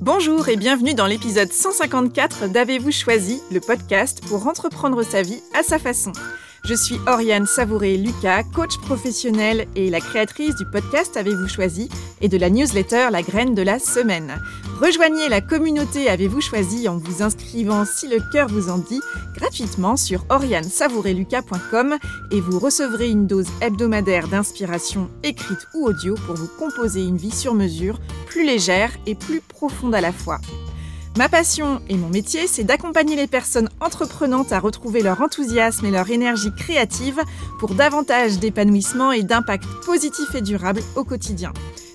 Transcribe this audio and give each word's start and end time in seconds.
Bonjour 0.00 0.48
et 0.48 0.56
bienvenue 0.56 0.94
dans 0.94 1.06
l'épisode 1.06 1.52
154 1.52 2.48
d'Avez-vous 2.48 2.90
choisi, 2.90 3.40
le 3.52 3.60
podcast 3.60 4.22
pour 4.26 4.46
entreprendre 4.46 5.02
sa 5.02 5.22
vie 5.22 5.42
à 5.54 5.62
sa 5.62 5.78
façon. 5.78 6.12
Je 6.68 6.74
suis 6.74 7.00
Oriane 7.06 7.46
Savouré-Lucas, 7.46 8.42
coach 8.54 8.76
professionnel 8.76 9.66
et 9.74 9.88
la 9.88 10.00
créatrice 10.00 10.54
du 10.54 10.66
podcast 10.66 11.16
Avez-vous 11.16 11.48
choisi 11.48 11.88
et 12.20 12.28
de 12.28 12.36
la 12.36 12.50
newsletter 12.50 13.08
La 13.10 13.22
graine 13.22 13.54
de 13.54 13.62
la 13.62 13.78
semaine. 13.78 14.38
Rejoignez 14.78 15.30
la 15.30 15.40
communauté 15.40 16.10
Avez-vous 16.10 16.42
choisi 16.42 16.86
en 16.86 16.98
vous 16.98 17.22
inscrivant 17.22 17.86
si 17.86 18.06
le 18.06 18.18
cœur 18.32 18.48
vous 18.48 18.68
en 18.68 18.76
dit 18.76 19.00
gratuitement 19.34 19.96
sur 19.96 20.26
orianesavourelucas.com 20.28 21.96
et 22.32 22.40
vous 22.42 22.58
recevrez 22.58 23.08
une 23.08 23.26
dose 23.26 23.48
hebdomadaire 23.62 24.28
d'inspiration 24.28 25.08
écrite 25.22 25.66
ou 25.72 25.86
audio 25.86 26.16
pour 26.26 26.34
vous 26.34 26.50
composer 26.58 27.02
une 27.02 27.16
vie 27.16 27.30
sur 27.30 27.54
mesure, 27.54 27.98
plus 28.26 28.44
légère 28.44 28.90
et 29.06 29.14
plus 29.14 29.40
profonde 29.40 29.94
à 29.94 30.02
la 30.02 30.12
fois. 30.12 30.38
Ma 31.18 31.28
passion 31.28 31.82
et 31.88 31.96
mon 31.96 32.10
métier, 32.10 32.46
c'est 32.46 32.62
d'accompagner 32.62 33.16
les 33.16 33.26
personnes 33.26 33.68
entreprenantes 33.80 34.52
à 34.52 34.60
retrouver 34.60 35.02
leur 35.02 35.20
enthousiasme 35.20 35.84
et 35.84 35.90
leur 35.90 36.08
énergie 36.10 36.52
créative 36.56 37.20
pour 37.58 37.74
davantage 37.74 38.38
d'épanouissement 38.38 39.10
et 39.10 39.24
d'impact 39.24 39.64
positif 39.84 40.32
et 40.36 40.42
durable 40.42 40.80
au 40.94 41.02
quotidien. 41.02 41.52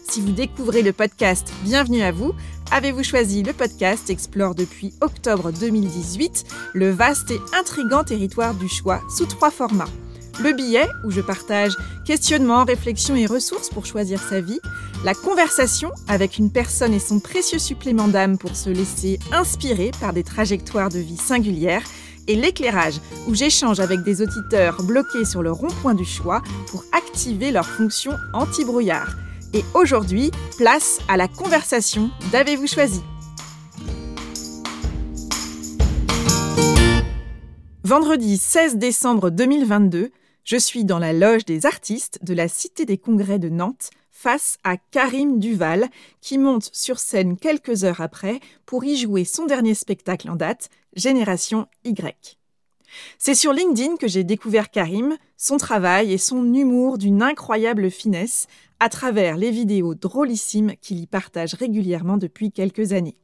Si 0.10 0.20
vous 0.20 0.34
découvrez 0.34 0.82
le 0.82 0.92
podcast, 0.92 1.54
bienvenue 1.64 2.02
à 2.02 2.12
vous. 2.12 2.34
Avez-vous 2.70 3.04
choisi 3.04 3.44
le 3.44 3.54
podcast 3.54 4.10
explore 4.10 4.56
depuis 4.56 4.94
octobre 5.00 5.54
2018 5.54 6.44
le 6.74 6.92
vaste 6.92 7.32
et 7.32 7.40
intrigant 7.58 8.04
territoire 8.04 8.54
du 8.54 8.68
choix 8.68 9.00
sous 9.08 9.26
trois 9.26 9.52
formats. 9.52 9.88
Le 10.44 10.52
billet, 10.52 10.90
où 11.06 11.10
je 11.10 11.22
partage 11.22 11.72
questionnements, 12.04 12.66
réflexions 12.66 13.16
et 13.16 13.26
ressources 13.26 13.70
pour 13.70 13.86
choisir 13.86 14.22
sa 14.22 14.42
vie. 14.42 14.60
La 15.06 15.14
conversation 15.14 15.90
avec 16.10 16.38
une 16.38 16.52
personne 16.52 16.94
et 16.94 17.00
son 17.00 17.22
précieux 17.22 17.60
supplément 17.60 18.10
d'âme 18.10 18.38
pour 18.38 18.54
se 18.58 18.70
laisser 18.70 19.20
inspirer 19.32 19.92
par 20.02 20.12
des 20.12 20.24
trajectoires 20.24 20.90
de 20.90 21.00
vie 21.00 21.16
singulières. 21.16 21.84
Et 22.28 22.36
l'éclairage, 22.36 22.96
où 23.30 23.34
j'échange 23.34 23.80
avec 23.80 24.04
des 24.04 24.22
auditeurs 24.22 24.84
bloqués 24.84 25.24
sur 25.24 25.44
le 25.44 25.52
rond-point 25.54 25.94
du 25.94 26.04
choix 26.04 26.42
pour 26.68 26.84
activer 26.92 27.52
leur 27.52 27.66
fonction 27.66 28.12
anti-brouillard. 28.34 29.16
Et 29.54 29.64
aujourd'hui, 29.74 30.30
place 30.58 31.00
à 31.08 31.16
la 31.16 31.30
conversation 31.30 32.12
d'Avez-vous 32.34 32.68
choisi? 32.68 33.02
Vendredi 37.86 38.38
16 38.38 38.76
décembre 38.76 39.30
2022, 39.30 40.12
je 40.44 40.58
suis 40.58 40.84
dans 40.84 41.00
la 41.00 41.14
loge 41.14 41.46
des 41.46 41.66
artistes 41.66 42.20
de 42.24 42.34
la 42.34 42.48
Cité 42.48 42.86
des 42.86 42.98
Congrès 42.98 43.40
de 43.40 43.50
Nantes 43.50 43.92
face 44.12 44.58
à 44.64 44.78
Karim 44.78 45.40
Duval 45.40 45.88
qui 46.22 46.38
monte 46.38 46.70
sur 46.74 47.00
scène 47.00 47.38
quelques 47.38 47.84
heures 47.84 48.02
après 48.02 48.40
pour 48.66 48.84
y 48.84 48.96
jouer 48.96 49.26
son 49.26 49.46
dernier 49.46 49.74
spectacle 49.74 50.30
en 50.30 50.36
date, 50.36 50.70
Génération 50.96 51.68
Y. 51.84 52.38
C'est 53.18 53.36
sur 53.36 53.54
LinkedIn 53.54 53.96
que 53.96 54.08
j'ai 54.08 54.24
découvert 54.24 54.70
Karim, 54.70 55.18
son 55.36 55.58
travail 55.58 56.14
et 56.14 56.20
son 56.20 56.54
humour 56.54 56.98
d'une 56.98 57.24
incroyable 57.24 57.90
finesse 57.90 58.48
à 58.80 58.90
travers 58.90 59.38
les 59.38 59.50
vidéos 59.50 59.96
drôlissimes 59.96 60.74
qu'il 60.82 61.00
y 61.00 61.08
partage 61.08 61.56
régulièrement 61.56 62.18
depuis 62.18 62.52
quelques 62.52 62.92
années. 62.92 63.18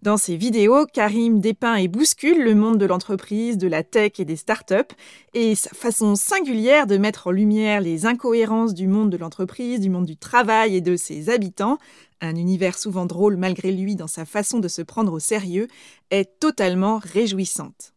Dans 0.00 0.16
ses 0.16 0.36
vidéos, 0.36 0.86
Karim 0.86 1.40
dépeint 1.40 1.74
et 1.74 1.88
bouscule 1.88 2.44
le 2.44 2.54
monde 2.54 2.78
de 2.78 2.86
l'entreprise, 2.86 3.58
de 3.58 3.66
la 3.66 3.82
tech 3.82 4.12
et 4.20 4.24
des 4.24 4.36
startups, 4.36 4.94
et 5.34 5.56
sa 5.56 5.70
façon 5.70 6.14
singulière 6.14 6.86
de 6.86 6.96
mettre 6.96 7.26
en 7.26 7.30
lumière 7.32 7.80
les 7.80 8.06
incohérences 8.06 8.74
du 8.74 8.86
monde 8.86 9.10
de 9.10 9.16
l'entreprise, 9.16 9.80
du 9.80 9.90
monde 9.90 10.06
du 10.06 10.16
travail 10.16 10.76
et 10.76 10.80
de 10.80 10.94
ses 10.94 11.30
habitants, 11.30 11.78
un 12.20 12.36
univers 12.36 12.78
souvent 12.78 13.06
drôle 13.06 13.36
malgré 13.36 13.72
lui 13.72 13.96
dans 13.96 14.06
sa 14.06 14.24
façon 14.24 14.60
de 14.60 14.68
se 14.68 14.82
prendre 14.82 15.12
au 15.12 15.18
sérieux, 15.18 15.66
est 16.10 16.38
totalement 16.38 17.00
réjouissante. 17.02 17.92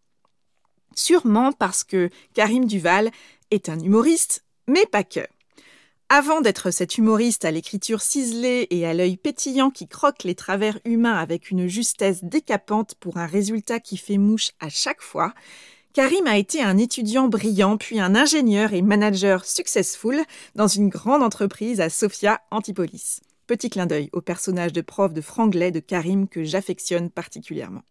Sûrement 0.95 1.51
parce 1.51 1.83
que 1.83 2.09
Karim 2.33 2.65
Duval 2.65 3.11
est 3.51 3.69
un 3.69 3.79
humoriste, 3.79 4.43
mais 4.67 4.87
pas 4.87 5.03
que. 5.03 5.21
Avant 6.13 6.41
d'être 6.41 6.71
cet 6.71 6.97
humoriste 6.97 7.45
à 7.45 7.51
l'écriture 7.51 8.01
ciselée 8.01 8.67
et 8.69 8.85
à 8.85 8.93
l'œil 8.93 9.15
pétillant 9.15 9.69
qui 9.69 9.87
croque 9.87 10.25
les 10.25 10.35
travers 10.35 10.77
humains 10.83 11.15
avec 11.15 11.51
une 11.51 11.67
justesse 11.67 12.21
décapante 12.21 12.95
pour 12.95 13.15
un 13.15 13.25
résultat 13.25 13.79
qui 13.79 13.95
fait 13.95 14.17
mouche 14.17 14.49
à 14.59 14.67
chaque 14.67 15.01
fois, 15.01 15.33
Karim 15.93 16.27
a 16.27 16.37
été 16.37 16.61
un 16.61 16.77
étudiant 16.77 17.29
brillant, 17.29 17.77
puis 17.77 18.01
un 18.01 18.13
ingénieur 18.13 18.73
et 18.73 18.81
manager 18.81 19.45
successful 19.45 20.19
dans 20.53 20.67
une 20.67 20.89
grande 20.89 21.23
entreprise 21.23 21.79
à 21.79 21.89
Sofia 21.89 22.41
Antipolis. 22.51 23.21
Petit 23.47 23.69
clin 23.69 23.85
d'œil 23.85 24.09
au 24.11 24.19
personnage 24.19 24.73
de 24.73 24.81
prof 24.81 25.13
de 25.13 25.21
franglais 25.21 25.71
de 25.71 25.79
Karim 25.79 26.27
que 26.27 26.43
j'affectionne 26.43 27.09
particulièrement. 27.09 27.83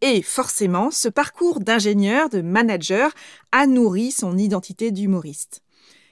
Et 0.00 0.22
forcément, 0.22 0.90
ce 0.90 1.10
parcours 1.10 1.60
d'ingénieur, 1.60 2.30
de 2.30 2.40
manager, 2.40 3.12
a 3.52 3.66
nourri 3.66 4.12
son 4.12 4.38
identité 4.38 4.92
d'humoriste. 4.92 5.60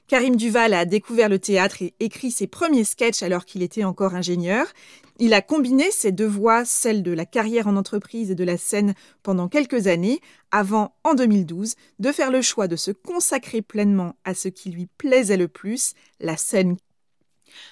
Karim 0.08 0.36
Duval 0.36 0.72
a 0.72 0.86
découvert 0.86 1.28
le 1.28 1.38
théâtre 1.38 1.82
et 1.82 1.92
écrit 2.00 2.30
ses 2.30 2.46
premiers 2.46 2.84
sketchs 2.84 3.22
alors 3.22 3.44
qu'il 3.44 3.62
était 3.62 3.84
encore 3.84 4.14
ingénieur. 4.14 4.66
Il 5.18 5.34
a 5.34 5.42
combiné 5.42 5.90
ses 5.90 6.12
deux 6.12 6.26
voies, 6.26 6.64
celle 6.64 7.02
de 7.02 7.12
la 7.12 7.26
carrière 7.26 7.68
en 7.68 7.76
entreprise 7.76 8.30
et 8.30 8.34
de 8.34 8.44
la 8.44 8.56
scène, 8.56 8.94
pendant 9.22 9.48
quelques 9.48 9.86
années, 9.86 10.20
avant, 10.50 10.94
en 11.04 11.12
2012, 11.12 11.74
de 11.98 12.10
faire 12.10 12.30
le 12.30 12.40
choix 12.40 12.68
de 12.68 12.76
se 12.76 12.90
consacrer 12.90 13.60
pleinement 13.60 14.16
à 14.24 14.32
ce 14.32 14.48
qui 14.48 14.70
lui 14.70 14.88
plaisait 14.96 15.36
le 15.36 15.46
plus, 15.46 15.92
la 16.20 16.38
scène. 16.38 16.78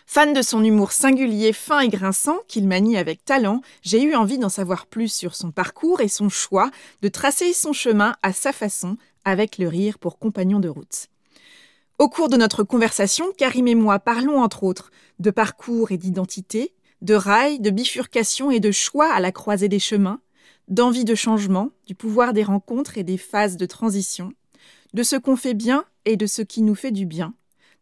Fan 0.05 0.35
de 0.35 0.43
son 0.43 0.63
humour 0.63 0.93
singulier, 0.93 1.55
fin 1.55 1.81
et 1.81 1.89
grinçant, 1.89 2.41
qu'il 2.49 2.69
manie 2.69 2.99
avec 2.99 3.25
talent, 3.25 3.63
j'ai 3.81 4.03
eu 4.03 4.15
envie 4.15 4.37
d'en 4.37 4.51
savoir 4.51 4.85
plus 4.87 5.11
sur 5.11 5.35
son 5.35 5.53
parcours 5.53 6.03
et 6.03 6.09
son 6.09 6.29
choix 6.29 6.71
de 7.01 7.09
tracer 7.09 7.55
son 7.55 7.73
chemin 7.73 8.15
à 8.23 8.35
sa 8.35 8.53
façon, 8.53 8.99
avec 9.25 9.57
le 9.57 9.69
rire 9.69 9.99
pour 9.99 10.19
compagnon 10.19 10.61
de 10.61 10.69
route. 10.69 11.09
Au 11.99 12.11
cours 12.11 12.29
de 12.29 12.37
notre 12.37 12.63
conversation, 12.63 13.33
Karim 13.39 13.67
et 13.69 13.75
moi 13.75 13.99
parlons 13.99 14.43
entre 14.43 14.65
autres 14.65 14.91
de 15.19 15.31
parcours 15.31 15.93
et 15.93 15.97
d'identité, 15.97 16.75
de 17.01 17.15
rails, 17.15 17.59
de 17.59 17.71
bifurcation 17.71 18.51
et 18.51 18.61
de 18.61 18.71
choix 18.71 19.11
à 19.11 19.19
la 19.19 19.33
croisée 19.33 19.71
des 19.71 19.79
chemins, 19.79 20.21
d'envie 20.69 21.07
de 21.07 21.15
changement, 21.15 21.71
du 21.87 21.95
pouvoir 21.95 22.35
des 22.35 22.43
rencontres 22.43 22.99
et 22.99 23.03
des 23.03 23.17
phases 23.17 23.57
de 23.57 23.65
transition, 23.65 24.35
de 24.93 25.03
ce 25.03 25.17
qu'on 25.17 25.37
fait 25.37 25.55
bien 25.55 25.87
et 26.05 26.19
de 26.19 26.27
ce 26.27 26.43
qui 26.43 26.61
nous 26.61 26.75
fait 26.75 26.91
du 26.91 27.07
bien, 27.07 27.33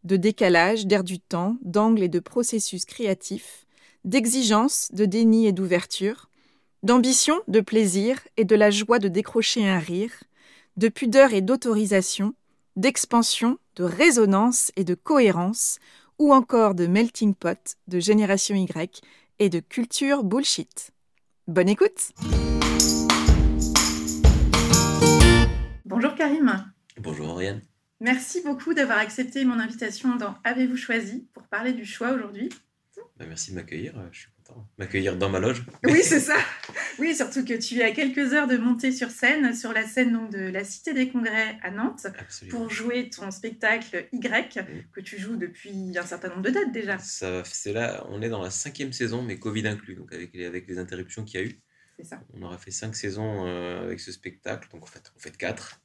de 0.05 0.15
décalage, 0.15 0.87
d'air 0.87 1.03
du 1.03 1.19
temps, 1.19 1.57
d'angle 1.61 2.01
et 2.01 2.09
de 2.09 2.19
processus 2.19 2.85
créatifs, 2.85 3.65
d'exigence, 4.05 4.87
de 4.93 5.03
déni 5.03 5.45
et 5.45 5.51
d'ouverture, 5.51 6.29
d'ambition, 6.83 7.35
de 7.49 7.59
plaisir 7.59 8.21
et 8.37 8.45
de 8.45 8.55
la 8.55 8.71
joie 8.71 8.99
de 8.99 9.09
décrocher 9.09 9.67
un 9.67 9.79
rire, 9.79 10.13
de 10.77 10.87
pudeur 10.87 11.33
et 11.33 11.41
d'autorisation, 11.41 12.33
d'expansion, 12.75 13.57
de 13.75 13.83
résonance 13.83 14.71
et 14.75 14.83
de 14.83 14.95
cohérence, 14.95 15.79
ou 16.19 16.33
encore 16.33 16.75
de 16.75 16.87
melting 16.87 17.33
pot, 17.35 17.77
de 17.87 17.99
génération 17.99 18.55
Y 18.55 19.01
et 19.39 19.49
de 19.49 19.59
culture 19.59 20.23
bullshit. 20.23 20.91
Bonne 21.47 21.69
écoute 21.69 22.11
Bonjour 25.85 26.15
Karim. 26.15 26.65
Bonjour 26.99 27.29
Oriane. 27.29 27.61
Merci 28.01 28.41
beaucoup 28.43 28.73
d'avoir 28.73 28.97
accepté 28.97 29.45
mon 29.45 29.59
invitation 29.59 30.15
dans 30.15 30.35
Avez-vous 30.43 30.77
choisi 30.77 31.27
pour 31.33 31.43
parler 31.43 31.73
du 31.73 31.85
choix 31.85 32.11
aujourd'hui? 32.11 32.49
Bah, 33.17 33.25
merci 33.27 33.51
de 33.51 33.55
m'accueillir. 33.55 33.93
Je 34.11 34.19
suis 34.19 34.29
m'accueillir 34.77 35.17
dans 35.17 35.29
ma 35.29 35.39
loge. 35.39 35.65
Oui, 35.83 35.99
c'est 36.03 36.19
ça. 36.19 36.37
Oui, 36.99 37.15
surtout 37.15 37.43
que 37.43 37.53
tu 37.53 37.79
es 37.79 37.83
à 37.83 37.91
quelques 37.91 38.33
heures 38.33 38.47
de 38.47 38.57
monter 38.57 38.91
sur 38.91 39.09
scène, 39.09 39.53
sur 39.55 39.73
la 39.73 39.85
scène 39.85 40.13
donc, 40.13 40.31
de 40.31 40.39
la 40.39 40.63
Cité 40.63 40.93
des 40.93 41.09
Congrès 41.09 41.57
à 41.61 41.71
Nantes, 41.71 42.07
pour 42.49 42.69
jouer 42.69 43.09
ton 43.09 43.31
spectacle 43.31 44.07
Y, 44.11 44.59
que 44.93 45.01
tu 45.01 45.19
joues 45.19 45.35
depuis 45.35 45.97
un 45.97 46.05
certain 46.05 46.29
nombre 46.29 46.43
de 46.43 46.51
dates 46.51 46.71
déjà. 46.71 46.97
Ça, 46.99 47.43
c'est 47.45 47.73
là, 47.73 48.05
on 48.09 48.21
est 48.21 48.29
dans 48.29 48.41
la 48.41 48.51
cinquième 48.51 48.93
saison, 48.93 49.21
mais 49.23 49.39
Covid 49.39 49.67
inclus, 49.67 49.95
donc 49.95 50.13
avec 50.13 50.33
les, 50.33 50.45
avec 50.45 50.67
les 50.67 50.77
interruptions 50.77 51.23
qu'il 51.23 51.39
y 51.39 51.43
a 51.43 51.45
eu. 51.47 51.61
C'est 51.97 52.05
ça. 52.05 52.21
On 52.33 52.41
aura 52.41 52.57
fait 52.57 52.71
cinq 52.71 52.95
saisons 52.95 53.47
euh, 53.47 53.83
avec 53.83 53.99
ce 53.99 54.11
spectacle, 54.11 54.69
donc 54.71 54.83
en 54.83 54.87
fait, 54.87 55.11
on 55.15 55.19
fait 55.19 55.35
quatre. 55.35 55.81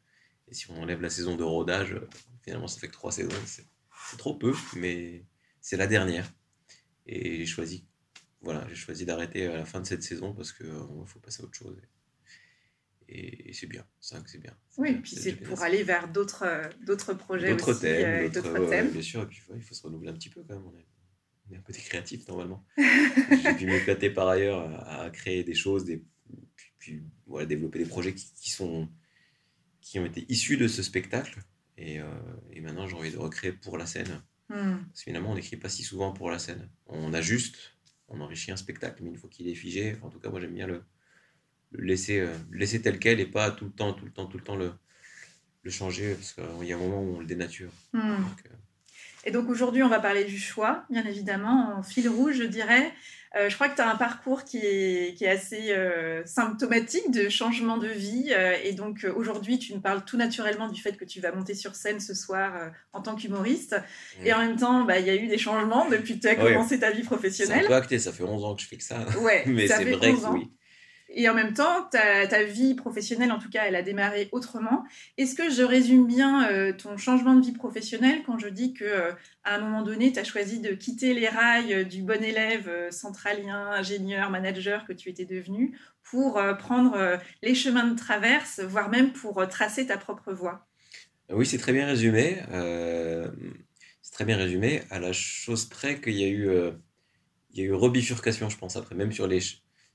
Et 0.48 0.54
si 0.54 0.68
on 0.70 0.82
enlève 0.82 1.00
la 1.00 1.10
saison 1.10 1.36
de 1.36 1.44
rodage, 1.44 1.92
euh, 1.92 2.08
finalement, 2.42 2.66
ça 2.66 2.80
fait 2.80 2.88
que 2.88 2.92
trois 2.92 3.12
saisons. 3.12 3.30
C'est, 3.46 3.66
c'est 4.10 4.16
trop 4.16 4.34
peu, 4.34 4.52
mais 4.74 5.24
c'est 5.60 5.76
la 5.76 5.86
dernière. 5.86 6.32
Et 7.06 7.38
j'ai 7.38 7.46
choisi 7.46 7.86
voilà, 8.42 8.66
j'ai 8.68 8.74
choisi 8.74 9.04
d'arrêter 9.04 9.46
à 9.46 9.56
la 9.56 9.64
fin 9.64 9.80
de 9.80 9.86
cette 9.86 10.02
saison 10.02 10.32
parce 10.32 10.52
qu'il 10.52 10.66
euh, 10.66 11.04
faut 11.04 11.18
passer 11.18 11.42
à 11.42 11.44
autre 11.44 11.56
chose. 11.56 11.76
Et, 13.08 13.52
c'est 13.52 13.66
bien, 13.66 13.84
c'est 13.98 14.38
bien. 14.38 14.56
Oui, 14.78 14.94
puis 14.94 15.16
c'est 15.16 15.32
pour 15.32 15.62
aller 15.62 15.82
vers 15.82 16.08
d'autres 16.08 16.44
euh, 16.44 16.68
d'autres 16.86 17.12
projets 17.12 17.50
d'autres 17.50 17.72
aussi. 17.72 17.80
Thèmes, 17.80 18.26
euh, 18.26 18.28
d'autres 18.28 18.68
thèmes. 18.70 18.90
Bien 18.90 19.02
sûr, 19.02 19.22
et 19.22 19.26
puis 19.26 19.42
il 19.56 19.62
faut 19.62 19.74
se 19.74 19.82
renouveler 19.82 20.10
un 20.10 20.14
petit 20.14 20.28
peu 20.28 20.42
quand 20.42 20.54
même. 20.54 20.64
On 20.64 20.78
est, 20.78 20.86
on 21.48 21.54
est 21.54 21.56
un 21.58 21.60
peu 21.60 21.72
des 21.72 21.80
créatifs 21.80 22.26
normalement. 22.28 22.64
j'ai 22.78 23.54
pu 23.54 23.66
m'éclater 23.66 24.10
par 24.10 24.28
ailleurs 24.28 24.60
à, 24.86 25.10
créer 25.10 25.42
des 25.42 25.54
choses, 25.54 25.84
des, 25.84 26.04
puis, 26.78 27.02
voilà, 27.26 27.46
développer 27.46 27.80
des 27.80 27.84
projets 27.84 28.14
qui, 28.14 28.32
qui, 28.40 28.50
sont, 28.50 28.88
qui 29.80 29.98
ont 29.98 30.06
été 30.06 30.24
issus 30.28 30.56
de 30.56 30.68
ce 30.68 30.82
spectacle. 30.82 31.40
Et, 31.76 31.98
et 32.52 32.60
maintenant, 32.60 32.86
j'ai 32.86 32.94
envie 32.94 33.10
de 33.10 33.16
recréer 33.16 33.52
pour 33.52 33.78
la 33.78 33.86
scène. 33.86 34.22
Hmm. 34.50 34.84
Parce 34.86 34.98
que 34.98 35.04
finalement, 35.04 35.32
on 35.32 35.34
n'écrit 35.34 35.56
pas 35.56 35.68
si 35.68 35.82
souvent 35.82 36.12
pour 36.12 36.30
la 36.30 36.38
scène. 36.38 36.68
On 36.86 37.14
a 37.14 37.22
juste 37.22 37.56
on 38.10 38.20
enrichit 38.20 38.52
un 38.52 38.56
spectacle, 38.56 39.02
mais 39.02 39.10
une 39.10 39.16
fois 39.16 39.30
qu'il 39.30 39.48
est 39.48 39.54
figé, 39.54 39.96
en 40.02 40.10
tout 40.10 40.18
cas, 40.18 40.30
moi 40.30 40.40
j'aime 40.40 40.54
bien 40.54 40.66
le, 40.66 40.82
laisser, 41.72 42.26
laisser 42.52 42.82
tel 42.82 42.98
quel 42.98 43.20
et 43.20 43.26
pas 43.26 43.50
tout 43.50 43.64
le 43.64 43.70
temps, 43.70 43.92
tout 43.92 44.04
le 44.04 44.10
temps, 44.10 44.26
tout 44.26 44.38
le 44.38 44.44
temps 44.44 44.56
le, 44.56 44.72
le 45.62 45.70
changer, 45.70 46.14
parce 46.14 46.32
qu'il 46.32 46.68
y 46.68 46.72
a 46.72 46.76
un 46.76 46.78
moment 46.78 47.02
où 47.02 47.16
on 47.16 47.20
le 47.20 47.26
dénature. 47.26 47.70
Hmm. 47.92 48.22
et 49.24 49.30
donc 49.30 49.48
aujourd'hui, 49.48 49.82
on 49.82 49.88
va 49.88 50.00
parler 50.00 50.24
du 50.24 50.38
choix, 50.38 50.84
bien 50.90 51.04
évidemment, 51.04 51.76
en 51.76 51.82
fil 51.82 52.08
rouge, 52.08 52.36
je 52.36 52.44
dirais. 52.44 52.92
Euh, 53.36 53.48
je 53.48 53.54
crois 53.54 53.68
que 53.68 53.76
tu 53.76 53.80
as 53.80 53.88
un 53.88 53.96
parcours 53.96 54.42
qui 54.42 54.58
est, 54.58 55.16
qui 55.16 55.24
est 55.24 55.28
assez 55.28 55.70
euh, 55.70 56.22
symptomatique 56.26 57.12
de 57.12 57.28
changement 57.28 57.78
de 57.78 57.86
vie. 57.86 58.32
Euh, 58.32 58.56
et 58.64 58.72
donc 58.72 59.06
aujourd'hui, 59.14 59.58
tu 59.58 59.72
nous 59.72 59.80
parles 59.80 60.04
tout 60.04 60.16
naturellement 60.16 60.68
du 60.68 60.82
fait 60.82 60.96
que 60.96 61.04
tu 61.04 61.20
vas 61.20 61.30
monter 61.30 61.54
sur 61.54 61.76
scène 61.76 62.00
ce 62.00 62.12
soir 62.12 62.52
en 62.92 63.02
tant 63.02 63.14
qu'humoriste. 63.14 63.76
Et 64.24 64.32
en 64.32 64.38
même 64.38 64.56
temps, 64.56 64.84
bah, 64.84 64.98
il 64.98 65.06
y 65.06 65.10
a 65.10 65.14
eu 65.14 65.28
des 65.28 65.38
changements 65.38 65.88
depuis 65.88 66.16
que 66.16 66.22
tu 66.22 66.28
as 66.28 66.34
commencé 66.34 66.80
ta 66.80 66.90
vie 66.90 67.02
professionnelle. 67.02 67.60
C'est 67.60 67.66
un 67.66 67.68
peu 67.68 67.74
acté, 67.74 67.98
ça 67.98 68.12
fait 68.12 68.24
11 68.24 68.44
ans 68.44 68.54
que 68.56 68.62
je 68.62 68.66
fais 68.66 68.76
que 68.76 68.84
ça. 68.84 69.06
Ouais, 69.20 69.44
Mais 69.46 69.68
c'est 69.68 69.84
vrai 69.84 70.12
que 70.12 70.32
oui. 70.32 70.50
Et 71.12 71.28
en 71.28 71.34
même 71.34 71.54
temps, 71.54 71.88
ta, 71.90 72.44
vie 72.44 72.74
professionnelle, 72.74 73.32
en 73.32 73.38
tout 73.38 73.50
cas, 73.50 73.64
elle 73.66 73.74
a 73.74 73.82
démarré 73.82 74.28
autrement. 74.30 74.84
Est-ce 75.18 75.34
que 75.34 75.50
je 75.50 75.62
résume 75.62 76.06
bien 76.06 76.48
euh, 76.48 76.72
ton 76.72 76.96
changement 76.96 77.34
de 77.34 77.44
vie 77.44 77.52
professionnelle 77.52 78.22
quand 78.24 78.38
je 78.38 78.46
dis 78.46 78.72
que 78.72 78.84
euh, 78.84 79.12
à 79.42 79.56
un 79.56 79.60
moment 79.60 79.82
donné, 79.82 80.12
tu 80.12 80.20
as 80.20 80.24
choisi 80.24 80.60
de 80.60 80.70
quitter 80.70 81.12
les 81.12 81.28
rails 81.28 81.74
euh, 81.74 81.84
du 81.84 82.02
bon 82.02 82.22
élève 82.22 82.70
centralien, 82.90 83.72
ingénieur, 83.72 84.30
manager 84.30 84.86
que 84.86 84.92
tu 84.92 85.08
étais 85.08 85.24
devenu 85.24 85.76
pour 86.04 86.42
prendre 86.58 87.20
les 87.40 87.54
chemins 87.54 87.86
de 87.86 87.96
traverse, 87.96 88.58
voire 88.58 88.88
même 88.88 89.12
pour 89.12 89.46
tracer 89.46 89.86
ta 89.86 89.96
propre 89.96 90.32
voie? 90.32 90.66
Oui, 91.30 91.46
c'est 91.46 91.58
très 91.58 91.72
bien 91.72 91.86
résumé. 91.86 92.42
c'est 94.02 94.12
très 94.12 94.24
bien 94.24 94.36
résumé, 94.36 94.82
à 94.90 94.98
la 94.98 95.12
chose 95.12 95.66
près 95.66 96.00
qu'il 96.00 96.14
y 96.14 96.24
a 96.24 96.28
eu, 96.28 96.50
il 97.52 97.60
y 97.60 97.62
a 97.62 97.64
eu 97.64 97.72
rebifurcation, 97.72 98.48
je 98.48 98.58
pense, 98.58 98.74
après, 98.74 98.96
même 98.96 99.12
sur 99.12 99.28
les 99.28 99.40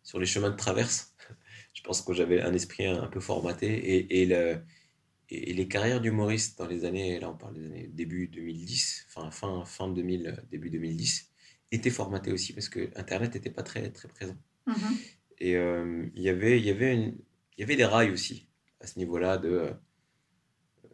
sur 0.06 0.18
les 0.20 0.26
chemins 0.26 0.50
de 0.50 0.56
traverse. 0.56 1.14
je 1.74 1.82
pense 1.84 2.02
que 2.02 2.14
j'avais 2.14 2.42
un 2.42 2.54
esprit 2.54 2.86
un, 2.86 3.08
peu 3.08 3.20
formaté 3.20 3.68
et, 3.68 4.22
et, 4.22 4.26
le, 4.26 4.62
et 5.30 5.54
les 5.54 5.68
carrières 5.68 6.00
d'humoriste 6.00 6.58
dans 6.58 6.68
les 6.68 6.86
années, 6.86 7.20
là 7.20 7.30
on 7.30 7.36
parle 7.36 7.56
des 7.56 7.66
années 7.66 7.90
début 7.92 8.30
2010, 8.30 9.08
fin, 9.10 9.30
fin, 9.32 9.66
fin 9.66 9.90
2000, 9.90 10.46
début 10.50 10.70
2010, 10.70 11.30
étaient 11.74 11.90
formatées 11.90 12.32
aussi 12.32 12.54
parce 12.54 12.70
que 12.70 12.90
Internet 12.96 13.34
n'était 13.34 13.50
pas 13.50 13.64
très, 13.64 13.90
très 13.90 14.08
présent. 14.08 14.38
Mm-hmm. 14.68 14.98
Et 15.40 15.58
euh, 15.58 16.06
il 16.16 16.22
y 16.22 16.30
avait, 16.30 16.58
il 16.58 16.66
y 16.66 16.70
avait 16.70 17.14
y 17.58 17.64
avait 17.64 17.76
des 17.76 17.86
rails 17.86 18.12
aussi 18.12 18.48
à 18.80 18.88
ce 18.88 18.98
niveau-là 19.00 19.38
de 19.38 19.74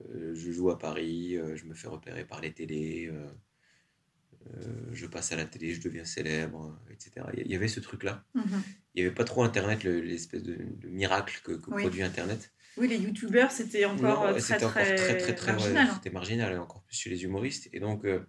euh, 0.10 0.34
je 0.34 0.52
joue 0.52 0.70
à 0.70 0.80
Paris, 0.80 1.38
euh, 1.38 1.56
je 1.56 1.66
me 1.66 1.74
fais 1.74 1.88
repérer 1.88 2.26
par 2.26 2.42
les 2.42 2.54
télés, 2.54 3.12
euh, 3.12 4.92
je 4.92 5.06
passe 5.06 5.32
à 5.32 5.36
la 5.36 5.46
télé, 5.46 5.74
je 5.74 5.82
deviens 5.82 6.06
célèbre, 6.06 6.78
etc. 6.90 7.26
Il 7.38 7.52
y 7.52 7.56
avait 7.56 7.68
ce 7.68 7.80
truc-là. 7.80 8.26
Mhm. 8.34 8.64
Il 8.94 9.02
n'y 9.02 9.08
avait 9.08 9.16
pas 9.16 9.24
trop 9.24 9.44
Internet, 9.44 9.84
l'espèce 9.84 10.44
de, 10.44 10.58
miracle 10.84 11.40
que, 11.44 11.54
produit 11.54 12.04
Internet. 12.04 12.52
Oui, 12.78 12.88
les 12.88 12.98
youtubeurs, 12.98 13.52
c'était 13.52 13.86
encore, 13.86 14.26
euh, 14.26 14.38
très, 14.38 14.58
très, 14.58 15.18
très, 15.18 15.36
très, 15.36 15.52
marginal. 15.52 15.88
Hein. 15.88 15.94
c'était 15.96 16.10
marginal, 16.10 16.60
encore 16.60 16.84
plus 16.84 16.98
chez 16.98 17.10
les 17.10 17.24
humoristes. 17.24 17.70
Et 17.74 17.80
donc, 17.80 18.06
euh, 18.06 18.26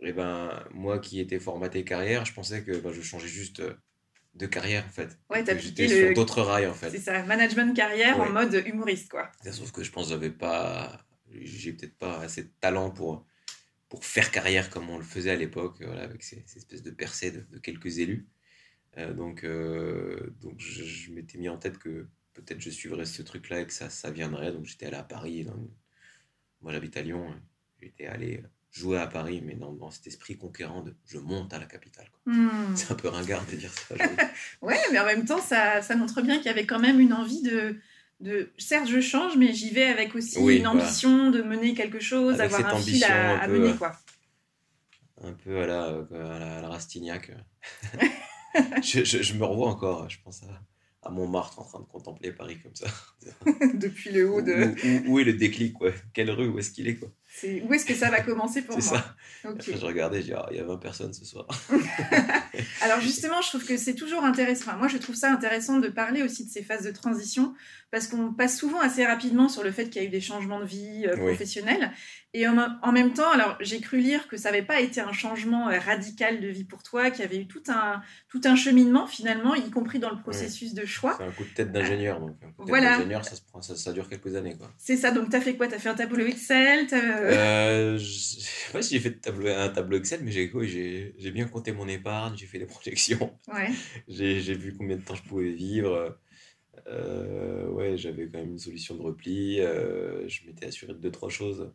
eh 0.00 0.12
ben, 0.12 0.64
moi 0.72 0.98
qui 0.98 1.20
étais 1.20 1.40
formaté 1.40 1.84
carrière, 1.84 2.24
je 2.24 2.32
pensais 2.32 2.62
que 2.62 2.78
ben, 2.78 2.92
je 2.92 3.02
changeais 3.02 3.28
juste 3.28 3.62
de 4.34 4.46
carrière, 4.46 4.84
en 4.86 4.92
fait. 4.92 5.18
Ouais, 5.30 5.42
t'as 5.42 5.56
J'étais 5.56 5.88
sur 5.88 6.14
d'autres 6.14 6.42
rails, 6.42 6.66
en 6.66 6.74
fait. 6.74 6.90
C'est 6.90 7.00
ça, 7.00 7.22
management 7.24 7.74
carrière 7.74 8.20
en 8.20 8.30
mode 8.30 8.62
humoriste, 8.66 9.10
quoi. 9.10 9.30
Sauf 9.50 9.72
que 9.72 9.82
je 9.82 9.90
pense 9.90 10.04
que 10.04 10.10
j'avais 10.10 10.30
pas... 10.30 11.04
J'ai 11.30 11.72
peut-être 11.72 11.98
pas 11.98 12.20
assez 12.20 12.44
de 12.44 12.50
talent 12.60 12.90
pour 12.90 13.26
pour 13.88 14.04
faire 14.04 14.30
carrière 14.30 14.70
comme 14.70 14.90
on 14.90 14.98
le 14.98 15.04
faisait 15.04 15.30
à 15.30 15.36
l'époque, 15.36 15.82
voilà, 15.82 16.02
avec 16.02 16.22
ces, 16.22 16.44
espèces 16.56 16.82
de 16.82 16.90
percées 16.90 17.30
de, 17.30 17.58
quelques 17.58 17.98
élus. 17.98 18.26
Euh, 18.96 19.12
donc, 19.12 19.44
euh, 19.44 20.34
donc 20.40 20.58
je, 20.58 21.10
m'étais 21.12 21.38
mis 21.38 21.48
en 21.48 21.58
tête 21.58 21.78
que 21.78 22.06
peut-être 22.34 22.60
je 22.60 22.70
suivrais 22.70 23.04
ce 23.04 23.22
truc-là 23.22 23.60
et 23.60 23.66
que 23.66 23.72
ça, 23.72 23.90
ça 23.90 24.10
viendrait. 24.10 24.52
Donc 24.52 24.64
j'étais 24.64 24.86
allé 24.86 24.96
à 24.96 25.02
Paris. 25.02 25.46
Moi 26.62 26.72
j'habite 26.72 26.96
à 26.96 27.02
Lyon. 27.02 27.30
Hein. 27.30 27.40
J'étais 27.80 28.06
allé 28.06 28.42
jouer 28.72 28.98
à 28.98 29.06
Paris, 29.06 29.42
mais 29.44 29.54
dans, 29.54 29.72
dans, 29.72 29.90
cet 29.90 30.06
esprit 30.06 30.36
conquérant 30.36 30.82
de 30.82 30.94
je 31.06 31.18
monte 31.18 31.52
à 31.52 31.58
la 31.58 31.66
capitale. 31.66 32.10
Hmm. 32.26 32.74
C'est 32.74 32.92
un 32.92 32.96
peu 32.96 33.08
ringard 33.08 33.44
de 33.46 33.56
dire 33.56 33.72
ça. 33.72 33.94
ouais, 34.62 34.78
mais 34.92 34.98
en 34.98 35.06
même 35.06 35.24
temps, 35.24 35.40
ça, 35.40 35.82
ça 35.82 35.96
montre 35.96 36.22
bien 36.22 36.36
qu'il 36.36 36.46
y 36.46 36.50
avait 36.50 36.66
quand 36.66 36.78
même 36.78 37.00
une 37.00 37.12
envie 37.12 37.42
de, 37.42 37.76
de 38.20 38.50
certes 38.58 38.88
je 38.88 39.00
change 39.00 39.36
mais 39.36 39.52
j'y 39.52 39.70
vais 39.70 39.86
avec 39.86 40.14
aussi 40.14 40.40
une 40.40 40.66
ambition 40.66 41.30
de 41.30 41.42
mener 41.42 41.74
quelque 41.74 42.00
chose 42.00 42.38
d'avoir 42.38 42.74
un 42.74 42.78
fil 42.80 43.04
à, 43.04 43.46
mener 43.46 43.74
quoi 43.76 43.96
un 45.22 45.32
peu 45.32 45.60
à 45.60 45.66
la, 45.66 45.84
à 45.86 46.60
la, 46.60 46.68
Rastignac 46.68 47.30
je, 48.82 49.04
je, 49.04 49.34
me 49.34 49.44
revois 49.44 49.68
encore 49.68 50.08
je 50.08 50.18
pense 50.22 50.42
à, 50.42 51.08
à 51.08 51.10
Montmartre 51.10 51.58
en 51.58 51.64
train 51.64 51.80
de 51.80 51.84
contempler 51.84 52.32
Paris 52.32 52.58
comme 52.62 52.74
ça. 52.74 52.86
Depuis 53.74 54.10
le 54.10 54.30
haut 54.30 54.42
de 54.42 55.08
où, 55.08 55.18
est 55.18 55.24
le 55.24 55.34
déclic 55.34 55.74
quoi? 55.74 55.92
Quelle 56.12 56.30
rue 56.30 56.48
où 56.48 56.58
est-ce 56.58 56.70
qu'il 56.70 56.88
est 56.88 56.96
quoi? 56.96 57.08
Où 57.62 57.74
est-ce 57.74 57.84
que 57.84 57.94
ça 57.94 58.10
va 58.10 58.20
commencer 58.20 58.62
pour 58.62 58.78
moi 58.78 58.84
ça. 58.84 59.14
je 59.44 59.84
regardais, 59.84 60.20
je 60.20 60.26
dis, 60.26 60.32
ah, 60.32 60.46
il 60.50 60.56
y 60.56 60.60
a 60.60 60.64
20 60.64 60.76
personnes 60.78 61.12
ce 61.12 61.24
soir. 61.24 61.46
Alors 62.82 63.00
justement, 63.00 63.40
je 63.42 63.48
trouve 63.48 63.64
que 63.64 63.76
c'est 63.76 63.94
toujours 63.94 64.24
intéressant. 64.24 64.76
moi, 64.76 64.88
je 64.88 64.98
trouve 64.98 65.14
ça 65.14 65.32
intéressant 65.32 65.78
de 65.78 65.88
parler 65.88 66.22
aussi 66.22 66.46
de 66.46 66.50
ces 66.50 66.62
phases 66.62 66.84
de 66.84 66.90
transition 66.90 67.54
parce 67.90 68.06
qu'on 68.06 68.32
passe 68.34 68.58
souvent 68.58 68.80
assez 68.80 69.06
rapidement 69.06 69.48
sur 69.48 69.62
le 69.62 69.70
fait 69.70 69.88
qu'il 69.88 70.02
y 70.02 70.04
a 70.04 70.08
eu 70.08 70.10
des 70.10 70.20
changements 70.20 70.60
de 70.60 70.66
vie 70.66 71.06
euh, 71.06 71.16
professionnels. 71.16 71.90
Et 72.34 72.46
en, 72.46 72.92
même 72.92 73.14
temps, 73.14 73.30
alors 73.30 73.56
j'ai 73.60 73.80
cru 73.80 73.98
lire 73.98 74.28
que 74.28 74.36
ça 74.36 74.50
n'avait 74.50 74.62
pas 74.62 74.80
été 74.80 75.00
un 75.00 75.12
changement 75.12 75.70
euh, 75.70 75.78
radical 75.78 76.40
de 76.40 76.48
vie 76.48 76.64
pour 76.64 76.82
toi, 76.82 77.10
qu'il 77.10 77.20
y 77.20 77.24
avait 77.24 77.38
eu 77.38 77.46
tout 77.46 77.62
un, 77.68 78.02
tout 78.28 78.42
un 78.44 78.54
cheminement 78.54 79.06
finalement, 79.06 79.54
y 79.54 79.70
compris 79.70 79.98
dans 79.98 80.10
le 80.10 80.18
processus 80.18 80.74
de 80.74 80.84
choix. 80.84 81.14
C'est 81.16 81.24
un 81.24 81.30
coup 81.30 81.44
de 81.44 81.54
tête 81.54 81.72
d'ingénieur. 81.72 82.20
Donc, 82.20 82.36
un 82.42 82.50
coup 82.50 82.64
de 82.64 82.68
voilà. 82.68 82.96
d'ingénieur, 82.96 83.24
ça, 83.24 83.36
ça, 83.62 83.74
ça, 83.74 83.92
dure 83.92 84.10
quelques 84.10 84.36
années. 84.36 84.54
C'est 84.76 84.98
ça, 84.98 85.10
donc 85.10 85.30
tu 85.30 85.36
as 85.36 85.40
fait 85.40 85.56
quoi? 85.56 85.68
Tu 85.68 85.74
as 85.74 85.78
fait 85.78 85.88
un 85.88 85.94
tableau 85.94 86.26
Excel 86.26 86.86
euh, 87.28 87.98
Je 87.98 88.18
sais 88.18 88.72
pas 88.72 88.82
si 88.82 88.94
j'ai 88.94 89.00
fait 89.00 89.12
tableau, 89.20 89.48
un 89.48 89.68
tableau 89.68 89.98
Excel, 89.98 90.20
mais 90.22 90.32
j'ai, 90.32 91.14
j'ai 91.18 91.30
bien 91.30 91.46
compté 91.46 91.72
mon 91.72 91.88
épargne, 91.88 92.36
j'ai 92.36 92.46
fait 92.46 92.58
des 92.58 92.66
projections. 92.66 93.32
Ouais. 93.52 93.70
j'ai, 94.08 94.40
j'ai 94.40 94.54
vu 94.54 94.74
combien 94.76 94.96
de 94.96 95.02
temps 95.02 95.14
je 95.14 95.22
pouvais 95.22 95.52
vivre. 95.52 96.18
Euh, 96.86 97.68
ouais, 97.68 97.96
j'avais 97.96 98.28
quand 98.28 98.38
même 98.38 98.52
une 98.52 98.58
solution 98.58 98.94
de 98.94 99.02
repli. 99.02 99.60
Euh, 99.60 100.28
je 100.28 100.46
m'étais 100.46 100.66
assuré 100.66 100.92
de 100.92 100.98
deux, 100.98 101.10
trois 101.10 101.28
choses. 101.28 101.72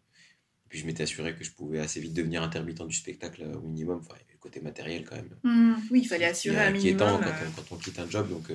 Et 0.65 0.69
puis 0.69 0.79
je 0.79 0.85
m'étais 0.85 1.03
assuré 1.03 1.35
que 1.35 1.43
je 1.43 1.51
pouvais 1.51 1.79
assez 1.79 1.99
vite 1.99 2.13
devenir 2.13 2.41
intermittent 2.41 2.87
du 2.87 2.95
spectacle 2.95 3.43
au 3.55 3.61
minimum. 3.61 3.99
Enfin, 3.99 4.15
il 4.15 4.21
y 4.21 4.23
avait 4.23 4.33
le 4.33 4.39
côté 4.39 4.59
matériel 4.61 5.05
quand 5.05 5.15
même. 5.15 5.37
Mmh. 5.43 5.75
oui, 5.91 6.01
il 6.03 6.07
fallait 6.07 6.25
assurer 6.25 6.57
un 6.57 6.71
minimum. 6.71 6.81
Qui 6.81 6.89
est 6.89 6.97
temps 6.97 7.19
quand, 7.19 7.29
on, 7.29 7.61
quand 7.61 7.75
on 7.75 7.77
quitte 7.77 7.99
un 7.99 8.09
job. 8.09 8.29
Donc, 8.29 8.51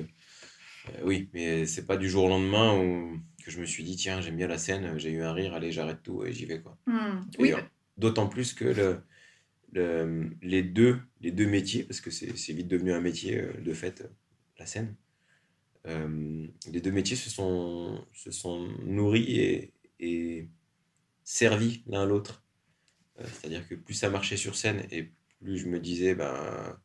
oui, 1.03 1.29
mais 1.33 1.65
c'est 1.65 1.85
pas 1.85 1.97
du 1.97 2.09
jour 2.09 2.25
au 2.25 2.29
lendemain 2.29 2.77
où, 2.77 3.19
que 3.49 3.55
je 3.55 3.61
me 3.61 3.65
suis 3.65 3.83
dit, 3.83 3.95
tiens, 3.95 4.21
j'aime 4.21 4.37
bien 4.37 4.47
la 4.47 4.57
scène, 4.57 4.97
j'ai 4.97 5.11
eu 5.11 5.21
un 5.21 5.33
rire, 5.33 5.53
allez, 5.53 5.71
j'arrête 5.71 6.01
tout 6.03 6.23
et 6.25 6.33
j'y 6.33 6.45
vais. 6.45 6.61
quoi. 6.61 6.77
Mmh. 6.85 7.21
Oui. 7.39 7.53
D'autant 7.97 8.27
plus 8.29 8.53
que 8.53 8.65
le, 8.65 9.01
le, 9.73 10.29
les, 10.41 10.63
deux, 10.63 10.99
les 11.21 11.31
deux 11.31 11.47
métiers, 11.47 11.83
parce 11.83 12.01
que 12.01 12.11
c'est 12.11 12.53
vite 12.53 12.67
devenu 12.67 12.93
un 12.93 13.01
métier 13.01 13.41
de 13.61 13.73
fait, 13.73 14.09
la 14.57 14.65
scène. 14.65 14.95
Euh, 15.87 16.47
les 16.71 16.81
deux 16.81 16.91
métiers 16.91 17.15
se 17.15 17.29
sont, 17.29 18.05
se 18.13 18.31
sont 18.31 18.67
nourris 18.85 19.39
et, 19.39 19.73
et 19.99 20.49
servis 21.23 21.83
l'un 21.87 22.05
l'autre. 22.05 22.43
Euh, 23.19 23.25
c'est-à-dire 23.25 23.67
que 23.67 23.75
plus 23.75 23.93
ça 23.93 24.09
marchait 24.09 24.37
sur 24.37 24.55
scène 24.55 24.85
et 24.91 25.11
plus 25.39 25.57
je 25.57 25.67
me 25.67 25.79
disais, 25.79 26.15
ben, 26.15 26.77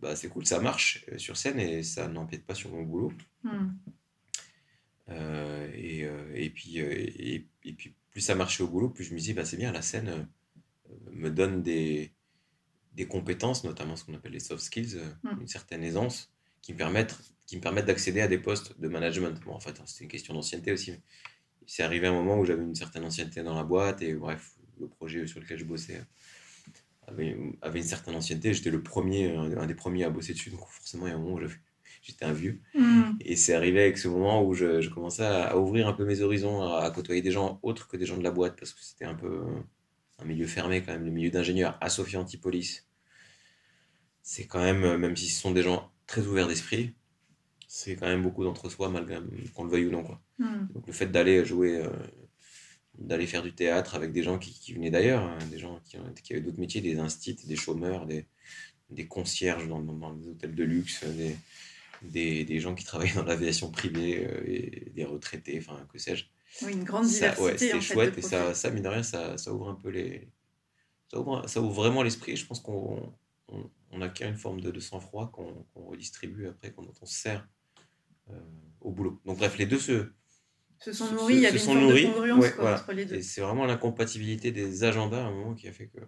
bah, 0.00 0.16
c'est 0.16 0.28
cool, 0.28 0.46
ça 0.46 0.60
marche 0.60 1.04
euh, 1.12 1.18
sur 1.18 1.36
scène 1.36 1.60
et 1.60 1.82
ça 1.82 2.08
n'empiète 2.08 2.44
pas 2.44 2.54
sur 2.54 2.70
mon 2.70 2.82
boulot. 2.82 3.12
Hmm. 3.42 3.70
Et, 5.10 6.06
et, 6.34 6.50
puis, 6.50 6.78
et, 6.78 7.46
puis, 7.76 7.94
plus 8.10 8.20
ça 8.20 8.34
marchait 8.34 8.62
au 8.62 8.68
boulot, 8.68 8.90
plus 8.90 9.04
je 9.04 9.12
me 9.12 9.18
disais, 9.18 9.34
bah, 9.34 9.44
c'est 9.44 9.56
bien, 9.56 9.72
la 9.72 9.82
scène 9.82 10.28
me 11.12 11.30
donne 11.30 11.62
des, 11.62 12.12
des 12.94 13.06
compétences, 13.06 13.64
notamment 13.64 13.96
ce 13.96 14.04
qu'on 14.04 14.14
appelle 14.14 14.32
les 14.32 14.40
soft 14.40 14.62
skills, 14.62 14.98
hmm. 15.22 15.40
une 15.40 15.48
certaine 15.48 15.82
aisance, 15.84 16.32
qui 16.62 16.72
me 16.72 16.78
permettent 16.78 17.16
qui 17.50 17.56
me 17.56 17.60
permettent 17.62 17.86
d'accéder 17.86 18.20
à 18.20 18.28
des 18.28 18.38
postes 18.38 18.78
de 18.78 18.86
management. 18.86 19.40
Bon, 19.44 19.54
en 19.54 19.58
fait, 19.58 19.80
hein, 19.80 19.84
c'était 19.84 20.04
une 20.04 20.10
question 20.10 20.34
d'ancienneté 20.34 20.70
aussi. 20.70 20.94
C'est 21.66 21.82
arrivé 21.82 22.06
un 22.06 22.12
moment 22.12 22.38
où 22.38 22.44
j'avais 22.44 22.62
une 22.62 22.76
certaine 22.76 23.02
ancienneté 23.02 23.42
dans 23.42 23.56
la 23.56 23.64
boîte 23.64 24.02
et 24.02 24.14
bref, 24.14 24.52
le 24.78 24.86
projet 24.86 25.26
sur 25.26 25.40
lequel 25.40 25.58
je 25.58 25.64
bossais 25.64 26.00
avait, 27.08 27.36
avait 27.60 27.80
une 27.80 27.84
certaine 27.84 28.14
ancienneté. 28.14 28.54
J'étais 28.54 28.70
le 28.70 28.84
premier, 28.84 29.34
un 29.34 29.66
des 29.66 29.74
premiers 29.74 30.04
à 30.04 30.10
bosser 30.10 30.32
dessus, 30.32 30.50
donc 30.50 30.60
forcément, 30.68 31.08
il 31.08 31.10
y 31.10 31.12
a 31.12 31.16
un 31.16 31.18
moment 31.18 31.34
où 31.34 31.40
j'étais 32.00 32.24
un 32.24 32.32
vieux. 32.32 32.60
Mm. 32.74 33.12
Et 33.20 33.36
c'est 33.36 33.54
arrivé 33.54 33.80
avec 33.80 33.98
ce 33.98 34.08
moment 34.08 34.44
où 34.44 34.54
je, 34.54 34.88
commençais 34.88 35.24
à, 35.24 35.56
ouvrir 35.58 35.88
un 35.88 35.92
peu 35.92 36.04
mes 36.04 36.20
horizons, 36.20 36.62
à, 36.62 36.90
côtoyer 36.90 37.22
des 37.22 37.30
gens 37.30 37.58
autres 37.62 37.88
que 37.88 37.96
des 37.96 38.06
gens 38.06 38.16
de 38.16 38.24
la 38.24 38.30
boîte, 38.30 38.56
parce 38.58 38.72
que 38.72 38.80
c'était 38.82 39.04
un 39.04 39.14
peu 39.14 39.42
un 40.18 40.24
milieu 40.24 40.46
fermé 40.46 40.82
quand 40.82 40.92
même, 40.92 41.04
le 41.04 41.10
milieu 41.10 41.30
d'ingénieurs 41.30 41.78
à 41.80 41.88
Sophie 41.88 42.16
Antipolis. 42.16 42.86
C'est 44.22 44.46
quand 44.46 44.60
même, 44.60 44.96
même 44.96 45.16
si 45.16 45.28
ce 45.28 45.40
sont 45.40 45.50
des 45.50 45.62
gens 45.62 45.90
très 46.06 46.26
ouverts 46.26 46.48
d'esprit, 46.48 46.94
c'est 47.66 47.96
quand 47.96 48.06
même 48.06 48.22
beaucoup 48.22 48.44
d'entre-soi, 48.44 48.88
malgré 48.88 49.18
qu'on 49.54 49.64
le 49.64 49.70
veuille 49.70 49.86
ou 49.86 49.90
non. 49.90 50.02
Quoi. 50.02 50.20
Hmm. 50.38 50.66
Donc 50.74 50.86
le 50.86 50.92
fait 50.92 51.06
d'aller 51.06 51.44
jouer, 51.44 51.76
euh, 51.78 51.88
d'aller 52.98 53.26
faire 53.26 53.42
du 53.42 53.54
théâtre 53.54 53.94
avec 53.94 54.12
des 54.12 54.22
gens 54.22 54.38
qui, 54.38 54.52
qui 54.52 54.74
venaient 54.74 54.90
d'ailleurs, 54.90 55.22
hein, 55.22 55.38
des 55.50 55.58
gens 55.58 55.80
qui, 55.84 55.96
qui 56.22 56.32
avaient 56.32 56.42
d'autres 56.42 56.58
métiers, 56.58 56.80
des 56.80 56.98
instits, 56.98 57.38
des 57.46 57.56
chômeurs, 57.56 58.06
des, 58.06 58.26
des 58.90 59.06
concierges 59.06 59.68
dans, 59.68 59.80
dans, 59.80 60.12
des 60.14 60.28
hôtels 60.28 60.54
de 60.54 60.64
luxe, 60.64 61.04
des, 61.04 61.36
des, 62.02 62.44
des 62.44 62.60
gens 62.60 62.74
qui 62.74 62.84
travaillent 62.84 63.14
dans 63.14 63.24
l'aviation 63.24 63.70
privée 63.70 64.26
et 64.46 64.90
des 64.90 65.04
retraités, 65.04 65.58
enfin, 65.58 65.86
que 65.92 65.98
sais-je. 65.98 66.24
Oui, 66.62 66.72
une 66.72 66.84
grande 66.84 67.06
diversité. 67.06 67.42
Ouais, 67.42 67.58
c'était 67.58 67.80
chouette 67.80 68.18
et 68.18 68.22
ça, 68.22 68.54
ça, 68.54 68.70
mine 68.70 68.82
de 68.82 68.88
rien, 68.88 69.02
ça, 69.02 69.38
ça 69.38 69.52
ouvre 69.52 69.68
un 69.68 69.74
peu 69.74 69.88
les. 69.88 70.28
Ça 71.10 71.20
ouvre, 71.20 71.48
ça 71.48 71.60
ouvre 71.60 71.74
vraiment 71.74 72.02
l'esprit. 72.02 72.36
Je 72.36 72.46
pense 72.46 72.60
qu'on 72.60 73.14
on, 73.48 73.70
on 73.92 74.02
acquiert 74.02 74.28
une 74.28 74.36
forme 74.36 74.60
de, 74.60 74.70
de 74.70 74.80
sang-froid 74.80 75.30
qu'on 75.32 75.66
redistribue 75.74 76.46
après, 76.46 76.72
quand 76.72 76.84
on 77.00 77.06
se 77.06 77.14
sert 77.14 77.48
euh, 78.30 78.34
au 78.80 78.90
boulot. 78.90 79.20
Donc, 79.24 79.38
bref, 79.38 79.58
les 79.58 79.66
deux 79.66 79.78
se. 79.78 80.10
Se 80.78 80.92
sont 80.94 81.12
nourris, 81.12 81.34
il 81.34 81.40
y 81.40 81.46
avait 81.46 81.58
une 81.58 81.64
forme 81.64 81.88
de 81.88 82.06
congruence 82.06 82.42
ouais, 82.42 82.54
voilà. 82.56 82.80
entre 82.80 82.92
les 82.92 83.04
deux. 83.04 83.20
C'est 83.20 83.42
vraiment 83.42 83.66
l'incompatibilité 83.66 84.50
des 84.50 84.82
agendas 84.82 85.22
à 85.22 85.26
un 85.26 85.30
moment 85.30 85.54
qui 85.54 85.68
a 85.68 85.72
fait 85.72 85.88
que 85.88 85.98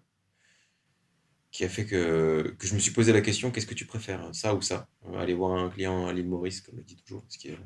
qui 1.52 1.64
a 1.64 1.68
fait 1.68 1.84
que, 1.84 2.56
que 2.58 2.66
je 2.66 2.74
me 2.74 2.80
suis 2.80 2.90
posé 2.90 3.12
la 3.12 3.20
question 3.20 3.50
qu'est-ce 3.50 3.66
que 3.66 3.74
tu 3.74 3.84
préfères, 3.84 4.34
ça 4.34 4.54
ou 4.54 4.62
ça? 4.62 4.88
Aller 5.14 5.34
voir 5.34 5.52
un 5.52 5.68
client 5.68 6.06
à 6.06 6.12
l'île 6.12 6.26
Maurice, 6.26 6.62
comme 6.62 6.78
je 6.78 6.82
dis 6.82 6.96
toujours, 6.96 7.22
ce 7.28 7.36
qui 7.36 7.48
est 7.48 7.58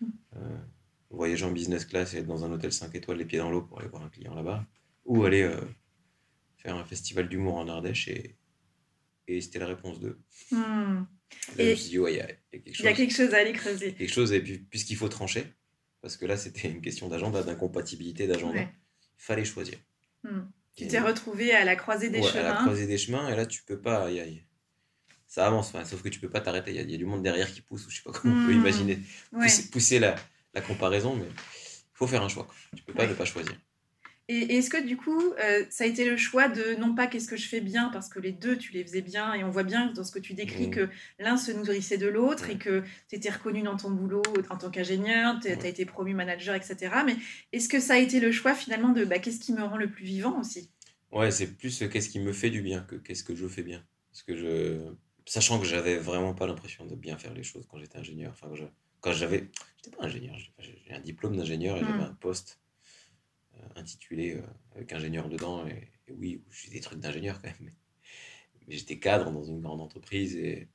mm. 0.00 0.06
euh, 0.36 0.58
voyager 1.10 1.44
en 1.44 1.50
business 1.50 1.84
class 1.84 2.14
et 2.14 2.18
être 2.18 2.26
dans 2.26 2.44
un 2.44 2.52
hôtel 2.52 2.72
5 2.72 2.94
étoiles, 2.94 3.18
les 3.18 3.24
pieds 3.24 3.38
dans 3.38 3.50
l'eau 3.50 3.62
pour 3.62 3.80
aller 3.80 3.88
voir 3.88 4.04
un 4.04 4.08
client 4.08 4.32
là-bas, 4.34 4.64
ou 5.04 5.24
aller 5.24 5.42
euh, 5.42 5.60
faire 6.56 6.76
un 6.76 6.84
festival 6.84 7.28
d'humour 7.28 7.56
en 7.56 7.68
Ardèche 7.68 8.06
et, 8.06 8.36
et 9.26 9.40
c'était 9.40 9.58
la 9.58 9.66
réponse 9.66 9.98
2. 9.98 10.20
Hmm. 10.52 11.04
je 11.58 11.62
me 11.62 11.74
suis 11.74 11.90
dit, 11.90 11.98
ouais, 11.98 12.14
il 12.14 12.16
y, 12.18 12.20
a 12.20 12.26
quelque 12.26 12.72
chose. 12.72 12.78
Il 12.78 12.84
y 12.84 12.88
a 12.88 12.92
quelque 12.92 13.14
chose 13.14 13.34
à 13.34 13.38
aller 13.38 13.52
creuser. 13.52 13.94
Quelque 13.94 14.12
chose, 14.12 14.32
et 14.32 14.40
puis, 14.40 14.58
puisqu'il 14.58 14.96
faut 14.96 15.08
trancher, 15.08 15.46
parce 16.00 16.16
que 16.16 16.26
là, 16.26 16.36
c'était 16.36 16.70
une 16.70 16.80
question 16.80 17.08
d'agenda, 17.08 17.42
d'incompatibilité 17.42 18.28
d'agenda, 18.28 18.60
il 18.60 18.68
fallait 19.16 19.44
choisir. 19.44 19.78
Hmm. 20.22 20.42
Tu 20.76 20.86
t'es 20.86 21.00
retrouvé 21.00 21.52
à 21.52 21.64
la 21.64 21.76
croisée 21.76 22.08
des 22.08 22.22
chemins. 22.22 22.40
À 22.40 22.42
la 22.42 22.52
croisée 22.54 22.86
des 22.86 22.98
chemins, 22.98 23.28
et 23.28 23.36
là, 23.36 23.46
tu 23.46 23.62
peux 23.62 23.80
pas. 23.80 24.10
Y 24.10 24.20
a, 24.20 24.24
ça 25.26 25.46
avance, 25.46 25.72
sauf 25.84 26.02
que 26.02 26.08
tu 26.08 26.20
peux 26.20 26.28
pas 26.28 26.40
t'arrêter. 26.40 26.72
Il 26.72 26.90
y, 26.90 26.94
a 26.94 26.98
du 26.98 27.06
monde 27.06 27.22
derrière 27.22 27.50
qui 27.50 27.62
pousse, 27.62 27.86
ou 27.86 27.90
je 27.90 27.96
sais 27.96 28.02
pas 28.02 28.12
comment 28.12 28.34
on 28.34 28.46
peut 28.46 28.52
hmm. 28.52 28.60
imaginer. 28.60 28.98
Pousser, 29.70 29.98
la, 29.98 30.14
la, 30.54 30.60
comparaison, 30.60 31.16
mais 31.16 31.26
il 31.26 31.94
faut 31.94 32.06
faire 32.06 32.22
un 32.22 32.28
choix. 32.28 32.44
Quoi. 32.44 32.54
Tu 32.76 32.82
peux 32.82 32.92
pas 32.92 33.06
ne 33.06 33.14
pas 33.14 33.24
choisir. 33.24 33.54
Et, 34.28 34.56
est-ce 34.56 34.70
que 34.70 34.82
du 34.82 34.96
coup, 34.96 35.20
euh, 35.42 35.64
ça 35.70 35.84
a 35.84 35.86
été 35.86 36.04
le 36.04 36.16
choix 36.16 36.48
de 36.48 36.74
non 36.78 36.94
pas 36.94 37.06
qu'est-ce 37.06 37.28
que 37.28 37.36
je 37.36 37.48
fais 37.48 37.60
bien, 37.60 37.90
parce 37.92 38.08
que 38.08 38.20
les 38.20 38.32
deux, 38.32 38.56
tu 38.56 38.72
les 38.72 38.84
faisais 38.84 39.02
bien, 39.02 39.34
et 39.34 39.44
on 39.44 39.50
voit 39.50 39.64
bien 39.64 39.92
dans 39.92 40.04
ce 40.04 40.12
que 40.12 40.18
tu 40.18 40.34
décris 40.34 40.68
mmh. 40.68 40.70
que 40.70 40.88
l'un 41.18 41.36
se 41.36 41.50
nourrissait 41.52 41.98
de 41.98 42.06
l'autre, 42.06 42.48
et 42.50 42.58
que 42.58 42.82
tu 43.08 43.16
étais 43.16 43.30
reconnu 43.30 43.62
dans 43.62 43.76
ton 43.76 43.90
boulot 43.90 44.22
en 44.50 44.56
tant 44.56 44.70
qu'ingénieur, 44.70 45.38
tu 45.40 45.48
as 45.48 45.66
été 45.66 45.84
promu 45.84 46.14
manager, 46.14 46.54
etc. 46.54 46.94
Mais 47.04 47.16
est-ce 47.52 47.68
que 47.68 47.80
ça 47.80 47.94
a 47.94 47.98
été 47.98 48.20
le 48.20 48.32
choix 48.32 48.54
finalement 48.54 48.90
de 48.90 49.04
bah, 49.04 49.18
qu'est-ce 49.18 49.40
qui 49.40 49.52
me 49.52 49.62
rend 49.62 49.76
le 49.76 49.90
plus 49.90 50.04
vivant 50.04 50.38
aussi? 50.40 50.70
Ouais, 51.10 51.30
c'est 51.30 51.46
plus 51.46 51.84
qu'est-ce 51.90 52.08
qui 52.08 52.20
me 52.20 52.32
fait 52.32 52.50
du 52.50 52.62
bien 52.62 52.80
que 52.82 52.96
qu'est-ce 52.96 53.24
que 53.24 53.34
je 53.34 53.46
fais 53.46 53.62
bien. 53.62 53.84
Parce 54.10 54.22
que 54.22 54.36
je... 54.36 54.92
Sachant 55.26 55.58
que 55.58 55.66
j'avais 55.66 55.98
vraiment 55.98 56.34
pas 56.34 56.46
l'impression 56.46 56.84
de 56.84 56.96
bien 56.96 57.16
faire 57.16 57.32
les 57.34 57.44
choses 57.44 57.66
quand 57.70 57.78
j'étais 57.78 57.98
ingénieur. 57.98 58.32
Enfin, 58.32 58.48
quand 59.00 59.12
j'avais... 59.12 59.48
J'étais 59.76 59.96
pas 59.96 60.04
ingénieur, 60.04 60.36
j'ai 60.58 60.94
un 60.94 61.00
diplôme 61.00 61.36
d'ingénieur 61.36 61.76
et 61.76 61.80
j'avais 61.80 61.98
mmh. 61.98 62.00
un 62.02 62.14
poste 62.20 62.61
intitulé 63.76 64.34
euh, 64.34 64.42
avec 64.74 64.92
ingénieur 64.92 65.28
dedans. 65.28 65.66
Et, 65.66 65.88
oui, 66.10 66.42
j'ai 66.50 66.70
des 66.70 66.80
trucs 66.80 67.00
d'ingénieur 67.00 67.40
quand 67.40 67.48
même. 67.48 67.72
Mais, 68.66 68.76
j'étais 68.76 68.98
cadre 68.98 69.30
dans 69.30 69.42
une 69.42 69.60
grande 69.60 69.80
entreprise 69.80 70.36
et, 70.36 70.68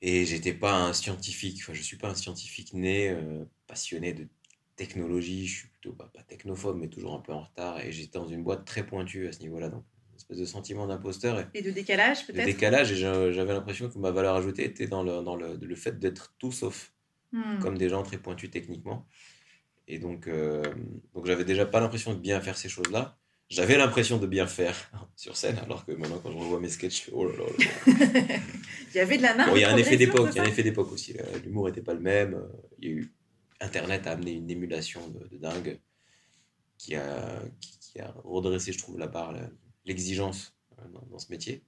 et 0.00 0.24
j'étais 0.24 0.54
pas 0.54 0.74
un 0.74 0.92
scientifique. 0.92 1.58
Enfin, 1.62 1.74
je 1.74 1.82
suis 1.82 1.96
pas 1.96 2.08
un 2.08 2.14
scientifique 2.14 2.72
né, 2.72 3.10
euh, 3.10 3.44
passionné 3.66 4.12
de 4.12 4.28
technologie. 4.76 5.46
Je 5.46 5.58
suis 5.60 5.68
plutôt 5.68 5.92
pas, 5.92 6.06
pas 6.06 6.22
technophobe, 6.22 6.78
mais 6.78 6.88
toujours 6.88 7.14
un 7.14 7.20
peu 7.20 7.32
en 7.32 7.42
retard. 7.42 7.80
Et 7.80 7.92
j'étais 7.92 8.18
dans 8.18 8.28
une 8.28 8.42
boîte 8.42 8.64
très 8.64 8.86
pointue 8.86 9.28
à 9.28 9.32
ce 9.32 9.40
niveau-là. 9.40 9.70
Donc, 9.70 9.84
une 10.10 10.16
espèce 10.16 10.38
de 10.38 10.44
sentiment 10.44 10.86
d'imposteur. 10.86 11.48
Et, 11.54 11.62
de 11.62 11.70
décalage, 11.70 12.26
peut-être? 12.26 12.40
De 12.40 12.44
décalage. 12.44 12.92
Et 12.92 12.96
j'avais 12.96 13.52
l'impression 13.52 13.88
que 13.88 13.98
ma 13.98 14.10
valeur 14.10 14.36
ajoutée 14.36 14.64
était 14.64 14.86
dans 14.86 15.02
le, 15.02 15.22
dans 15.22 15.36
le, 15.36 15.56
le 15.56 15.76
fait 15.76 15.98
d'être 15.98 16.34
tout 16.38 16.52
sauf. 16.52 16.92
Hmm. 17.32 17.58
Comme 17.60 17.78
des 17.78 17.88
gens 17.88 18.02
très 18.02 18.18
pointus 18.18 18.50
techniquement. 18.50 19.08
Et 19.88 19.98
donc, 19.98 20.28
euh, 20.28 20.62
donc 21.14 21.26
j'avais 21.26 21.44
déjà 21.44 21.66
pas 21.66 21.80
l'impression 21.80 22.14
de 22.14 22.18
bien 22.18 22.40
faire 22.40 22.56
ces 22.56 22.68
choses-là. 22.68 23.18
J'avais 23.48 23.76
l'impression 23.76 24.18
de 24.18 24.26
bien 24.26 24.46
faire 24.46 24.90
sur 25.16 25.36
scène, 25.36 25.58
alors 25.58 25.84
que 25.84 25.92
maintenant, 25.92 26.18
quand 26.22 26.30
je 26.30 26.38
revois 26.38 26.60
mes 26.60 26.68
sketchs, 26.68 26.98
je 26.98 27.02
fais 27.04 27.12
oh 27.14 27.28
là 27.28 27.36
là. 27.36 27.44
il 28.94 28.96
y 28.96 29.00
avait 29.00 29.18
de 29.18 29.22
la. 29.22 29.46
Bon, 29.46 29.56
il 29.56 29.60
y 29.60 29.64
a 29.64 29.72
un 29.72 29.76
effet 29.76 29.96
d'époque, 29.96 30.30
il 30.32 30.36
y 30.36 30.40
a 30.40 30.42
un 30.42 30.46
effet 30.46 30.62
d'époque 30.62 30.92
aussi. 30.92 31.14
L'humour 31.44 31.66
n'était 31.66 31.82
pas 31.82 31.94
le 31.94 32.00
même. 32.00 32.40
Il 32.78 32.88
y 32.88 32.92
a 32.92 32.94
eu 32.94 33.12
Internet 33.62 34.06
a 34.06 34.12
amené 34.12 34.32
une 34.32 34.50
émulation 34.50 35.08
de, 35.08 35.36
dingue 35.36 35.80
qui 36.78 36.96
a, 36.96 37.40
qui, 37.60 38.00
a 38.00 38.12
redressé, 38.24 38.72
je 38.72 38.78
trouve, 38.78 38.98
la 38.98 39.06
barre, 39.06 39.34
l'exigence 39.84 40.56
euh, 40.78 40.82
dans, 41.10 41.18
ce 41.18 41.30
métier. 41.30 41.62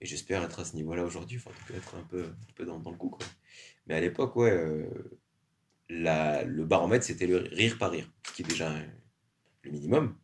Et 0.00 0.06
j'espère 0.06 0.44
être 0.44 0.60
à 0.60 0.64
ce 0.64 0.76
niveau-là 0.76 1.04
aujourd'hui, 1.04 1.38
enfin, 1.38 1.50
en 1.50 1.54
tout 1.54 1.72
cas 1.72 1.78
être 1.78 1.94
un 1.96 2.04
peu, 2.04 2.24
un 2.24 2.52
peu 2.54 2.64
dans, 2.64 2.78
dans 2.78 2.92
le 2.92 2.96
coup. 2.96 3.10
Quoi. 3.10 3.26
Mais 3.86 3.94
à 3.94 4.00
l'époque, 4.00 4.36
ouais, 4.36 4.52
euh, 4.52 4.86
la, 5.94 6.44
le 6.44 6.64
baromètre, 6.64 7.04
c'était 7.04 7.26
le 7.26 7.36
rire 7.36 7.78
par 7.78 7.90
rire, 7.90 8.10
ce 8.26 8.32
qui 8.32 8.42
est 8.42 8.48
déjà 8.48 8.72
le 9.62 9.70
minimum. 9.70 10.16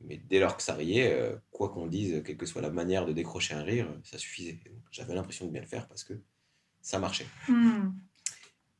Mais 0.00 0.18
dès 0.28 0.38
lors 0.38 0.56
que 0.56 0.62
ça 0.62 0.74
riait, 0.74 1.12
euh, 1.12 1.36
quoi 1.50 1.70
qu'on 1.70 1.86
dise, 1.86 2.22
quelle 2.24 2.36
que 2.36 2.46
soit 2.46 2.62
la 2.62 2.70
manière 2.70 3.06
de 3.06 3.12
décrocher 3.12 3.54
un 3.54 3.62
rire, 3.62 3.88
ça 4.04 4.18
suffisait. 4.18 4.60
J'avais 4.90 5.14
l'impression 5.14 5.46
de 5.46 5.50
bien 5.50 5.62
le 5.62 5.66
faire 5.66 5.88
parce 5.88 6.04
que 6.04 6.14
ça 6.80 6.98
marchait. 6.98 7.26
Hmm. 7.48 7.90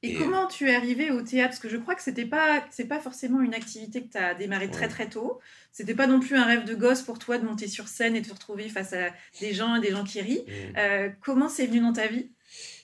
Et, 0.03 0.15
comment 0.15 0.47
tu 0.47 0.69
es 0.69 0.75
arrivé 0.75 1.11
au 1.11 1.23
théâtre? 1.23 1.51
Parce 1.51 1.59
que 1.59 1.69
je 1.69 1.79
crois 1.79 1.95
que 1.95 2.03
c'était 2.03 2.27
pas, 2.27 2.65
c'est 2.71 2.87
pas 2.87 3.01
forcément 3.01 3.41
une 3.41 3.55
activité 3.55 4.05
que 4.05 4.13
tu 4.13 4.19
as 4.19 4.35
démarré 4.35 4.71
très 4.71 4.89
très 4.89 5.09
tôt. 5.09 5.41
C'était 5.73 5.95
pas 5.95 6.07
non 6.07 6.21
plus 6.21 6.37
un 6.37 6.45
rêve 6.45 6.65
de 6.65 6.75
gosse 6.75 7.03
pour 7.03 7.19
toi 7.19 7.39
de 7.39 7.45
monter 7.45 7.67
sur 7.67 7.89
scène 7.89 8.15
et 8.15 8.21
de 8.21 8.29
te 8.29 8.33
retrouver 8.33 8.69
face 8.69 8.93
à 8.93 9.09
des 9.41 9.53
gens 9.53 9.75
et 9.75 9.81
des 9.81 9.91
gens 9.91 10.05
qui 10.05 10.21
rient. 10.21 10.45
Hmm. 10.47 10.77
Euh, 10.77 11.11
comment 11.23 11.49
c'est 11.49 11.67
venu 11.67 11.81
dans 11.81 11.95
ta 11.95 12.07
vie? 12.07 12.31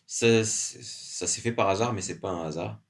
Ça, 0.06 0.42
ça 0.42 1.26
s'est 1.26 1.40
fait 1.40 1.52
par 1.52 1.68
hasard, 1.68 1.92
mais 1.92 2.00
c'est 2.00 2.18
pas 2.18 2.30
un 2.30 2.46
hasard. 2.46 2.82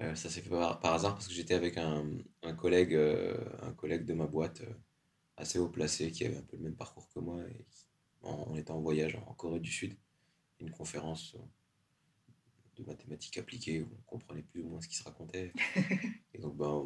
Euh, 0.00 0.14
ça 0.16 0.28
s'est 0.28 0.40
fait 0.40 0.50
par, 0.50 0.84
hasard 0.84 1.14
parce 1.14 1.28
que 1.28 1.34
j'étais 1.34 1.54
avec 1.54 1.76
un, 1.78 2.04
un 2.42 2.54
collègue, 2.54 2.94
euh, 2.94 3.36
un 3.62 3.72
collègue 3.72 4.04
de 4.04 4.14
ma 4.14 4.26
boîte 4.26 4.62
euh, 4.62 4.74
assez 5.36 5.58
haut 5.58 5.68
placé 5.68 6.10
qui 6.10 6.24
avait 6.24 6.36
un 6.36 6.42
peu 6.42 6.56
le 6.56 6.64
même 6.64 6.76
parcours 6.76 7.08
que 7.10 7.20
moi. 7.20 7.40
Et 7.48 7.64
on 8.22 8.56
était 8.56 8.72
en 8.72 8.80
voyage 8.80 9.16
en 9.26 9.34
Corée 9.34 9.60
du 9.60 9.70
Sud, 9.70 9.96
une 10.58 10.70
conférence 10.70 11.36
de 12.76 12.84
mathématiques 12.84 13.38
appliquées 13.38 13.82
où 13.82 13.88
on 13.98 14.02
comprenait 14.02 14.42
plus 14.42 14.62
ou 14.62 14.68
moins 14.68 14.80
ce 14.80 14.88
qui 14.88 14.96
se 14.96 15.04
racontait. 15.04 15.52
et 16.34 16.38
donc, 16.38 16.56
ben, 16.56 16.84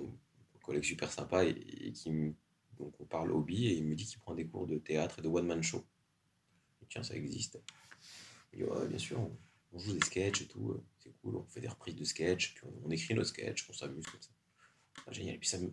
un 0.57 0.59
collègue 0.61 0.85
super 0.85 1.11
sympa 1.11 1.45
et, 1.45 1.93
qui 1.93 2.35
donc 2.79 2.95
on 3.01 3.07
parle 3.07 3.33
hobby 3.33 3.67
et 3.67 3.77
il 3.77 3.85
me 3.85 3.95
dit 3.95 4.05
qu'il 4.05 4.21
prend 4.21 4.35
des 4.35 4.47
cours 4.47 4.67
de 4.67 4.79
théâtre 4.79 5.19
et 5.19 5.23
de 5.23 5.29
one-man 5.29 5.63
show. 5.63 5.85
Et 6.83 6.87
tiens, 6.89 7.03
ça 7.03 7.15
existe. 7.15 7.59
Et 8.53 8.65
ouais, 8.65 8.87
bien 8.87 8.99
sûr, 8.99 9.19
on 9.19 9.37
joue 9.77 9.93
des 9.93 10.05
sketchs 10.05 10.43
et 10.43 10.47
tout, 10.47 10.71
euh, 10.71 10.85
c'est 10.99 11.13
cool, 11.21 11.37
on 11.37 11.45
fait 11.45 11.61
des 11.61 11.69
reprises 11.69 11.97
de 11.97 12.05
sketchs, 12.05 12.55
puis 12.55 12.67
on, 12.85 12.91
écrit 12.91 13.15
nos 13.15 13.25
sketchs, 13.25 13.67
on 13.69 13.73
s'amuse 13.73 14.07
comme 14.07 14.21
ça. 14.21 14.31
Génial. 15.13 15.37
Et 15.37 15.39
puis 15.39 15.49
ça 15.49 15.59
me... 15.59 15.73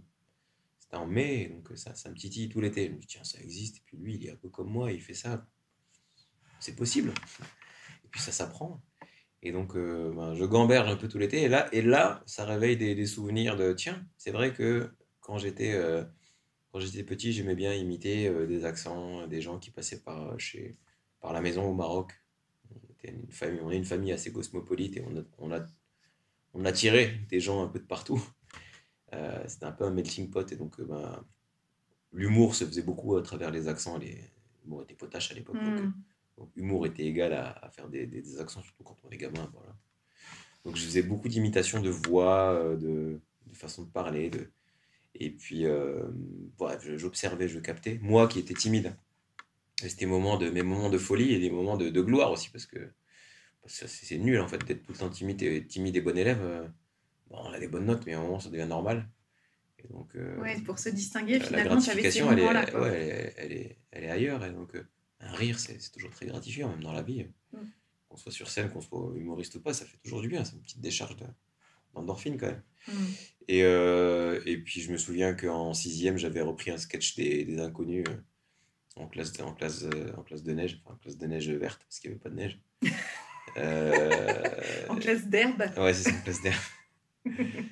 C'était 0.79 0.97
en 0.97 1.07
mai, 1.07 1.47
donc 1.47 1.77
ça, 1.77 1.95
ça 1.95 2.09
me 2.09 2.15
titille 2.15 2.47
tout 2.47 2.61
l'été. 2.61 2.87
Je 2.87 2.91
me 2.91 2.97
dis, 2.99 3.07
tiens, 3.07 3.23
ça 3.23 3.39
existe, 3.39 3.77
et 3.77 3.81
puis 3.85 3.97
lui, 3.97 4.15
il 4.15 4.27
est 4.27 4.31
un 4.31 4.35
peu 4.35 4.49
comme 4.49 4.69
moi, 4.69 4.91
il 4.91 5.01
fait 5.01 5.15
ça. 5.15 5.47
C'est 6.59 6.75
possible. 6.75 7.11
Et 8.03 8.07
puis 8.09 8.21
ça 8.21 8.31
s'apprend. 8.31 8.83
Et 9.41 9.51
donc, 9.51 9.75
euh, 9.75 10.13
ben, 10.13 10.35
je 10.35 10.45
gamberge 10.45 10.89
un 10.89 10.95
peu 10.95 11.07
tout 11.07 11.17
l'été. 11.17 11.41
Et 11.43 11.49
là, 11.49 11.67
et 11.73 11.81
là, 11.81 12.23
ça 12.27 12.45
réveille 12.45 12.77
des, 12.77 13.05
souvenirs 13.05 13.55
de 13.55 13.73
tiens, 13.73 14.05
c'est 14.17 14.31
vrai 14.31 14.53
que 14.53 14.91
quand 15.21 15.37
j'étais 15.39 15.73
euh, 15.73 16.03
quand 16.71 16.79
j'étais 16.79 17.03
petit, 17.03 17.33
j'aimais 17.33 17.55
bien 17.55 17.73
imiter 17.73 18.29
des 18.47 18.65
accents, 18.65 19.27
des 19.27 19.41
gens 19.41 19.59
qui 19.59 19.71
passaient 19.71 20.01
par, 20.01 20.37
chez, 20.39 20.77
par 21.21 21.31
la 21.31 21.41
maison 21.41 21.69
au 21.69 21.73
Maroc 21.73 22.11
une 23.09 23.31
famille, 23.31 23.61
on 23.63 23.71
est 23.71 23.77
une 23.77 23.85
famille 23.85 24.11
assez 24.11 24.31
cosmopolite 24.31 24.97
et 24.97 25.03
on 25.05 25.17
a, 25.17 25.21
on 25.37 25.51
a, 25.51 25.65
on 26.53 26.65
a 26.65 26.71
tiré 26.71 27.19
des 27.29 27.39
gens 27.39 27.63
un 27.63 27.67
peu 27.67 27.79
de 27.79 27.85
partout. 27.85 28.23
Euh, 29.13 29.43
c'était 29.47 29.65
un 29.65 29.71
peu 29.71 29.85
un 29.85 29.91
melting 29.91 30.29
pot 30.29 30.51
et 30.51 30.55
donc 30.55 30.79
euh, 30.79 30.85
ben, 30.85 31.23
l'humour 32.11 32.55
se 32.55 32.65
faisait 32.65 32.81
beaucoup 32.81 33.15
à 33.15 33.21
travers 33.21 33.51
les 33.51 33.67
accents. 33.67 33.97
Les, 33.97 34.19
l'humour 34.63 34.83
était 34.83 34.95
potache 34.95 35.31
à 35.31 35.35
l'époque. 35.35 35.55
Donc, 35.55 35.79
hmm. 35.79 35.93
l'humour 36.55 36.85
était 36.85 37.05
égal 37.05 37.33
à, 37.33 37.69
faire 37.71 37.87
des, 37.87 38.07
des, 38.07 38.39
accents, 38.39 38.61
surtout 38.61 38.83
quand 38.83 38.97
on 39.03 39.09
est 39.09 39.17
gamin. 39.17 39.49
Voilà. 39.53 39.75
Donc 40.63 40.75
je 40.75 40.83
faisais 40.83 41.03
beaucoup 41.03 41.27
d'imitations 41.27 41.81
de 41.81 41.89
voix, 41.89 42.53
euh, 42.53 42.75
de, 42.75 43.19
de, 43.47 43.55
façon 43.55 43.83
de 43.83 43.89
parler. 43.89 44.29
De... 44.29 44.49
Et 45.13 45.29
puis, 45.29 45.65
bref, 46.57 46.85
j'observais, 46.97 47.47
je 47.47 47.59
captais. 47.59 47.99
Moi 48.01 48.27
qui 48.27 48.39
étais 48.39 48.53
timide, 48.53 48.97
c'était 49.77 50.05
moments 50.05 50.37
de, 50.37 50.49
mes 50.49 50.63
moments 50.63 50.89
de 50.89 50.97
folie 50.97 51.33
et 51.33 51.39
des 51.39 51.49
moments 51.49 51.77
de, 51.77 51.89
de 51.89 52.01
gloire 52.01 52.31
aussi, 52.31 52.49
parce 52.49 52.65
que, 52.65 52.91
c'est 53.67 54.17
nul 54.17 54.39
en 54.39 54.47
fait 54.47 54.63
d'être 54.65 54.83
tout 54.83 54.91
le 54.91 54.97
temps 54.97 55.09
timide 55.09 55.41
et, 55.41 55.65
timide 55.65 55.95
et 55.95 56.01
bon 56.01 56.17
élève. 56.17 56.41
Euh, 56.41 56.67
bon, 57.29 57.37
on 57.39 57.51
a 57.51 57.59
des 57.59 57.67
bonnes 57.67 57.85
notes, 57.85 58.05
mais 58.05 58.13
à 58.13 58.19
un 58.19 58.21
moment 58.21 58.39
ça 58.39 58.49
devient 58.49 58.67
normal. 58.67 59.09
Et 59.83 59.87
donc, 59.87 60.15
euh, 60.15 60.39
ouais, 60.39 60.59
pour 60.61 60.79
se 60.79 60.89
distinguer, 60.89 61.39
finalement, 61.39 61.79
tu 61.79 61.89
avais 61.89 62.09
ces 62.09 62.21
moments-là. 62.21 62.65
Elle, 62.67 62.79
ouais, 62.79 63.33
elle, 63.37 63.51
est, 63.51 63.77
elle 63.91 64.03
est 64.03 64.09
ailleurs. 64.09 64.43
Et 64.45 64.51
donc, 64.51 64.73
euh, 64.75 64.83
un 65.19 65.33
rire, 65.33 65.59
c'est 65.59 65.77
toujours 65.91 66.11
très 66.11 66.25
gratifiant, 66.27 66.69
même 66.69 66.83
dans 66.83 66.93
la 66.93 67.01
vie. 67.01 67.25
Mm. 67.53 67.57
Qu'on 68.07 68.17
soit 68.17 68.31
sur 68.31 68.49
scène, 68.49 68.69
qu'on 68.69 68.81
soit 68.81 69.13
humoriste 69.15 69.55
ou 69.55 69.61
pas, 69.61 69.73
ça 69.73 69.85
fait 69.85 69.97
toujours 70.03 70.21
du 70.21 70.27
bien. 70.27 70.43
C'est 70.43 70.53
une 70.53 70.61
petite 70.61 70.81
décharge 70.81 71.15
d'endorphine 71.93 72.37
quand 72.37 72.47
même. 72.47 72.63
Mm. 72.87 72.91
Et, 73.47 73.59
et 73.59 74.57
puis, 74.63 74.81
je 74.81 74.91
me 74.91 74.97
souviens 74.97 75.33
qu'en 75.33 75.73
sixième, 75.73 76.17
j'avais 76.17 76.41
repris 76.41 76.71
un 76.71 76.77
sketch 76.77 77.15
des, 77.15 77.45
des 77.45 77.59
inconnus 77.59 78.05
en 78.95 79.07
classe, 79.07 79.39
en 79.39 79.53
classe, 79.53 79.83
euh, 79.83 80.11
en 80.17 80.23
classe 80.23 80.43
de 80.43 80.53
neige, 80.53 80.81
enfin 80.83 80.95
en 80.95 80.97
classe 80.97 81.17
de 81.17 81.27
neige 81.27 81.49
verte, 81.49 81.81
parce 81.83 81.99
qu'il 81.99 82.09
n'y 82.09 82.15
avait 82.15 82.23
pas 82.23 82.29
de 82.29 82.35
neige. 82.35 82.59
en 84.89 84.95
classe 84.97 85.27
d'herbe 85.27 85.63
Ouais, 85.77 85.93
c'est 85.93 86.09
ça, 86.09 86.15
en 86.15 86.21
classe 86.21 86.41
d'herbe. 86.41 86.55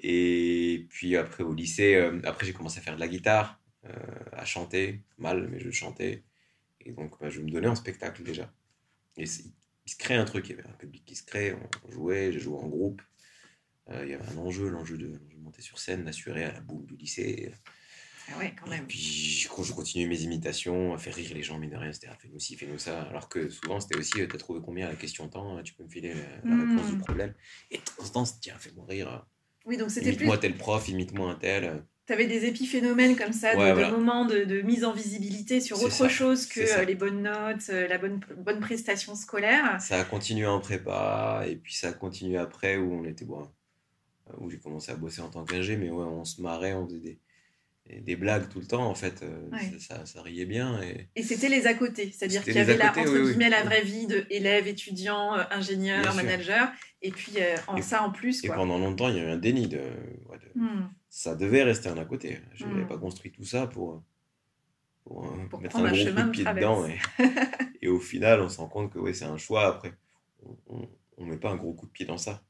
Et 0.00 0.86
puis 0.90 1.16
après 1.16 1.42
au 1.42 1.52
lycée, 1.52 1.96
après 2.22 2.46
j'ai 2.46 2.52
commencé 2.52 2.78
à 2.78 2.82
faire 2.82 2.94
de 2.94 3.00
la 3.00 3.08
guitare, 3.08 3.60
à 4.32 4.44
chanter, 4.44 5.02
mal, 5.16 5.48
mais 5.48 5.58
je 5.58 5.70
chantais. 5.70 6.22
Et 6.80 6.92
donc 6.92 7.18
bah, 7.20 7.30
je 7.30 7.40
me 7.40 7.50
donnais 7.50 7.66
en 7.66 7.74
spectacle 7.74 8.22
déjà. 8.22 8.52
Et 9.16 9.24
il 9.24 9.90
se 9.90 9.96
crée 9.96 10.14
un 10.14 10.24
truc, 10.24 10.48
il 10.48 10.56
y 10.56 10.58
avait 10.58 10.68
un 10.68 10.74
public 10.74 11.04
qui 11.04 11.16
se 11.16 11.24
crée, 11.24 11.56
on 11.84 11.90
jouait, 11.90 12.30
j'ai 12.30 12.38
joué 12.38 12.58
en 12.58 12.68
groupe. 12.68 13.02
Euh, 13.90 14.04
il 14.04 14.10
y 14.10 14.14
avait 14.14 14.28
un 14.28 14.36
enjeu, 14.36 14.68
l'enjeu 14.68 14.98
de, 14.98 15.18
monter 15.38 15.62
sur 15.62 15.78
scène, 15.78 16.04
d'assurer 16.04 16.44
à 16.44 16.52
la 16.52 16.60
boule 16.60 16.86
du 16.86 16.96
lycée. 16.96 17.52
Ah 18.30 18.38
ouais, 18.38 18.54
quand 18.60 18.68
même. 18.68 18.84
Et 18.84 18.86
puis 18.86 19.46
quand 19.54 19.62
je 19.62 19.72
continuais 19.72 20.06
mes 20.06 20.20
imitations, 20.22 20.94
à 20.94 20.98
faire 20.98 21.14
rire 21.14 21.30
les 21.34 21.42
gens, 21.42 21.58
mais 21.58 21.66
de 21.66 21.76
rien, 21.76 21.92
c'était 21.92 22.08
ah, 22.10 22.16
fais-nous 22.20 22.38
ci, 22.38 22.56
fais-nous 22.56 22.78
ça. 22.78 23.02
Alors 23.02 23.28
que 23.28 23.48
souvent 23.48 23.80
c'était 23.80 23.96
aussi, 23.96 24.20
euh, 24.20 24.26
t'as 24.26 24.38
trouvé 24.38 24.60
combien 24.64 24.88
la 24.88 24.94
question 24.94 25.28
temps, 25.28 25.62
tu 25.62 25.74
peux 25.74 25.84
me 25.84 25.88
filer 25.88 26.14
la, 26.44 26.56
réponse 26.56 26.90
du 26.90 26.98
problème. 26.98 27.34
Et 27.70 27.78
de 27.78 27.82
temps 27.82 28.04
en 28.04 28.24
temps, 28.24 28.38
tiens, 28.40 28.56
fais-moi 28.58 28.84
rire. 28.88 29.26
Oui, 29.64 29.76
donc 29.76 29.90
c'était 29.90 30.10
Imite-moi 30.10 30.38
tel 30.38 30.56
prof, 30.56 30.88
imite-moi 30.88 31.30
un 31.30 31.34
tel 31.34 31.82
tu 32.08 32.14
avais 32.14 32.26
des 32.26 32.46
épiphénomènes 32.46 33.16
comme 33.16 33.34
ça, 33.34 33.54
de, 33.54 33.90
moments 33.90 34.24
de, 34.24 34.62
mise 34.62 34.82
en 34.82 34.94
visibilité 34.94 35.60
sur 35.60 35.82
autre 35.82 36.08
chose 36.08 36.46
que 36.46 36.60
euh, 36.60 36.84
les 36.86 36.94
bonnes 36.94 37.20
notes, 37.20 37.68
euh, 37.68 37.86
la 37.86 37.98
bonne, 37.98 38.18
bonne 38.38 38.60
prestation 38.60 39.14
scolaire. 39.14 39.78
Ça 39.78 40.00
a 40.00 40.04
continué 40.04 40.46
en 40.46 40.58
prépa, 40.58 41.44
et 41.46 41.56
puis 41.56 41.74
ça 41.74 41.88
a 41.88 41.92
continué 41.92 42.38
après 42.38 42.78
où 42.78 42.94
on 42.94 43.04
était 43.04 43.26
bon, 43.26 43.46
où 44.38 44.48
j'ai 44.48 44.58
commencé 44.58 44.90
à 44.90 44.96
bosser 44.96 45.20
en 45.20 45.28
tant 45.28 45.44
qu'ingé, 45.44 45.76
mais 45.76 45.90
ouais, 45.90 46.06
on 46.06 46.24
se 46.24 46.40
marrait, 46.40 46.72
on 46.72 46.86
faisait 46.86 46.98
des, 46.98 47.20
des 48.00 48.16
blagues 48.16 48.48
tout 48.48 48.60
le 48.60 48.66
temps 48.66 48.86
en 48.86 48.94
fait 48.94 49.22
euh, 49.22 49.48
ça, 49.78 50.04
ça, 50.04 50.22
riait 50.22 50.44
bien 50.44 50.82
et, 50.82 51.08
et 51.16 51.22
c'était 51.22 51.48
les 51.48 51.66
à 51.66 51.74
côté 51.74 52.12
c'est-à-dire 52.12 52.44
qu'il 52.44 52.54
y 52.54 52.58
avait 52.58 52.76
la, 52.76 52.90
entre 52.90 53.18
guillemets 53.18 53.48
la 53.48 53.62
vraie 53.62 53.82
vie 53.82 54.06
de 54.06 54.26
élève 54.30 54.68
étudiant 54.68 55.32
ingénieur 55.50 56.14
manager 56.14 56.70
et 57.00 57.10
puis 57.10 57.32
en 57.66 57.80
ça 57.80 58.02
en 58.02 58.10
plus 58.10 58.44
et 58.44 58.48
pendant 58.48 58.78
longtemps 58.78 59.08
il 59.08 59.16
y 59.16 59.20
a 59.20 59.24
eu 59.24 59.30
un 59.30 59.38
déni 59.38 59.68
de, 59.68 59.80
hmm 60.54 60.88
ça 61.08 61.34
devait 61.34 61.62
rester 61.62 61.88
un 61.88 61.98
à 61.98 62.04
côté. 62.04 62.38
Je 62.54 62.64
n'avais 62.66 62.84
hmm. 62.84 62.88
pas 62.88 62.98
construit 62.98 63.32
tout 63.32 63.44
ça 63.44 63.66
pour, 63.66 64.02
pour, 65.04 65.24
euh, 65.24 65.58
mettre 65.60 65.76
un, 65.76 65.90
gros 65.90 66.04
coup 66.04 66.22
de 66.22 66.30
pied 66.30 66.44
dedans. 66.44 66.86
Et, 67.82 67.88
au 67.88 68.00
final, 68.00 68.40
on 68.40 68.48
se 68.48 68.58
rend 68.58 68.68
compte 68.68 68.92
que 68.92 68.98
ouais, 68.98 69.14
c'est 69.14 69.24
un 69.24 69.38
choix. 69.38 69.66
Après, 69.66 69.92
on 70.68 70.88
ne 71.18 71.30
met 71.30 71.36
pas 71.36 71.50
un 71.50 71.56
gros 71.56 71.72
coup 71.72 71.86
de 71.86 71.90
pied 71.92 72.06
dans 72.06 72.18
ça. 72.18 72.42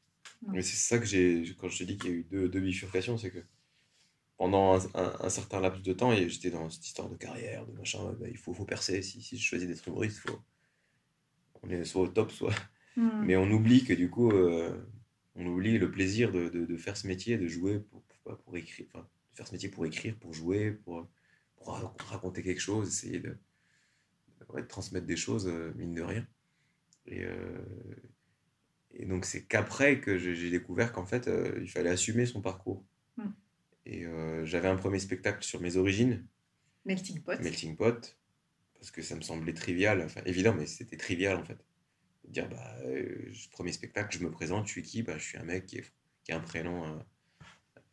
Mais 0.47 0.63
c'est 0.63 0.77
ça 0.77 0.99
que 0.99 1.05
j'ai, 1.05 1.45
quand 1.59 1.69
je 1.69 1.79
t'ai 1.79 1.85
dit 1.85 1.99
qu'il 1.99 2.11
y 2.11 2.13
a 2.13 2.17
eu 2.17 2.27
deux, 2.31 2.49
deux 2.49 2.61
bifurcations, 2.61 3.17
c'est 3.17 3.31
que 3.31 3.43
pendant 4.39 4.79
un, 4.95 5.29
certain 5.29 5.61
laps 5.61 5.83
de 5.83 5.93
temps, 5.93 6.15
j'étais 6.15 6.51
dans 6.51 6.71
cette 6.71 6.87
histoire 6.87 7.09
de 7.11 7.17
carrière, 7.17 7.67
de 7.67 7.73
machin, 7.73 7.99
bah, 8.21 8.29
il 8.29 8.37
faut, 8.37 8.55
faut 8.55 8.65
percer. 8.65 9.03
Si, 9.03 9.21
si 9.21 9.37
je 9.37 9.45
choisis 9.45 9.69
d'être 9.69 9.87
humoriste, 9.89 10.19
faut, 10.19 10.39
on 11.65 11.71
est 11.71 11.85
soit 11.85 12.03
au 12.03 12.09
top, 12.09 12.31
soit. 12.31 12.55
Hmm. 12.97 13.25
Mais 13.25 13.37
on 13.37 13.51
oublie 13.51 13.85
que 13.85 13.93
du 13.93 14.09
coup, 14.09 14.31
euh, 14.31 14.81
on 15.35 15.45
oublie 15.45 15.77
le 15.77 15.91
plaisir 15.91 16.31
de, 16.31 16.49
de, 16.49 16.65
de, 16.65 16.77
faire 16.77 16.97
ce 16.97 17.09
métier, 17.09 17.37
de 17.37 17.49
jouer 17.49 17.81
pour, 17.81 18.05
pour 18.45 18.57
écrire, 18.57 18.87
enfin, 18.95 19.09
faire 19.35 19.49
ce 19.49 19.53
métier 19.53 19.69
pour 19.69 19.85
écrire, 19.85 20.17
pour 20.17 20.33
jouer, 20.33 20.71
pour, 20.71 21.09
pour 21.57 21.75
raconter 22.07 22.45
quelque 22.45 22.61
chose, 22.61 22.87
essayer 22.87 23.19
de, 23.19 23.37
transmettre 24.69 25.07
des 25.07 25.17
choses, 25.17 25.49
euh, 25.49 25.73
mine 25.75 25.95
de 25.95 26.03
rien. 26.03 26.25
Et, 27.07 27.25
euh, 27.25 27.59
et 28.95 29.05
donc, 29.05 29.25
c'est 29.25 29.45
qu'après 29.47 30.01
que 30.01 30.17
j'ai 30.17 30.51
découvert 30.51 30.93
qu'en 30.93 31.07
fait, 31.07 31.29
il 31.61 31.69
fallait 31.69 31.91
assumer 31.91 32.25
son 32.25 32.41
parcours. 32.41 32.85
Et 33.89 34.05
j'avais 34.45 34.69
un 34.69 34.77
premier 34.77 34.99
spectacle 34.99 35.43
sur 35.43 35.61
mes 35.61 35.77
origines. 35.77 36.27
Melting 36.85 37.23
Pot. 37.23 37.41
Melting 37.41 37.77
Pot. 37.77 38.17
Parce 38.75 38.91
que 38.91 39.03
ça 39.03 39.17
me 39.17 39.23
semblait 39.23 39.55
trivial, 39.55 40.01
enfin 40.03 40.21
évident, 40.25 40.55
mais 40.55 40.67
c'était 40.67 40.97
trivial 40.97 41.37
en 41.37 41.45
fait. 41.45 41.59
dire, 42.29 42.49
bah, 42.49 42.77
premier 43.51 43.73
spectacle, 43.73 44.17
je 44.17 44.23
me 44.23 44.31
présente, 44.31 44.67
je 44.67 44.73
suis 44.73 44.83
qui? 44.83 45.03
Bah, 45.03 45.19
Je 45.19 45.25
suis 45.25 45.39
un 45.39 45.43
mec 45.43 45.67
qui, 45.67 45.81
qui 46.23 46.33
a 46.33 46.37
un 46.37 46.41
prénom 46.41 47.01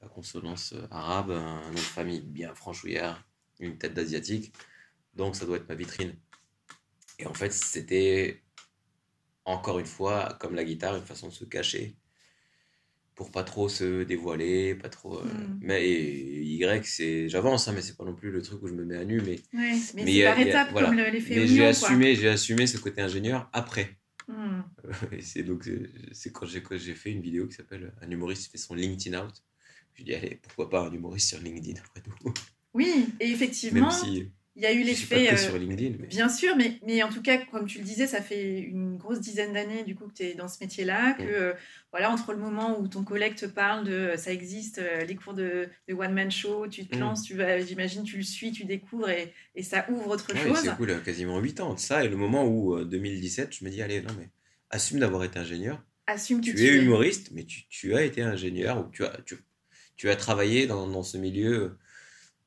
consonance 0.10 0.74
euh, 0.74 0.88
arabe, 0.91 1.32
un 1.32 1.62
nom 1.67 1.74
de 1.74 1.80
famille 1.80 2.22
bien 2.22 2.54
franchouillard, 2.56 3.24
une 3.60 3.78
tête 3.78 3.93
d'asiatique. 3.93 4.54
Donc 5.13 5.36
ça 5.36 5.46
doit 5.46 5.58
être 5.58 5.69
ma 5.69 5.76
vitrine. 5.76 6.15
Et 7.19 7.26
en 7.26 7.34
fait, 7.34 7.54
c'était 7.54 8.41
encore 9.46 9.80
une 9.80 9.86
fois, 9.86 10.38
comme 10.39 10.56
la 10.56 10.63
guitare, 10.63 10.96
une 10.96 11.06
façon 11.06 11.28
de 11.28 11.34
se 11.34 11.46
cacher 11.46 11.96
pour 13.15 13.32
pas 13.32 13.43
trop 13.43 13.69
se 13.69 14.04
dévoiler, 14.04 14.75
pas 14.75 14.89
trop. 14.89 15.19
Euh, 15.19 15.23
hmm. 15.23 15.60
Mais 15.62 15.89
Y, 15.89 16.86
c'est. 16.86 17.30
J'avance, 17.30 17.67
hein, 17.67 17.73
mais 17.73 17.82
c'est 17.82 17.97
pas 17.97 18.04
non 18.04 18.13
plus 18.13 18.30
le 18.30 18.41
truc 18.41 18.62
où 18.62 18.67
je 18.67 18.73
me 18.73 18.84
mets 18.84 18.97
à 18.97 19.06
nu. 19.06 19.21
Mais, 19.21 19.39
mais, 19.54 19.78
c'est 19.80 20.23
par 20.23 20.39
étapes, 20.39 20.73
comme 20.73 20.95
l'effet 20.95 21.36
Mais 21.36 21.47
j'ai 21.47 21.65
assumé, 21.65 22.15
j'ai 22.15 22.30
assumé 22.30 22.67
ce 22.67 22.78
côté 22.78 23.01
ingénieur 23.01 23.49
après. 23.54 23.97
Hmm. 24.28 24.62
c'est 25.21 25.43
donc 25.43 25.69
c'est 26.12 26.32
quand 26.32 26.45
j'ai 26.45 26.95
fait 26.95 27.12
une 27.12 27.21
vidéo 27.21 27.47
qui 27.47 27.56
s'appelle 27.56 27.93
Un 28.01 28.10
humoriste 28.10 28.51
fait 28.51 28.58
son 28.58 28.75
LinkedIn 28.75 29.19
out. 29.19 29.34
Je 29.93 30.04
dis, 30.04 30.13
allez, 30.13 30.39
pourquoi 30.43 30.69
pas 30.69 30.88
un 30.88 30.91
humoriste 30.91 31.30
sur 31.30 31.39
LinkedIn 31.39 31.80
après 31.80 32.01
tout? 32.01 32.34
Oui, 32.73 33.08
et 33.21 33.32
effectivement, 33.32 33.89
il 34.56 34.63
y 34.63 34.65
a 34.65 34.72
eu 34.72 34.84
l'effet. 34.84 35.34
Euh, 35.34 35.38
sur 35.38 35.58
LinkedIn. 35.58 36.06
Bien 36.08 36.30
sûr, 36.30 36.56
mais, 36.56 36.80
mais 36.86 37.04
en 37.04 37.10
tout 37.10 37.22
cas, 37.22 37.38
comme 37.52 37.68
tu 37.68 37.80
le 37.80 37.84
disais, 37.84 38.08
ça 38.08 38.22
fait 38.22 38.60
une 38.60 38.96
grosse 38.96 39.20
dizaine 39.20 39.52
d'années 39.52 39.84
du 39.84 39.96
coup 39.96 40.08
que 40.08 40.13
tu 40.13 40.24
es 40.24 40.34
dans 40.34 40.48
ce 40.48 40.58
métier-là, 40.62 41.13
que 41.13 41.24
mm. 41.24 41.28
euh, 41.28 41.54
voilà, 41.91 42.10
entre 42.10 42.32
le 42.32 42.39
moment 42.39 42.80
où 42.80 42.88
ton 42.88 43.04
collègue 43.04 43.36
te 43.36 43.46
parle 43.46 43.86
de 43.86 43.91
euh, 43.91 44.18
ça 44.18 44.32
existe, 44.32 44.82
les 45.08 45.15
cours 45.15 45.34
de, 45.34 45.68
de 45.89 45.94
one-man 45.94 46.32
show, 46.32 46.68
tu 46.68 46.88
te 46.88 46.96
mm. 46.96 47.00
lances, 47.00 47.24
tu 47.24 47.36
vas, 47.36 47.60
j'imagine, 47.60 48.04
tu 48.04 48.15
le 48.15 48.24
suis, 48.24 48.52
tu 48.52 48.63
découvres 48.63 49.10
et, 49.10 49.34
et 49.56 49.63
ça 49.63 49.86
ouvre 49.89 50.10
autre 50.10 50.34
chose. 50.36 50.60
C'est 50.63 50.76
cool, 50.76 51.02
quasiment 51.04 51.39
8 51.39 51.60
ans 51.60 51.74
de 51.74 51.80
ça, 51.80 52.06
et 52.06 52.08
le 52.08 52.15
moment 52.15 52.48
où, 52.48 52.82
2017, 52.84 53.58
je 53.60 53.65
me 53.65 53.70
dis, 53.70 53.82
allez, 53.82 54.02
non, 54.02 54.13
mais 54.18 54.30
assume 54.70 55.00
d'avoir 55.00 55.26
été 55.26 55.38
ingénieur. 55.38 55.84
Assume 56.08 56.39
que 56.39 56.52
tu, 56.52 56.65
es 56.65 56.78
humoriste, 56.78 57.32
mais 57.34 57.44
tu, 57.44 57.68
tu, 57.68 57.94
as 57.94 58.04
été 58.04 58.22
ingénieur, 58.22 58.86
ou 58.86 58.89
tu 58.91 59.04
as. 59.04 59.18
Tu, 59.26 59.38
tu 59.98 60.10
as 60.10 60.15
travaillé 60.15 60.68
dans, 60.68 60.88
dans 60.88 61.04
ce 61.04 61.18
milieu 61.18 61.78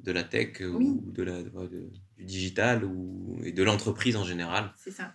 de 0.00 0.12
la 0.12 0.22
tech 0.22 0.60
ou 0.60 1.10
de 1.12 1.22
la, 1.22 1.42
du 1.42 2.24
digital 2.24 2.84
ou, 2.84 3.38
et 3.44 3.52
de 3.52 3.62
l'entreprise 3.62 4.16
en 4.16 4.24
général. 4.24 4.72
C'est 4.76 4.90
ça. 4.90 5.14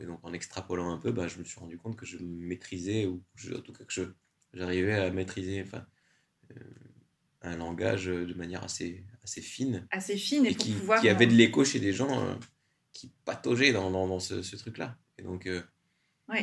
Et, 0.00 0.06
donc 0.06 0.18
en 0.22 0.32
extrapolant 0.32 0.90
un 0.90 0.98
peu, 0.98 1.12
bah, 1.12 1.28
je 1.28 1.38
me 1.38 1.44
suis 1.44 1.58
rendu 1.58 1.78
compte 1.78 1.96
que 1.96 2.06
je 2.06 2.18
maîtrisais, 2.18 3.06
ou 3.06 3.22
en 3.54 3.60
tout 3.60 3.72
cas 3.72 3.84
que 3.84 4.14
j'arrivais 4.52 4.94
à 4.94 5.10
maîtriser 5.10 5.62
enfin, 5.62 5.86
euh, 6.50 6.60
un 7.42 7.56
langage 7.56 8.06
de 8.06 8.34
manière 8.34 8.64
assez, 8.64 9.04
assez 9.22 9.40
fine. 9.40 9.86
Assez 9.90 10.16
fine 10.16 10.46
et, 10.46 10.54
qui, 10.54 10.72
pouvoir... 10.72 11.00
qui 11.00 11.08
avait 11.08 11.26
de 11.26 11.34
l'écho 11.34 11.64
chez 11.64 11.78
des 11.78 11.92
gens 11.92 12.24
euh, 12.24 12.34
qui 12.92 13.12
pataugeaient 13.24 13.72
dans, 13.72 13.90
dans, 13.90 14.08
dans 14.08 14.20
ce, 14.20 14.42
ce 14.42 14.56
truc-là. 14.56 14.98
Et 15.18 15.22
donc, 15.22 15.46
euh, 15.46 15.62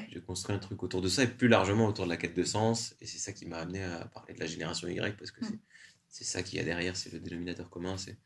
j'ai 0.10 0.22
construit 0.22 0.56
un 0.56 0.60
truc 0.60 0.82
autour 0.82 1.02
de 1.02 1.10
ça 1.10 1.24
et 1.24 1.28
plus 1.28 1.50
largement 1.50 1.88
autour 1.88 2.06
de 2.06 2.10
la 2.10 2.18
quête 2.18 2.36
de 2.36 2.44
sens. 2.44 2.96
Et 3.02 3.06
c'est 3.06 3.18
ça 3.18 3.34
qui 3.34 3.46
m'a 3.46 3.58
amené 3.58 3.84
à 3.84 4.06
parler 4.06 4.34
de 4.34 4.40
la 4.40 4.46
génération 4.46 4.88
Y 4.88 5.18
parce 5.18 5.32
que 5.32 5.44
mm. 5.44 5.48
c'est 5.50 5.60
ça 6.24 6.44
qui 6.44 6.58
y 6.58 6.60
a 6.60 6.64
derrière, 6.64 6.96
c'est 6.96 7.12
le 7.12 7.20
dénominateur 7.20 7.70
commun. 7.70 7.98
C'est 7.98 8.18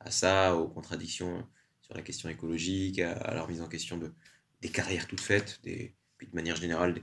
à 0.00 0.10
ça, 0.10 0.56
aux 0.56 0.68
contradictions 0.68 1.46
sur 1.80 1.94
la 1.94 2.02
question 2.02 2.28
écologique, 2.28 2.98
à, 2.98 3.34
la 3.34 3.42
remise 3.42 3.60
en 3.60 3.68
question 3.68 3.96
de, 3.98 4.12
des 4.60 4.68
carrières 4.68 5.06
toutes 5.06 5.20
faites, 5.20 5.60
des, 5.62 5.94
puis 6.18 6.26
de 6.26 6.34
manière 6.34 6.56
générale 6.56 6.94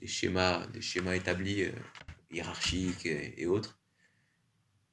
des, 0.00 0.06
schémas, 0.06 0.66
des 0.68 0.80
schémas 0.80 1.14
établis, 1.14 1.64
euh, 1.64 1.72
hiérarchiques 2.30 3.06
et, 3.06 3.46
autres. 3.46 3.80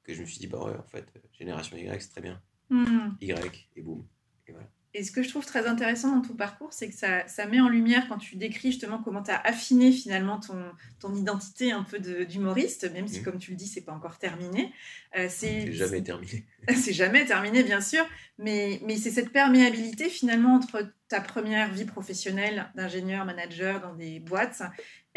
Que 0.02 0.14
je 0.14 0.22
me 0.22 0.26
suis 0.26 0.38
dit, 0.38 0.46
bah 0.46 0.64
ouais, 0.64 0.76
en 0.76 0.88
fait, 0.88 1.06
génération 1.32 1.76
Y, 1.76 2.02
c'est 2.02 2.10
très 2.10 2.22
bien. 2.22 2.42
Mm. 2.70 3.10
Y, 3.20 3.68
et 3.76 3.82
boum. 3.82 4.06
Et 4.46 4.52
voilà. 4.52 4.68
Et 4.94 5.04
ce 5.04 5.12
que 5.12 5.22
je 5.22 5.28
trouve 5.28 5.44
très 5.44 5.66
intéressant 5.66 6.16
dans 6.16 6.22
ton 6.22 6.34
parcours, 6.34 6.72
c'est 6.72 6.88
que 6.88 6.94
ça, 6.94 7.26
ça, 7.28 7.46
met 7.46 7.60
en 7.60 7.68
lumière 7.68 8.06
quand 8.08 8.16
tu 8.16 8.36
décris 8.36 8.72
justement 8.72 8.98
comment 8.98 9.22
tu 9.22 9.30
as 9.30 9.40
affiné 9.40 9.92
finalement 9.92 10.40
ton, 10.40 10.56
ton 10.98 11.14
identité 11.14 11.72
un 11.72 11.82
peu 11.82 11.98
d'humoriste, 11.98 12.90
même 12.92 13.06
si, 13.06 13.20
mmh. 13.20 13.22
comme 13.22 13.38
tu 13.38 13.50
le 13.50 13.56
dis, 13.56 13.66
c'est 13.66 13.82
pas 13.82 13.92
encore 13.92 14.18
terminé. 14.18 14.72
Euh, 15.16 15.26
c'est 15.28 15.72
jamais 15.72 16.02
terminé. 16.02 16.46
c'est 16.74 16.94
jamais 16.94 17.26
terminé, 17.26 17.62
bien 17.62 17.82
sûr, 17.82 18.04
mais, 18.38 18.80
mais 18.84 18.96
c'est 18.96 19.10
cette 19.10 19.30
perméabilité 19.30 20.08
finalement 20.08 20.54
entre 20.54 20.90
ta 21.08 21.20
première 21.20 21.70
vie 21.72 21.84
professionnelle 21.84 22.70
d'ingénieur, 22.74 23.26
manager 23.26 23.80
dans 23.80 23.94
des 23.94 24.20
boîtes, 24.20 24.62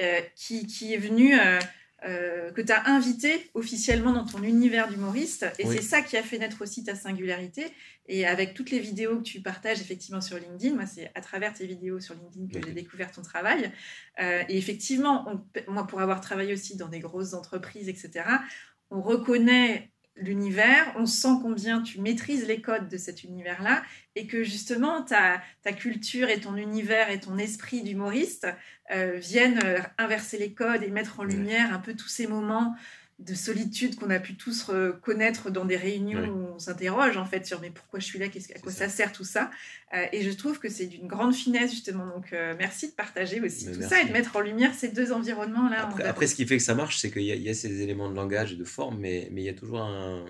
euh, 0.01 0.19
qui, 0.35 0.67
qui, 0.67 0.93
est 0.93 0.97
venue. 0.97 1.39
Euh, 1.39 1.59
euh, 2.03 2.51
que 2.51 2.61
tu 2.61 2.71
as 2.71 2.87
invité 2.87 3.51
officiellement 3.53 4.11
dans 4.11 4.25
ton 4.25 4.41
univers 4.41 4.87
d'humoriste. 4.87 5.45
Et 5.59 5.65
c'est 5.67 5.81
ça 5.81 6.01
qui 6.01 6.17
a 6.17 6.23
fait 6.23 6.39
naître 6.39 6.61
aussi 6.61 6.83
ta 6.83 6.95
singularité. 6.95 7.67
Et 8.07 8.25
avec 8.25 8.55
toutes 8.55 8.71
les 8.71 8.79
vidéos 8.79 9.17
que 9.17 9.23
tu 9.23 9.41
partages 9.41 9.81
effectivement 9.81 10.21
sur 10.21 10.37
LinkedIn, 10.37 10.75
moi, 10.75 10.87
c'est 10.87 11.11
à 11.13 11.21
travers 11.21 11.53
tes 11.53 11.67
vidéos 11.67 11.99
sur 11.99 12.15
LinkedIn 12.15 12.47
que 12.47 12.65
j'ai 12.65 12.73
découvert 12.73 13.11
ton 13.11 13.21
travail. 13.21 13.71
Euh, 14.19 14.43
et 14.49 14.57
effectivement, 14.57 15.45
moi, 15.67 15.85
pour 15.85 16.01
avoir 16.01 16.21
travaillé 16.21 16.53
aussi 16.53 16.75
dans 16.75 16.87
des 16.87 16.99
grosses 16.99 17.33
entreprises, 17.33 17.87
etc., 17.87 18.25
on 18.89 19.01
reconnaît 19.01 19.91
l'univers, 20.15 20.93
on 20.97 21.05
sent 21.05 21.39
combien 21.41 21.81
tu 21.81 22.01
maîtrises 22.01 22.45
les 22.45 22.61
codes 22.61 22.89
de 22.89 22.97
cet 22.97 23.23
univers-là 23.23 23.83
et 24.15 24.27
que 24.27 24.43
justement 24.43 25.01
ta, 25.01 25.41
ta, 25.63 25.71
culture 25.71 26.29
et 26.29 26.39
ton 26.39 26.55
univers 26.57 27.09
et 27.09 27.19
ton 27.19 27.37
esprit 27.37 27.81
d'humoriste 27.81 28.47
euh, 28.91 29.17
viennent 29.17 29.61
inverser 29.97 30.37
les 30.37 30.53
codes 30.53 30.83
et 30.83 30.89
mettre 30.89 31.19
en 31.19 31.23
lumière 31.23 31.73
un 31.73 31.79
peu 31.79 31.95
tous 31.95 32.09
ces 32.09 32.27
moments 32.27 32.75
de 33.21 33.33
solitude 33.33 33.95
qu'on 33.95 34.09
a 34.09 34.19
pu 34.19 34.35
tous 34.35 34.71
connaître 35.01 35.49
dans 35.49 35.65
des 35.65 35.77
réunions 35.77 36.27
où 36.27 36.55
on 36.55 36.59
s'interroge 36.59 37.17
en 37.17 37.25
fait 37.25 37.45
sur 37.45 37.61
mais 37.61 37.69
pourquoi 37.69 37.99
je 37.99 38.05
suis 38.05 38.19
là, 38.19 38.27
qu'est-ce, 38.27 38.53
à 38.53 38.59
quoi 38.59 38.71
ça. 38.71 38.89
sert 38.89 39.11
tout 39.11 39.23
ça. 39.23 39.51
Euh, 39.93 40.05
et 40.11 40.23
je 40.23 40.31
trouve 40.31 40.59
que 40.59 40.69
c'est 40.69 40.87
d'une 40.87 41.07
grande 41.07 41.33
finesse 41.33 41.71
justement. 41.71 42.07
Donc 42.07 42.33
euh, 42.33 42.55
merci 42.57 42.89
de 42.89 42.93
partager 42.93 43.39
aussi 43.41 43.71
tout 43.71 43.81
ça 43.81 44.01
et 44.01 44.05
de 44.05 44.11
mettre 44.11 44.35
en 44.35 44.41
lumière 44.41 44.73
ces 44.73 44.89
deux 44.89 45.11
environnements 45.11 45.69
là. 45.69 45.89
Après, 46.05 46.27
ce 46.27 46.35
qui 46.35 46.45
fait 46.45 46.57
que 46.57 46.63
ça 46.63 46.75
marche, 46.75 46.97
c'est 46.97 47.11
qu'il 47.11 47.23
y, 47.23 47.49
a 47.49 47.53
ces 47.53 47.81
éléments 47.81 48.09
de 48.09 48.15
langage 48.15 48.53
et 48.53 48.55
de 48.55 48.63
forme, 48.63 48.99
mais, 48.99 49.29
mais 49.31 49.41
il, 49.41 49.45
y 49.45 49.49
a 49.49 49.53
toujours 49.53 49.81
un, 49.81 50.25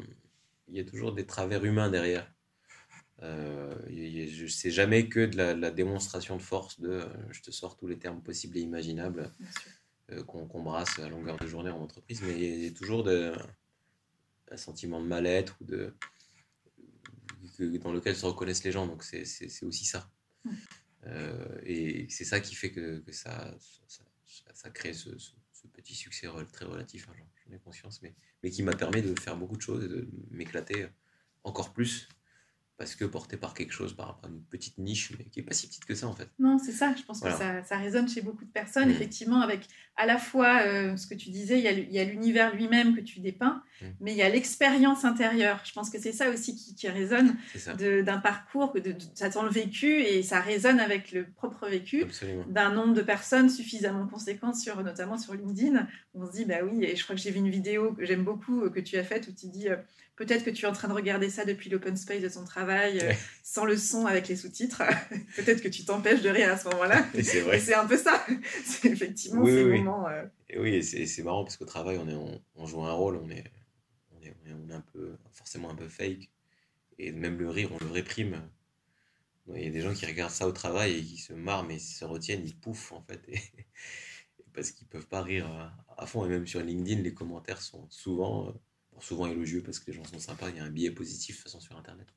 il 0.68 0.78
y 0.78 0.80
a 0.80 0.84
toujours 0.84 1.14
des 1.14 1.26
travers 1.26 1.64
humains 1.64 1.90
derrière. 1.90 2.32
Euh, 3.24 3.76
je 3.88 4.48
sais 4.48 4.72
jamais 4.72 5.08
que 5.08 5.26
de 5.26 5.38
la, 5.38 5.72
démonstration 5.72 6.38
de 6.38 6.42
force 6.42 6.80
de 6.80 7.02
je 7.30 7.42
te 7.42 7.52
sors 7.52 7.78
tous 7.78 7.88
les 7.88 8.00
termes 8.00 8.22
possibles 8.22 8.58
et 8.58 8.62
imaginables. 8.62 9.22
Euh, 9.22 9.46
qu'on 10.28 10.64
brasse 10.64 11.00
à 11.00 11.10
longueur 11.10 11.38
de 11.38 11.48
journée 11.48 11.70
en 11.70 11.82
entreprise, 11.82 12.22
mais 12.22 12.34
il 12.34 12.64
y 12.64 12.68
a 12.68 12.72
toujours 12.72 13.04
de, 13.04 13.34
un 14.52 14.58
sentiment 14.58 15.02
de 15.02 15.08
mal-être 15.08 15.58
ou 15.62 15.66
de, 15.66 15.94
dans 17.80 17.94
lequel 17.94 18.16
se 18.16 18.26
reconnaissent 18.26 18.64
les 18.64 18.72
gens. 18.72 18.88
Donc 18.88 19.04
c'est 19.04 19.64
aussi 19.64 19.86
ça. 19.86 20.10
Euh, 21.06 21.60
et 21.64 22.08
c'est 22.10 22.26
ça 22.26 22.40
qui 22.40 22.56
fait 22.56 22.72
que, 22.72 23.00
que 23.00 23.12
ça, 23.12 23.56
ça, 23.88 24.04
ça, 24.54 24.70
crée 24.70 24.94
ce, 24.94 25.10
petit 25.74 25.96
succès 25.96 26.28
très 26.52 26.66
relatif, 26.66 27.08
hein, 27.10 27.14
j'en 27.46 27.56
ai 27.56 27.60
conscience, 27.60 28.02
mais, 28.02 28.14
mais 28.44 28.50
qui 28.50 28.62
m'a 28.62 28.76
permis 28.76 29.02
de 29.02 29.20
faire 29.20 29.38
beaucoup 29.38 29.56
de 29.56 29.62
choses 29.62 29.84
et 29.86 29.88
de 29.88 30.08
m'éclater 30.30 30.88
encore 31.44 31.74
plus 31.74 32.08
parce 32.82 32.96
que 32.96 33.06
porté 33.06 33.38
par 33.38 33.54
quelque 33.54 33.74
chose, 33.74 33.94
par 33.96 34.08
rapport 34.08 34.28
à 34.28 34.34
une 34.34 34.42
petite 34.42 34.80
niche, 34.80 35.14
mais 35.16 35.26
qui 35.26 35.40
n'est 35.40 35.46
pas 35.46 35.54
si 35.54 35.68
petite 35.68 35.86
que 35.86 35.94
ça 35.94 36.08
en 36.08 36.14
fait. 36.14 36.28
Non, 36.40 36.58
c'est 36.58 36.72
ça, 36.72 36.96
je 36.98 37.04
pense 37.04 37.20
que 37.20 37.30
ça, 37.30 37.64
ça, 37.64 37.78
résonne 37.78 38.10
chez 38.10 38.22
beaucoup 38.22 38.44
de 38.44 38.50
personnes, 38.50 38.88
mm. 38.88 38.94
effectivement, 38.94 39.42
avec 39.42 39.68
à 39.98 40.08
la 40.08 40.18
fois 40.18 40.64
euh, 40.64 40.98
ce 40.98 41.06
que 41.06 41.14
tu 41.14 41.30
disais, 41.30 41.60
il 41.60 41.92
y 41.92 42.00
a 42.00 42.04
l'univers 42.04 42.56
lui-même 42.56 42.96
que 42.96 43.02
tu 43.02 43.20
dépeins, 43.20 43.62
mm. 43.84 43.86
mais 44.00 44.14
il 44.14 44.18
y 44.18 44.24
a 44.24 44.30
l'expérience 44.30 45.06
intérieure. 45.06 45.62
Je 45.64 45.74
pense 45.74 45.92
que 45.92 46.00
c'est 46.00 46.12
ça 46.12 46.32
aussi 46.32 46.56
qui, 46.56 46.74
qui 46.74 46.88
résonne 46.88 47.36
d'un 47.78 48.18
parcours, 48.18 48.74
de, 48.74 48.96
ça 49.14 49.30
sent 49.30 49.44
le 49.44 49.52
vécu 49.52 50.02
et 50.02 50.24
ça 50.24 50.40
résonne 50.40 50.80
avec 50.80 51.12
le 51.12 51.28
propre 51.30 51.68
vécu 51.68 52.06
d'un 52.48 52.72
nombre 52.72 52.96
de 52.96 53.04
personnes 53.04 53.52
suffisamment 53.52 54.08
conséquent, 54.08 54.56
sur, 54.56 54.84
notamment 54.84 55.20
sur 55.20 55.36
LinkedIn. 55.36 55.88
On 56.16 56.26
se 56.26 56.32
dit, 56.32 56.46
bah 56.46 56.64
oui, 56.64 56.84
et 56.84 56.96
je 56.96 57.04
crois 57.04 57.16
que 57.16 57.22
j'ai 57.22 57.30
vu 57.30 57.38
une 57.38 57.52
vidéo 57.52 57.94
que 57.94 58.06
j'aime 58.06 58.24
beaucoup, 58.24 58.64
euh, 58.64 58.70
que 58.72 58.80
tu 58.80 58.98
as 58.98 59.04
faite, 59.04 59.28
où 59.28 59.32
tu 59.34 59.50
dis... 59.50 59.70
Euh, 59.70 59.76
Peut-être 60.22 60.46
que 60.46 60.52
tu 60.52 60.66
es 60.66 60.68
en 60.68 60.72
train 60.72 60.88
de 60.88 60.94
regarder 60.94 61.32
ça 61.32 61.46
depuis 61.46 61.72
l'open 61.72 61.98
space 61.98 62.22
de 62.22 62.30
ton 62.30 62.46
travail, 62.46 63.00
euh, 63.02 63.12
sans 63.42 63.66
le 63.66 63.76
son, 63.76 64.06
avec 64.06 64.28
les 64.28 64.36
sous-titres. 64.36 64.84
Peut-être 65.36 65.64
que 65.64 65.68
tu 65.68 65.84
t'empêches 65.84 66.22
de 66.22 66.30
rire 66.30 66.54
à 66.54 66.58
ce 66.60 66.70
moment-là. 66.70 67.08
c'est 67.24 67.40
vrai. 67.40 67.60
C'est 67.60 67.74
un 67.74 67.88
peu 67.88 67.98
ça. 67.98 68.24
C'est 68.64 68.90
effectivement 68.90 69.44
ces 69.44 69.64
oui. 69.64 69.80
moments. 69.80 70.08
Euh... 70.10 70.24
Et 70.48 70.60
oui, 70.60 70.84
c'est 70.84 71.24
marrant 71.24 71.44
parce 71.44 71.58
qu'au 71.58 71.66
travail, 71.66 71.98
on, 71.98 72.08
est, 72.08 72.40
on, 72.54 72.66
joue 72.68 72.84
un 72.84 72.92
rôle, 72.92 73.16
on 73.16 73.32
est, 73.32 73.46
on 74.12 74.22
est, 74.22 74.36
on 74.46 74.70
est, 74.70 74.74
un 74.76 74.86
peu, 74.94 75.18
forcément 75.32 75.72
un 75.72 75.76
peu 75.76 75.90
fake. 75.90 76.30
Et 77.00 77.12
même 77.12 77.40
le 77.40 77.50
rire, 77.50 77.72
on 77.72 77.84
le 77.84 77.90
réprime. 77.90 78.48
Il 79.56 79.64
y 79.64 79.68
a 79.68 79.72
des 79.72 79.82
gens 79.82 79.96
qui 79.96 80.06
regardent 80.06 80.30
ça 80.30 80.48
au 80.48 80.52
travail 80.52 81.00
et 81.00 81.02
qui 81.02 81.18
se 81.18 81.34
marrent, 81.34 81.64
mais 81.64 81.78
ils 81.78 81.80
se 81.80 82.06
retiennent, 82.06 82.46
ils 82.46 82.56
pouffent 82.56 82.92
en 82.92 83.02
fait. 83.02 83.22
Et, 83.28 83.42
parce 84.54 84.70
qu'ils 84.70 84.88
peuvent 84.88 85.08
pas 85.08 85.24
rire 85.24 85.50
à, 85.98 86.06
fond. 86.06 86.24
Et 86.28 86.30
même 86.30 86.46
sur 86.46 86.62
LinkedIn, 86.62 87.02
les 87.02 87.16
commentaires 87.16 87.64
sont 87.64 87.88
souvent. 87.90 88.54
Souvent 89.02 89.28
élogieux 89.28 89.62
parce 89.64 89.80
que 89.80 89.92
les 89.92 89.98
gens 89.98 90.04
sont 90.06 90.20
sympas, 90.20 90.50
il 90.50 90.58
y 90.58 90.60
a 90.60 90.64
un 90.64 90.70
biais 90.70 90.92
positif 90.92 91.38
de 91.38 91.42
façon 91.42 91.60
sur 91.60 91.78
Internet. 91.78 92.08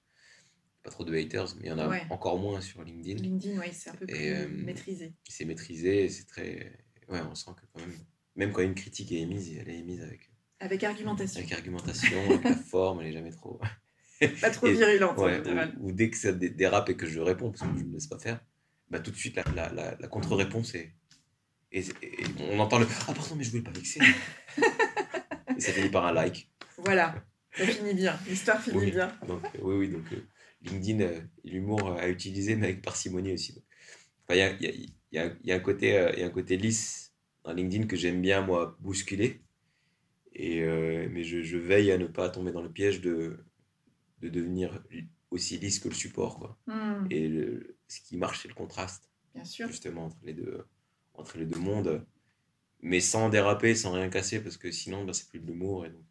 Pas 0.83 0.91
trop 0.91 1.05
de 1.05 1.15
haters, 1.15 1.57
mais 1.57 1.65
il 1.65 1.69
y 1.69 1.73
en 1.73 1.79
a 1.79 2.07
encore 2.11 2.39
moins 2.39 2.61
sur 2.61 2.85
LinkedIn. 2.85 3.23
LinkedIn, 3.23 3.59
oui, 3.59 3.69
c'est 3.73 3.89
un 3.89 3.95
peu 3.95 4.07
plus 4.07 4.17
euh, 4.17 4.49
maîtrisé. 4.49 5.15
C'est 5.27 5.47
maîtrisé, 5.47 6.11
c'est 6.11 6.27
très. 6.27 6.79
Ouais, 7.09 7.21
on 7.23 7.35
sent 7.35 7.53
que 7.57 7.67
quand 7.73 7.81
même, 7.81 7.97
même 8.37 8.53
quand 8.53 8.61
une 8.61 8.75
critique 8.75 9.11
est 9.13 9.21
émise, 9.21 9.57
elle 9.57 9.71
est 9.71 9.79
émise 9.79 10.03
avec. 10.03 10.31
Avec 10.61 10.85
argumentation. 10.85 11.41
Avec 11.41 11.53
argumentation, 11.53 12.31
avec 12.31 12.45
la 12.45 12.57
forme, 12.71 13.01
elle 13.01 13.09
est 13.09 13.13
jamais 13.13 13.31
trop. 13.31 13.59
pas 14.41 14.51
trop 14.51 14.67
virulente 14.69 15.19
ouais, 15.19 15.43
ou, 15.81 15.91
dès 15.91 16.11
que 16.11 16.17
ça 16.17 16.33
dérape 16.33 16.91
et 16.91 16.97
que 16.97 17.07
je 17.07 17.21
réponds, 17.21 17.51
parce 17.51 17.63
que 17.63 17.79
je 17.79 17.83
ne 17.83 17.89
me 17.89 17.95
laisse 17.95 18.07
pas 18.07 18.19
faire, 18.19 18.41
bah, 18.91 19.01
tout 19.01 19.11
de 19.11 19.17
suite 19.17 19.37
la, 19.37 19.73
la, 19.73 19.97
la, 19.99 20.09
contre-réponse 20.09 20.75
est. 20.75 20.93
Et, 21.73 21.83
on 22.51 22.61
entend 22.61 22.79
le 22.79 22.87
Ah, 23.09 23.13
pardon, 23.15 23.35
mais 23.37 23.45
je 23.45 23.51
voulais 23.51 23.63
pas 23.63 23.73
vexer. 23.73 24.01
et 25.57 25.61
ça 25.61 25.73
finit 25.73 25.89
par 25.89 26.07
un 26.07 26.13
like. 26.13 26.49
Voilà, 26.79 27.15
ça 27.53 27.67
finit 27.67 27.95
bien. 27.95 28.19
L'histoire 28.27 28.61
finit 28.61 28.91
bien. 28.91 29.17
Donc, 29.27 29.45
euh, 29.45 29.59
oui, 29.63 29.77
oui, 29.77 29.89
donc 29.89 30.13
euh, 30.13 30.23
LinkedIn, 30.63 31.01
euh, 31.01 31.21
l'humour 31.45 31.93
à 31.93 32.09
utiliser, 32.09 32.57
mais 32.57 32.69
avec 32.69 32.83
parcimonie 32.83 33.33
aussi. 33.33 33.63
Il 34.31 34.37
y, 34.37 34.41
a, 34.41 34.53
y, 34.53 34.67
a, 34.67 34.71
y, 35.13 35.19
a, 35.19 35.33
y, 35.45 35.53
a, 35.53 35.55
un 35.55 35.61
côté, 35.61 35.91
y 35.91 36.23
a 36.23 36.27
un 36.27 36.31
côté 36.31 36.57
lisse 36.57 37.15
dans 37.45 37.53
LinkedIn 37.53 37.87
que 37.87 37.97
j'aime 37.97 38.21
bien, 38.23 38.41
moi, 38.41 38.77
bousculer. 38.81 39.43
Et, 40.33 40.63
mais 41.09 41.23
je, 41.23 41.43
je, 41.43 41.59
veille 41.59 41.93
à 41.93 41.99
ne 41.99 42.07
pas 42.07 42.29
tomber 42.29 42.51
dans 42.51 42.63
le 42.63 42.73
piège 42.73 43.01
de, 43.01 43.45
de 44.21 44.29
devenir 44.29 44.83
aussi 45.31 45.59
lisse 45.59 45.79
que 45.79 45.89
le 45.89 45.95
support. 45.95 46.39
Quoi. 46.39 46.59
Hmm. 46.67 47.07
Et 47.11 47.29
le, 47.29 47.77
ce 47.87 48.01
qui 48.01 48.17
marche, 48.17 48.43
c'est 48.43 48.49
le 48.49 48.55
contraste. 48.55 49.11
Bien 49.35 49.45
sûr. 49.45 49.69
Justement, 49.69 50.07
entre 50.07 50.19
les 50.25 50.33
deux, 50.33 50.65
entre 51.13 51.39
les 51.39 51.47
deux 51.47 51.59
mondes. 51.59 52.05
Mais 52.81 53.01
sans 53.01 53.29
déraper, 53.29 53.75
sans 53.75 53.93
rien 53.93 54.09
casser, 54.09 54.43
parce 54.43 54.57
que 54.57 54.71
sinon, 54.71 55.05
bah, 55.05 55.13
c'est 55.13 55.29
plus 55.29 55.41
de 55.41 55.47
l'humour. 55.47 55.87
Et 55.87 55.91
donc, 55.91 56.05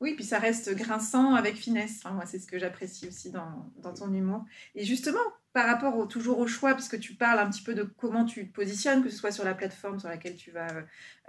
oui, 0.00 0.14
puis 0.14 0.24
ça 0.24 0.38
reste 0.38 0.74
grinçant 0.74 1.34
avec 1.34 1.56
finesse. 1.56 2.04
moi, 2.04 2.26
c'est 2.26 2.38
ce 2.38 2.46
que 2.46 2.58
j'apprécie 2.58 3.08
aussi 3.08 3.30
dans, 3.30 3.72
dans, 3.78 3.94
ton 3.94 4.12
humour. 4.12 4.44
Et 4.74 4.84
justement, 4.84 5.20
par 5.54 5.66
rapport 5.66 5.96
au, 5.96 6.04
toujours 6.04 6.38
au 6.38 6.46
choix, 6.46 6.72
parce 6.72 6.88
que 6.88 6.96
tu 6.96 7.14
parles 7.14 7.38
un 7.38 7.48
petit 7.48 7.62
peu 7.62 7.74
de 7.74 7.82
comment 7.82 8.26
tu 8.26 8.46
te 8.46 8.52
positionnes, 8.52 9.02
que 9.02 9.08
ce 9.08 9.16
soit 9.16 9.32
sur 9.32 9.44
la 9.44 9.54
plateforme 9.54 9.98
sur 9.98 10.10
laquelle 10.10 10.36
tu 10.36 10.50
vas 10.50 10.68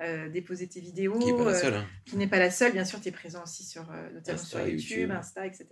euh, 0.01 0.27
déposer 0.27 0.67
tes 0.67 0.81
vidéos. 0.81 1.17
Qui 1.17 1.31
n'est 1.31 1.37
pas 1.37 1.45
la 1.45 1.55
seule. 1.55 1.73
Hein. 1.75 1.87
Qui 2.05 2.17
n'est 2.17 2.27
pas 2.27 2.39
la 2.39 2.51
seule. 2.51 2.73
Bien 2.73 2.83
sûr, 2.83 2.99
tu 2.99 3.07
es 3.07 3.11
présent 3.13 3.43
aussi 3.43 3.63
sur, 3.63 3.89
euh, 3.89 4.11
notamment 4.11 4.37
sur 4.37 4.59
YouTube, 4.59 4.79
YouTube, 4.79 5.11
Insta, 5.11 5.45
etc. 5.45 5.67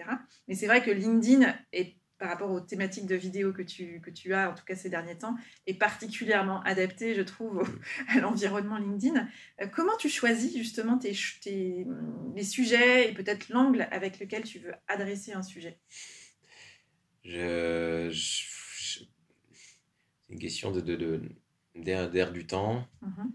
Mais 0.48 0.56
c'est 0.56 0.68
vrai 0.68 0.82
que 0.82 0.92
LinkedIn 0.92 1.54
est 1.74 1.98
par 2.18 2.30
rapport 2.30 2.52
aux 2.52 2.62
thématiques 2.62 3.08
de 3.08 3.16
vidéos 3.16 3.52
que 3.52 3.62
tu, 3.62 4.00
que 4.02 4.10
tu 4.10 4.34
as, 4.34 4.50
en 4.50 4.54
tout 4.54 4.64
cas 4.64 4.76
ces 4.76 4.90
derniers 4.90 5.18
temps, 5.18 5.36
est 5.68 5.74
particulièrement 5.74 6.62
adapté, 6.64 7.14
je 7.14 7.22
trouve, 7.22 7.64
à 8.08 8.20
l'environnement 8.20 8.78
LinkedIn. 8.78 9.28
Euh, 9.62 9.68
comment 9.68 9.96
tu 9.98 10.10
choisis 10.10 10.56
justement 10.56 10.98
tes, 10.98 11.14
tes, 11.42 11.86
les 12.36 12.44
sujets 12.44 13.10
et 13.10 13.14
peut-être 13.14 13.50
l'angle 13.50 13.88
avec 13.92 14.20
lequel 14.20 14.44
tu 14.44 14.60
veux 14.60 14.74
adresser 14.88 15.34
un 15.34 15.44
sujet? 15.44 15.80
Je, 17.24 18.12
C'est 18.14 19.08
une 20.30 20.40
question 20.40 20.72
de, 20.72 20.80
de, 20.80 21.22
d'air, 21.76 22.32
du 22.32 22.48
temps 22.48 22.88
mm-hmm. 23.04 23.32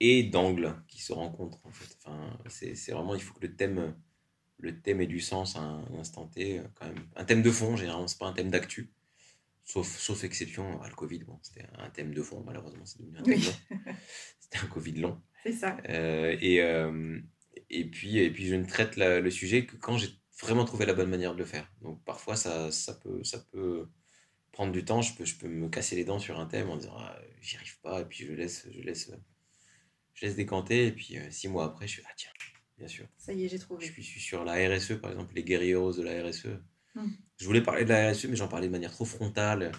et 0.00 0.22
d'angle 0.22 0.76
qui 0.86 1.02
se 1.02 1.12
rencontrent 1.12 1.64
en 1.64 1.72
fait. 1.72 1.96
Enfin, 1.98 2.38
c'est, 2.48 2.74
c'est 2.76 2.92
vraiment, 2.92 3.14
il 3.14 3.22
faut 3.22 3.34
que 3.34 3.46
le 3.46 3.56
thème 3.56 3.96
le 4.62 4.80
thème 4.80 5.00
ait 5.00 5.06
du 5.06 5.20
sens 5.20 5.56
à 5.56 5.60
un 5.60 5.84
instant 5.98 6.26
T, 6.28 6.60
euh, 6.60 6.62
quand 6.76 6.86
même. 6.86 7.04
Un 7.16 7.24
thème 7.24 7.42
de 7.42 7.50
fond, 7.50 7.76
généralement, 7.76 8.06
c'est 8.06 8.18
pas 8.18 8.28
un 8.28 8.32
thème 8.32 8.50
d'actu. 8.50 8.92
Sauf, 9.64 9.88
sauf 9.98 10.24
exception, 10.24 10.80
le 10.82 10.94
Covid, 10.94 11.20
bon, 11.20 11.38
c'était 11.42 11.66
un 11.78 11.90
thème 11.90 12.14
de 12.14 12.22
fond, 12.22 12.42
malheureusement, 12.46 12.84
c'est 12.84 13.00
devenu 13.00 13.18
un 13.18 13.22
thème 13.22 13.40
long. 13.40 13.76
C'était 14.40 14.64
un 14.64 14.68
Covid 14.68 14.92
long. 14.92 15.22
C'est 15.44 15.52
ça. 15.52 15.76
Euh, 15.88 16.36
et, 16.40 16.60
euh, 16.62 17.20
et, 17.70 17.88
puis, 17.88 18.18
et 18.18 18.30
puis, 18.30 18.46
je 18.46 18.54
ne 18.54 18.64
traite 18.64 18.96
le 18.96 19.30
sujet 19.30 19.66
que 19.66 19.76
quand 19.76 19.96
j'ai 19.98 20.08
vraiment 20.40 20.64
trouvé 20.64 20.84
la 20.84 20.94
bonne 20.94 21.08
manière 21.08 21.34
de 21.34 21.38
le 21.38 21.44
faire. 21.44 21.70
Donc, 21.80 22.04
parfois, 22.04 22.36
ça, 22.36 22.70
ça, 22.70 22.94
peut, 22.94 23.22
ça 23.24 23.38
peut 23.52 23.88
prendre 24.50 24.72
du 24.72 24.84
temps. 24.84 25.00
Je 25.00 25.14
peux, 25.14 25.24
je 25.24 25.36
peux 25.36 25.48
me 25.48 25.68
casser 25.68 25.96
les 25.96 26.04
dents 26.04 26.18
sur 26.18 26.38
un 26.38 26.46
thème 26.46 26.68
en 26.68 26.76
disant, 26.76 26.96
ah, 26.98 27.18
j'y 27.40 27.56
arrive 27.56 27.80
pas, 27.80 28.00
et 28.00 28.04
puis 28.04 28.26
je 28.26 28.32
laisse, 28.32 28.68
je 28.70 28.80
laisse, 28.80 29.10
je 30.14 30.26
laisse 30.26 30.36
décanter, 30.36 30.88
et 30.88 30.92
puis 30.92 31.18
six 31.30 31.48
mois 31.48 31.64
après, 31.64 31.86
je 31.86 31.92
suis, 31.92 32.02
ah 32.04 32.12
tiens, 32.16 32.30
bien 32.78 32.88
sûr. 32.88 33.06
Ça 33.16 33.32
y 33.32 33.44
est, 33.44 33.48
j'ai 33.48 33.58
trouvé. 33.58 33.84
Je 33.86 34.00
suis 34.00 34.20
sur 34.20 34.44
la 34.44 34.54
RSE, 34.54 35.00
par 35.00 35.10
exemple, 35.10 35.34
les 35.34 35.44
guerrieros 35.44 35.92
de 35.92 36.02
la 36.02 36.22
RSE. 36.24 36.48
Hmm. 36.94 37.08
Je 37.38 37.46
voulais 37.46 37.62
parler 37.62 37.84
de 37.84 37.90
la 37.90 38.12
RSE, 38.12 38.26
mais 38.26 38.36
j'en 38.36 38.48
parlais 38.48 38.66
de 38.66 38.72
manière 38.72 38.92
trop 38.92 39.04
frontale. 39.04 39.72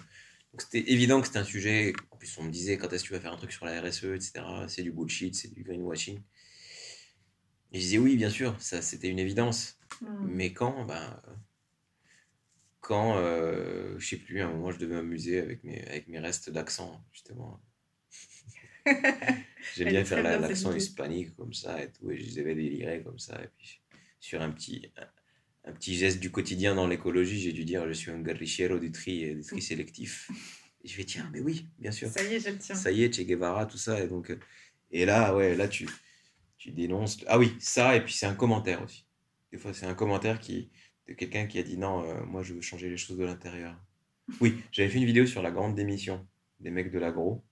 Donc 0.52 0.62
c'était 0.62 0.90
évident 0.92 1.20
que 1.20 1.26
c'était 1.26 1.38
un 1.38 1.44
sujet. 1.44 1.92
En 2.10 2.16
plus, 2.16 2.36
on 2.38 2.44
me 2.44 2.50
disait 2.50 2.78
quand 2.78 2.92
est-ce 2.92 3.04
que 3.04 3.08
tu 3.08 3.14
vas 3.14 3.20
faire 3.20 3.32
un 3.32 3.36
truc 3.36 3.52
sur 3.52 3.66
la 3.66 3.80
RSE, 3.80 4.04
etc. 4.04 4.44
C'est 4.68 4.82
du 4.82 4.92
bullshit, 4.92 5.34
c'est 5.34 5.52
du 5.52 5.62
greenwashing. 5.62 6.20
Et 7.72 7.78
je 7.78 7.80
disais 7.80 7.98
oui, 7.98 8.16
bien 8.16 8.30
sûr, 8.30 8.60
ça 8.60 8.82
c'était 8.82 9.08
une 9.08 9.18
évidence. 9.18 9.78
Hmm. 10.00 10.26
Mais 10.26 10.52
quand, 10.52 10.84
ben, 10.84 11.20
quand, 12.80 13.16
euh, 13.16 13.98
je 13.98 14.06
sais 14.06 14.16
plus, 14.16 14.40
à 14.40 14.46
un 14.46 14.52
moment 14.52 14.70
je 14.70 14.78
devais 14.78 14.94
m'amuser 14.94 15.40
avec 15.40 15.64
mes, 15.64 15.84
avec 15.86 16.08
mes 16.08 16.20
restes 16.20 16.50
d'accent, 16.50 17.04
justement. 17.12 17.60
J'aime 19.76 19.88
bien 19.88 20.04
faire 20.04 20.22
l'accent 20.22 20.74
hispanique 20.74 21.34
comme 21.36 21.52
ça 21.52 21.82
et 21.82 21.90
tout. 21.90 22.10
Et 22.10 22.18
je 22.18 22.24
les 22.24 22.38
avais 22.38 22.54
délirés 22.54 23.02
comme 23.02 23.18
ça. 23.18 23.42
Et 23.42 23.48
puis, 23.56 23.80
sur 24.20 24.42
un 24.42 24.50
petit, 24.50 24.90
un, 25.64 25.72
petit 25.72 25.94
geste 25.94 26.20
du 26.20 26.30
quotidien 26.30 26.74
dans 26.74 26.86
l'écologie, 26.86 27.40
j'ai 27.40 27.52
dû 27.52 27.64
dire 27.64 27.86
je 27.86 27.92
suis 27.92 28.10
un 28.10 28.20
guerrichero 28.20 28.78
du 28.78 28.92
tri, 28.92 29.34
du 29.34 29.42
tri 29.42 29.62
sélectif. 29.70 30.30
Et 30.82 30.88
je 30.88 30.96
vais 30.96 31.04
tiens, 31.04 31.28
mais 31.32 31.40
oui, 31.40 31.66
bien 31.78 31.90
sûr. 31.90 32.08
Ça 32.08 32.22
y 32.22 32.34
est, 32.34 32.40
je 32.40 32.50
le 32.50 32.58
tiens. 32.58 32.74
Ça 32.74 32.90
y 32.90 33.02
est, 33.04 33.14
Che 33.14 33.26
Guevara, 33.26 33.66
tout 33.66 33.78
ça. 33.78 34.02
Et, 34.02 34.06
donc, 34.06 34.30
euh, 34.30 34.38
et 34.90 35.06
là, 35.06 35.34
ouais, 35.34 35.56
là, 35.56 35.66
tu, 35.66 35.88
tu 36.58 36.70
dénonces. 36.72 37.24
Ah 37.26 37.38
oui, 37.38 37.54
ça, 37.58 37.96
et 37.96 38.04
puis 38.04 38.12
c'est 38.12 38.26
un 38.26 38.34
commentaire 38.34 38.82
aussi. 38.82 39.06
Des 39.50 39.58
fois, 39.58 39.72
c'est 39.72 39.86
un 39.86 39.94
commentaire 39.94 40.40
qui, 40.40 40.70
de 41.08 41.14
quelqu'un 41.14 41.46
qui 41.46 41.58
a 41.58 41.62
dit 41.62 41.78
non, 41.78 42.04
euh, 42.04 42.24
moi, 42.24 42.42
je 42.42 42.54
veux 42.54 42.60
changer 42.60 42.90
les 42.90 42.96
choses 42.96 43.16
de 43.16 43.24
l'intérieur. 43.24 43.76
Oui, 44.40 44.62
j'avais 44.72 44.88
fait 44.88 44.98
une 44.98 45.06
vidéo 45.06 45.26
sur 45.26 45.42
la 45.42 45.50
grande 45.50 45.74
démission 45.74 46.26
des 46.60 46.70
mecs 46.70 46.90
de 46.90 46.98
l'agro 46.98 47.44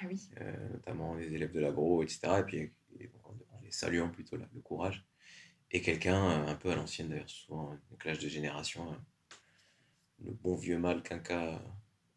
Ah 0.00 0.06
oui. 0.08 0.28
notamment 0.72 1.14
les 1.14 1.34
élèves 1.34 1.52
de 1.52 1.60
l'agro, 1.60 2.02
etc. 2.02 2.20
Et 2.40 2.42
puis 2.42 2.72
en 3.24 3.60
les 3.62 3.70
saluant 3.70 4.08
plutôt 4.08 4.36
là, 4.36 4.48
le 4.54 4.60
courage. 4.60 5.04
Et 5.70 5.82
quelqu'un, 5.82 6.46
un 6.46 6.54
peu 6.54 6.70
à 6.70 6.76
l'ancienne 6.76 7.08
d'ailleurs, 7.08 7.28
souvent 7.28 7.72
un 7.72 7.96
clash 7.96 8.18
de 8.18 8.28
génération, 8.28 8.96
le 10.24 10.32
bon 10.32 10.56
vieux 10.56 10.78
mâle 10.78 11.02
quinca 11.02 11.62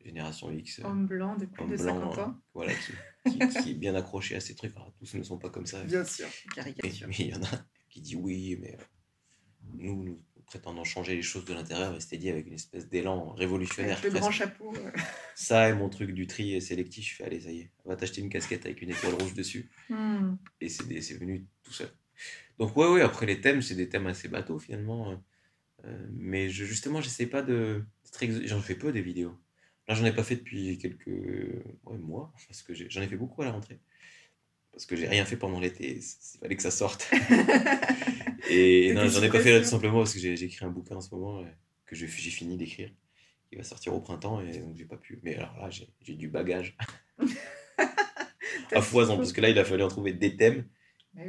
génération 0.03 0.51
X. 0.51 0.81
Homme 0.83 1.05
blanc 1.05 1.35
de 1.35 1.45
plus 1.45 1.65
de 1.67 1.77
50 1.77 2.17
ans. 2.19 2.35
Voilà, 2.53 2.73
qui, 2.73 3.39
qui, 3.63 3.71
est 3.71 3.75
bien 3.75 3.95
accroché 3.95 4.35
à 4.35 4.39
ces 4.39 4.55
trucs. 4.55 4.73
tous 4.97 5.13
ne 5.15 5.23
sont 5.23 5.37
pas 5.37 5.49
comme 5.49 5.65
ça. 5.65 5.83
Bien 5.83 6.05
sûr, 6.05 6.27
caricature. 6.55 7.07
Mais 7.07 7.15
il 7.19 7.27
y 7.27 7.35
en 7.35 7.43
a 7.43 7.65
qui 7.89 8.01
dit 8.01 8.15
oui, 8.15 8.57
mais 8.61 8.77
nous, 9.73 10.03
nous 10.03 10.19
prétendons 10.51 10.83
changer 10.83 11.15
les 11.15 11.21
choses 11.21 11.45
de 11.45 11.53
l'intérieur, 11.53 11.95
et 11.95 12.01
c'était 12.01 12.17
dit 12.17 12.29
avec 12.29 12.45
une 12.45 12.55
espèce 12.55 12.89
d'élan 12.89 13.31
révolutionnaire. 13.31 13.97
Avec 13.97 14.11
le 14.11 14.19
grand 14.19 14.31
chapeau. 14.31 14.73
Ça 15.35 15.69
et 15.69 15.73
mon 15.73 15.87
truc 15.87 16.11
du 16.11 16.27
tri 16.27 16.61
sélectif, 16.61 17.09
je 17.09 17.15
fais 17.15 17.23
allez, 17.23 17.39
ça 17.39 17.51
y 17.51 17.61
est, 17.61 17.71
on 17.85 17.89
va 17.89 17.95
t'acheter 17.95 18.19
une 18.19 18.29
casquette 18.29 18.65
avec 18.65 18.81
une 18.81 18.89
étoile 18.89 19.13
rouge 19.13 19.33
dessus. 19.33 19.69
Hmm. 19.89 20.35
Et 20.59 20.67
c'est 20.67 21.17
venu 21.17 21.47
tout 21.63 21.71
seul. 21.71 21.89
Donc, 22.59 22.75
ouais, 22.75 22.87
ouais, 22.87 23.01
après 23.01 23.25
les 23.25 23.39
thèmes, 23.39 23.61
c'est 23.61 23.75
des 23.75 23.87
thèmes 23.87 24.07
assez 24.07 24.27
bateaux 24.27 24.59
finalement. 24.59 25.17
Euh, 25.85 26.07
mais 26.11 26.49
je, 26.49 26.65
justement, 26.65 27.01
j'essaie 27.01 27.27
pas 27.27 27.41
de. 27.41 27.85
J'en 28.43 28.61
fais 28.61 28.75
peu 28.75 28.91
des 28.91 29.01
vidéos. 29.01 29.39
Là, 29.87 29.95
j'en 29.95 30.05
ai 30.05 30.13
pas 30.13 30.23
fait 30.23 30.35
depuis 30.35 30.77
quelques 30.77 31.09
mois, 31.85 32.33
parce 32.47 32.61
que 32.61 32.73
j'en 32.73 33.01
ai, 33.01 33.07
fait 33.07 33.15
beaucoup 33.15 33.41
à 33.41 33.45
la 33.45 33.51
rentrée. 33.51 33.79
Parce 34.71 34.85
que 34.85 34.95
j'ai 34.95 35.07
rien 35.07 35.25
fait 35.25 35.37
pendant 35.37 35.59
l'été, 35.59 35.97
il 35.97 36.39
fallait 36.39 36.55
que 36.55 36.61
ça 36.61 36.71
sorte. 36.71 37.09
et 38.51 38.93
non, 38.93 39.07
j'en 39.07 39.23
ai 39.23 39.29
pas 39.29 39.39
fait 39.39 39.51
là 39.51 39.59
tout 39.59 39.69
simplement 39.69 39.99
parce 39.99 40.13
que 40.13 40.19
j'ai 40.19 40.43
écrit 40.43 40.65
un 40.65 40.69
bouquin 40.69 40.95
en 40.95 41.01
ce 41.01 41.13
moment 41.13 41.43
que 41.85 41.95
j'ai 41.95 42.07
fini 42.07 42.57
d'écrire. 42.57 42.91
Il 43.51 43.57
va 43.57 43.63
sortir 43.63 43.93
au 43.93 43.99
printemps 43.99 44.39
et 44.41 44.59
donc 44.59 44.75
j'ai 44.77 44.85
pas 44.85 44.97
pu. 44.97 45.19
Mais 45.23 45.35
alors 45.35 45.57
là, 45.57 45.69
j'ai 45.69 46.15
du 46.15 46.29
bagage 46.29 46.77
à 48.71 48.81
foison 48.81 49.17
parce 49.17 49.33
que 49.33 49.41
là, 49.41 49.49
il 49.49 49.59
a 49.59 49.65
fallu 49.65 49.83
en 49.83 49.89
trouver 49.89 50.13
des 50.13 50.37
thèmes 50.37 50.65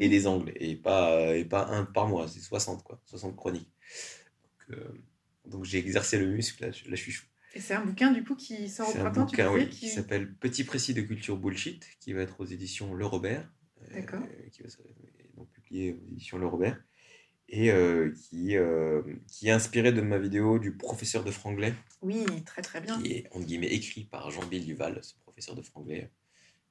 et 0.01 0.09
des 0.09 0.27
angles 0.27 0.53
et 0.57 0.77
pas, 0.77 1.37
et 1.37 1.45
pas 1.45 1.67
un 1.67 1.85
par 1.85 2.09
mois, 2.09 2.29
c'est 2.29 2.41
60 2.41 2.83
quoi, 2.85 3.01
60 3.07 3.37
chroniques. 3.37 3.71
Donc, 4.69 4.79
euh, 4.79 5.03
donc 5.47 5.65
j'ai 5.65 5.79
exercé 5.79 6.19
le 6.19 6.27
muscle, 6.27 6.63
là, 6.63 6.69
là 6.69 6.75
je 6.91 6.95
suis 6.95 7.13
chou. 7.13 7.27
Et 7.55 7.61
c'est 7.61 7.75
un 7.75 7.85
bouquin 7.85 8.13
du 8.13 8.25
coup 8.25 8.35
qui 8.35 8.69
sort 8.69 8.89
au 8.89 8.93
printemps, 8.93 9.27
tu 9.27 9.43
oui, 9.49 9.69
qui, 9.69 9.89
s'appelle 9.89 10.33
Petit 10.35 10.65
précis 10.65 10.95
de 10.95 11.03
culture 11.03 11.37
bullshit, 11.37 11.87
qui 12.01 12.13
va 12.13 12.23
être 12.23 12.41
aux 12.41 12.47
éditions 12.47 12.95
Le 12.95 13.05
Robert. 13.05 13.51
Euh, 13.83 13.95
D'accord. 13.95 14.23
qui 14.53 14.63
va 14.63 14.69
donc 15.37 15.51
publié 15.51 15.93
aux 15.93 16.13
éditions 16.13 16.39
Le 16.39 16.47
Robert. 16.47 16.81
Et 17.55 17.71
euh, 17.71 18.15
qui, 18.15 18.57
euh, 18.57 19.03
qui 19.29 19.49
est 19.49 19.51
inspiré 19.51 19.93
de 19.93 20.01
ma 20.01 20.19
vidéo 20.19 20.59
du 20.59 20.75
professeur 20.75 21.23
de 21.23 21.31
franglais. 21.31 21.75
Oui, 22.01 22.25
très 22.47 22.63
très 22.63 22.81
bien. 22.81 23.01
Qui 23.03 23.13
est, 23.13 23.29
entre 23.31 23.45
guillemets, 23.45 23.75
écrit 23.75 24.05
par 24.05 24.31
Jean-Bill 24.31 24.65
Duval, 24.65 24.99
ce 25.05 25.15
professeur 25.17 25.55
de 25.55 25.61
franglais 25.61 26.11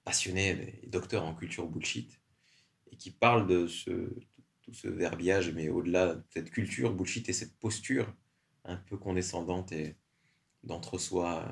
passionné 0.04 0.80
et 0.84 0.88
docteur 0.88 1.24
en 1.24 1.36
culture 1.36 1.68
bullshit. 1.68 2.20
Et 2.92 2.98
qui 2.98 3.12
parle 3.12 3.46
de 3.46 3.68
ce, 3.68 3.92
tout 4.64 4.74
ce 4.74 4.88
verbiage, 4.88 5.52
mais 5.52 5.70
au-delà 5.70 6.16
de 6.16 6.24
cette 6.32 6.50
culture 6.50 6.92
bullshit 6.92 7.30
et 7.30 7.34
cette 7.34 7.56
posture 7.60 8.12
un 8.66 8.76
peu 8.76 8.98
condescendante 8.98 9.72
et 9.72 9.96
d'entre-soi 10.64 11.46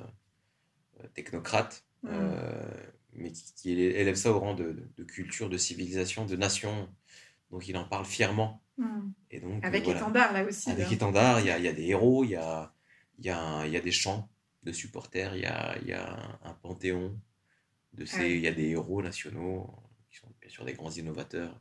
euh, 1.02 1.08
technocrate, 1.14 1.86
mmh. 2.02 2.10
mais 3.14 3.32
qui, 3.32 3.72
élève 3.80 4.16
ça 4.16 4.32
au 4.32 4.40
rang 4.40 4.56
de, 4.56 4.90
culture, 5.08 5.50
de 5.50 5.58
civilisation, 5.58 6.26
de 6.26 6.36
nation. 6.36 6.90
Donc 7.52 7.68
il 7.68 7.78
en 7.78 7.84
parle 7.86 8.06
fièrement. 8.06 8.64
Mmh. 8.80 9.14
Et 9.32 9.40
donc, 9.42 9.64
avec 9.64 9.88
étendard 9.88 10.32
là 10.32 10.46
aussi. 10.46 10.72
Avec 10.72 10.92
étendard, 10.92 11.42
il 11.42 11.48
y 11.48 11.52
a, 11.52 11.60
y 11.60 11.68
a, 11.68 11.74
des 11.74 11.88
héros, 11.88 12.24
il 12.24 12.32
y 12.32 12.36
a, 12.38 12.74
y, 13.20 13.30
a, 13.30 13.68
y 13.68 13.76
a 13.76 13.82
des 13.82 13.92
chants 13.92 14.30
de 14.64 14.72
supporters, 14.72 15.36
il 15.36 15.42
y 15.42 15.94
a, 15.94 16.40
un 16.44 16.54
panthéon. 16.54 17.20
Il 17.98 18.40
y 18.40 18.48
a 18.48 18.54
des 18.54 18.70
héros 18.70 19.02
nationaux 19.02 19.76
qui 20.10 20.18
sont 20.18 20.32
bien 20.40 20.50
sûr 20.50 20.64
des 20.64 20.74
grands 20.74 20.92
innovateurs, 20.92 21.60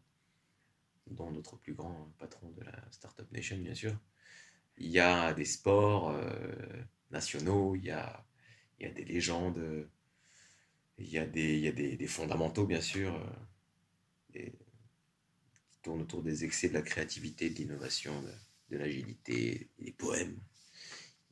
dont 1.08 1.32
notre 1.32 1.56
plus 1.56 1.74
grand 1.74 2.12
patron 2.18 2.50
de 2.50 2.62
la 2.62 2.84
Startup 2.92 3.30
Nation, 3.32 3.58
bien 3.58 3.74
sûr. 3.74 3.98
Il 4.76 4.88
y 4.88 5.00
a 5.00 5.34
des 5.34 5.44
sports, 5.44 6.10
euh, 6.10 6.30
nationaux, 7.10 7.74
il 7.74 7.86
y 7.86 7.90
a, 7.90 8.24
il 8.78 8.86
y 8.86 8.90
a 8.90 8.92
des 8.92 9.04
légendes, 9.04 9.88
il 10.98 11.08
y 11.08 11.18
a 11.18 11.26
des, 11.26 11.54
il 11.54 11.64
y 11.64 11.68
a 11.68 11.72
des, 11.72 11.96
des 11.96 12.06
fondamentaux, 12.06 12.66
bien 12.66 12.80
sûr, 12.80 13.12
euh, 14.36 14.50
qui 15.78 15.82
tournent 15.82 16.02
autour 16.02 16.22
des 16.22 16.44
excès 16.44 16.68
de 16.68 16.74
la 16.74 16.82
créativité, 16.82 17.50
de 17.50 17.54
l'innovation, 17.54 18.12
de, 18.22 18.76
de 18.76 18.78
l'agilité, 18.78 19.70
des 19.78 19.92
poèmes. 19.92 20.36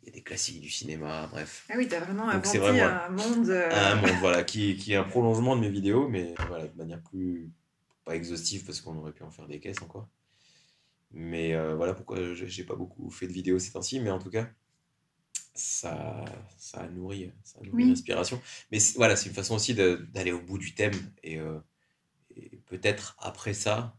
Il 0.03 0.07
y 0.07 0.09
a 0.11 0.13
des 0.13 0.23
classiques 0.23 0.61
du 0.61 0.71
cinéma, 0.71 1.27
bref. 1.27 1.67
Ah 1.69 1.75
oui, 1.77 1.89
tu 1.89 1.95
as 1.95 2.01
vraiment 2.01 2.29
inventé 2.29 2.59
un 2.59 3.09
monde. 3.09 3.49
Euh, 3.51 3.71
un 3.73 3.95
monde, 4.01 4.17
voilà, 4.21 4.45
qui, 4.45 4.77
qui 4.77 4.93
est 4.93 4.97
un 4.97 5.05
prolongement 5.05 5.57
de 5.57 5.63
mes 5.63 5.71
vidéos, 5.71 6.09
mais 6.09 6.35
voilà, 6.47 6.69
de 6.69 6.77
manière 6.77 7.03
plus. 7.03 7.51
pas 8.05 8.15
exhaustive, 8.15 8.65
parce 8.65 8.81
qu'on 8.81 8.97
aurait 8.97 9.13
pu 9.13 9.25
en 9.25 9.31
faire 9.31 9.49
des 9.49 9.59
caisses 9.59 9.83
encore. 9.83 10.09
Mais 11.11 11.55
euh, 11.55 11.75
voilà 11.75 11.95
pourquoi 11.95 12.35
j'ai 12.35 12.65
pas 12.65 12.75
beaucoup 12.75 13.11
fait 13.11 13.27
de 13.27 13.33
vidéos 13.33 13.59
ces 13.59 13.73
temps-ci, 13.73 14.01
mais 14.01 14.11
en 14.11 14.19
tout 14.19 14.31
cas, 14.31 14.49
ça, 15.55 16.25
ça 16.59 16.87
nourrit, 16.89 17.33
ça 17.43 17.61
nourrit 17.63 17.89
l'inspiration. 17.89 18.41
Mais 18.71 18.79
voilà, 18.97 19.17
c'est 19.17 19.29
une 19.29 19.35
façon 19.35 19.55
aussi 19.55 19.75
d'aller 19.75 20.33
au 20.33 20.41
bout 20.41 20.59
du 20.59 20.75
thème 20.75 20.95
et, 21.23 21.39
euh, 21.39 21.59
et 22.37 22.59
peut-être 22.67 23.17
après 23.19 23.55
ça, 23.55 23.97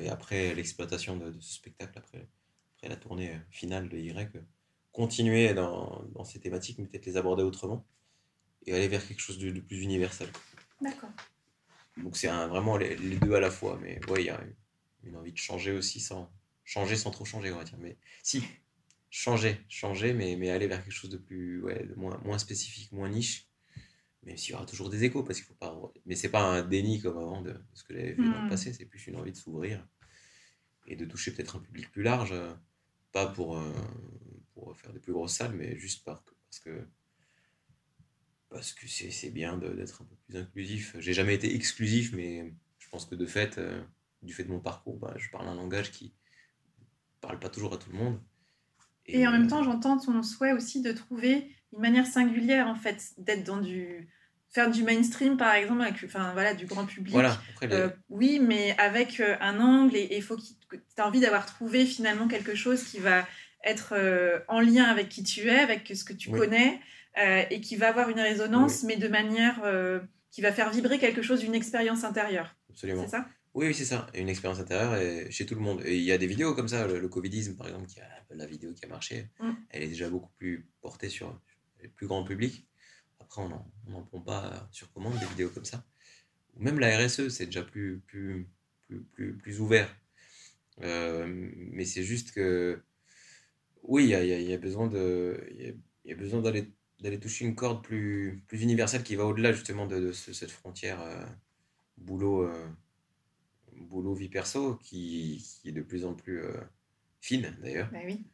et 0.00 0.08
après 0.08 0.54
l'exploitation 0.54 1.16
de, 1.16 1.32
ce 1.40 1.54
spectacle, 1.54 1.98
après, 1.98 2.28
après 2.76 2.88
la 2.88 2.96
tournée 2.96 3.38
finale 3.50 3.88
de 3.88 3.96
Y, 3.96 4.44
continuer 4.92 5.54
dans, 5.54 6.04
dans 6.14 6.24
ces 6.24 6.40
thématiques, 6.40 6.78
mais 6.78 6.86
peut-être 6.86 7.06
les 7.06 7.16
aborder 7.16 7.42
autrement 7.42 7.86
et 8.66 8.74
aller 8.74 8.88
vers 8.88 9.06
quelque 9.06 9.20
chose 9.20 9.38
de, 9.38 9.50
plus 9.60 9.82
universel. 9.82 10.28
D'accord. 10.80 11.10
Donc 11.96 12.16
c'est 12.16 12.28
vraiment 12.28 12.76
les, 12.76 12.96
deux 12.96 13.34
à 13.34 13.40
la 13.40 13.50
fois, 13.50 13.78
mais 13.80 14.00
ouais, 14.08 14.22
il 14.22 14.26
y 14.26 14.30
a 14.30 14.40
une 15.04 15.16
envie 15.16 15.32
de 15.32 15.38
changer 15.38 15.72
aussi 15.72 16.00
sans 16.00 16.30
changer 16.64 16.96
sans 16.96 17.10
trop 17.10 17.24
changer, 17.24 17.50
on 17.50 17.56
va 17.56 17.64
dire. 17.64 17.78
Mais 17.78 17.96
si, 18.22 18.42
changer, 19.10 19.58
changer, 19.68 20.12
mais, 20.12 20.36
mais 20.36 20.50
aller 20.50 20.66
vers 20.66 20.82
quelque 20.84 20.92
chose 20.92 21.10
de 21.10 21.16
plus, 21.16 21.62
ouais, 21.62 21.86
de 21.86 21.94
moins, 21.94 22.20
moins 22.24 22.38
spécifique, 22.38 22.92
moins 22.92 23.08
niche. 23.08 23.47
Même 24.24 24.36
s'il 24.36 24.52
y 24.52 24.54
aura 24.54 24.66
toujours 24.66 24.90
des 24.90 25.04
échos, 25.04 25.22
parce 25.22 25.38
qu'il 25.38 25.46
faut 25.46 25.54
pas. 25.54 25.80
Mais 26.06 26.16
c'est 26.16 26.28
pas 26.28 26.42
un 26.42 26.62
déni 26.62 27.00
comme 27.00 27.18
avant 27.18 27.40
de, 27.40 27.54
ce 27.72 27.84
que 27.84 27.94
j'avais 27.94 28.12
vu 28.12 28.24
dans 28.24 28.40
le 28.40 28.46
hmm. 28.46 28.50
passé, 28.50 28.72
c'est 28.72 28.84
plus 28.84 29.06
une 29.06 29.16
envie 29.16 29.32
de 29.32 29.36
s'ouvrir 29.36 29.86
et 30.86 30.96
de 30.96 31.04
toucher 31.04 31.32
peut-être 31.32 31.56
un 31.56 31.60
public 31.60 31.90
plus 31.92 32.02
large, 32.02 32.34
pas 33.12 33.26
pour, 33.26 33.58
euh, 33.58 33.72
pour 34.54 34.76
faire 34.76 34.92
de 34.92 34.98
plus 34.98 35.12
grosses 35.12 35.34
salles, 35.34 35.54
mais 35.54 35.78
juste 35.78 36.04
parce 36.04 36.22
que 36.64 36.86
parce 38.48 38.72
que 38.72 38.88
c'est 38.88 39.30
bien 39.30 39.58
d'être 39.58 40.02
un 40.02 40.06
peu 40.06 40.16
plus 40.26 40.36
inclusif. 40.38 40.96
J'ai 40.98 41.12
jamais 41.12 41.34
été 41.34 41.54
exclusif, 41.54 42.12
mais 42.14 42.54
je 42.78 42.88
pense 42.88 43.04
que 43.04 43.14
de 43.14 43.26
fait, 43.26 43.58
euh, 43.58 43.82
du 44.22 44.32
fait 44.32 44.44
de 44.44 44.50
mon 44.50 44.60
parcours, 44.60 44.96
bah, 44.96 45.12
je 45.16 45.28
parle 45.30 45.48
un 45.48 45.54
langage 45.54 45.92
qui 45.92 46.14
parle 47.20 47.38
pas 47.38 47.50
toujours 47.50 47.74
à 47.74 47.76
tout 47.76 47.90
le 47.90 47.98
monde. 47.98 48.20
Et, 49.06 49.26
en 49.26 49.32
même 49.32 49.48
temps, 49.48 49.62
j'entends 49.62 49.98
ton 49.98 50.22
souhait 50.22 50.52
aussi 50.52 50.82
de 50.82 50.92
trouver 50.92 51.54
une 51.72 51.80
manière 51.80 52.06
singulière, 52.06 52.66
en 52.66 52.74
fait, 52.74 53.12
d'être 53.18 53.44
dans 53.44 53.58
du. 53.58 54.08
faire 54.50 54.70
du 54.70 54.82
mainstream, 54.82 55.36
par 55.36 55.54
exemple, 55.54 55.82
avec 55.82 56.02
enfin, 56.04 56.32
voilà, 56.32 56.54
du 56.54 56.66
grand 56.66 56.86
public. 56.86 57.12
Voilà, 57.12 57.38
euh, 57.64 57.90
oui, 58.08 58.40
mais 58.40 58.74
avec 58.78 59.20
euh, 59.20 59.36
un 59.40 59.60
angle, 59.60 59.96
et 59.96 60.16
il 60.16 60.22
faut 60.22 60.36
que 60.36 60.76
tu 60.76 60.82
as 60.96 61.06
envie 61.06 61.20
d'avoir 61.20 61.46
trouvé 61.46 61.84
finalement 61.84 62.28
quelque 62.28 62.54
chose 62.54 62.82
qui 62.84 62.98
va 62.98 63.26
être 63.64 63.94
euh, 63.96 64.38
en 64.48 64.60
lien 64.60 64.84
avec 64.84 65.08
qui 65.08 65.22
tu 65.22 65.48
es, 65.48 65.58
avec 65.58 65.90
ce 65.94 66.04
que 66.04 66.12
tu 66.12 66.30
connais, 66.30 66.80
et 67.50 67.60
qui 67.60 67.74
va 67.74 67.88
avoir 67.88 68.10
une 68.10 68.20
résonance, 68.20 68.84
mais 68.84 68.96
de 68.96 69.08
manière 69.08 69.60
qui 70.30 70.40
va 70.40 70.52
faire 70.52 70.70
vibrer 70.70 71.00
quelque 71.00 71.20
chose 71.20 71.40
d'une 71.40 71.54
expérience 71.54 72.04
intérieure. 72.04 72.54
Absolument. 72.70 73.02
C'est 73.02 73.10
ça? 73.10 73.26
Oui, 73.54 73.66
oui 73.66 73.74
c'est 73.74 73.84
ça. 73.84 74.06
Une 74.14 74.28
expérience 74.28 74.60
intérieure 74.60 74.96
chez 75.32 75.44
tout 75.44 75.56
le 75.56 75.60
monde. 75.60 75.82
Et 75.84 75.96
il 75.96 76.04
y 76.04 76.12
a 76.12 76.18
des 76.18 76.28
vidéos 76.28 76.54
comme 76.54 76.68
ça, 76.68 76.86
le, 76.86 77.08
Covidisme 77.08 77.56
par 77.56 77.66
exemple, 77.66 77.88
qui 77.88 77.98
a, 77.98 78.06
la 78.30 78.46
vidéo 78.46 78.72
qui 78.72 78.84
a 78.84 78.88
marché, 78.88 79.30
mm. 79.40 79.50
elle 79.70 79.82
est 79.82 79.88
déjà 79.88 80.08
beaucoup 80.08 80.30
plus 80.36 80.68
portée 80.80 81.08
sur 81.08 81.40
le 81.82 81.90
plus 81.90 82.06
grand 82.06 82.24
public. 82.24 82.66
Après, 83.20 83.42
on 83.42 83.48
n'en 83.90 84.02
prend 84.02 84.20
pas 84.20 84.68
sur 84.70 84.90
commande 84.92 85.18
des 85.18 85.26
vidéos 85.26 85.50
comme 85.50 85.64
ça. 85.64 85.84
Même 86.56 86.78
la 86.78 86.98
RSE, 86.98 87.28
c'est 87.28 87.46
déjà 87.46 87.62
plus, 87.62 88.00
plus, 88.06 88.48
plus, 88.86 89.02
plus, 89.12 89.36
plus 89.36 89.60
ouvert. 89.60 89.94
Euh, 90.82 91.26
mais 91.56 91.84
c'est 91.84 92.02
juste 92.02 92.32
que, 92.32 92.80
oui, 93.82 94.04
il 94.04 94.10
y 94.10 94.14
a, 94.14 94.22
y 94.24 94.52
a, 94.52 94.58
besoin 94.58 94.86
de, 94.86 95.40
il 95.50 95.76
y 96.04 96.12
a, 96.12 96.16
besoin 96.16 96.40
d'aller 96.40 96.72
d'aller 97.00 97.20
toucher 97.20 97.44
une 97.44 97.54
corde 97.54 97.84
plus, 97.84 98.42
plus 98.48 98.60
universelle 98.62 99.04
qui 99.04 99.14
va 99.14 99.24
au-delà 99.24 99.52
justement 99.52 99.86
de, 99.86 100.10
cette 100.12 100.50
frontière 100.50 101.00
euh, 101.00 101.24
boulot. 101.96 102.42
Euh, 102.42 102.66
boulot 103.76 104.14
vie 104.14 104.28
perso 104.28 104.74
qui, 104.82 105.46
qui, 105.62 105.68
est 105.68 105.72
de 105.72 105.82
plus 105.82 106.04
en 106.04 106.12
plus 106.12 106.42
fine 107.20 107.56
d'ailleurs. 107.62 107.88
Bah 107.92 108.00
oui. 108.04 108.24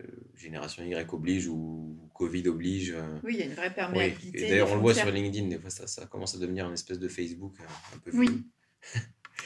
Euh, 0.00 0.06
génération 0.34 0.82
Y 0.84 1.12
oblige 1.12 1.48
ou 1.48 2.10
Covid 2.14 2.48
oblige. 2.48 2.92
Euh. 2.92 3.18
oui, 3.22 3.34
il 3.34 3.40
y 3.40 3.42
a 3.42 3.46
une 3.46 3.54
vraie 3.54 3.72
perméabilité. 3.72 4.48
D'ailleurs, 4.48 4.70
on 4.70 4.74
le 4.74 4.80
voit 4.80 4.94
sur 4.94 5.10
LinkedIn, 5.10 5.48
des 5.48 5.58
fois 5.58 5.70
ça, 5.70 5.86
ça, 5.86 6.06
commence 6.06 6.34
à 6.34 6.38
devenir 6.38 6.66
une 6.66 6.74
espèce 6.74 6.98
de 6.98 7.08
Facebook 7.08 7.54
un 7.94 7.98
peu 7.98 8.10
Oui, 8.16 8.46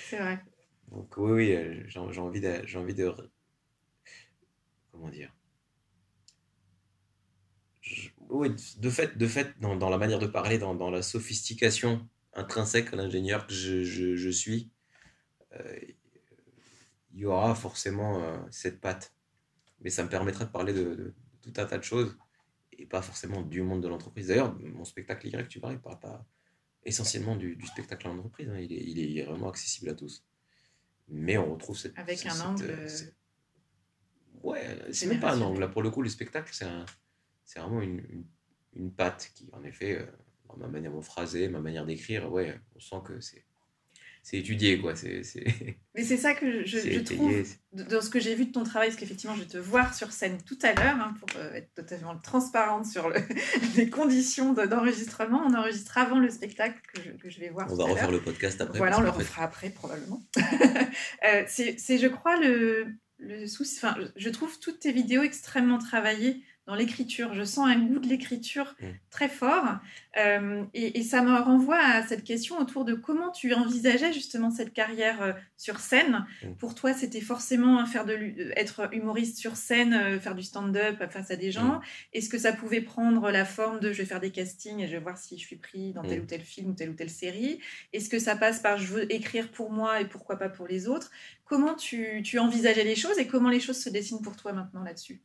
c'est 0.09 0.19
vrai. 0.19 0.43
Donc 0.91 1.17
oui, 1.19 1.55
oui 1.55 1.83
j'ai 1.89 1.99
envie, 1.99 2.41
de, 2.41 2.63
j'ai 2.65 2.79
envie 2.79 2.95
de... 2.95 3.13
Comment 4.91 5.11
dire? 5.11 5.33
Oui, 8.31 8.49
de 8.79 8.91
fait, 8.91 9.17
de 9.17 9.27
fait 9.27 9.59
dans, 9.61 9.77
dans 9.77 9.91
la 9.91 9.99
manière 9.99 10.19
de 10.19 10.27
parler, 10.27 10.59
dans, 10.59 10.75
dans 10.75 10.91
la 10.91 11.03
sophistication 11.03 12.07
intrinsèque 12.35 12.93
à 12.93 12.97
l'ingénieur 12.97 13.47
que 13.47 13.53
je, 13.53 13.83
je, 13.85 14.31
suis, 14.31 14.71
euh, 15.55 15.79
il 17.13 17.21
y 17.21 17.27
aura 17.27 17.55
forcément 17.55 18.23
euh, 18.23 18.37
cette 18.51 18.81
patte. 18.81 19.15
Mais 19.81 19.91
ça 19.91 20.03
me 20.03 20.09
permettra 20.09 20.45
de 20.45 20.51
parler 20.51 20.73
de, 20.73 21.15
tout 21.43 21.53
un 21.57 21.67
tas 21.67 21.79
de 21.79 21.85
choses 21.85 22.17
et 22.73 22.87
pas 22.87 23.03
forcément 23.03 23.43
du 23.43 23.63
monde 23.63 23.83
de 23.83 23.89
l'entreprise. 23.89 24.29
D'ailleurs, 24.29 24.57
mon 24.61 24.85
spectacle 24.85 25.27
Y, 25.29 25.49
tu 25.49 25.59
vois, 25.61 25.73
il 25.73 25.79
parle 25.79 25.99
pas 25.99 26.27
essentiellement 26.85 27.37
du, 27.37 27.59
spectacle 27.67 28.09
en 28.09 28.19
entreprise. 28.19 28.49
Hein. 28.49 28.59
Il, 28.59 28.73
est, 28.73 28.85
il, 28.85 29.19
est, 29.19 29.25
vraiment 29.25 29.49
accessible 29.49 29.91
à 29.91 29.95
tous. 29.95 30.25
Mais 31.09 31.39
on 31.39 31.53
retrouve 31.53 31.77
cette. 31.77 31.99
Avec 31.99 32.25
un 32.27 32.41
angle. 32.41 32.77
Ouais, 34.43 34.79
c'est 34.93 35.07
même 35.07 35.21
pas 35.21 35.35
un 35.35 35.41
angle. 35.41 35.61
Là, 35.61 35.69
pour 35.69 35.83
le 35.83 35.91
coup, 35.91 36.03
le 36.03 36.09
spectacle, 36.09 36.51
c'est 36.53 36.65
un, 36.65 36.87
vraiment 37.57 37.83
une, 37.83 37.99
une, 38.09 38.27
une, 38.75 38.93
patte 38.93 39.33
qui, 39.35 39.49
en 39.53 39.65
effet, 39.65 39.99
euh, 39.99 40.07
ma 40.57 40.69
manière 40.69 40.95
de 40.95 41.01
phraser, 41.01 41.49
ma 41.49 41.61
manière 41.61 41.87
d'écrire, 41.87 42.31
ouais, 42.31 42.61
on 42.75 42.81
sent 42.81 42.97
que 43.05 43.21
c'est 43.21 43.45
c'est 44.29 44.37
étudié 44.37 44.79
quoi 44.79 44.95
c'est 44.95 45.23
mais 45.95 46.05
c'est 46.05 46.19
ça 46.19 46.35
que 46.35 46.63
je, 46.67 46.79
je 46.79 47.01
trouve 47.01 47.33
dans 47.73 48.03
ce 48.03 48.11
que 48.11 48.21
j'ai 48.21 48.35
vu 48.35 48.45
de 48.45 48.53
ton 48.53 48.63
travail 48.63 48.89
parce 48.89 49.01
qu'effectivement 49.01 49.35
je 49.35 49.41
vais 49.41 49.49
te 49.49 49.57
voir 49.57 49.95
sur 49.95 50.13
scène 50.13 50.37
tout 50.47 50.59
à 50.63 50.75
l'heure 50.75 50.97
hein, 51.01 51.15
pour 51.19 51.29
euh, 51.41 51.55
être 51.55 51.73
totalement 51.75 52.15
transparente 52.19 52.85
sur 52.85 53.09
le, 53.09 53.17
les 53.77 53.89
conditions 53.89 54.53
d'enregistrement. 54.53 55.43
On 55.47 55.55
enregistre 55.55 55.97
avant 55.97 56.19
le 56.19 56.29
spectacle 56.29 56.79
que 56.93 57.01
je, 57.03 57.11
que 57.13 57.31
je 57.31 57.41
vais 57.41 57.49
voir 57.49 57.73
on 57.73 57.75
va 57.75 57.85
refaire 57.85 58.11
le 58.11 58.21
podcast 58.21 58.61
après 58.61 58.77
voilà 58.77 58.99
on 58.99 59.03
le 59.03 59.09
refera 59.09 59.45
après 59.45 59.71
probablement. 59.71 60.23
Euh, 61.25 61.45
c'est 61.47 61.99
je 61.99 62.07
crois 62.07 62.37
le 62.37 62.87
le 63.19 63.47
souci 63.47 63.79
enfin 63.79 63.97
je 64.15 64.29
trouve 64.29 64.59
toutes 64.59 64.81
tes 64.81 64.93
vidéos 64.93 65.23
extrêmement 65.23 65.79
travaillées 65.79 66.43
dans 66.69 66.75
l'écriture. 66.75 67.33
Je 67.33 67.45
sens 67.45 67.67
un 67.67 67.79
goût 67.79 67.99
de 67.99 68.07
l'écriture 68.07 68.77
mm. 68.81 68.87
très 69.11 69.29
fort. 69.31 69.79
Euh, 70.19 70.65
et, 70.75 71.03
ça 71.03 71.23
me 71.23 71.35
renvoie 71.41 71.79
à 71.79 72.07
cette 72.07 72.25
question 72.25 72.59
autour 72.59 72.85
de 72.85 72.93
comment 72.93 73.31
tu 73.31 73.55
envisageais 73.55 74.13
justement 74.13 74.51
cette 74.51 74.75
carrière 74.75 75.23
euh, 75.23 75.33
sur 75.57 75.81
scène. 75.81 76.27
Mm. 76.43 76.53
Pour 76.59 76.75
toi, 76.75 76.93
c'était 76.93 77.23
forcément 77.23 77.85
faire 77.87 78.05
de, 78.05 78.53
être 78.55 78.91
humoriste 78.93 79.39
sur 79.39 79.57
scène, 79.57 79.95
euh, 79.95 80.21
faire 80.21 80.35
du 80.35 80.43
stand-up 80.43 81.11
face 81.11 81.31
à 81.31 81.37
des 81.37 81.51
gens. 81.51 81.77
Mm. 81.77 81.81
Est-ce 82.13 82.29
que 82.29 82.39
ça 82.39 82.53
pouvait 82.53 82.83
prendre 82.83 83.31
la 83.31 83.47
forme 83.47 83.81
de 83.81 83.91
je 83.91 84.03
vais 84.03 84.09
faire 84.09 84.21
des 84.21 84.31
castings 84.31 84.81
et 84.81 84.87
je 84.87 84.93
vais 84.93 85.03
voir 85.03 85.17
si 85.17 85.39
je 85.39 85.47
suis 85.47 85.57
pris 85.57 85.95
dans 85.95 86.03
tel 86.03 86.21
ou 86.21 86.27
tel 86.27 86.43
film 86.43 86.71
ou 86.71 86.75
telle 86.75 86.91
ou 86.91 86.95
telle 86.95 87.11
série? 87.11 87.61
Est-ce 87.95 88.11
que 88.11 88.19
ça 88.19 88.37
passe 88.37 88.61
par 88.61 88.77
je 88.77 88.93
veux 88.93 89.11
écrire 89.13 89.51
pour 89.51 89.73
moi 89.73 90.03
et 90.03 90.05
pourquoi 90.05 90.37
pas 90.37 90.51
pour 90.51 90.67
les 90.67 90.87
autres? 90.87 91.11
Comment 91.47 91.75
tu, 91.75 92.23
tu 92.23 92.39
envisageais 92.39 92.85
les 92.85 92.97
choses 92.97 93.19
et 93.19 93.27
comment 93.27 93.49
les 93.49 93.61
choses 93.61 93.81
se 93.81 93.89
dessinent 93.89 94.21
pour 94.21 94.37
toi 94.37 94.53
maintenant 94.53 94.83
là-dessus? 94.83 95.23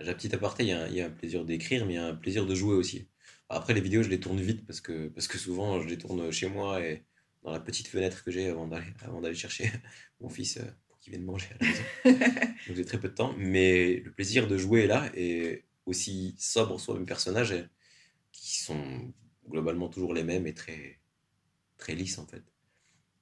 J'ai 0.00 0.10
un 0.10 0.14
petit 0.14 0.34
aparté, 0.34 0.64
il 0.64 0.68
y, 0.68 0.72
a, 0.72 0.88
il 0.88 0.94
y, 0.94 1.00
a, 1.00 1.06
un 1.06 1.10
plaisir 1.10 1.44
d'écrire, 1.44 1.86
mais 1.86 1.94
il 1.94 1.96
y 1.96 1.98
a 1.98 2.06
un 2.06 2.14
plaisir 2.14 2.46
de 2.46 2.54
jouer 2.54 2.74
aussi. 2.74 3.08
Après, 3.48 3.74
les 3.74 3.80
vidéos, 3.80 4.02
je 4.02 4.08
les 4.08 4.20
tourne 4.20 4.40
vite 4.40 4.66
parce 4.66 4.80
que, 4.80 5.08
parce 5.08 5.28
que 5.28 5.38
souvent, 5.38 5.80
je 5.80 5.88
les 5.88 5.98
tourne 5.98 6.30
chez 6.30 6.48
moi 6.48 6.82
et 6.82 7.04
dans 7.42 7.52
la 7.52 7.60
petite 7.60 7.88
fenêtre 7.88 8.24
que 8.24 8.30
j'ai 8.30 8.48
avant 8.48 8.66
d'aller, 8.66 8.92
avant 9.02 9.20
d'aller 9.20 9.34
chercher 9.34 9.70
mon 10.20 10.28
fils 10.28 10.58
euh, 10.58 10.64
pour 10.88 10.98
qu'il 10.98 11.12
vienne 11.12 11.24
manger 11.24 11.48
à 11.60 11.64
la 11.64 11.70
maison. 11.70 11.82
Donc 12.66 12.76
j'ai 12.76 12.84
très 12.84 12.98
peu 12.98 13.08
de 13.08 13.14
temps, 13.14 13.34
mais 13.38 14.00
le 14.04 14.12
plaisir 14.12 14.48
de 14.48 14.58
jouer 14.58 14.84
est 14.84 14.86
là 14.88 15.10
et 15.14 15.64
aussi 15.86 16.34
sobre 16.38 16.80
soit 16.80 16.98
mes 16.98 17.06
personnages 17.06 17.54
qui 18.32 18.58
sont 18.58 19.12
globalement 19.48 19.88
toujours 19.88 20.12
les 20.12 20.24
mêmes 20.24 20.46
et 20.46 20.54
très, 20.54 20.98
très 21.78 21.94
lisses 21.94 22.18
en 22.18 22.26
fait 22.26 22.42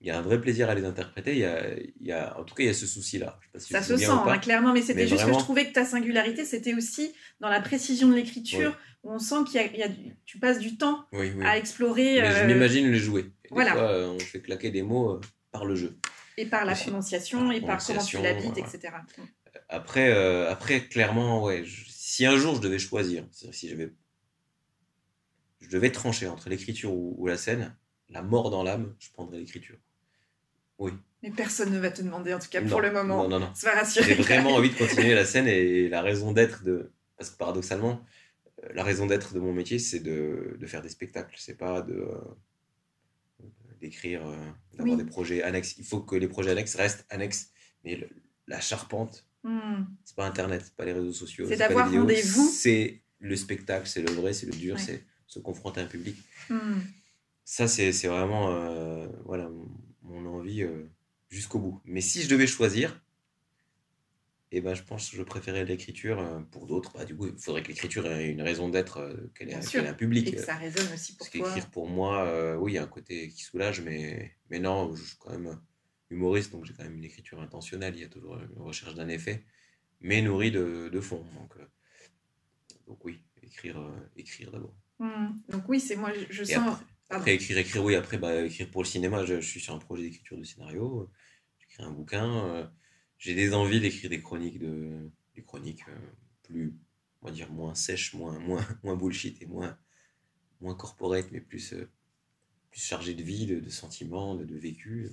il 0.05 0.09
y 0.09 0.11
a 0.11 0.19
un 0.19 0.23
vrai 0.23 0.39
plaisir 0.39 0.69
à 0.69 0.75
les 0.75 0.85
interpréter. 0.85 1.33
Il 1.33 1.39
y 1.39 1.47
a, 1.47 1.73
il 1.79 2.07
y 2.07 2.13
a, 2.13 2.39
en 2.39 2.45
tout 2.45 2.55
cas, 2.55 2.63
il 2.63 2.67
y 2.67 2.71
a 2.71 2.75
ce 2.75 2.87
souci-là. 2.87 3.41
ça 3.57 3.83
se 3.83 3.97
sent, 3.97 4.05
hein, 4.05 4.37
clairement, 4.37 4.75
mais 4.75 4.83
c'était 4.83 5.09
juste 5.09 5.25
que 5.25 5.33
je 5.33 5.39
trouvais 5.39 5.67
que 5.67 5.73
ta 5.73 5.87
singularité, 5.87 6.45
c'était 6.45 6.75
aussi 6.75 7.15
dans 7.41 7.49
la 7.49 7.63
précision 7.63 8.11
de 8.11 8.15
l'écriture, 8.15 8.77
où 9.03 9.13
on 9.13 9.19
sent 9.19 9.45
qu'il 9.47 9.79
y 9.79 9.83
a, 9.83 9.89
tu 10.27 10.39
passes 10.39 10.59
du 10.59 10.77
temps 10.77 11.07
à 11.43 11.57
explorer. 11.57 12.21
Mais 12.21 12.31
Je 12.31 12.37
euh, 12.43 12.47
m'imagine 12.47 12.91
les 12.91 12.99
jouer. 12.99 13.33
voilà. 13.51 13.73
Fois, 13.73 13.83
euh, 13.83 14.09
on 14.11 14.19
fait 14.19 14.43
claquer 14.43 14.71
des 14.71 14.83
mots 14.83 15.13
euh, 15.13 15.21
par 15.53 15.65
le 15.65 15.75
jeu. 15.75 15.97
Et 16.37 16.45
par 16.45 16.67
la 16.67 16.75
prononciation, 16.75 17.51
et 17.51 17.63
par 17.63 17.83
comment 17.83 18.05
tu 18.05 18.19
l'habites, 18.19 18.59
etc. 18.59 18.93
Après, 19.71 20.13
après, 20.49 20.87
clairement, 20.87 21.43
ouais, 21.45 21.65
si 21.89 22.27
un 22.27 22.37
jour 22.37 22.57
je 22.57 22.61
devais 22.61 22.79
choisir, 22.79 23.27
si 23.31 23.71
j'avais, 23.71 23.91
je 25.61 25.71
devais 25.71 25.91
trancher 25.91 26.29
entre 26.29 26.51
l'écriture 26.51 26.93
ou, 26.93 27.15
ou 27.17 27.27
la 27.27 27.39
scène, 27.39 27.75
la 28.11 28.21
mort 28.21 28.51
dans 28.51 28.63
l'âme, 28.63 28.95
je 28.99 29.11
prendrais 29.11 29.39
l'écriture. 29.39 29.79
Oui. 30.79 30.93
Mais 31.25 31.31
personne 31.31 31.73
ne 31.73 31.79
va 31.79 31.91
te 31.91 32.03
demander, 32.03 32.35
en 32.35 32.39
tout 32.39 32.51
cas 32.51 32.61
pour 32.61 32.83
le 32.83 32.93
moment. 32.93 33.23
Non, 33.23 33.29
non, 33.29 33.41
non. 33.41 33.55
Sois 33.55 33.73
rassuré. 33.73 34.09
J'ai 34.09 34.15
vraiment 34.15 34.51
envie 34.51 34.71
de 34.71 34.77
continuer 34.77 35.15
la 35.15 35.25
scène 35.25 35.49
et 35.49 35.89
la 35.89 36.03
raison 36.03 36.33
d'être 36.33 36.63
de. 36.65 36.93
Parce 37.17 37.31
que 37.31 37.39
paradoxalement, 37.39 38.05
euh, 38.63 38.69
la 38.75 38.83
raison 38.83 39.07
d'être 39.07 39.33
de 39.33 39.41
mon 39.41 39.53
métier, 39.53 39.79
c'est 39.79 40.01
de, 40.01 40.57
de, 40.59 40.67
faire 40.67 40.83
des 40.83 40.91
spectacles. 40.91 41.35
C'est 41.39 41.57
pas 41.57 41.81
de. 41.81 41.95
Euh, 41.95 42.21
d'écrire, 43.81 44.27
euh, 44.27 44.37
d'avoir 44.77 44.99
des 44.99 45.05
projets 45.05 45.43
annexes. 45.43 45.77
Il 45.79 45.85
faut 45.85 46.01
que 46.01 46.17
les 46.17 46.29
projets 46.29 46.51
annexes 46.51 46.75
restent 46.75 47.07
annexes. 47.09 47.51
Mais 47.85 48.07
la 48.47 48.61
charpente, 48.61 49.27
hmm. 49.45 49.85
c'est 50.05 50.17
pas 50.17 50.27
Internet, 50.27 50.63
c'est 50.65 50.77
pas 50.77 50.85
les 50.85 50.93
réseaux 50.93 51.13
sociaux. 51.13 51.47
C'est 51.49 51.57
d'avoir 51.57 51.91
rendez-vous. 51.91 52.49
C'est 52.49 53.03
le 53.19 53.37
spectacle, 53.37 53.87
c'est 53.87 54.03
le 54.03 54.13
vrai, 54.13 54.35
c'est 54.35 54.47
le 54.47 54.53
dur, 54.53 54.79
c'est 54.79 55.05
se 55.27 55.39
confronter 55.39 55.81
à 55.81 55.85
un 55.85 55.87
public. 55.87 56.17
Hmm. 56.51 56.81
Ça, 57.45 57.67
c'est 57.67 57.91
vraiment. 58.09 59.09
voilà 59.25 59.51
mon 60.05 60.27
envie 60.27 60.63
euh, 60.63 60.85
jusqu'au 61.29 61.59
bout. 61.59 61.81
Mais 61.85 62.01
si 62.01 62.23
je 62.23 62.29
devais 62.29 62.47
choisir, 62.47 63.03
eh 64.53 64.61
ben, 64.61 64.75
je 64.75 64.83
pense 64.83 65.11
que 65.11 65.17
je 65.17 65.23
préférais 65.23 65.65
l'écriture. 65.65 66.21
Euh, 66.21 66.41
pour 66.41 66.67
d'autres, 66.67 66.93
bah, 66.93 67.05
du 67.05 67.17
coup, 67.17 67.27
il 67.27 67.39
faudrait 67.39 67.63
que 67.63 67.69
l'écriture 67.69 68.07
ait 68.07 68.29
une 68.29 68.43
raison 68.43 68.69
d'être, 68.69 68.99
euh, 68.99 69.33
qu'elle 69.35 69.51
ait, 69.51 69.55
un 69.55 69.95
public. 69.95 70.29
Et 70.29 70.37
que 70.37 70.43
ça 70.43 70.55
résonne 70.55 70.93
aussi 70.93 71.17
pour 71.17 71.27
Parce 71.27 71.31
qu'écrire 71.31 71.71
pour 71.71 71.89
moi, 71.89 72.57
oui, 72.59 72.73
il 72.73 72.75
y 72.77 72.79
a 72.79 72.83
un 72.83 72.89
côté 72.89 73.29
qui 73.29 73.43
soulage, 73.43 73.81
mais, 73.81 74.37
mais 74.51 74.61
non, 74.61 74.95
je 74.95 75.03
suis 75.03 75.17
quand 75.19 75.31
même 75.31 75.61
humoriste, 76.11 76.53
donc 76.53 76.65
j'ai 76.65 76.75
quand 76.75 76.85
même 76.85 76.97
une 76.97 77.05
écriture 77.05 77.41
intentionnelle. 77.41 77.95
Il 77.97 78.03
y 78.03 78.05
a 78.05 78.09
toujours 78.09 78.39
une 78.39 78.63
recherche 78.63 78.95
d'un 78.95 79.09
effet, 79.09 79.45
mais 80.01 80.23
nourri 80.23 80.53
de, 80.53 80.89
de 80.93 81.01
fond. 81.01 81.25
Donc, 81.35 81.55
donc 82.87 83.05
oui, 83.05 83.21
écrire, 83.43 83.81
écrire 84.17 84.53
d'abord. 84.53 84.77
Mmh. 85.01 85.27
Donc 85.49 85.69
oui, 85.69 85.81
c'est 85.81 85.97
moi, 85.97 86.13
je, 86.31 86.45
sens... 86.45 86.57
Après, 86.57 86.85
écrire, 87.27 87.59
écrire, 87.59 87.85
oui, 87.85 87.95
après, 87.95 88.19
bah, 88.19 88.45
écrire 88.45 88.71
pour 88.71 88.83
le 88.83 88.89
cinéma, 88.89 89.25
je, 89.25 89.41
suis 89.41 89.61
sur 89.61 89.75
un 89.75 89.79
projet 89.79 90.03
d'écriture 90.03 90.39
de 90.39 90.45
scénario, 90.45 91.11
j'écris 91.59 91.83
un 91.83 91.91
bouquin, 91.91 92.47
euh, 92.47 92.67
j'ai 93.19 93.35
des 93.35 93.55
envies 93.55 93.81
d'écrire 93.81 94.11
des 94.11 94.21
chroniques, 94.21 94.59
de, 94.59 95.11
des 95.35 95.43
chroniques 95.43 95.89
euh, 95.89 95.99
plus, 96.43 96.75
on 97.23 97.27
va 97.27 97.33
dire, 97.33 97.51
moins 97.53 97.75
sèches, 97.75 98.15
moins, 98.15 98.39
moins, 98.39 98.67
moins 98.83 98.97
bullshit 98.97 99.41
et 99.43 99.47
moins, 99.47 99.79
moins 100.61 100.75
corporate, 100.75 101.31
mais 101.31 101.41
plus, 101.41 101.75
euh, 101.75 101.91
plus 102.71 102.83
chargées 102.83 103.15
de 103.15 103.23
vie, 103.23 103.47
de, 103.47 103.69
sentiments, 103.69 104.35
de, 104.35 104.57
vécu. 104.57 105.11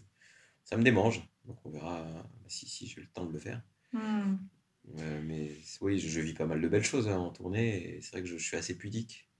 Ça 0.63 0.77
me 0.77 0.83
démange, 0.83 1.27
donc 1.45 1.57
on 1.65 1.69
verra 1.69 2.29
si, 2.47 2.67
si 2.67 2.87
j'ai 2.87 3.01
le 3.01 3.07
temps 3.07 3.25
de 3.25 3.33
le 3.33 3.39
faire. 3.39 3.61
Hmm. 3.93 4.37
mais 4.95 5.51
oui, 5.81 5.99
je, 5.99 6.21
vis 6.21 6.33
pas 6.33 6.45
mal 6.45 6.61
de 6.61 6.67
belles 6.69 6.83
choses 6.83 7.09
hein, 7.09 7.17
en 7.17 7.31
tournée, 7.31 7.95
et 7.95 8.01
c'est 8.01 8.11
vrai 8.11 8.21
que 8.21 8.27
je 8.27 8.37
suis 8.37 8.55
assez 8.55 8.77
pudique 8.77 9.30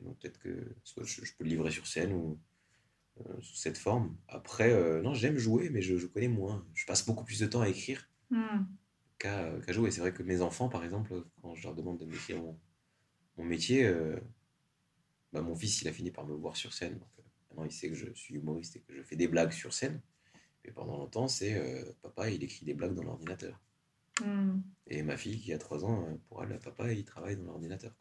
donc 0.00 0.18
peut-être 0.18 0.38
que 0.38 0.74
soit 0.84 1.04
je, 1.04 1.20
peux 1.36 1.44
le 1.44 1.50
livrer 1.50 1.70
sur 1.70 1.86
scène 1.86 2.12
ou 2.12 2.38
euh, 3.26 3.40
sous 3.40 3.56
cette 3.56 3.78
forme. 3.78 4.16
Après, 4.28 4.72
euh, 4.72 5.02
non, 5.02 5.14
j'aime 5.14 5.38
jouer, 5.38 5.70
mais 5.70 5.82
je, 5.82 6.06
connais 6.06 6.28
moins. 6.28 6.66
Je 6.74 6.86
passe 6.86 7.04
beaucoup 7.04 7.24
plus 7.24 7.40
de 7.40 7.46
temps 7.46 7.60
à 7.60 7.68
écrire 7.68 8.08
hmm. 8.30 8.64
qu'à 9.18 9.72
jouer. 9.72 9.90
C'est 9.90 10.00
vrai 10.00 10.12
que 10.12 10.22
mes 10.22 10.40
enfants, 10.40 10.68
par 10.68 10.84
exemple, 10.84 11.24
quand 11.42 11.54
je 11.54 11.64
leur 11.64 11.74
demande 11.74 11.98
de 11.98 12.04
m'écrire 12.04 12.40
mon, 12.40 12.58
mon, 13.36 13.44
métier, 13.44 13.86
euh, 13.86 14.20
bah, 15.32 15.42
mon 15.42 15.56
fils, 15.56 15.82
il 15.82 15.88
a 15.88 15.92
fini 15.92 16.10
par 16.10 16.26
me 16.26 16.34
voir 16.34 16.56
sur 16.56 16.72
scène. 16.72 16.98
Donc, 16.98 17.08
maintenant, 17.50 17.64
il 17.64 17.72
sait 17.72 17.88
que 17.88 17.96
je 17.96 18.12
suis 18.14 18.34
humoriste 18.34 18.76
et 18.76 18.80
que 18.80 18.94
je 18.94 19.02
fais 19.02 19.16
des 19.16 19.26
blagues 19.28 19.52
sur 19.52 19.72
scène. 19.72 20.00
Mais 20.64 20.70
pendant 20.70 20.96
longtemps, 20.98 21.28
c'est 21.28 21.60
papa, 22.02 22.30
il 22.30 22.44
écrit 22.44 22.64
des 22.64 22.74
blagues 22.74 22.94
dans 22.94 23.04
l'ordinateur. 23.04 23.60
Hmm. 24.24 24.60
Et 24.86 25.02
ma 25.02 25.16
fille, 25.16 25.40
qui 25.40 25.52
a 25.52 25.58
3 25.58 25.84
ans, 25.84 26.18
pour 26.28 26.44
elle, 26.44 26.58
papa, 26.60 26.92
il 26.92 27.04
travaille 27.04 27.36
dans 27.36 27.44
l'ordinateur. 27.44 27.94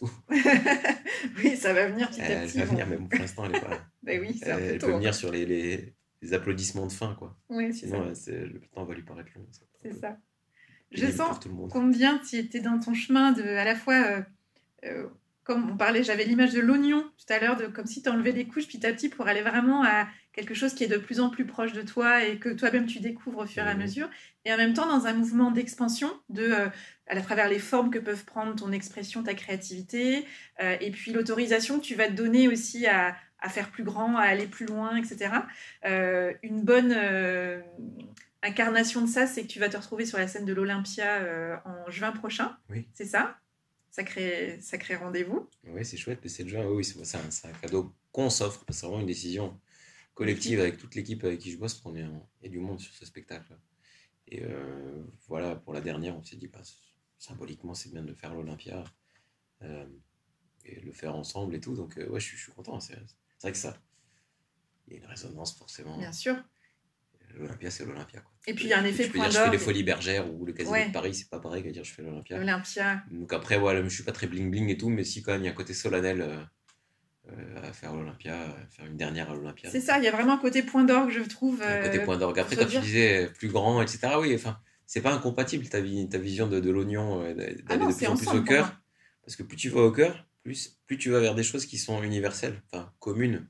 oui, 0.30 1.56
ça 1.56 1.72
va 1.72 1.88
venir 1.88 2.08
petit 2.10 2.20
à 2.22 2.42
petit. 2.42 2.58
Elle 2.58 2.64
va 2.64 2.70
venir, 2.70 2.86
mais 2.86 2.96
pour 2.96 3.18
l'instant, 3.18 3.44
elle 3.46 3.52
n'est 3.52 3.60
pas. 3.60 3.86
Ben 4.02 4.20
oui, 4.20 4.40
elle, 4.42 4.62
elle 4.62 4.78
peut 4.78 4.92
venir 4.92 5.14
sur 5.14 5.30
les, 5.30 5.44
les, 5.44 5.94
les, 6.22 6.32
applaudissements 6.32 6.86
de 6.86 6.92
fin, 6.92 7.14
quoi. 7.14 7.36
Oui, 7.50 7.74
Sinon, 7.74 8.04
le 8.06 8.60
temps 8.72 8.84
va 8.84 8.94
lui 8.94 9.02
paraître 9.02 9.30
long. 9.34 9.44
C'est 9.82 9.92
ça. 9.92 10.16
Je 10.90 11.06
sens 11.06 11.38
combien 11.70 12.18
tu 12.18 12.36
étais 12.36 12.60
dans 12.60 12.78
ton 12.78 12.94
chemin 12.94 13.32
de, 13.32 13.42
à 13.42 13.64
la 13.64 13.74
fois, 13.74 13.94
euh, 13.94 14.22
euh, 14.84 15.06
comme 15.44 15.70
on 15.70 15.76
parlait, 15.76 16.02
j'avais 16.02 16.24
l'image 16.24 16.54
de 16.54 16.60
l'oignon 16.60 17.02
tout 17.18 17.32
à 17.32 17.38
l'heure, 17.38 17.56
de 17.56 17.66
comme 17.66 17.86
si 17.86 18.02
tu 18.02 18.08
enlevais 18.08 18.32
des 18.32 18.46
couches 18.46 18.66
petit 18.66 18.86
à 18.86 18.92
petit 18.92 19.08
pour 19.08 19.26
aller 19.28 19.42
vraiment 19.42 19.84
à 19.84 20.08
quelque 20.38 20.54
chose 20.54 20.74
qui 20.74 20.84
est 20.84 20.88
de 20.88 20.98
plus 20.98 21.18
en 21.18 21.30
plus 21.30 21.44
proche 21.44 21.72
de 21.72 21.82
toi 21.82 22.24
et 22.24 22.38
que 22.38 22.48
toi-même 22.50 22.86
tu 22.86 23.00
découvres 23.00 23.40
au 23.40 23.46
fur 23.46 23.64
et 23.64 23.68
à 23.68 23.74
mmh. 23.74 23.80
mesure. 23.80 24.10
Et 24.44 24.52
en 24.52 24.56
même 24.56 24.72
temps, 24.72 24.86
dans 24.86 25.06
un 25.06 25.12
mouvement 25.12 25.50
d'expansion, 25.50 26.10
de, 26.28 26.44
euh, 26.44 26.68
à 27.08 27.20
travers 27.20 27.48
les 27.48 27.58
formes 27.58 27.90
que 27.90 27.98
peuvent 27.98 28.24
prendre 28.24 28.54
ton 28.54 28.70
expression, 28.70 29.24
ta 29.24 29.34
créativité, 29.34 30.24
euh, 30.62 30.76
et 30.80 30.92
puis 30.92 31.12
l'autorisation 31.12 31.80
que 31.80 31.84
tu 31.84 31.96
vas 31.96 32.06
te 32.06 32.12
donner 32.12 32.46
aussi 32.46 32.86
à, 32.86 33.16
à, 33.40 33.48
faire 33.48 33.70
plus 33.70 33.82
grand, 33.82 34.16
à 34.16 34.22
aller 34.22 34.46
plus 34.46 34.66
loin, 34.66 34.96
etc. 34.96 35.32
Euh, 35.84 36.32
une 36.44 36.62
bonne 36.62 36.94
incarnation 38.42 39.02
de 39.02 39.08
ça, 39.08 39.26
c'est 39.26 39.42
que 39.42 39.48
tu 39.48 39.58
vas 39.58 39.68
te 39.68 39.76
retrouver 39.76 40.06
sur 40.06 40.18
la 40.18 40.28
scène 40.28 40.44
de 40.44 40.52
l'Olympia 40.52 41.60
en 41.64 41.90
juin 41.90 42.12
prochain. 42.12 42.56
Oui. 42.70 42.86
C'est 42.94 43.06
ça? 43.06 43.38
Sacré, 43.90 44.58
sacré 44.60 44.94
rendez-vous. 44.94 45.48
Oui, 45.66 45.84
c'est 45.84 45.96
chouette, 45.96 46.20
le 46.22 46.28
7 46.28 46.46
juin, 46.46 46.64
oui, 46.66 46.84
c'est 46.84 47.16
un, 47.16 47.20
un, 47.20 47.52
cadeau 47.60 47.92
qu'on 48.12 48.30
s'offre, 48.30 48.64
parce 48.64 48.66
que 48.66 48.80
c'est 48.80 48.86
vraiment 48.86 49.00
une 49.00 49.06
décision 49.06 49.58
collective 50.18 50.58
avec 50.58 50.78
toute 50.78 50.96
l'équipe 50.96 51.22
avec 51.22 51.38
qui 51.38 51.52
je 51.52 51.58
bosse, 51.58 51.74
parce 51.74 51.96
y 51.96 52.46
a 52.46 52.48
du 52.48 52.58
monde 52.58 52.80
sur 52.80 52.92
ce 52.92 53.06
spectacle. 53.06 53.56
Et 54.26 54.42
euh, 54.42 55.04
voilà, 55.28 55.54
pour 55.54 55.72
la 55.72 55.80
dernière, 55.80 56.16
on 56.16 56.24
s'est 56.24 56.34
dit, 56.34 56.48
bah, 56.48 56.60
symboliquement, 57.18 57.72
c'est 57.72 57.90
bien 57.92 58.02
de 58.02 58.12
faire 58.12 58.34
l'Olympia 58.34 58.82
euh, 59.62 59.86
et 60.64 60.80
le 60.80 60.92
faire 60.92 61.14
ensemble 61.14 61.54
et 61.54 61.60
tout. 61.60 61.76
Donc, 61.76 61.96
euh, 61.98 62.08
ouais, 62.08 62.18
je, 62.18 62.34
je, 62.34 62.42
suis 62.42 62.52
content. 62.52 62.80
C'est 62.80 62.98
vrai 63.40 63.52
que 63.52 63.58
ça, 63.58 63.80
il 64.88 64.94
y 64.94 64.96
a 64.96 64.98
une 64.98 65.06
résonance 65.06 65.56
forcément. 65.56 65.96
Bien 65.96 66.12
sûr. 66.12 66.34
L'Olympia, 67.36 67.70
c'est 67.70 67.84
l'Olympia. 67.84 68.24
Et 68.48 68.54
puis 68.54 68.64
il 68.64 68.70
y 68.70 68.72
a 68.72 68.80
un 68.80 68.84
effet 68.84 69.08
point 69.08 69.28
d'orgue. 69.28 69.36
Je 69.36 69.38
fais 69.38 69.50
les 69.52 69.58
Folies 69.58 69.84
Bergères 69.84 70.34
ou 70.34 70.44
le 70.44 70.52
Casino 70.52 70.76
de 70.76 70.92
Paris, 70.92 71.14
c'est 71.14 71.28
pas 71.28 71.38
pareil 71.38 71.62
que 71.62 71.68
dire 71.68 71.84
je 71.84 71.92
fais 71.92 72.02
l'Olympia. 72.02 72.38
L'Olympia. 72.38 73.04
Donc 73.10 73.32
après, 73.32 73.58
voilà, 73.58 73.84
je 73.84 73.88
suis 73.88 74.02
pas 74.02 74.12
très 74.12 74.26
bling 74.26 74.50
bling 74.50 74.68
et 74.70 74.78
tout, 74.78 74.88
mais 74.88 75.04
si 75.04 75.22
quand 75.22 75.32
même 75.32 75.42
il 75.42 75.44
y 75.44 75.48
a 75.48 75.52
un 75.52 75.54
côté 75.54 75.74
solennel 75.74 76.22
euh, 76.22 76.42
à 77.62 77.72
faire 77.72 77.94
l'Olympia, 77.94 78.36
faire 78.70 78.86
une 78.86 78.96
dernière 78.96 79.30
à 79.30 79.34
l'Olympia. 79.34 79.70
C'est 79.70 79.80
ça, 79.80 79.98
il 79.98 80.04
y 80.04 80.08
a 80.08 80.10
vraiment 80.10 80.34
un 80.34 80.38
côté 80.38 80.62
point 80.62 80.84
d'orgue, 80.84 81.10
je 81.10 81.22
trouve. 81.22 81.62
un 81.62 81.82
côté 81.82 82.00
point 82.00 82.16
d'orgue. 82.16 82.38
Après, 82.38 82.56
quand 82.56 82.66
tu 82.66 82.78
disais 82.80 83.30
plus 83.38 83.48
grand, 83.48 83.82
etc., 83.82 84.14
oui, 84.20 84.34
enfin, 84.34 84.58
c'est 84.86 85.02
pas 85.02 85.12
incompatible 85.12 85.68
ta, 85.68 85.80
vie, 85.80 86.08
ta 86.08 86.18
vision 86.18 86.46
de, 86.46 86.60
de 86.60 86.70
l'oignon, 86.70 87.22
euh, 87.22 87.34
d'aller 87.34 87.62
ah 87.68 87.76
de 87.76 87.94
plus 87.94 88.06
en 88.06 88.16
plus 88.16 88.28
au 88.28 88.42
cœur. 88.42 88.80
Parce 89.22 89.36
que 89.36 89.42
plus 89.42 89.56
tu 89.56 89.68
vas 89.68 89.82
au 89.82 89.92
cœur, 89.92 90.26
plus, 90.42 90.78
plus 90.86 90.96
tu 90.96 91.10
vas 91.10 91.20
vers 91.20 91.34
des 91.34 91.42
choses 91.42 91.66
qui 91.66 91.76
sont 91.76 92.02
universelles, 92.02 92.62
enfin 92.72 92.90
communes 92.98 93.46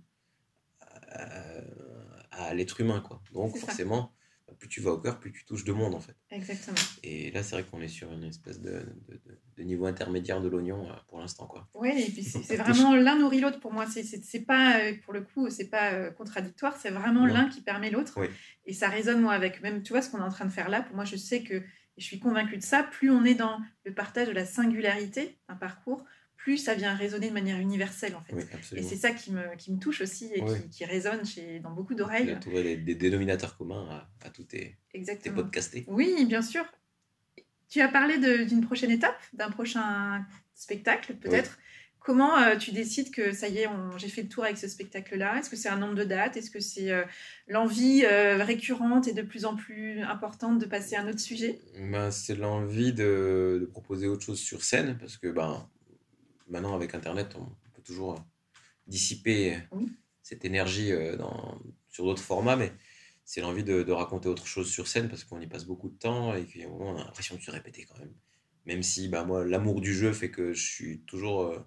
à, 2.30 2.54
l'être 2.54 2.80
humain. 2.80 3.00
Quoi. 3.00 3.22
Donc 3.32 3.56
forcément, 3.56 4.12
plus 4.58 4.68
tu 4.68 4.80
vas 4.80 4.92
au 4.92 4.98
cœur, 4.98 5.18
plus 5.18 5.32
tu 5.32 5.44
touches 5.44 5.64
de 5.64 5.72
monde 5.72 5.94
en 5.94 6.00
fait. 6.00 6.14
Exactement. 6.30 6.76
Et 7.02 7.30
là, 7.30 7.42
c'est 7.42 7.54
vrai 7.54 7.64
qu'on 7.64 7.80
est 7.80 7.88
sur 7.88 8.12
une 8.12 8.24
espèce 8.24 8.60
de, 8.60 8.84
de, 9.56 9.62
niveau 9.62 9.86
intermédiaire 9.86 10.40
de 10.40 10.48
l'oignon 10.48 10.88
euh, 10.88 10.94
pour 11.08 11.18
l'instant. 11.18 11.46
quoi. 11.46 11.68
Oui, 11.74 11.90
et 11.90 12.10
puis 12.10 12.22
c'est 12.22 12.56
vraiment 12.56 12.94
l'un 12.94 13.18
nourrit 13.18 13.40
l'autre 13.40 13.60
pour 13.60 13.72
moi. 13.72 13.86
C'est 13.86 14.40
pas, 14.40 14.80
euh, 14.80 14.94
pour 15.04 15.12
le 15.12 15.22
coup, 15.22 15.50
c'est 15.50 15.68
pas 15.68 15.92
euh, 15.92 16.10
contradictoire, 16.10 16.76
c'est 16.76 16.90
vraiment 16.90 17.26
l'un 17.26 17.48
qui 17.48 17.60
permet 17.60 17.90
l'autre. 17.90 18.18
Et 18.66 18.72
ça 18.72 18.88
résonne, 18.88 19.20
moi, 19.20 19.32
avec 19.32 19.62
même, 19.62 19.82
tu 19.82 19.92
vois, 19.92 20.02
ce 20.02 20.10
qu'on 20.10 20.18
est 20.18 20.22
en 20.22 20.30
train 20.30 20.44
de 20.44 20.52
faire 20.52 20.68
là. 20.68 20.82
Pour 20.82 20.96
moi, 20.96 21.04
je 21.04 21.16
sais 21.16 21.42
que, 21.42 21.54
et 21.54 22.00
je 22.00 22.04
suis 22.04 22.18
convaincue 22.18 22.56
de 22.56 22.62
ça, 22.62 22.82
plus 22.82 23.10
on 23.10 23.24
est 23.24 23.34
dans 23.34 23.58
le 23.84 23.94
partage 23.94 24.28
de 24.28 24.32
la 24.32 24.44
singularité 24.44 25.38
d'un 25.48 25.56
parcours, 25.56 26.04
plus 26.38 26.56
ça 26.56 26.74
vient 26.74 26.94
résonner 26.94 27.28
de 27.28 27.34
manière 27.34 27.58
universelle 27.58 28.16
en 28.16 28.22
fait. 28.22 28.48
et 28.76 28.82
c'est 28.82 28.96
ça 28.96 29.10
qui 29.10 29.32
me, 29.32 29.56
qui 29.56 29.72
me 29.72 29.78
touche 29.78 30.00
aussi 30.00 30.30
et 30.32 30.40
qui, 30.40 30.68
qui, 30.70 30.84
résonne 30.86 31.26
chez, 31.26 31.58
dans 31.58 31.72
beaucoup 31.72 31.94
d'oreilles. 31.94 32.32
Tu 32.34 32.40
trouver 32.40 32.76
des, 32.76 32.94
dénominateurs 32.94 33.58
communs 33.58 33.86
à, 33.90 34.26
à 34.26 34.30
tous 34.30 34.44
tes, 34.44 34.78
tes, 34.92 35.30
podcastés. 35.30 35.84
Oui, 35.88 36.24
bien 36.24 36.40
sûr. 36.40 36.64
Tu 37.68 37.80
as 37.80 37.88
parlé 37.88 38.16
d'une 38.46 38.64
prochaine 38.64 38.90
étape, 38.90 39.20
d'un 39.34 39.50
prochain 39.50 40.24
spectacle 40.54 41.14
peut-être. 41.14 41.58
Comment 42.00 42.38
euh, 42.38 42.56
tu 42.56 42.70
décides 42.70 43.10
que 43.10 43.32
ça 43.32 43.48
y 43.48 43.58
est, 43.58 43.68
j'ai 43.98 44.08
fait 44.08 44.22
le 44.22 44.28
tour 44.28 44.44
avec 44.44 44.56
ce 44.56 44.68
spectacle-là? 44.68 45.38
Est-ce 45.38 45.50
que 45.50 45.56
c'est 45.56 45.68
un 45.68 45.76
nombre 45.76 45.96
de 45.96 46.04
dates? 46.04 46.38
Est-ce 46.38 46.50
que 46.50 46.60
c'est 46.60 46.90
euh, 46.90 47.02
l'envie 47.48 48.04
euh, 48.04 48.42
récurrente 48.42 49.08
et 49.08 49.12
de 49.12 49.20
plus 49.20 49.44
en 49.44 49.56
plus 49.56 50.00
importante 50.00 50.58
de 50.58 50.64
passer 50.64 50.96
à 50.96 51.02
un 51.02 51.08
autre 51.08 51.20
sujet? 51.20 51.58
Ben, 51.92 52.10
C'est 52.10 52.36
l'envie 52.36 52.94
de, 52.94 53.58
de, 53.60 53.66
proposer 53.66 54.06
autre 54.06 54.24
chose 54.24 54.38
sur 54.38 54.62
scène 54.62 54.96
parce 54.98 55.18
que 55.18 55.26
ben, 55.26 55.68
maintenant, 56.48 56.74
avec 56.74 56.94
Internet, 56.94 57.34
on 57.36 57.46
peut 57.72 57.82
toujours 57.82 58.16
dissiper 58.86 59.58
cette 60.22 60.44
énergie 60.44 60.92
euh, 60.92 61.16
dans, 61.16 61.58
sur 61.88 62.04
d'autres 62.04 62.22
formats, 62.22 62.56
mais 62.56 62.72
c'est 63.24 63.40
l'envie 63.40 63.64
de, 63.64 63.90
raconter 63.92 64.28
autre 64.28 64.46
chose 64.46 64.70
sur 64.70 64.88
scène 64.88 65.08
parce 65.08 65.24
qu'on 65.24 65.40
y 65.40 65.46
passe 65.46 65.64
beaucoup 65.64 65.88
de 65.88 65.96
temps 65.96 66.34
et 66.34 66.46
qu'on 66.46 66.96
a 66.96 67.04
l'impression 67.04 67.36
de 67.36 67.40
se 67.40 67.50
répéter 67.50 67.84
quand 67.84 67.98
même. 67.98 68.12
Même 68.66 68.82
si 68.82 69.08
bah, 69.08 69.24
moi, 69.24 69.44
l'amour 69.44 69.80
du 69.80 69.94
jeu 69.94 70.12
fait 70.12 70.30
que 70.30 70.52
je 70.52 70.64
suis 70.64 71.00
toujours 71.00 71.42
euh, 71.42 71.58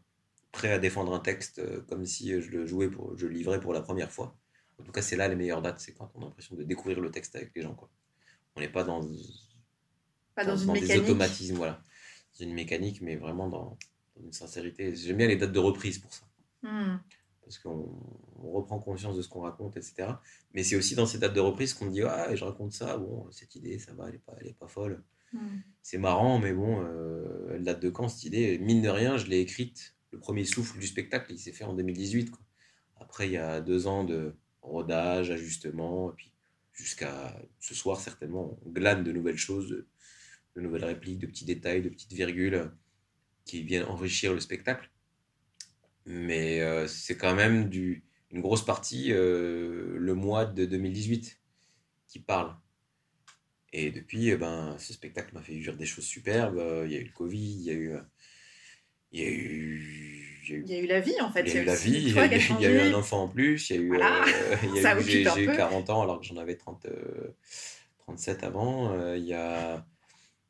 prêt 0.51 0.71
à 0.71 0.79
défendre 0.79 1.13
un 1.13 1.19
texte 1.19 1.59
euh, 1.59 1.82
comme 1.88 2.05
si 2.05 2.29
je 2.41 2.49
le 2.49 2.65
jouais, 2.65 2.89
pour, 2.89 3.17
je 3.17 3.25
le 3.25 3.34
livrais 3.34 3.59
pour 3.59 3.73
la 3.73 3.82
première 3.82 4.11
fois. 4.11 4.36
En 4.79 4.84
tout 4.84 4.91
cas, 4.91 5.01
c'est 5.01 5.15
là 5.15 5.27
les 5.27 5.36
meilleures 5.36 5.61
dates, 5.61 5.79
c'est 5.79 5.93
quand 5.93 6.11
on 6.15 6.21
a 6.21 6.25
l'impression 6.25 6.55
de 6.55 6.63
découvrir 6.63 6.99
le 6.99 7.11
texte 7.11 7.36
avec 7.36 7.51
les 7.55 7.61
gens. 7.61 7.75
Quoi. 7.75 7.89
On 8.55 8.61
n'est 8.61 8.69
pas 8.69 8.84
dans, 8.84 9.07
pas 10.36 10.45
dans, 10.45 10.57
une 10.57 10.73
des 10.73 10.97
automatismes, 10.97 11.55
voilà. 11.55 11.84
Dans 12.39 12.45
une 12.45 12.53
mécanique, 12.53 13.01
mais 13.01 13.15
vraiment 13.15 13.47
dans, 13.47 13.77
une 14.24 14.34
sincérité. 14.34 14.95
J'aime 14.95 15.17
bien 15.17 15.28
les 15.28 15.36
dates 15.36 15.51
de 15.51 15.59
reprise 15.59 15.99
pour 15.99 16.13
ça. 16.13 16.26
Hmm. 16.63 16.97
Parce 17.43 17.57
qu'on 17.59 17.89
reprend 18.41 18.80
conscience 18.80 19.17
de 19.17 19.22
ce 19.22 19.30
qu'on 19.30 19.41
raconte, 19.41 19.78
etc. 19.78 20.09
Mais 20.53 20.63
c'est 20.63 20.76
aussi 20.76 20.95
dans 20.95 21.05
ces 21.05 21.17
dates 21.17 21.34
de 21.34 21.39
reprise 21.39 21.74
qu'on 21.74 21.88
dit 21.88 22.01
Ah, 22.03 22.34
je 22.36 22.43
raconte 22.43 22.74
ça, 22.74 22.97
bon, 22.97 23.30
cette 23.32 23.55
idée, 23.55 23.80
ça 23.80 23.93
va, 23.93 24.05
elle 24.07 24.13
n'est 24.13 24.19
pas, 24.19 24.36
elle 24.39 24.47
est 24.47 24.57
pas 24.57 24.67
folle. 24.67 25.03
Hmm. 25.34 25.59
C'est 25.82 25.97
marrant, 25.97 26.39
mais 26.39 26.53
bon, 26.53 26.82
euh, 26.84 27.53
elle 27.53 27.63
date 27.63 27.82
de 27.82 27.89
quand 27.89 28.07
cette 28.07 28.26
idée? 28.26 28.57
Mine 28.59 28.82
de 28.82 28.89
rien, 28.89 29.17
je 29.17 29.28
l'ai 29.28 29.39
écrite. 29.39 29.95
Le 30.11 30.19
premier 30.19 30.43
souffle 30.43 30.78
du 30.78 30.88
spectacle, 30.88 31.32
il 31.32 31.39
s'est 31.39 31.53
fait 31.53 31.63
en 31.63 31.74
2018. 31.74 32.32
Après, 32.97 33.28
il 33.28 33.34
y 33.34 33.38
a 33.38 33.61
deux 33.61 33.88
ans 33.88 34.03
de 34.03 34.36
rodage, 34.61 35.32
ajustement, 35.32 36.11
et 36.11 36.15
puis 36.15 36.34
jusqu'à 36.74 37.36
ce 37.59 37.74
soir, 37.74 37.99
certainement, 37.99 38.57
on 38.65 38.69
glane 38.69 39.03
de 39.03 39.11
nouvelles 39.11 39.38
choses, 39.38 39.86
de 40.55 40.61
nouvelles 40.61 40.86
répliques, 40.86 41.19
de 41.19 41.28
petits 41.28 41.45
détails, 41.45 41.82
de 41.82 41.89
petites 41.89 42.13
virgules 42.13 42.72
qui 43.45 43.63
viennent 43.63 43.85
enrichir 43.85 44.33
le 44.33 44.39
spectacle. 44.39 44.89
Mais 46.05 46.61
euh, 46.61 46.87
c'est 46.87 47.17
quand 47.17 47.35
même 47.35 47.69
du, 47.69 48.03
une 48.31 48.41
grosse 48.41 48.65
partie 48.65 49.11
euh, 49.11 49.95
le 49.97 50.13
mois 50.15 50.45
de 50.45 50.65
2018 50.65 51.39
qui 52.07 52.19
parle. 52.19 52.55
Et 53.73 53.91
depuis, 53.91 54.29
eh 54.29 54.35
ben, 54.35 54.75
ce 54.79 54.93
spectacle 54.93 55.33
m'a 55.33 55.41
fait 55.41 55.53
vivre 55.53 55.75
des 55.75 55.85
choses 55.85 56.03
superbes. 56.03 56.61
Il 56.85 56.91
y 56.91 56.95
a 56.95 56.99
eu 56.99 57.05
le 57.05 57.13
Covid, 57.13 57.53
il 57.53 57.63
y 57.63 57.69
a 57.69 57.73
eu. 57.73 57.97
Il 59.13 59.21
y 59.21 59.23
a 59.23 59.29
eu. 59.29 60.27
Il 60.49 60.67
y 60.67 60.75
a 60.75 60.79
eu 60.79 60.87
la 60.87 60.99
vie 60.99 61.21
en 61.21 61.31
fait. 61.31 61.43
Il 61.43 61.53
y 61.53 61.57
a 61.57 61.61
eu 61.61 61.65
la 61.65 61.75
vie, 61.75 61.91
il 61.91 62.13
y, 62.13 62.19
a, 62.65 62.69
eu 62.69 62.79
un 62.79 62.93
enfant 62.93 63.23
en 63.23 63.27
plus. 63.29 63.69
Il 63.69 63.75
y 63.75 63.79
a 63.79 63.81
eu. 63.81 63.93
Euh, 63.95 65.01
j'ai 65.05 65.21
eu 65.43 65.45
40 65.45 65.89
ans 65.89 66.01
alors 66.01 66.19
que 66.19 66.25
j'en 66.25 66.35
avais 66.35 66.55
30, 66.55 66.87
37 67.99 68.43
avant. 68.43 69.15
il 69.15 69.23
y 69.23 69.33
a. 69.33 69.85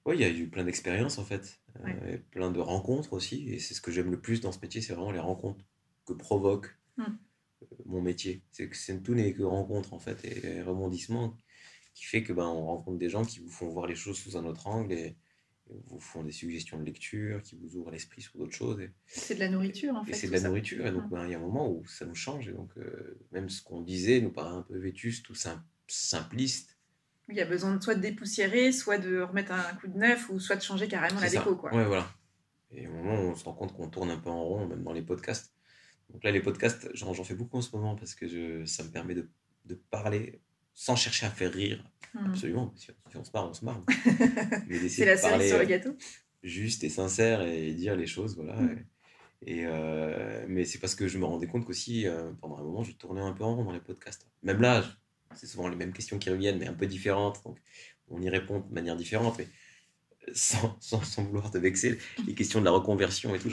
Oui, 0.05 0.15
il 0.15 0.21
y 0.21 0.23
a 0.23 0.29
eu 0.29 0.47
plein 0.47 0.63
d'expériences 0.63 1.19
en 1.19 1.25
fait. 1.25 1.61
Euh, 1.86 2.17
plein 2.32 2.51
de 2.51 2.59
rencontres 2.59 3.13
aussi. 3.13 3.49
Et 3.49 3.59
c'est 3.59 3.74
ce 3.74 3.82
que 3.82 3.91
j'aime 3.91 4.11
le 4.11 4.19
plus 4.19 4.41
dans 4.41 4.51
ce 4.51 4.59
métier, 4.59 4.82
c'est 4.82 4.93
vraiment 4.93 5.11
les 5.11 5.19
rencontres 5.19 5.63
que 6.05 6.13
provoque 6.13 6.76
hmm. 6.97 7.03
euh, 7.03 7.65
mon 7.86 8.01
métier. 8.01 8.43
C'est 8.51 8.67
que 8.67 8.78
c'est 8.78 9.01
tout 9.01 9.15
n'est 9.15 9.34
que 9.34 9.43
rencontres 9.43 9.93
en 9.93 9.99
fait 9.99 10.24
et, 10.26 10.61
rebondissements 10.61 11.36
qui 11.93 12.05
fait 12.05 12.24
que 12.24 12.34
ben 12.34 12.47
on 12.47 12.65
rencontre 12.65 12.97
des 12.97 13.09
gens 13.09 13.26
qui 13.26 13.39
vous 13.39 13.49
font 13.49 13.67
voir 13.67 13.86
les 13.86 13.95
choses 13.95 14.17
sous 14.17 14.38
un 14.38 14.45
autre 14.45 14.67
angle 14.67 14.93
et, 14.93 15.15
vous 15.86 16.01
font 16.01 16.22
des 16.22 16.34
suggestions 16.34 16.78
de 16.78 16.84
lecture, 16.84 17.41
qui 17.41 17.55
vous 17.55 17.78
ouvrent 17.78 17.91
l'esprit 17.91 18.22
sur 18.22 18.38
d'autres 18.38 18.53
choses. 18.53 18.78
C'est 19.05 19.36
de 19.36 19.39
la 19.39 19.47
nourriture 19.47 19.95
en 19.95 20.03
fait. 20.03 20.11
Et 20.11 20.13
c'est 20.15 20.28
de 20.28 20.34
la 20.34 20.41
nourriture. 20.41 20.86
Et 20.86 20.91
donc 20.91 21.05
hmm. 21.05 21.09
ben, 21.09 21.26
il 21.26 21.32
y 21.32 21.34
a 21.34 21.38
un 21.38 21.41
moment 21.41 21.72
où 21.72 21.86
ça 21.86 22.05
nous 22.05 22.15
change 22.15 22.49
et 22.49 22.51
donc 22.51 22.72
euh, 22.78 23.17
même 23.32 23.49
ce 23.49 23.63
qu'on 23.63 23.80
disait 23.80 24.19
nous 24.19 24.32
paraît 24.32 24.53
un 24.53 24.63
peu 24.63 24.78
vétuste 24.78 25.30
ou 25.30 25.34
simpliste 25.88 26.70
il 27.32 27.38
y 27.38 27.41
a 27.41 27.45
besoin 27.45 27.75
de 27.75 27.82
soit 27.82 27.95
de 27.95 28.01
dépoussiérer, 28.01 28.71
soit 28.71 28.97
de 28.97 29.21
remettre 29.21 29.51
un 29.51 29.75
coup 29.75 29.88
de 29.88 29.97
neuf, 29.97 30.29
ou 30.29 30.39
soit 30.39 30.55
de 30.55 30.61
changer 30.61 30.88
carrément 30.88 31.19
la 31.19 31.29
déco. 31.29 31.55
Quoi. 31.55 31.73
Ouais, 31.73 31.86
voilà. 31.86 32.07
Et 32.71 32.88
au 32.88 32.91
moment 32.91 33.15
où 33.15 33.32
on 33.32 33.36
se 33.36 33.43
rend 33.43 33.53
compte 33.53 33.73
qu'on 33.73 33.89
tourne 33.89 34.11
un 34.11 34.17
peu 34.17 34.29
en 34.29 34.43
rond, 34.43 34.67
même 34.67 34.84
dans 34.84 34.93
les 34.93 35.01
podcasts. 35.01 35.53
Donc 36.09 36.23
là, 36.23 36.32
les 36.32 36.41
podcasts, 36.41 36.89
j'en 36.93 37.13
fais 37.13 37.36
beaucoup 37.36 37.57
en 37.57 37.61
ce 37.61 37.75
moment 37.75 37.95
parce 37.95 38.15
que 38.15 38.27
je, 38.27 38.65
ça 38.65 38.84
me 38.84 38.89
permet 38.89 39.15
de, 39.15 39.29
de 39.65 39.75
parler 39.75 40.41
sans 40.73 40.95
chercher 40.95 41.25
à 41.25 41.29
faire 41.29 41.53
rire. 41.53 41.84
Hmm. 42.13 42.32
Absolument. 42.32 42.73
Si, 42.75 42.89
on 43.15 43.23
se 43.23 43.32
marre, 43.34 43.49
on 43.49 43.53
se 43.53 43.65
marre. 43.65 43.82
C'est 44.89 45.05
la 45.05 45.17
cerise 45.17 45.49
sur 45.49 45.59
le 45.59 45.65
gâteau. 45.65 45.89
Euh, 45.89 45.95
juste 46.43 46.84
et 46.84 46.89
sincère 46.89 47.41
et 47.41 47.73
dire 47.73 47.95
les 47.95 48.07
choses, 48.07 48.36
voilà. 48.36 48.55
Hmm. 48.55 48.84
Et, 49.43 49.63
euh, 49.65 50.45
mais 50.47 50.65
c'est 50.65 50.77
parce 50.77 50.93
que 50.93 51.07
je 51.07 51.17
me 51.17 51.25
rendais 51.25 51.47
compte 51.47 51.65
qu'aussi, 51.65 52.07
euh, 52.07 52.32
pendant 52.41 52.57
un 52.57 52.63
moment, 52.63 52.84
je 52.84 52.91
tournais 52.91 53.21
un 53.21 53.34
peu 53.34 53.43
en 53.43 53.55
rond 53.55 53.63
dans 53.63 53.71
les 53.71 53.79
podcasts. 53.79 54.27
Même 54.43 54.61
là, 54.61 54.84
c'est 55.36 55.47
souvent 55.47 55.67
les 55.67 55.75
mêmes 55.75 55.93
questions 55.93 56.19
qui 56.19 56.29
reviennent, 56.29 56.57
mais 56.57 56.67
un 56.67 56.73
peu 56.73 56.88
différentes. 56.88 57.43
Donc, 57.43 57.57
on 58.09 58.21
y 58.21 58.29
répond 58.29 58.59
de 58.59 58.73
manière 58.73 58.95
différente, 58.95 59.38
mais 59.38 59.47
sans, 60.34 60.77
sans, 60.79 61.03
sans 61.03 61.23
vouloir 61.23 61.51
te 61.51 61.57
vexer. 61.57 61.97
Les 62.27 62.36
questions 62.36 62.59
de 62.59 62.65
la 62.65 62.71
reconversion 62.71 63.34
et 63.36 63.39
tout. 63.39 63.51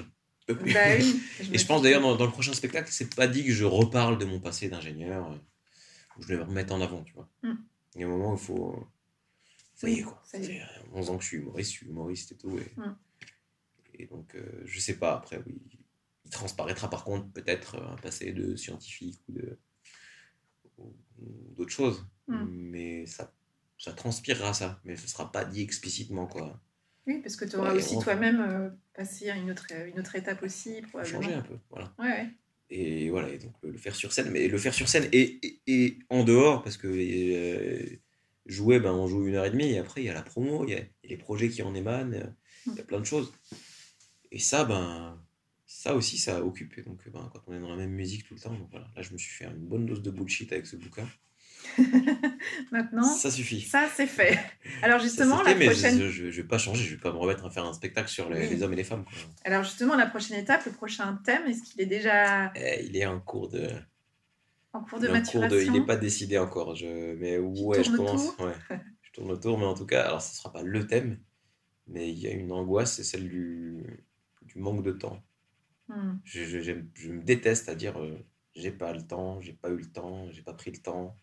Bah 0.49 0.97
oui, 0.99 1.21
et 1.53 1.59
je 1.59 1.67
pense 1.67 1.83
d'ailleurs 1.83 2.01
dans, 2.01 2.25
le 2.25 2.33
prochain 2.33 2.55
spectacle, 2.55 2.89
c'est 2.91 3.15
pas 3.15 3.27
dit 3.27 3.45
que 3.45 3.53
je 3.53 3.65
reparle 3.65 4.19
de 4.19 4.25
mon 4.25 4.41
passé 4.41 4.69
d'ingénieur, 4.69 5.31
euh, 5.31 5.37
où 6.17 6.23
je 6.23 6.29
vais 6.29 6.37
me 6.37 6.45
remettre 6.45 6.73
en 6.73 6.81
avant, 6.81 7.03
tu 7.05 7.13
vois. 7.13 7.29
Mm. 7.43 7.55
Il 7.95 8.01
y 8.01 8.05
a 8.05 8.07
un 8.07 8.11
moment 8.11 8.33
où 8.33 8.37
il 8.37 8.41
faut. 8.41 8.89
Ça 9.75 9.89
y 9.89 9.99
est, 9.99 10.03
quoi. 10.03 10.21
Ça 10.25 10.41
fait 10.41 10.63
11 10.95 11.11
ans 11.11 11.19
que 11.19 11.23
je 11.23 11.29
suis 11.29 11.37
humoriste, 11.37 11.73
je 11.73 11.77
suis 11.77 11.87
humoriste 11.87 12.33
et 12.33 12.37
tout. 12.37 12.59
Et, 12.59 12.73
mm. 12.81 12.97
et 13.95 14.07
donc, 14.07 14.35
euh, 14.35 14.63
je 14.65 14.81
sais 14.81 14.97
pas, 14.97 15.15
après, 15.15 15.41
oui. 15.47 15.61
Il 16.25 16.31
transparaîtra 16.31 16.91
par 16.91 17.05
contre 17.05 17.27
peut-être 17.33 17.81
un 17.81 17.97
passé 17.97 18.33
de 18.33 18.55
scientifique 18.55 19.19
ou 19.29 19.33
de 19.33 19.59
d'autres 21.57 21.73
choses. 21.73 22.07
Hmm. 22.27 22.47
Mais 22.49 23.07
ça, 23.07 23.33
ça 23.79 23.93
transpirera 23.93 24.53
ça, 24.53 24.81
mais 24.85 24.97
ce 24.97 25.05
ne 25.05 25.09
sera 25.09 25.31
pas 25.31 25.45
dit 25.45 25.63
explicitement. 25.63 26.27
Quoi. 26.27 26.61
Oui, 27.07 27.21
parce 27.23 27.37
que 27.37 27.45
tu 27.45 27.57
auras 27.57 27.73
aussi 27.73 27.99
toi-même 27.99 28.41
euh, 28.41 28.69
passé 28.95 29.31
à 29.31 29.37
une 29.37 29.51
autre, 29.51 29.67
une 29.73 29.99
autre 29.99 30.15
étape 30.15 30.43
aussi. 30.43 30.83
Changer 31.05 31.33
un 31.33 31.41
peu, 31.41 31.57
voilà. 31.71 31.93
Ouais, 31.99 32.29
Et 32.69 33.09
voilà, 33.09 33.31
et 33.31 33.39
donc 33.39 33.55
le 33.63 33.79
faire 33.79 33.95
sur 33.95 34.13
scène, 34.13 34.31
mais 34.31 34.47
le 34.47 34.59
faire 34.59 34.75
sur 34.75 34.89
scène 34.89 35.09
et, 35.13 35.61
et, 35.67 35.99
en 36.11 36.23
dehors, 36.23 36.63
parce 36.63 36.77
que 36.77 36.89
euh, 36.89 37.99
jouer, 38.45 38.79
ben, 38.79 38.93
on 38.93 39.07
joue 39.07 39.27
une 39.27 39.37
heure 39.37 39.47
et 39.47 39.51
demie, 39.51 39.71
et 39.71 39.79
après 39.79 40.03
il 40.03 40.07
y 40.07 40.11
a 40.11 40.15
la 40.15 40.23
promo, 40.23 40.65
il 40.67 40.73
y 40.73 40.77
a, 40.77 40.83
les 41.05 41.17
projets 41.17 41.49
qui 41.49 41.63
en 41.63 41.75
émanent, 41.75 42.35
il 42.67 42.75
y 42.75 42.81
a 42.81 42.85
plein 42.85 43.01
de 43.01 43.07
choses. 43.07 43.33
Et 44.31 44.39
ça, 44.39 44.65
ben, 44.65 45.19
ça 45.79 45.95
aussi, 45.95 46.19
ça 46.19 46.45
occupe. 46.45 46.77
Et 46.77 46.83
donc, 46.83 47.09
ben, 47.09 47.31
quand 47.33 47.41
on 47.47 47.55
est 47.55 47.61
dans 47.61 47.69
la 47.69 47.77
même 47.77 47.93
musique 47.93 48.27
tout 48.27 48.35
le 48.35 48.41
temps, 48.41 48.53
donc 48.53 48.67
voilà, 48.73 48.89
là, 48.97 49.03
je 49.03 49.13
me 49.13 49.17
suis 49.17 49.31
fait 49.31 49.45
une 49.45 49.65
bonne 49.65 49.87
dose 49.87 50.03
de 50.03 50.11
bullshit 50.11 50.53
avec 50.53 50.67
ce 50.67 50.75
bouquin. 50.75 51.09
Maintenant, 52.73 53.05
ça 53.05 53.31
suffit. 53.31 53.61
Ça, 53.61 53.89
c'est 53.95 54.09
fait. 54.09 54.41
Alors 54.83 54.99
justement, 54.99 55.41
la 55.41 55.55
prochaine... 55.55 56.09
Je 56.09 56.25
ne 56.25 56.31
vais 56.31 56.43
pas 56.43 56.59
changer, 56.59 56.83
je 56.83 56.91
ne 56.91 56.97
vais 56.97 57.01
pas 57.01 57.13
me 57.13 57.19
remettre 57.19 57.45
à 57.47 57.51
faire 57.51 57.65
un 57.65 57.73
spectacle 57.73 58.09
sur 58.09 58.29
les, 58.29 58.61
hommes 58.65 58.73
et 58.73 58.77
les 58.77 58.83
femmes. 58.83 59.05
Alors 59.45 59.63
justement, 59.63 59.95
la 59.95 60.07
prochaine 60.07 60.37
étape, 60.41 60.65
le 60.67 60.73
prochain 60.73 61.17
thème, 61.25 61.47
est-ce 61.47 61.63
qu'il 61.63 61.81
est 61.81 61.87
déjà... 61.87 62.53
Eh, 62.57 62.85
il 62.85 62.97
est 62.97 63.07
en 63.07 63.21
cours 63.21 63.49
de... 63.49 63.69
En 64.73 64.83
cours 64.83 64.99
de 64.99 65.07
maturation 65.07 65.59
Il 65.61 65.71
n'est 65.71 65.87
pas 65.87 65.97
décidé 65.97 66.39
encore. 66.39 66.75
Je... 66.75 67.15
Mais 67.15 67.39
ouais, 67.39 67.85
je 67.85 67.93
commence... 67.93 68.37
Ouais. 68.41 68.53
je 69.03 69.13
tourne 69.13 69.31
autour, 69.31 69.57
mais 69.57 69.67
en 69.67 69.75
tout 69.75 69.87
cas, 69.87 70.03
alors 70.03 70.23
ce 70.23 70.33
ne 70.33 70.37
sera 70.39 70.53
pas 70.53 70.63
le 70.63 70.89
thème, 70.89 71.21
mais 71.87 72.11
il 72.11 72.19
y 72.19 72.27
a 72.27 72.33
une 72.33 72.51
angoisse, 72.51 72.95
c'est 72.95 73.05
celle 73.05 73.29
du, 73.29 74.05
du 74.43 74.59
manque 74.59 74.83
de 74.83 74.91
temps. 74.91 75.23
Hmm. 75.89 76.19
Je, 76.25 76.45
je, 76.45 76.61
je, 76.95 77.11
me 77.11 77.23
déteste 77.23 77.69
à 77.69 77.75
dire 77.75 77.99
euh, 77.99 78.19
j'ai 78.55 78.71
pas 78.71 78.93
le 78.93 79.07
temps, 79.07 79.41
j'ai 79.41 79.55
pas 79.55 79.71
eu 79.71 79.77
le 79.77 79.91
temps, 79.91 80.31
j'ai 80.33 80.43
pas 80.43 80.53
pris 80.53 80.71
le 80.71 80.79
temps. 80.79 81.17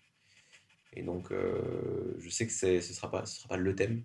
Et 0.93 1.03
donc, 1.03 1.31
euh, 1.31 2.15
je 2.17 2.29
sais 2.29 2.47
que 2.47 2.53
ce 2.53 2.67
ne 2.77 2.81
sera, 2.81 3.11
pas, 3.11 3.25
ce 3.25 3.37
sera 3.37 3.49
pas 3.49 3.57
le 3.57 3.75
thème, 3.75 4.03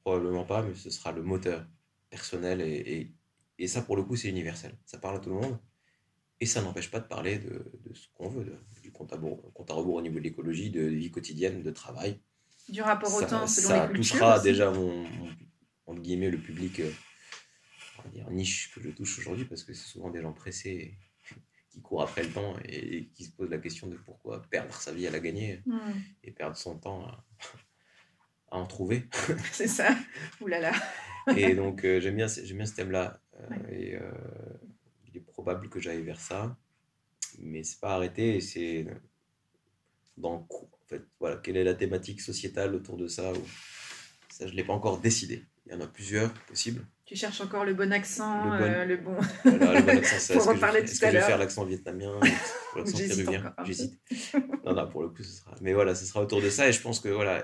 probablement 0.00 0.44
pas, 0.44 0.62
mais 0.62 0.74
ce 0.74 0.90
sera 0.90 1.12
le 1.12 1.22
moteur 1.22 1.66
personnel. 2.08 2.60
Et, 2.62 3.12
et, 3.58 3.68
ça, 3.68 3.82
pour 3.82 3.96
le 3.96 4.02
coup, 4.02 4.16
c'est 4.16 4.28
universel. 4.28 4.74
Ça 4.86 4.98
parle 4.98 5.16
à 5.16 5.18
tout 5.18 5.30
le 5.30 5.36
monde. 5.36 5.58
Et 6.40 6.46
ça 6.46 6.62
n'empêche 6.62 6.90
pas 6.90 6.98
de 6.98 7.06
parler 7.06 7.38
de, 7.38 7.70
de 7.84 7.94
ce 7.94 8.08
qu'on 8.14 8.28
veut, 8.28 8.58
du 8.82 8.90
compte 8.90 9.12
à, 9.12 9.18
compte 9.18 9.70
à, 9.70 9.74
rebours 9.74 9.96
au 9.96 10.02
niveau 10.02 10.18
de 10.18 10.24
l'écologie, 10.24 10.70
de 10.70 10.82
vie 10.82 11.10
quotidienne, 11.10 11.62
de 11.62 11.70
travail. 11.70 12.20
Du 12.68 12.82
rapport 12.82 13.14
au 13.14 13.20
temps 13.20 13.46
selon 13.46 13.68
ça 13.68 13.86
les 13.86 13.94
cultures. 13.94 14.04
Ça 14.04 14.18
touchera 14.18 14.40
déjà 14.40 14.70
mon, 14.70 15.04
mon, 15.86 15.94
guillemets, 15.94 16.30
le 16.30 16.38
public 16.38 16.80
euh, 16.80 16.90
on 18.04 18.08
va 18.08 18.14
dire, 18.14 18.30
niche 18.30 18.72
que 18.74 18.80
je 18.80 18.90
touche 18.90 19.18
aujourd'hui, 19.18 19.44
parce 19.44 19.64
que 19.64 19.72
c'est 19.72 19.88
souvent 19.88 20.10
des 20.10 20.20
gens 20.20 20.32
pressés 20.32 20.96
qui 21.72 21.80
court 21.80 22.02
après 22.02 22.22
le 22.22 22.30
temps 22.30 22.54
et, 22.66 23.06
qui 23.14 23.24
se 23.24 23.32
pose 23.32 23.48
la 23.48 23.58
question 23.58 23.86
de 23.86 23.96
pourquoi 23.96 24.42
perdre 24.42 24.74
sa 24.74 24.92
vie 24.92 25.06
à 25.06 25.10
la 25.10 25.20
gagner 25.20 25.62
hmm. 25.64 25.78
et 26.22 26.30
perdre 26.30 26.56
son 26.56 26.78
temps 26.78 27.06
à, 27.06 27.24
en 28.50 28.66
trouver. 28.66 29.08
C'est 29.52 29.68
ça. 29.68 29.96
Là. 30.46 30.72
et 31.36 31.54
donc 31.54 31.84
euh, 31.84 32.00
j'aime 32.00 32.16
bien, 32.16 32.26
j'aime 32.26 32.58
bien 32.58 32.66
ce 32.66 32.74
thème-là. 32.74 33.20
Euh, 33.40 33.68
et 33.70 33.96
euh, 33.96 34.10
il 35.08 35.16
est 35.16 35.20
probable 35.20 35.68
que 35.68 35.80
j'aille 35.80 36.02
vers 36.02 36.20
ça, 36.20 36.56
mais 37.38 37.64
c'est 37.64 37.80
pas 37.80 37.94
arrêté. 37.94 38.40
C'est 38.40 38.86
dans 40.16 40.46
en 40.50 40.68
fait, 40.86 41.02
voilà, 41.18 41.36
quelle 41.36 41.56
est 41.56 41.64
la 41.64 41.74
thématique 41.74 42.20
sociétale 42.20 42.74
autour 42.74 42.96
de 42.96 43.08
ça 43.08 43.32
ou, 43.32 43.42
Ça, 44.30 44.46
je 44.46 44.52
l'ai 44.52 44.64
pas 44.64 44.74
encore 44.74 45.00
décidé. 45.00 45.46
Il 45.66 45.72
y 45.72 45.74
en 45.74 45.80
a 45.80 45.86
plusieurs 45.86 46.32
possibles. 46.44 46.84
Tu 47.12 47.18
cherches 47.18 47.42
encore 47.42 47.66
le 47.66 47.74
bon 47.74 47.92
accent, 47.92 48.44
le 48.44 48.58
bon. 48.58 48.64
Euh, 48.64 48.84
le 48.86 48.96
bon... 48.96 49.98
accent, 49.98 50.32
pour 50.32 50.46
reparler 50.46 50.82
tout 50.82 50.92
à 51.02 51.10
l'heure. 51.10 51.12
Je 51.12 51.18
vais 51.18 51.20
faire 51.20 51.36
l'accent 51.36 51.66
vietnamien, 51.66 52.18
l'accent 52.74 52.96
péruvien? 52.96 53.54
J'hésite. 53.66 54.00
non, 54.64 54.72
non, 54.72 54.88
pour 54.88 55.02
le 55.02 55.10
coup, 55.10 55.22
ce 55.22 55.30
sera. 55.30 55.54
Mais 55.60 55.74
voilà, 55.74 55.94
ce 55.94 56.06
sera 56.06 56.22
autour 56.22 56.40
de 56.40 56.48
ça. 56.48 56.70
Et 56.70 56.72
je 56.72 56.80
pense 56.80 57.00
que 57.00 57.10
voilà, 57.10 57.42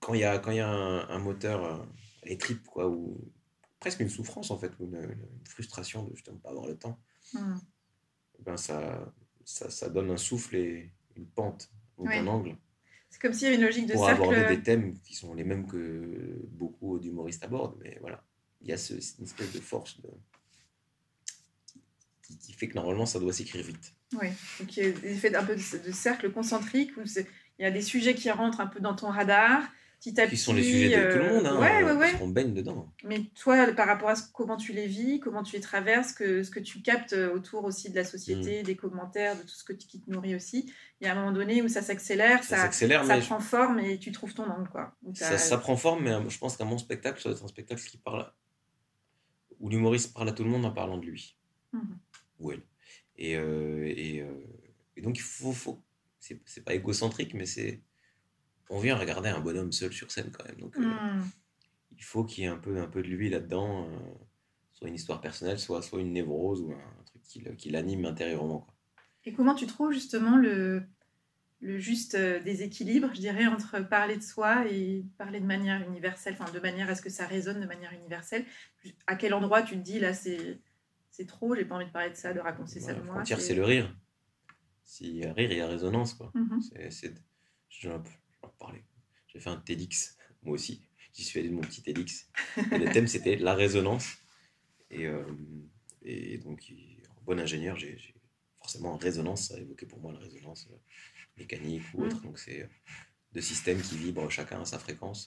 quand 0.00 0.14
il 0.14 0.20
y 0.20 0.24
a, 0.24 0.40
quand 0.40 0.50
y 0.50 0.58
a 0.58 0.68
un, 0.68 1.18
moteur, 1.20 1.64
euh, 1.64 1.84
les 2.24 2.36
tripes, 2.36 2.66
quoi, 2.66 2.88
ou 2.88 3.16
presque 3.78 4.00
une 4.00 4.08
souffrance, 4.08 4.50
en 4.50 4.58
fait, 4.58 4.72
ou 4.80 4.86
une, 4.86 5.16
frustration 5.48 6.02
de 6.02 6.16
justement 6.16 6.38
pas 6.38 6.50
avoir 6.50 6.66
le 6.66 6.76
temps, 6.76 6.98
hmm. 7.34 7.54
ben 8.40 8.56
ça, 8.56 9.12
ça, 9.44 9.70
ça, 9.70 9.90
donne 9.90 10.10
un 10.10 10.16
souffle 10.16 10.56
et 10.56 10.90
une 11.14 11.26
pente, 11.26 11.70
donc 11.98 12.10
un 12.10 12.26
angle. 12.26 12.56
C'est 13.10 13.20
comme 13.20 13.32
s'il 13.32 13.44
y 13.44 13.46
avait 13.46 13.58
une 13.58 13.62
logique 13.62 13.86
de 13.86 13.92
pour 13.92 14.06
cercle. 14.06 14.22
Pour 14.22 14.32
aborder 14.32 14.56
des 14.56 14.62
thèmes 14.64 14.98
qui 14.98 15.14
sont 15.14 15.34
les 15.34 15.44
mêmes 15.44 15.68
que 15.68 16.48
beaucoup 16.48 16.98
d'humoristes 16.98 17.44
abordent, 17.44 17.76
mais 17.80 17.96
voilà. 18.00 18.20
Il 18.64 18.70
y 18.70 18.72
a 18.72 18.76
ce, 18.76 18.94
une 18.94 19.24
espèce 19.24 19.52
de 19.52 19.60
force 19.60 20.00
de... 20.00 20.08
Qui, 22.22 22.38
qui, 22.38 22.52
fait 22.54 22.68
que 22.68 22.74
normalement 22.74 23.06
ça 23.06 23.20
doit 23.20 23.32
s'écrire 23.32 23.64
vite. 23.64 23.92
Oui, 24.20 24.28
donc 24.58 24.76
il 24.76 24.82
y 24.82 24.86
a 24.86 24.90
l'effet 25.02 25.34
un 25.36 25.44
peu 25.44 25.54
de, 25.54 25.86
de 25.86 25.92
cercle 25.92 26.32
concentrique 26.32 26.96
où 26.96 27.02
il 27.02 27.62
y 27.62 27.66
a 27.66 27.70
des 27.70 27.82
sujets 27.82 28.14
qui 28.14 28.30
rentrent 28.30 28.60
un 28.60 28.66
peu 28.66 28.80
dans 28.80 28.94
ton 28.94 29.08
radar, 29.08 29.62
qui 30.12 30.36
sont 30.36 30.52
les 30.52 30.62
sujets 30.62 30.96
de 30.96 31.12
tout 31.12 31.18
le 31.18 31.28
monde, 31.30 31.46
hein, 31.46 31.58
ouais, 31.58 31.82
ouais, 31.82 32.26
baigne 32.26 32.52
dedans. 32.52 32.92
Mais 33.04 33.22
toi, 33.40 33.72
par 33.72 33.86
rapport 33.86 34.10
à 34.10 34.16
ce, 34.16 34.24
comment 34.32 34.56
tu 34.56 34.72
les 34.72 34.86
vis, 34.86 35.18
comment 35.18 35.42
tu 35.42 35.56
les 35.56 35.62
traverses, 35.62 36.12
que, 36.12 36.42
ce 36.42 36.50
que 36.50 36.60
tu 36.60 36.82
captes 36.82 37.14
euh, 37.14 37.32
autour 37.32 37.64
aussi 37.64 37.90
de 37.90 37.94
la 37.94 38.04
société, 38.04 38.60
mm. 38.60 38.64
des 38.64 38.76
commentaires, 38.76 39.36
de 39.36 39.42
tout 39.42 39.54
ce 39.54 39.64
que, 39.64 39.72
qui 39.72 40.00
te 40.00 40.10
nourrit 40.10 40.34
aussi, 40.34 40.70
il 41.00 41.06
y 41.06 41.08
a 41.08 41.12
un 41.12 41.14
moment 41.14 41.32
donné 41.32 41.62
où 41.62 41.68
ça 41.68 41.80
s'accélère, 41.80 42.44
ça, 42.44 42.70
ça, 42.70 43.18
prend 43.18 43.40
forme 43.40 43.78
et 43.80 43.98
tu 43.98 44.12
trouves 44.12 44.34
ton 44.34 44.44
angle. 44.44 44.68
Quoi. 44.68 44.94
Ça, 45.14 45.38
ça, 45.38 45.56
prend 45.56 45.76
forme, 45.76 46.04
mais 46.04 46.12
euh, 46.12 46.28
je 46.28 46.38
pense 46.38 46.56
qu'un 46.56 46.66
mon 46.66 46.78
spectacle, 46.78 47.20
ça 47.22 47.30
doit 47.30 47.38
être 47.38 47.44
un 47.44 47.48
spectacle 47.48 47.82
qui 47.82 47.96
parle, 47.96 48.30
où 49.64 49.70
l'humoriste 49.70 50.12
parle 50.12 50.28
à 50.28 50.32
tout 50.32 50.44
le 50.44 50.50
monde 50.50 50.66
en 50.66 50.70
parlant 50.70 50.98
de 50.98 51.06
lui. 51.06 51.38
Mm-hmm. 51.72 51.96
Ou 52.40 52.52
elle. 52.52 52.62
Et, 53.16 53.36
euh, 53.36 53.86
et, 53.86 54.22
et, 54.96 55.00
donc, 55.00 55.16
il 55.16 55.22
faut, 55.22 55.52
faut 55.52 55.82
c'est 56.20 56.64
pas 56.64 56.74
égocentrique, 56.74 57.32
mais 57.32 57.46
c'est 57.46 57.82
on 58.70 58.78
vient 58.78 58.96
regarder 58.96 59.28
un 59.28 59.40
bonhomme 59.40 59.72
seul 59.72 59.92
sur 59.92 60.10
scène 60.10 60.30
quand 60.32 60.44
même. 60.44 60.56
Donc, 60.56 60.76
euh, 60.76 60.82
hmm. 60.82 61.22
il 61.96 62.04
faut 62.04 62.24
qu'il 62.24 62.44
y 62.44 62.46
ait 62.46 62.50
un 62.50 62.56
peu, 62.56 62.80
un 62.80 62.86
peu 62.86 63.02
de 63.02 63.08
lui 63.08 63.28
là-dedans, 63.28 63.88
euh, 63.88 63.96
soit 64.72 64.88
une 64.88 64.94
histoire 64.94 65.20
personnelle, 65.20 65.58
soit, 65.58 65.82
soit 65.82 66.00
une 66.00 66.12
névrose 66.12 66.60
ou 66.62 66.72
un, 66.72 67.04
truc 67.04 67.56
qui, 67.56 67.70
l'anime 67.70 68.06
intérieurement. 68.06 68.60
Quoi. 68.60 68.74
Et 69.24 69.32
comment 69.32 69.54
tu 69.54 69.66
trouves 69.66 69.92
justement 69.92 70.36
le, 70.36 70.82
le 71.60 71.78
juste 71.78 72.14
euh, 72.14 72.40
déséquilibre, 72.40 73.10
je 73.14 73.20
dirais, 73.20 73.46
entre 73.46 73.80
parler 73.80 74.16
de 74.16 74.22
soi 74.22 74.66
et 74.70 75.04
parler 75.18 75.40
de 75.40 75.46
manière 75.46 75.82
universelle, 75.88 76.36
enfin 76.38 76.50
de 76.52 76.60
manière 76.60 76.88
à 76.90 76.94
ce 76.94 77.02
que 77.02 77.10
ça 77.10 77.26
résonne 77.26 77.60
de 77.60 77.66
manière 77.66 77.92
universelle 77.92 78.44
À 79.06 79.16
quel 79.16 79.32
endroit 79.34 79.62
tu 79.62 79.74
te 79.76 79.82
dis 79.82 79.98
là 79.98 80.12
c'est 80.12 80.58
c'est 81.10 81.26
trop, 81.26 81.54
j'ai 81.54 81.64
pas 81.64 81.76
envie 81.76 81.86
de 81.86 81.92
parler 81.92 82.10
de 82.10 82.16
ça, 82.16 82.34
de 82.34 82.40
raconter 82.40 82.80
ça 82.80 82.92
de 82.92 83.00
moi. 83.00 83.22
La 83.22 83.38
c'est 83.38 83.54
le 83.54 83.64
rire. 83.64 83.96
S'il 84.82 85.16
y 85.16 85.24
a 85.24 85.32
rire, 85.32 85.52
il 85.52 85.58
y 85.58 85.60
a 85.60 85.68
résonance. 85.68 86.14
Quoi. 86.14 86.32
Mm-hmm. 86.34 86.90
c'est, 86.90 87.14
parler. 88.58 88.84
J'ai 89.28 89.38
fait 89.38 89.50
un 89.50 89.56
TEDx, 89.56 90.16
moi 90.42 90.54
aussi. 90.54 90.82
J'y 91.12 91.22
suis 91.22 91.38
allé 91.38 91.50
de 91.50 91.54
mon 91.54 91.60
petit 91.60 91.82
TEDx. 91.82 92.28
le 92.56 92.92
thème, 92.92 93.06
c'était 93.06 93.36
la 93.36 93.54
résonance. 93.54 94.16
Et, 94.90 95.06
euh, 95.06 95.24
et 96.02 96.38
donc, 96.38 96.72
en 97.16 97.22
bon 97.22 97.38
ingénieur, 97.38 97.76
j'ai 97.76 97.96
forcément 98.56 98.96
résonance. 98.96 99.48
Ça 99.48 99.54
a 99.54 99.58
évoqué 99.58 99.86
pour 99.86 100.00
moi 100.00 100.12
la 100.12 100.18
résonance 100.18 100.66
euh, 100.72 100.76
mécanique 101.36 101.82
ou 101.94 102.04
autre. 102.04 102.18
Mm. 102.18 102.22
Donc, 102.22 102.38
c'est 102.38 102.68
deux 103.32 103.40
systèmes 103.40 103.80
qui 103.80 103.96
vibrent 103.96 104.30
chacun 104.30 104.60
à 104.60 104.64
sa 104.64 104.78
fréquence. 104.78 105.26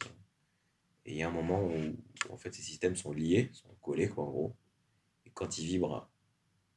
Et 1.05 1.13
il 1.13 1.17
y 1.17 1.23
a 1.23 1.27
un 1.27 1.31
moment 1.31 1.65
où, 1.65 1.95
en 2.29 2.37
fait, 2.37 2.53
ces 2.53 2.61
systèmes 2.61 2.95
sont 2.95 3.13
liés, 3.13 3.49
sont 3.53 3.73
collés, 3.81 4.09
quoi, 4.09 4.25
en 4.25 4.29
gros. 4.29 4.55
Et 5.25 5.29
quand 5.31 5.57
ils 5.57 5.65
vibrent 5.65 6.09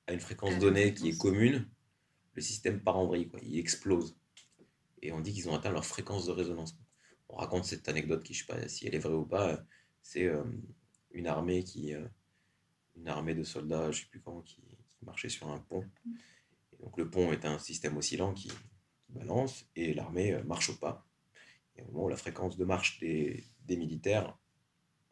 à 0.07 0.13
une 0.13 0.21
fréquence 0.21 0.59
donnée 0.59 0.95
qui 0.95 1.09
est 1.09 1.19
commune, 1.19 1.69
le 2.35 2.43
système 2.43 2.81
part 2.81 2.97
en 2.97 3.07
vrille, 3.07 3.29
quoi. 3.29 3.41
Il 3.43 3.59
explose 3.59 4.17
et 5.03 5.13
on 5.13 5.21
dit 5.21 5.33
qu'ils 5.33 5.49
ont 5.49 5.55
atteint 5.55 5.71
leur 5.71 5.85
fréquence 5.85 6.27
de 6.27 6.33
résonance. 6.33 6.77
On 7.29 7.37
raconte 7.37 7.65
cette 7.65 7.89
anecdote 7.89 8.23
qui, 8.23 8.35
je 8.35 8.45
ne 8.45 8.47
sais 8.47 8.63
pas 8.63 8.69
si 8.69 8.87
elle 8.87 8.95
est 8.95 8.99
vraie 8.99 9.15
ou 9.15 9.25
pas, 9.25 9.65
c'est 10.03 10.27
euh, 10.27 10.45
une 11.13 11.27
armée 11.27 11.65
qui, 11.65 11.95
euh, 11.95 12.07
une 12.97 13.09
armée 13.09 13.35
de 13.35 13.45
soldats, 13.45 13.91
je 13.91 13.99
ne 13.99 14.03
sais 14.03 14.11
plus 14.11 14.21
comment, 14.21 14.43
qui, 14.43 14.57
qui, 14.57 15.05
marchait 15.05 15.29
sur 15.29 15.49
un 15.49 15.59
pont. 15.59 15.85
Et 16.73 16.77
donc 16.83 16.97
le 16.99 17.09
pont 17.09 17.33
est 17.33 17.45
un 17.45 17.59
système 17.59 17.97
oscillant 17.97 18.35
qui, 18.35 18.51
balance 19.11 19.67
et 19.77 19.95
l'armée 19.95 20.33
euh, 20.33 20.43
marche 20.45 20.71
au 20.71 20.77
pas. 20.77 21.07
Et 21.77 21.83
au 21.83 21.87
moment 21.87 22.05
où 22.05 22.09
la 22.09 22.17
fréquence 22.17 22.57
de 22.57 22.65
marche 22.65 22.99
des, 23.01 23.45
des 23.67 23.77
militaires 23.77 24.37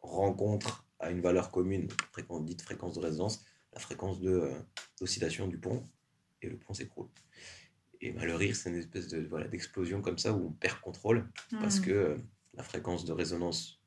rencontre 0.01 0.85
à 0.99 1.11
une 1.11 1.21
valeur 1.21 1.51
commune, 1.51 1.87
fréquence, 2.11 2.43
dite 2.45 2.61
fréquence 2.61 2.95
de 2.95 2.99
résonance, 2.99 3.45
la 3.73 3.79
fréquence 3.79 4.19
d'oscillation 4.99 5.47
du 5.47 5.57
pont, 5.57 5.83
et 6.41 6.49
le 6.49 6.57
pont 6.57 6.73
s'écroule. 6.73 7.09
Et 8.01 8.11
ben, 8.11 8.25
le 8.25 8.35
rire, 8.35 8.55
c'est 8.55 8.69
une 8.69 8.77
espèce 8.77 9.07
de 9.07 9.25
voilà 9.27 9.47
d'explosion 9.47 10.01
comme 10.01 10.17
ça 10.17 10.33
où 10.33 10.47
on 10.47 10.51
perd 10.51 10.79
contrôle 10.79 11.29
parce 11.59 11.79
hmm. 11.79 11.85
que 11.85 11.91
euh, 11.91 12.17
la 12.53 12.63
fréquence 12.63 13.05
de 13.05 13.11
résonance, 13.11 13.81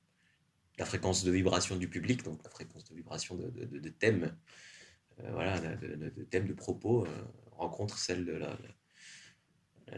la 0.78 0.84
fréquence 0.84 1.24
de 1.24 1.30
vibration 1.30 1.76
du 1.76 1.88
public, 1.88 2.22
donc 2.22 2.42
la 2.44 2.50
fréquence 2.50 2.84
de 2.84 2.94
vibration 2.94 3.36
de, 3.36 3.48
de, 3.48 3.78
de, 3.78 3.88
thème, 3.88 4.36
euh, 5.20 5.30
voilà, 5.32 5.58
de, 5.60 6.24
thème 6.24 6.46
de 6.46 6.52
propos, 6.52 7.06
euh, 7.06 7.24
rencontre 7.52 7.98
celle 7.98 8.24
de 8.24 8.32
la, 8.32 8.48
la, 8.48 8.74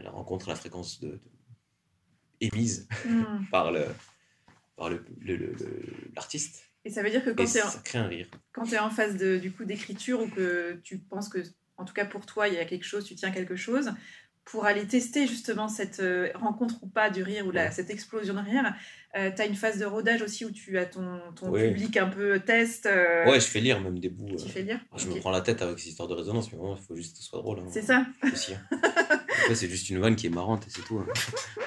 rencontre 0.07 0.49
la 0.49 0.55
fréquence 0.55 0.99
de, 0.99 1.19
émise 2.41 2.87
hmm. 3.05 3.45
par 3.51 3.71
le 3.71 3.85
par 4.75 4.89
le, 4.89 5.05
l'artiste. 6.15 6.69
Et 6.83 6.89
ça 6.89 7.01
veut 7.01 7.09
dire 7.09 7.23
que 7.23 7.29
quand 7.29 7.45
tu 7.45 7.57
es, 7.57 7.61
en, 7.63 8.65
es 8.65 8.79
en 8.79 8.89
phase 8.89 9.15
de, 9.17 9.37
du 9.37 9.51
coup 9.51 9.63
d'écriture 9.63 10.21
ou 10.21 10.27
que 10.27 10.79
tu 10.83 10.99
penses 10.99 11.29
que 11.29 11.39
en 11.77 11.85
tout 11.85 11.93
cas 11.93 12.05
pour 12.05 12.25
toi, 12.25 12.47
il 12.47 12.53
y 12.53 12.57
a 12.57 12.65
quelque 12.65 12.85
chose, 12.85 13.05
tu 13.05 13.15
tiens 13.15 13.31
quelque 13.31 13.55
chose, 13.55 13.91
pour 14.45 14.65
aller 14.65 14.85
tester 14.85 15.25
justement 15.25 15.67
cette 15.67 15.99
euh, 15.99 16.29
rencontre 16.35 16.75
ou 16.83 16.87
pas 16.87 17.09
du 17.09 17.23
rire 17.23 17.47
ou 17.47 17.51
la, 17.51 17.71
cette 17.71 17.89
explosion 17.89 18.35
de 18.35 18.39
rire, 18.39 18.75
euh, 19.17 19.31
tu 19.35 19.41
as 19.41 19.45
une 19.45 19.55
phase 19.55 19.79
de 19.79 19.85
rodage 19.85 20.21
aussi 20.21 20.45
où 20.45 20.51
tu 20.51 20.77
as 20.77 20.85
ton, 20.85 21.19
ton 21.35 21.51
public 21.51 21.97
un 21.97 22.07
peu 22.07 22.39
test. 22.39 22.85
Euh, 22.85 23.25
ouais, 23.25 23.39
je 23.39 23.47
fais 23.47 23.59
lire 23.59 23.81
même 23.81 23.97
des 23.97 24.09
bouts. 24.09 24.35
Tu 24.35 24.49
fais 24.49 24.61
lire 24.61 24.79
Je 24.95 25.07
me 25.07 25.19
prends 25.19 25.31
la 25.31 25.41
tête 25.41 25.63
avec 25.63 25.79
ces 25.79 25.89
histoires 25.89 26.07
de 26.07 26.13
résonance, 26.13 26.51
mais 26.51 26.59
il 26.59 26.83
faut 26.83 26.95
juste 26.95 27.17
que 27.17 27.23
ce 27.23 27.27
soit 27.27 27.39
drôle. 27.39 27.59
Hein. 27.59 27.69
c'est 27.71 27.81
ça 27.81 28.05
aussi, 28.31 28.53
hein. 28.53 28.61
c'est 29.53 29.69
juste 29.69 29.89
une 29.89 29.99
vanne 29.99 30.15
qui 30.15 30.27
est 30.27 30.31
marrante 30.31 30.65
et 30.65 30.69
c'est 30.69 30.81
tout. 30.83 30.97
Hein. 30.99 31.05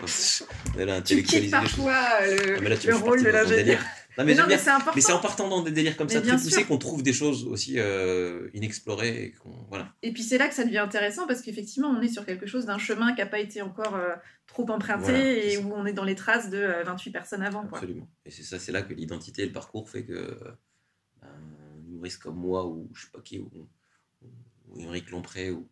Elle 0.79 0.91
a 0.91 0.97
intellectualisé 0.97 1.51
parfois 1.51 2.21
le, 2.27 2.59
le 2.61 2.97
rôle 2.97 3.23
de 3.23 3.29
l'ingénieur. 3.29 3.81
mais, 4.17 4.25
Mais 4.25 4.33
non, 4.35 4.39
j'aime 4.39 4.49
mais 4.49 4.55
bien. 4.57 4.59
c'est 4.59 4.71
important. 4.71 4.93
Mais 4.97 5.01
c'est 5.01 5.13
en 5.13 5.21
partant 5.21 5.49
dans 5.49 5.63
des 5.63 5.71
délires 5.71 5.97
comme 5.97 6.09
Mais 6.09 6.15
ça 6.15 6.21
très 6.23 6.33
poussés 6.37 6.65
qu'on 6.65 6.79
trouve 6.79 7.03
des 7.03 7.13
choses 7.13 7.45
aussi 7.47 7.75
euh, 7.79 8.49
inexplorées. 8.55 9.23
Et 9.25 9.35
voilà. 9.69 9.95
Et 10.03 10.13
puis 10.13 10.23
c'est 10.23 10.39
là 10.39 10.49
que 10.49 10.55
ça 10.55 10.65
devient 10.65 10.79
intéressant 10.79 11.27
parce 11.27 11.41
qu'effectivement, 11.43 11.89
on 11.89 12.01
est 12.01 12.09
sur 12.09 12.27
quelque 12.27 12.47
chose 12.47 12.67
d'un 12.67 12.79
chemin 12.79 13.13
qui 13.15 13.21
n'a 13.21 13.27
pas 13.27 13.39
été 13.39 13.63
encore 13.63 13.95
euh, 13.95 14.15
trop 14.47 14.69
emprunté 14.71 15.03
Voilà, 15.13 15.33
et 15.37 15.57
ça. 15.57 15.61
où 15.61 15.73
on 15.75 15.87
est 15.87 15.93
dans 15.93 16.05
les 16.05 16.15
traces 16.17 16.51
de 16.51 16.59
euh, 16.59 16.83
28 16.85 17.11
personnes 17.13 17.43
avant. 17.43 17.67
Quoi. 17.67 17.79
Absolument. 17.79 18.09
Et 18.27 18.31
c'est 18.31 18.43
ça, 18.43 18.59
c'est 18.59 18.73
là 18.73 18.83
que 18.83 18.95
l'identité 18.95 19.43
et 19.43 19.47
le 19.47 19.53
parcours 19.53 19.89
fait 19.89 20.05
que 20.05 20.13
euh, 20.13 20.35
ben, 21.21 21.29
un 21.29 21.89
humoriste 21.89 22.23
comme 22.23 22.37
moi 22.37 22.67
ou 22.67 22.91
je 22.95 23.03
sais 23.03 23.11
pas 23.13 23.21
qui, 23.21 23.39
ou, 23.39 23.51
ou, 24.71 24.87
Lompré 25.11 25.51
ou, 25.51 25.69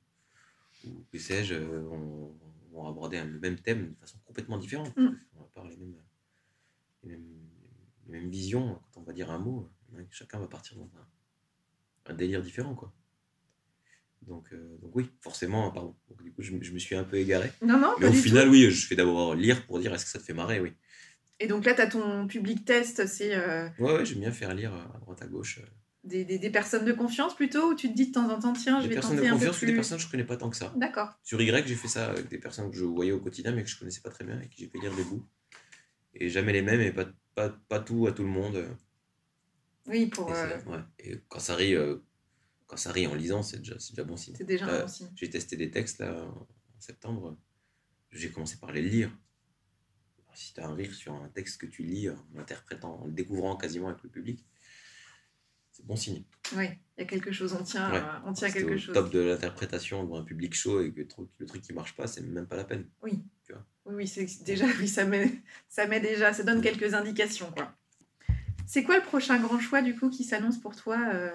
ou 0.86 1.04
que 1.12 1.18
sais-je, 1.18 1.54
euh, 1.54 1.82
on, 1.90 2.34
on 2.72 2.82
va 2.84 2.88
aborder 2.90 3.22
le 3.22 3.38
même 3.40 3.58
thème 3.58 3.90
de 3.90 3.94
façon 4.00 4.18
complètement 4.24 4.58
différente. 4.58 4.96
Mm. 4.96 5.08
On 5.36 5.40
va 5.40 5.46
parler 5.54 5.76
les 5.76 5.86
mêmes, 5.86 6.02
les 7.04 7.10
mêmes, 7.10 7.48
les 8.06 8.12
mêmes 8.20 8.30
visions. 8.30 8.78
Quand 8.92 9.00
on 9.00 9.04
va 9.04 9.12
dire 9.12 9.30
un 9.30 9.38
mot, 9.38 9.68
hein, 9.96 10.02
chacun 10.10 10.38
va 10.38 10.46
partir 10.46 10.76
dans 10.76 10.90
un, 10.96 12.12
un 12.12 12.14
délire 12.14 12.42
différent. 12.42 12.74
Quoi. 12.74 12.92
Donc, 14.22 14.52
euh, 14.52 14.76
donc 14.82 14.94
oui, 14.96 15.10
forcément, 15.20 15.70
pardon. 15.70 15.94
Donc, 16.08 16.22
du 16.22 16.32
coup, 16.32 16.42
je, 16.42 16.52
me- 16.52 16.62
je 16.62 16.72
me 16.72 16.78
suis 16.78 16.94
un 16.96 17.04
peu 17.04 17.16
égaré. 17.16 17.50
Non, 17.62 17.78
non, 17.78 17.94
Mais 18.00 18.08
au 18.08 18.12
final, 18.12 18.46
tout. 18.46 18.52
oui, 18.52 18.70
je 18.70 18.86
fais 18.86 18.96
d'abord 18.96 19.34
lire 19.34 19.64
pour 19.66 19.78
dire 19.78 19.94
est-ce 19.94 20.04
que 20.04 20.10
ça 20.10 20.18
te 20.18 20.24
fait 20.24 20.34
marrer, 20.34 20.60
oui. 20.60 20.72
Et 21.38 21.46
donc 21.48 21.64
là, 21.66 21.74
tu 21.74 21.80
as 21.82 21.86
ton 21.86 22.26
public 22.26 22.64
test, 22.64 23.06
c'est 23.06 23.34
euh, 23.34 23.68
Ouais, 23.78 23.92
ouais, 23.94 24.04
j'aime 24.06 24.20
bien 24.20 24.32
faire 24.32 24.54
lire 24.54 24.72
à 24.74 24.98
droite 25.00 25.20
à 25.22 25.26
gauche. 25.26 25.60
Des, 26.06 26.24
des- 26.24 26.38
des 26.38 26.50
personnes 26.50 26.84
de 26.84 26.92
confiance 26.92 27.34
plutôt, 27.34 27.72
où 27.72 27.74
tu 27.74 27.88
te 27.90 27.94
dis 27.94 28.08
de 28.08 28.12
temps 28.12 28.28
en 28.30 28.38
temps, 28.38 28.52
tiens, 28.52 28.78
je 28.78 28.84
Des 28.84 28.88
vais 28.90 28.94
personnes 28.94 29.16
tenter 29.16 29.28
de 29.28 29.32
un 29.34 29.38
peu 29.38 29.38
confiance 29.46 29.56
ou 29.56 29.60
des 29.66 29.72
plus. 29.72 29.76
personnes 29.76 29.98
que 29.98 30.04
je 30.04 30.10
connais 30.10 30.24
pas 30.24 30.36
tant 30.36 30.48
que 30.50 30.56
ça. 30.56 30.72
D'accord. 30.76 31.18
Sur 31.22 31.40
Y, 31.40 31.66
j'ai 31.66 31.74
fait 31.74 31.88
ça 31.88 32.10
avec 32.10 32.28
des 32.28 32.38
personnes 32.38 32.70
que 32.70 32.76
je 32.76 32.84
voyais 32.84 33.12
au 33.12 33.20
quotidien 33.20 33.52
mais 33.52 33.62
que 33.64 33.68
je 33.68 33.78
connaissais 33.78 34.00
pas 34.00 34.10
très 34.10 34.24
bien 34.24 34.40
et 34.40 34.48
qui 34.48 34.62
j'ai 34.62 34.68
fait 34.68 34.78
lire 34.78 34.94
des 34.94 35.04
bouts. 35.04 35.26
Et 36.14 36.28
jamais 36.28 36.52
les 36.52 36.62
mêmes 36.62 36.80
et 36.80 36.92
pas, 36.92 37.06
pas, 37.34 37.50
pas 37.68 37.80
tout 37.80 38.06
à 38.06 38.12
tout 38.12 38.22
le 38.22 38.28
monde. 38.30 38.64
Oui, 39.86 40.06
pour. 40.06 40.30
Et, 40.30 40.32
euh, 40.34 40.58
ouais. 40.66 40.78
Et 40.98 41.20
quand 41.28 41.38
ça 41.40 41.54
rit, 41.54 41.74
euh, 41.74 41.98
quand 42.66 42.76
ça 42.76 42.90
rit 42.92 43.06
en 43.06 43.14
lisant, 43.14 43.42
c'est 43.42 43.58
déjà, 43.58 43.74
déjà 43.76 44.04
bon 44.04 44.16
signe. 44.16 44.34
c'est 44.36 44.44
déjà 44.44 44.66
un 44.66 44.80
bon 44.82 44.88
signe. 44.88 45.10
J'ai 45.14 45.30
testé 45.30 45.56
des 45.56 45.70
textes 45.70 45.98
là 46.00 46.24
en 46.24 46.46
septembre. 46.80 47.36
J'ai 48.12 48.30
commencé 48.30 48.56
par 48.56 48.72
les 48.72 48.82
lire. 48.82 49.10
Alors, 50.24 50.36
si 50.36 50.54
tu 50.54 50.60
as 50.60 50.66
un 50.66 50.74
rire 50.74 50.94
sur 50.94 51.12
un 51.14 51.28
texte 51.28 51.60
que 51.60 51.66
tu 51.66 51.82
lis 51.82 52.08
en 52.08 52.16
l'interprétant, 52.34 53.00
en 53.02 53.06
le 53.06 53.12
découvrant 53.12 53.56
quasiment 53.56 53.88
avec 53.88 54.02
le 54.02 54.08
public, 54.08 54.44
c'est 55.76 55.84
bon 55.86 55.96
signe. 55.96 56.22
Oui, 56.56 56.66
il 56.96 57.00
y 57.00 57.02
a 57.02 57.06
quelque 57.06 57.32
chose, 57.32 57.52
on 57.58 57.62
tient, 57.62 57.90
Ouais. 57.92 57.98
euh, 57.98 58.18
on 58.24 58.32
tient 58.32 58.50
quelque 58.50 58.74
au 58.74 58.78
chose. 58.78 58.94
top 58.94 59.10
de 59.12 59.20
l'interprétation 59.20 60.02
devant 60.04 60.18
un 60.18 60.24
public 60.24 60.54
chaud 60.54 60.80
et 60.82 60.90
que 60.92 61.00
le 61.00 61.06
truc, 61.06 61.28
le 61.38 61.46
truc 61.46 61.60
qui 61.62 61.72
marche 61.74 61.94
pas, 61.94 62.06
c'est 62.06 62.22
même 62.22 62.46
pas 62.46 62.56
la 62.56 62.64
peine. 62.64 62.86
Oui, 63.02 63.22
oui, 63.84 64.06
c'est 64.08 64.26
déjà, 64.44 64.64
oui, 64.80 64.88
ça 64.88 65.04
met, 65.04 65.42
ça 65.68 65.86
met 65.86 66.00
déjà, 66.00 66.32
ça 66.32 66.42
donne 66.42 66.60
quelques 66.62 66.94
indications, 66.94 67.52
quoi. 67.52 67.72
C'est 68.66 68.82
quoi 68.82 68.96
le 68.96 69.02
prochain 69.04 69.38
grand 69.38 69.60
choix, 69.60 69.80
du 69.82 69.94
coup, 69.94 70.10
qui 70.10 70.24
s'annonce 70.24 70.58
pour 70.58 70.74
toi 70.74 70.98
euh, 71.14 71.30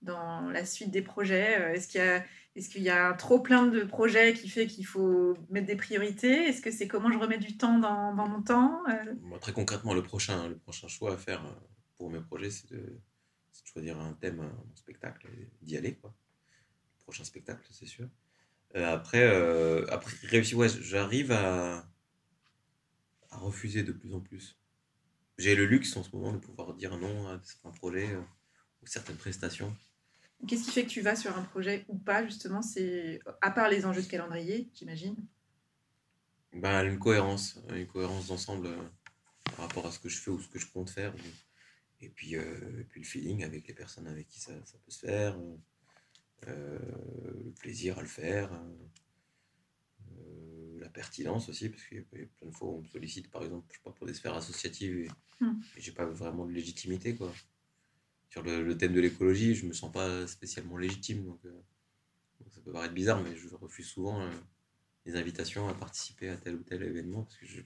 dans 0.00 0.48
la 0.48 0.64
suite 0.64 0.90
des 0.90 1.02
projets 1.02 1.60
Euh, 1.60 1.74
Est-ce 1.74 1.88
qu'il 1.88 2.00
y 2.00 2.04
a, 2.04 2.24
est-ce 2.56 2.68
qu'il 2.70 2.82
y 2.82 2.88
a 2.88 3.08
un 3.08 3.12
trop 3.14 3.40
plein 3.40 3.66
de 3.66 3.82
projets 3.84 4.32
qui 4.32 4.48
fait 4.48 4.66
qu'il 4.66 4.86
faut 4.86 5.34
mettre 5.50 5.66
des 5.66 5.76
priorités? 5.76 6.46
Est-ce 6.48 6.62
que 6.62 6.70
c'est 6.70 6.88
comment 6.88 7.10
je 7.12 7.18
remets 7.18 7.36
du 7.38 7.56
temps 7.58 7.78
dans, 7.78 8.14
dans 8.14 8.26
mon 8.28 8.40
temps 8.42 8.80
Euh, 8.88 9.12
Moi, 9.20 9.38
très 9.38 9.52
concrètement, 9.52 9.92
le 9.92 10.02
prochain, 10.02 10.48
le 10.48 10.56
prochain 10.56 10.88
choix 10.88 11.12
à 11.12 11.16
faire 11.18 11.42
pour 11.98 12.10
mes 12.10 12.20
projets, 12.20 12.50
c'est 12.50 12.70
de, 12.70 12.98
c'est 13.52 13.62
de 13.62 13.68
choisir 13.68 14.00
un 14.00 14.14
thème, 14.14 14.40
un 14.40 14.76
spectacle 14.76 15.28
d'y 15.60 15.76
aller. 15.76 15.94
Quoi. 15.94 16.14
Le 16.98 17.02
prochain 17.04 17.24
spectacle, 17.24 17.66
c'est 17.70 17.86
sûr. 17.86 18.08
Euh, 18.74 18.92
après, 18.92 19.22
euh, 19.22 19.86
après 19.90 20.14
réussir, 20.26 20.58
ouais, 20.58 20.68
j'arrive 20.68 21.30
à, 21.32 21.86
à 23.30 23.36
refuser 23.36 23.82
de 23.82 23.92
plus 23.92 24.14
en 24.14 24.20
plus. 24.20 24.58
J'ai 25.38 25.54
le 25.54 25.66
luxe 25.66 25.96
en 25.96 26.02
ce 26.02 26.14
moment 26.14 26.32
de 26.32 26.38
pouvoir 26.38 26.74
dire 26.74 26.96
non 26.98 27.28
à 27.28 27.40
certains 27.42 27.70
projets 27.70 28.12
euh, 28.12 28.20
ou 28.82 28.86
certaines 28.86 29.16
prestations. 29.16 29.74
Qu'est-ce 30.48 30.64
qui 30.64 30.70
fait 30.70 30.84
que 30.84 30.90
tu 30.90 31.02
vas 31.02 31.14
sur 31.14 31.36
un 31.36 31.42
projet 31.42 31.84
ou 31.88 31.96
pas, 31.96 32.24
justement? 32.24 32.62
C'est 32.62 33.20
à 33.42 33.50
part 33.50 33.68
les 33.68 33.86
enjeux 33.86 34.02
de 34.02 34.08
calendrier, 34.08 34.68
j'imagine. 34.74 35.16
Ben, 36.52 36.84
une 36.84 36.98
cohérence, 36.98 37.60
une 37.70 37.86
cohérence 37.86 38.26
d'ensemble 38.26 38.66
euh, 38.66 38.82
par 39.44 39.68
rapport 39.68 39.86
à 39.86 39.90
ce 39.92 39.98
que 39.98 40.08
je 40.08 40.18
fais 40.18 40.30
ou 40.30 40.40
ce 40.40 40.48
que 40.48 40.58
je 40.58 40.66
compte 40.66 40.90
faire. 40.90 41.14
Et 42.02 42.08
puis, 42.08 42.36
euh, 42.36 42.80
et 42.80 42.84
puis 42.84 43.00
le 43.00 43.06
feeling 43.06 43.44
avec 43.44 43.66
les 43.68 43.74
personnes 43.74 44.06
avec 44.06 44.28
qui 44.28 44.40
ça, 44.40 44.52
ça 44.64 44.78
peut 44.84 44.90
se 44.90 44.98
faire, 45.06 45.38
euh, 45.38 45.56
euh, 46.48 46.78
le 47.44 47.52
plaisir 47.52 47.98
à 47.98 48.02
le 48.02 48.08
faire, 48.08 48.52
euh, 50.10 50.78
la 50.80 50.88
pertinence 50.88 51.48
aussi, 51.48 51.68
parce 51.68 51.84
qu'il 51.84 51.98
y 51.98 52.00
a 52.00 52.04
plein 52.04 52.48
de 52.48 52.54
fois 52.54 52.68
où 52.68 52.76
on 52.78 52.82
me 52.82 52.88
sollicite, 52.88 53.30
par 53.30 53.42
exemple, 53.44 53.66
je 53.70 53.76
sais 53.76 53.82
pas, 53.84 53.92
pour 53.92 54.06
des 54.06 54.14
sphères 54.14 54.34
associatives 54.34 54.96
et, 54.98 55.08
Hmm. 55.40 55.60
et 55.76 55.80
j'ai 55.80 55.90
pas 55.90 56.06
vraiment 56.06 56.46
de 56.46 56.52
légitimité. 56.52 57.16
Quoi. 57.16 57.32
Sur 58.30 58.42
le, 58.44 58.62
le 58.62 58.78
thème 58.78 58.92
de 58.92 59.00
l'écologie, 59.00 59.56
je 59.56 59.66
me 59.66 59.72
sens 59.72 59.90
pas 59.90 60.24
spécialement 60.28 60.76
légitime. 60.78 61.24
Donc, 61.24 61.42
donc 61.42 62.52
ça 62.52 62.60
peut 62.60 62.70
paraître 62.70 62.94
bizarre, 62.94 63.20
mais 63.22 63.34
je 63.34 63.48
refuse 63.56 63.86
souvent 63.88 64.30
les 65.04 65.16
invitations 65.16 65.68
à 65.68 65.74
participer 65.74 66.28
à 66.28 66.36
tel 66.36 66.54
ou 66.54 66.62
tel 66.62 66.82
événement 66.84 67.24
parce 67.24 67.36
que 67.36 67.46
je. 67.46 67.60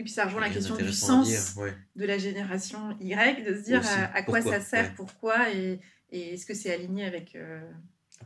Et 0.00 0.02
puis 0.02 0.12
ça 0.12 0.24
rejoint 0.24 0.40
la 0.40 0.48
question 0.48 0.76
du 0.76 0.94
sens 0.94 1.28
dire, 1.28 1.58
ouais. 1.58 1.74
de 1.94 2.06
la 2.06 2.16
génération 2.16 2.96
Y, 3.00 3.44
de 3.44 3.54
se 3.54 3.60
dire 3.64 3.80
Aussi. 3.80 3.88
à, 3.90 4.10
à 4.14 4.22
quoi 4.22 4.40
ça 4.40 4.58
sert, 4.58 4.86
Ouais. 4.86 4.92
pourquoi, 4.96 5.52
et, 5.54 5.78
et 6.10 6.32
est-ce 6.32 6.46
que 6.46 6.54
c'est 6.54 6.72
aligné 6.72 7.04
avec 7.04 7.36
euh, 7.36 7.60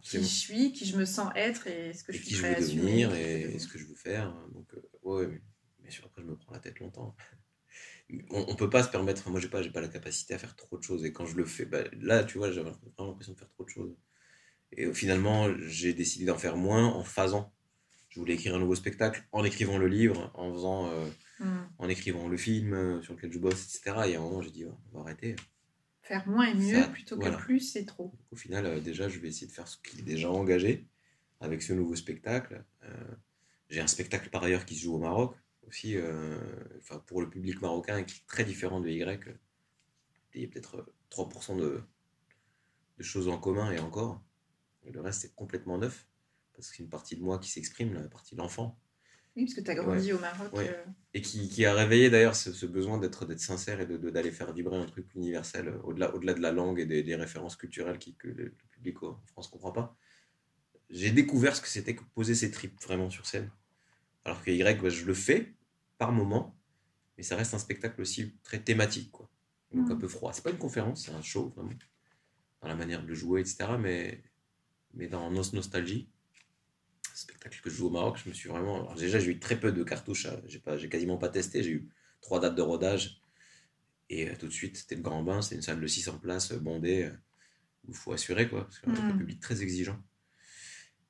qui 0.00 0.18
je 0.18 0.22
suis, 0.22 0.72
qui 0.72 0.84
je 0.86 0.96
me 0.96 1.04
sens 1.04 1.32
être, 1.34 1.66
et 1.66 1.88
est-ce 1.88 2.04
que 2.04 2.12
Et 2.12 2.14
je 2.14 2.18
suis 2.22 2.28
qui 2.28 2.34
je 2.36 2.42
prêt 2.42 2.50
veux 2.50 2.56
à 2.56 2.60
devenir 2.60 3.10
je 3.10 3.16
et, 3.16 3.42
devenir. 3.42 3.60
ce 3.60 3.66
que 3.66 3.76
je 3.80 3.86
veux 3.86 3.96
faire. 3.96 4.32
Donc, 4.52 4.72
euh, 4.74 4.82
ouais, 5.02 5.26
mais, 5.26 5.40
mais 5.82 5.90
sûr, 5.90 6.04
après, 6.04 6.22
je 6.22 6.28
me 6.28 6.36
prends 6.36 6.52
la 6.52 6.60
tête 6.60 6.78
longtemps. 6.78 7.16
On, 8.30 8.44
on 8.46 8.54
peut 8.54 8.70
pas 8.70 8.84
se 8.84 8.88
permettre, 8.90 9.28
moi 9.28 9.40
j'ai 9.40 9.48
pas, 9.48 9.66
pas 9.68 9.80
la 9.80 9.88
capacité 9.88 10.34
à 10.34 10.38
faire 10.38 10.54
trop 10.54 10.78
de 10.78 10.82
choses 10.84 11.04
et 11.04 11.12
quand 11.12 11.26
je 11.26 11.34
le 11.36 11.44
fais, 11.44 11.64
bah, 11.64 11.82
là 12.00 12.22
tu 12.22 12.38
vois, 12.38 12.52
j'avais 12.52 12.70
vraiment 12.70 13.10
l'impression 13.10 13.32
de 13.32 13.38
faire 13.38 13.48
trop 13.48 13.64
de 13.64 13.70
choses. 13.70 13.96
Et 14.70 14.84
euh, 14.84 14.92
finalement, 14.94 15.48
j'ai 15.66 15.92
décidé 15.92 16.24
d'en 16.26 16.38
faire 16.38 16.56
moins 16.56 16.84
en 16.86 17.02
phasant. 17.02 17.52
Je 18.10 18.20
voulais 18.20 18.34
écrire 18.34 18.54
un 18.54 18.60
nouveau 18.60 18.76
spectacle 18.76 19.24
en 19.32 19.42
écrivant 19.42 19.76
le 19.76 19.88
livre, 19.88 20.30
en 20.34 20.52
faisant, 20.52 20.88
euh, 20.92 21.08
Hmm. 21.41 21.64
en 21.78 21.89
écrivant 21.89 22.28
le 22.28 22.37
film 22.37 22.74
euh, 22.74 23.03
sur 23.03 23.14
lequel 23.14 23.32
je 23.32 23.39
bosse, 23.39 23.64
etc. 23.64 24.11
Et 24.11 24.14
à 24.14 24.20
un 24.20 24.22
moment, 24.22 24.41
j'ai 24.41 24.51
dit, 24.53 24.64
on 24.66 24.97
va 24.97 25.01
arrêter. 25.01 25.35
Faire 26.03 26.28
moins 26.28 26.47
et 26.47 26.55
mieux 26.55 26.82
Ça, 26.82 26.89
plutôt 26.89 27.16
voilà. 27.16 27.37
que 27.37 27.43
plus, 27.43 27.61
c'est 27.61 27.85
trop. 27.87 28.05
Donc, 28.05 28.32
au 28.32 28.37
final, 28.37 28.66
euh, 28.66 28.80
déjà, 28.80 29.09
je 29.09 29.18
vais 29.18 29.28
essayer 29.28 29.47
de 29.47 29.53
faire 29.53 29.66
ce 29.66 29.78
qui 29.78 29.99
est 29.99 30.03
déjà 30.03 30.30
engagé 30.30 30.87
avec 31.41 31.62
ce 31.62 31.72
nouveau 31.72 31.97
spectacle. 31.97 32.64
Euh, 32.85 33.14
J'ai 33.68 33.80
un 33.80 33.87
spectacle 33.87 34.30
par 34.30 34.45
ailleurs 34.45 34.64
qui 34.64 34.76
se 34.76 34.82
joue 34.82 34.95
au 34.95 34.99
Maroc 34.99 35.35
aussi, 35.66 35.97
euh, 35.97 36.39
enfin, 36.78 36.99
pour 37.07 37.20
le 37.22 37.30
public 37.30 37.61
marocain 37.62 38.03
qui 38.05 38.18
est 38.18 38.26
très 38.26 38.45
différent 38.45 38.80
de 38.80 38.89
Y. 38.89 39.37
Il 40.35 40.43
y 40.43 40.45
a 40.45 40.49
peut-être 40.49 40.76
euh, 40.76 40.95
3% 41.11 41.57
de, 41.57 41.82
de 42.99 43.03
choses 43.03 43.28
en 43.28 43.39
commun 43.39 43.70
et 43.72 43.78
encore. 43.78 44.22
Et 44.85 44.93
le 44.93 45.01
reste, 45.01 45.22
c'est 45.22 45.35
complètement 45.35 45.78
neuf 45.78 46.07
parce 46.55 46.68
que 46.68 46.76
c'est 46.76 46.82
une 46.82 46.89
partie 46.89 47.16
de 47.16 47.22
moi 47.22 47.39
qui 47.39 47.51
s'exprime, 47.51 47.95
la 47.95 48.09
partie 48.09 48.35
de 48.35 48.41
l'enfant. 48.41 48.78
Oui, 49.37 49.45
parce 49.47 49.55
que 49.55 49.61
tu 49.62 49.70
as 49.70 49.74
grandi 49.74 50.12
au 50.12 50.18
Maroc. 50.20 50.53
Ouais. 50.53 50.68
euh, 50.68 50.85
Et 51.12 51.20
qui, 51.20 51.49
qui 51.49 51.64
a 51.64 51.74
réveillé 51.74 52.09
d'ailleurs 52.11 52.37
ce, 52.37 52.53
ce 52.53 52.66
besoin 52.66 52.99
d'être 52.99 53.26
sincère 53.39 53.80
et 53.80 53.87
de- 53.87 53.97
de- 53.97 54.11
d'aller 54.11 54.30
faire 54.30 54.53
vibrer 54.53 54.76
un 54.76 54.87
truc 54.87 55.12
universel 55.14 55.68
euh, 55.68 55.78
au-delà 55.82 56.14
au-delà 56.14 56.35
de 56.35 56.41
la 56.41 56.53
langue 56.53 56.78
et 56.80 56.87
des, 56.87 57.03
des 57.03 57.16
références 57.16 57.57
culturelles 57.57 57.99
qui, 57.99 58.14
que 58.14 58.28
le, 58.28 58.45
le 58.45 58.55
public 58.70 59.03
en 59.03 59.20
France 59.26 59.49
ne 59.49 59.53
comprend 59.53 59.72
pas. 59.72 59.97
J'ai 60.91 61.11
découvert 61.11 61.57
ce 61.57 61.61
que 61.62 61.68
c'était 61.68 61.97
que 61.97 62.05
poser 62.14 62.35
ses 62.35 62.51
tripes 62.51 62.80
vraiment 62.82 63.11
sur 63.11 63.26
scène. 63.26 63.51
Alors 64.24 64.43
que 64.43 64.51
Y, 64.51 64.80
bah, 64.80 64.89
je 64.89 65.05
le 65.05 65.14
fais 65.14 65.55
par 65.99 66.12
moment, 66.12 66.57
mais 67.16 67.24
ça 67.24 67.37
reste 67.37 67.55
un 67.55 67.59
spectacle 67.59 68.01
aussi 68.01 68.35
très 68.45 68.61
thématique. 68.61 69.11
Quoi. 69.11 69.28
Donc 69.72 69.91
un 69.91 69.95
Mhm. 69.95 70.01
peu 70.01 70.09
froid. 70.09 70.32
C'est 70.32 70.45
pas 70.45 70.51
une 70.51 70.59
conférence, 70.59 71.05
c'est 71.07 71.12
un 71.12 71.22
show 71.22 71.49
vraiment. 71.57 71.72
Dans 72.62 72.68
la 72.68 72.76
manière 72.76 73.03
de 73.03 73.09
le 73.09 73.14
jouer, 73.14 73.41
etc. 73.41 73.76
Mais, 73.78 74.22
mais 74.95 75.09
dans 75.09 75.30
Nos 75.30 75.43
Nostalgie, 75.53 76.09
spectacle 77.16 77.60
que 77.62 77.70
je 77.70 77.76
joue 77.76 77.86
au 77.88 77.90
Maroc, 77.90 78.18
je 78.22 78.28
me 78.28 78.34
suis 78.34 78.48
vraiment. 78.48 78.80
alors 78.82 78.94
déjà, 78.94 79.18
j'ai 79.18 79.30
eu 79.32 79.38
très 79.40 79.58
peu 79.60 79.72
de 79.72 79.82
cartouches. 79.84 80.26
hein. 80.26 80.40
J'ai 80.46 80.58
pas, 80.60 80.76
j'ai 80.76 80.88
quasiment 80.88 81.18
pas 81.18 81.28
testé. 81.28 81.62
J'ai 81.62 81.70
eu 81.72 81.88
trois 82.20 82.40
dates 82.40 82.54
de 82.56 82.62
rodage. 82.62 83.20
Et 84.10 84.30
euh, 84.30 84.34
tout 84.38 84.46
de 84.48 84.52
suite, 84.52 84.76
c'était 84.78 84.96
le 84.96 85.02
grand 85.02 85.22
bain. 85.22 85.42
C'est 85.42 85.54
une 85.56 85.62
salle 85.62 85.80
de 85.80 85.86
600 85.86 86.18
places 86.18 86.52
euh, 86.52 86.58
bondée 86.58 87.04
euh, 87.04 87.12
où 87.86 87.90
il 87.92 87.96
faut 87.96 88.12
assurer, 88.12 88.48
quoi. 88.48 88.64
Parce 88.64 88.80
un 88.86 89.14
Mm. 89.14 89.18
public 89.18 89.40
très 89.40 89.62
exigeant. 89.62 89.98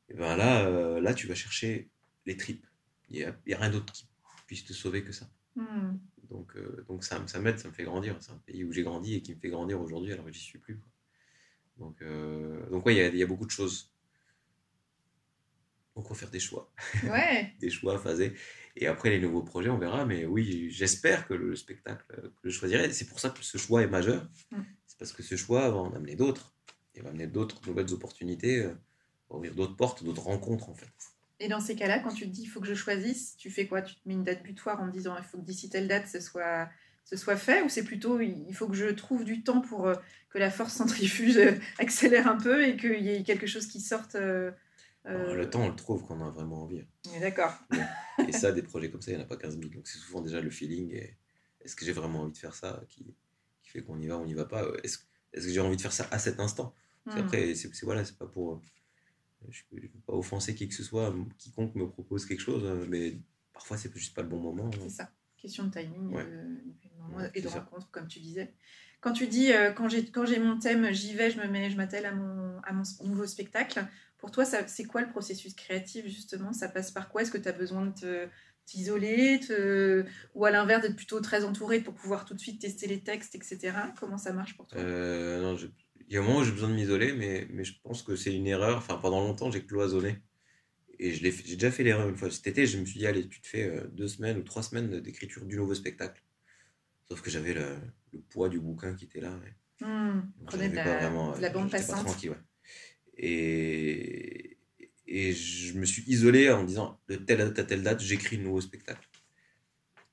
Et 0.09 0.14
ben 0.14 0.36
là, 0.36 0.66
euh, 0.66 1.00
là, 1.00 1.14
tu 1.14 1.26
vas 1.26 1.34
chercher 1.34 1.90
les 2.26 2.36
tripes. 2.36 2.66
Il 3.11 3.16
n'y 3.16 3.24
a, 3.24 3.30
a 3.30 3.59
rien 3.61 3.70
d'autre 3.70 3.92
qui 3.92 4.07
puisse 4.46 4.64
te 4.64 4.72
sauver 4.72 5.02
que 5.05 5.12
ça. 5.12 5.28
hmm. 5.57 5.96
Donc, 6.30 6.57
euh, 6.57 6.84
donc 6.88 7.05
ça, 7.05 7.22
ça 7.26 7.38
m'aide, 7.40 7.59
ça 7.59 7.68
me 7.68 7.74
fait 7.74 7.84
grandir. 7.84 8.16
C'est 8.20 8.32
un 8.32 8.38
pays 8.46 8.64
où 8.64 8.72
j'ai 8.72 8.82
grandi 8.82 9.14
et 9.14 9.22
qui 9.22 9.34
me 9.34 9.40
fait 9.40 9.50
grandir 9.50 9.80
aujourd'hui 9.80 10.12
alors 10.12 10.24
que 10.26 10.32
j'y 10.32 10.40
suis 10.40 10.59
plus. 10.59 10.78
quoi. 10.78 10.88
Donc, 11.78 12.02
donc 12.70 12.86
ouais, 12.86 12.94
il 12.94 12.98
y 12.98 13.00
a, 13.00 13.09
il 13.09 13.16
y 13.16 13.22
a 13.22 13.26
beaucoup 13.26 13.46
de 13.46 13.50
choses. 13.50 13.92
Donc, 15.97 16.11
on 16.11 16.14
va 16.14 16.18
faire 16.18 16.30
des 16.30 16.40
choix 16.40 16.72
Ouais, 17.05 17.53
des 17.61 17.70
choix 17.70 17.99
phasés. 17.99 18.34
Et 18.76 18.86
après, 18.86 19.11
les 19.11 19.20
nouveaux 19.20 19.42
projets, 19.42 19.70
on 19.70 19.78
verra. 19.78 20.05
Mais 20.05 20.26
oui, 20.26 20.68
j'espère 20.70 21.26
que 21.28 21.34
le 21.34 21.55
spectacle 21.55 22.05
euh, 22.18 22.28
que 22.42 22.51
je 22.51 22.59
choisirai, 22.59 22.92
c'est 22.92 23.07
pour 23.07 23.20
ça 23.20 23.30
que 23.30 23.42
ce 23.42 23.59
choix 23.59 23.82
est 23.82 23.88
majeur. 23.88 24.28
Mm. 24.51 24.62
C'est 24.86 24.99
parce 24.99 25.12
que 25.12 25.22
ce 25.22 25.36
choix 25.36 25.70
va 25.70 25.76
en 25.76 25.95
amener 25.95 26.16
d'autres. 26.16 26.55
Il 26.97 27.03
va 27.03 27.11
amener 27.11 27.26
d'autres 27.26 27.61
nouvelles 27.66 27.92
opportunités, 27.92 28.61
euh, 28.61 28.74
va 29.30 29.36
ouvrir 29.36 29.55
d'autres 29.55 29.76
portes, 29.76 30.03
d'autres 30.05 30.22
rencontres, 30.22 30.68
en 30.68 30.74
fait. 30.74 30.90
Et 31.40 31.49
dans 31.49 31.61
ces 31.61 31.74
cas-là, 31.74 31.99
quand 31.99 32.12
tu 32.12 32.24
te 32.24 32.30
dis 32.30 32.42
il 32.42 32.47
faut 32.47 32.61
que 32.61 32.66
je 32.66 32.74
choisisse, 32.74 33.36
tu 33.36 33.51
fais 33.51 33.66
quoi? 33.66 33.82
Tu 33.82 33.95
te 33.95 34.01
mets 34.07 34.14
une 34.14 34.24
date 34.24 34.42
butoir 34.42 34.80
en 34.80 34.86
me 34.86 34.92
disant 34.92 35.16
il 35.18 35.24
faut 35.24 35.38
que 35.38 35.45
d'ici 35.45 35.68
telle 35.68 35.88
date, 35.88 36.07
ce 36.07 36.20
soit 36.20 36.68
ce 37.05 37.16
soit 37.16 37.36
fait? 37.36 37.62
Ou 37.62 37.68
c'est 37.68 37.82
plutôt 37.84 38.20
il 38.20 38.55
faut 38.55 38.68
que 38.68 38.76
je 38.76 38.86
trouve 38.86 39.24
du 39.24 39.42
temps 39.42 39.61
pour 39.61 39.88
euh, 39.88 39.95
que 40.30 40.38
la 40.38 40.51
force 40.51 40.74
centrifuge 40.74 41.38
accélère 41.78 42.28
un 42.28 42.36
peu 42.36 42.64
et 42.64 42.76
qu'il 42.76 43.03
y 43.03 43.11
ait 43.11 43.22
quelque 43.24 43.47
chose 43.47 43.66
qui 43.66 43.80
sorte 43.80 44.16
Le 45.05 45.48
temps, 45.50 45.62
on 45.62 45.68
le 45.68 45.76
trouve 45.76 46.07
quand 46.07 46.18
on 46.18 46.26
a 46.26 46.30
vraiment 46.30 46.62
envie. 46.62 46.82
D'accord. 47.20 47.52
et 48.26 48.32
ça, 48.32 48.52
des 48.52 48.62
projets 48.62 48.90
comme 48.90 49.02
ça, 49.02 49.11
il 49.11 49.16
n'y 49.16 49.22
en 49.22 49.24
a 49.24 49.28
pas 49.28 49.36
15 49.36 49.59
000. 49.59 49.72
Donc 49.74 49.86
c'est 49.86 49.98
souvent 49.98 50.22
déjà 50.22 50.40
le 50.40 50.50
feeling 50.50 50.90
et 50.92 51.16
est-ce 51.61 51.76
que 51.76 51.84
j'ai 51.84 51.92
vraiment 51.92 52.22
envie 52.22 52.32
de 52.32 52.38
faire 52.38 52.55
ça 52.55 52.82
qui, 52.88 53.14
qui 53.62 53.70
fait 53.70 53.82
qu'on 53.82 53.98
y 53.98 54.07
va 54.07 54.16
ou 54.16 54.22
on 54.22 54.24
n'y 54.24 54.34
va 54.34 54.46
pas? 54.46 54.64
Est-ce 54.82 54.98
est 55.32 55.40
que 55.40 55.48
j'ai 55.48 55.61
envie 55.61 55.76
de 55.76 55.82
faire 55.82 55.92
ça 55.92 56.09
à 56.11 56.18
cet 56.18 56.40
instant? 56.40 56.74
Hmm. 57.07 57.18
Après, 57.18 57.55
c'est 57.55 57.70
voilà, 57.82 58.05
c'est 58.05 58.16
pas 58.16 58.26
pour 58.26 58.62
je 59.50 59.62
ne 59.72 59.80
veux 59.80 59.88
pas 60.07 60.12
offenser 60.12 60.55
qui 60.55 60.68
que 60.68 60.74
ce 60.74 60.82
soit, 60.82 61.14
quiconque 61.38 61.74
me 61.74 61.88
propose 61.88 62.26
quelque 62.26 62.40
chose, 62.40 62.64
euh, 62.64 62.86
mais 62.88 63.18
parfois 63.52 63.76
c'est 63.76 63.94
juste 63.94 64.14
pas 64.14 64.22
le 64.22 64.28
bon 64.28 64.40
moment. 64.40 64.70
C'est 64.82 64.88
ça, 64.88 65.11
question 65.36 65.64
de 65.64 65.70
timing 65.70 66.16
et 67.34 67.42
de, 67.42 67.48
rencontre, 67.48 67.90
comme 67.90 68.09
tu 68.09 68.20
disais. 68.20 68.55
Quand 69.00 69.12
tu 69.12 69.26
dis 69.26 69.52
euh, 69.52 69.72
quand 69.72 69.88
j'ai 69.88 70.38
mon 70.38 70.59
thème, 70.59 70.92
j'y 70.92 71.14
vais, 71.14 71.30
je 71.30 71.38
me 71.38 71.46
mets, 71.46 71.70
je 71.70 71.76
m'attelle 71.76 72.07
à 72.07 72.12
mon, 72.12 72.59
à 72.62 72.72
mon 72.72 72.82
nouveau 73.05 73.26
spectacle. 73.26 73.86
Pour 74.25 74.31
toi, 74.31 74.47
c'est 74.47 74.85
quoi 74.85 75.03
le 75.03 75.11
processus 75.11 75.53
créatif 75.53 76.07
justement? 76.07 76.55
Ça 76.55 76.70
passe 76.70 76.91
par 76.91 77.11
quoi? 77.11 77.20
Est-ce 77.20 77.31
que 77.31 77.37
tu 77.37 77.47
as 77.47 77.53
besoin 77.53 77.93
de 78.01 78.27
t'isoler 78.64 79.39
te... 79.39 80.07
ou 80.35 80.47
à 80.47 80.51
l'inverse 80.51 80.81
d'être 80.81 80.97
plutôt 80.97 81.20
très 81.20 81.45
entouré 81.45 81.81
pour 81.81 81.93
pouvoir 81.93 82.25
tout 82.25 82.33
de 82.33 82.41
suite 82.41 82.59
tester 82.59 82.87
les 82.87 83.01
textes, 83.01 83.35
etc. 83.35 83.77
Comment 84.01 84.16
ça 84.16 84.33
marche 84.33 84.57
pour 84.57 84.66
toi? 84.66 84.81
Euh, 84.81 85.43
non, 85.43 85.59
je, 85.59 85.66
il 86.09 86.14
y 86.14 86.16
a 86.16 86.20
un 86.20 86.22
moment 86.22 86.39
où 86.39 86.43
j'ai 86.43 86.53
besoin 86.53 86.70
de 86.70 86.75
m'isoler, 86.75 87.12
mais, 87.12 87.47
mais 87.51 87.64
je 87.64 87.75
pense 87.83 88.03
que 88.03 88.16
c'est 88.16 88.35
une 88.35 88.47
erreur. 88.47 88.79
Enfin, 88.79 88.97
pendant 88.97 89.20
longtemps, 89.20 89.51
j'ai 89.51 89.62
cloisonné. 89.62 90.22
Et 90.99 91.12
j'ai 91.12 91.31
déjà 91.31 91.70
fait 91.70 91.83
l'erreur 91.83 92.09
une 92.09 92.16
fois. 92.16 92.31
Cet 92.31 92.47
été, 92.47 92.64
je 92.64 92.79
me 92.79 92.87
suis 92.87 93.01
dit, 93.01 93.07
allez, 93.07 93.29
tu 93.29 93.43
te 93.43 93.47
fais 93.47 93.68
euh, 93.68 93.87
deux 93.89 94.09
semaines 94.09 94.39
ou 94.39 94.43
trois 94.43 94.62
semaines 94.62 95.01
d'écriture 95.01 95.45
du 95.45 95.59
nouveau 95.59 95.75
spectacle. 95.75 96.22
Sauf 97.11 97.20
que 97.20 97.29
j'avais 97.29 97.53
le, 97.53 97.77
le, 98.14 98.20
poids 98.20 98.49
du 98.49 98.59
bouquin 98.59 98.95
qui 98.95 99.05
était 99.05 99.20
là. 99.20 99.39
Mmh, 99.83 100.20
prenez 100.47 100.70
de 100.70 100.77
la, 100.77 100.97
vraiment, 100.97 101.37
la 101.37 101.51
bande 101.51 101.70
passante. 101.70 102.07
tranquille, 102.07 102.31
ouais. 102.31 102.37
Et, 103.16 104.58
et 105.06 105.32
je 105.32 105.78
me 105.78 105.84
suis 105.84 106.02
isolé 106.06 106.50
en 106.50 106.62
me 106.62 106.66
disant, 106.66 107.00
de 107.08 107.16
telle 107.16 107.38
date 107.38 107.58
à 107.58 107.64
telle 107.64 107.82
date, 107.82 108.00
j'écris 108.00 108.36
le 108.36 108.44
nouveau 108.44 108.60
spectacle. 108.60 109.08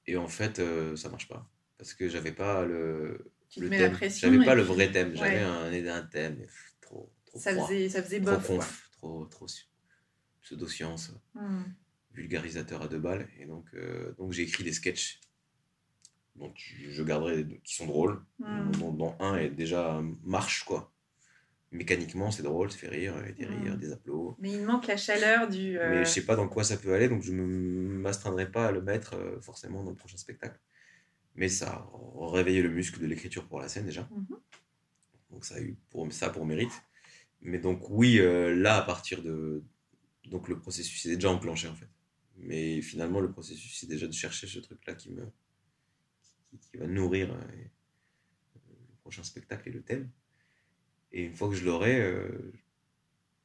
Et 0.07 0.17
en 0.17 0.27
fait, 0.27 0.59
euh, 0.59 0.95
ça 0.95 1.09
marche 1.09 1.27
pas. 1.27 1.49
Parce 1.77 1.93
que 1.93 2.09
j'avais 2.09 2.31
pas 2.31 2.65
le, 2.65 3.31
la 3.57 3.89
pression. 3.89 4.31
J'avais 4.31 4.45
pas 4.45 4.55
le 4.55 4.61
vrai 4.61 4.91
thème, 4.91 5.15
j'avais 5.15 5.39
un, 5.39 5.95
un 5.95 6.01
thème, 6.03 6.45
trop, 6.79 7.11
trop 7.25 7.39
ça 7.39 7.53
froid, 7.53 7.67
faisait, 7.67 7.89
ça 7.89 8.03
faisait 8.03 8.19
bof, 8.19 8.43
trop 8.43 8.57
conf, 8.57 8.89
trop, 8.91 9.25
trop 9.25 9.47
pseudo-science, 10.43 11.13
hmm. 11.33 11.63
vulgarisateur 12.13 12.83
à 12.83 12.87
deux 12.87 12.99
balles. 12.99 13.27
Et 13.39 13.45
donc, 13.45 13.65
euh, 13.73 14.13
donc 14.19 14.31
j'ai 14.31 14.43
écrit 14.43 14.63
des 14.63 14.73
sketchs 14.73 15.19
donc 16.35 16.55
je 16.89 17.03
garderai 17.03 17.45
qui 17.63 17.75
sont 17.75 17.85
drôles, 17.85 18.21
hmm. 18.39 18.71
dont, 18.71 19.15
un 19.19 19.35
est 19.35 19.49
déjà 19.49 20.01
marche 20.23 20.63
quoi. 20.63 20.93
Mécaniquement, 21.71 22.31
c'est 22.31 22.43
drôle, 22.43 22.69
ça 22.69 22.77
fait 22.77 22.89
rire, 22.89 23.15
des 23.37 23.45
hmm. 23.45 23.63
rires, 23.63 23.77
des 23.77 23.91
applaudissements. 23.93 24.35
Mais 24.39 24.51
il 24.51 24.65
manque 24.65 24.87
la 24.87 24.97
chaleur 24.97 25.47
du. 25.47 25.79
Euh, 25.79 25.89
mais 25.89 26.05
je 26.05 26.09
sais 26.09 26.25
pas 26.25 26.35
dans 26.35 26.49
quoi 26.49 26.65
ça 26.65 26.75
peut 26.75 26.93
aller, 26.93 27.07
donc 27.07 27.23
je 27.23 27.31
ne 27.31 27.41
m'astreindrai 27.41 28.51
pas 28.51 28.67
à 28.67 28.71
le 28.71 28.81
mettre 28.81 29.15
euh, 29.15 29.39
forcément 29.39 29.83
dans 29.83 29.91
le 29.91 29.95
prochain 29.95 30.17
spectacle 30.17 30.59
mais 31.35 31.49
ça 31.49 31.71
a 31.71 32.31
réveillé 32.31 32.61
le 32.61 32.69
muscle 32.69 32.99
de 32.99 33.05
l'écriture 33.05 33.47
pour 33.47 33.59
la 33.59 33.69
scène 33.69 33.85
déjà. 33.85 34.07
Mhm. 34.11 34.37
Donc 35.31 35.45
ça 35.45 35.55
a 35.55 35.61
eu 35.61 35.77
pour, 35.89 36.11
ça 36.11 36.29
pour 36.29 36.45
mérite. 36.45 36.73
Mais 37.41 37.59
donc 37.59 37.89
oui, 37.89 38.19
euh, 38.19 38.55
là, 38.55 38.77
à 38.77 38.81
partir 38.81 39.23
de... 39.23 39.63
Donc 40.25 40.47
le 40.49 40.59
processus 40.59 41.05
est 41.05 41.15
déjà 41.15 41.31
enclenché 41.31 41.67
en 41.67 41.75
fait. 41.75 41.89
Mais 42.37 42.81
finalement, 42.81 43.19
le 43.19 43.31
processus, 43.31 43.79
c'est 43.79 43.87
déjà 43.87 44.07
de 44.07 44.13
chercher 44.13 44.47
ce 44.47 44.59
truc-là 44.59 44.93
qui 44.95 45.11
me... 45.11 45.25
Qui, 46.59 46.77
va 46.77 46.85
nourrir 46.85 47.31
euh, 47.31 47.41
le 48.55 48.95
prochain 49.01 49.23
spectacle 49.23 49.69
et 49.69 49.71
le 49.71 49.81
thème. 49.81 50.09
Et 51.11 51.23
une 51.23 51.35
fois 51.35 51.49
que 51.49 51.55
je 51.55 51.65
l'aurai, 51.65 51.99
euh, 51.99 52.53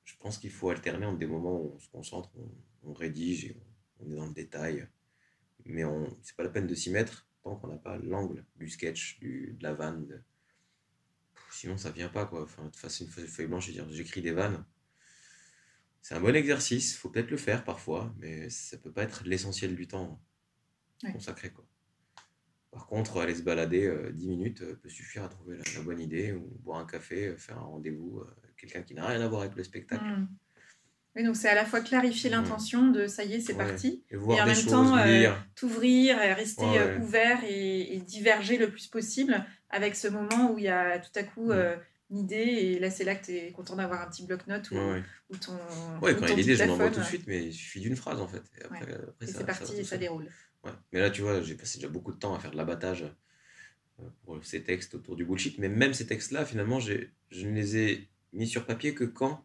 je 0.04 0.14
pense 0.20 0.38
qu'il 0.38 0.50
faut 0.50 0.70
alterner 0.70 1.06
entre 1.06 1.18
des 1.18 1.26
moments 1.26 1.60
où 1.60 1.72
on 1.74 1.78
se 1.78 1.88
concentre, 1.88 2.30
on, 2.84 2.92
rédige 2.92 3.46
et 3.46 3.56
on, 4.00 4.10
est 4.10 4.14
dans 4.14 4.26
le 4.26 4.32
détail. 4.32 4.88
Mais 5.64 5.82
c'est 6.22 6.36
pas 6.36 6.44
la 6.44 6.50
peine 6.50 6.66
de 6.66 6.74
s'y 6.74 6.90
mettre 6.90 7.26
qu'on 7.42 7.68
n'a 7.68 7.76
pas 7.76 7.96
l'angle 7.98 8.44
du 8.56 8.68
sketch, 8.68 9.18
du, 9.20 9.56
de 9.58 9.62
la 9.62 9.72
vanne. 9.72 10.22
Sinon, 11.52 11.76
ça 11.76 11.90
vient 11.90 12.08
pas, 12.08 12.26
quoi. 12.26 12.42
Enfin, 12.42 12.70
face 12.74 13.00
une 13.00 13.08
feuille 13.08 13.46
blanche, 13.46 13.70
dire 13.70 13.88
j'écris 13.90 14.20
des 14.20 14.32
vannes. 14.32 14.64
C'est 16.02 16.14
un 16.14 16.20
bon 16.20 16.34
exercice, 16.36 16.96
faut 16.96 17.08
peut-être 17.08 17.30
le 17.30 17.36
faire 17.36 17.64
parfois, 17.64 18.14
mais 18.18 18.48
ça 18.50 18.78
peut 18.78 18.92
pas 18.92 19.02
être 19.02 19.24
l'essentiel 19.24 19.74
du 19.74 19.88
temps 19.88 20.20
consacré, 21.12 21.50
quoi. 21.50 21.66
Par 22.76 22.86
contre, 22.88 23.22
aller 23.22 23.34
se 23.34 23.42
balader 23.42 23.90
10 24.12 24.26
euh, 24.26 24.28
minutes 24.28 24.60
euh, 24.60 24.78
peut 24.82 24.90
suffire 24.90 25.24
à 25.24 25.28
trouver 25.28 25.56
la, 25.56 25.82
bonne 25.82 25.98
idée, 25.98 26.32
ou 26.32 26.46
boire 26.62 26.78
un 26.78 26.84
café, 26.84 27.28
euh, 27.28 27.36
faire 27.38 27.56
un 27.56 27.62
rendez-vous, 27.62 28.22
quelqu'un 28.58 28.82
qui 28.82 28.92
n'a 28.92 29.06
rien 29.06 29.22
à 29.22 29.28
voir 29.28 29.40
avec 29.40 29.56
le 29.56 29.64
spectacle. 29.64 30.04
Mmh 30.04 30.28
donc 31.24 31.34
c'est 31.34 31.48
à 31.48 31.54
la 31.54 31.64
fois 31.64 31.80
clarifier 31.80 32.28
l'intention 32.28 32.88
de 32.88 33.06
ça 33.06 33.24
y 33.24 33.36
est, 33.36 33.40
c'est 33.40 33.54
parti, 33.54 34.04
et, 34.10 34.16
en 34.16 34.44
même 34.44 34.66
temps 34.66 34.98
euh, 34.98 35.32
t'ouvrir, 35.54 36.18
rester 36.18 36.66
ouvert 37.00 37.38
et, 37.48 38.02
diverger 38.06 38.58
le 38.58 38.70
plus 38.70 38.86
possible 38.86 39.42
avec 39.70 39.96
ce 39.96 40.08
moment 40.08 40.52
où 40.52 40.58
il 40.58 40.64
y 40.64 40.68
a 40.68 40.98
tout 40.98 41.18
à 41.18 41.22
coup 41.22 41.52
euh, 41.52 41.74
une 42.10 42.18
idée 42.18 42.36
et 42.36 42.78
là 42.78 42.90
c'est 42.90 43.04
là 43.04 43.14
que 43.14 43.24
tu 43.24 43.32
es 43.32 43.50
content 43.52 43.76
d'avoir 43.76 44.02
un 44.02 44.10
petit 44.10 44.26
bloc-notes 44.26 44.70
ou, 44.72 44.76
ou, 45.30 45.36
ton. 45.38 45.54
Ouais, 46.02 46.14
quand 46.14 46.26
il 46.26 46.28
y 46.28 46.32
a 46.32 46.36
l'idée, 46.36 46.54
je 46.54 46.64
m'envoie 46.64 46.90
tout 46.90 47.00
de 47.00 47.04
suite, 47.06 47.24
mais 47.26 47.46
il 47.46 47.54
suffit 47.54 47.80
d'une 47.80 47.96
phrase 47.96 48.20
en 48.20 48.28
fait. 48.28 48.42
Et, 48.60 48.64
après, 48.64 48.92
après 48.92 49.26
c'est 49.26 49.46
parti 49.46 49.74
et 49.78 49.84
ça 49.84 49.96
déroule. 49.96 50.28
Mais 50.92 51.00
là, 51.00 51.10
tu 51.10 51.22
vois, 51.22 51.42
j'ai 51.42 51.54
passé 51.54 51.78
déjà 51.78 51.88
beaucoup 51.88 52.12
de 52.12 52.18
temps 52.18 52.34
à 52.34 52.38
faire 52.38 52.50
de 52.50 52.56
l'abattage 52.56 53.04
pour 54.24 54.44
ces 54.44 54.62
textes 54.62 54.94
autour 54.94 55.16
du 55.16 55.24
bullshit, 55.24 55.58
mais 55.58 55.68
même 55.68 55.94
ces 55.94 56.06
textes-là, 56.06 56.44
finalement, 56.44 56.80
je 56.80 56.92
ne 56.92 57.52
les 57.52 57.76
ai 57.76 58.08
mis 58.32 58.46
sur 58.46 58.66
papier 58.66 58.94
que 58.94 59.04
quand 59.04 59.44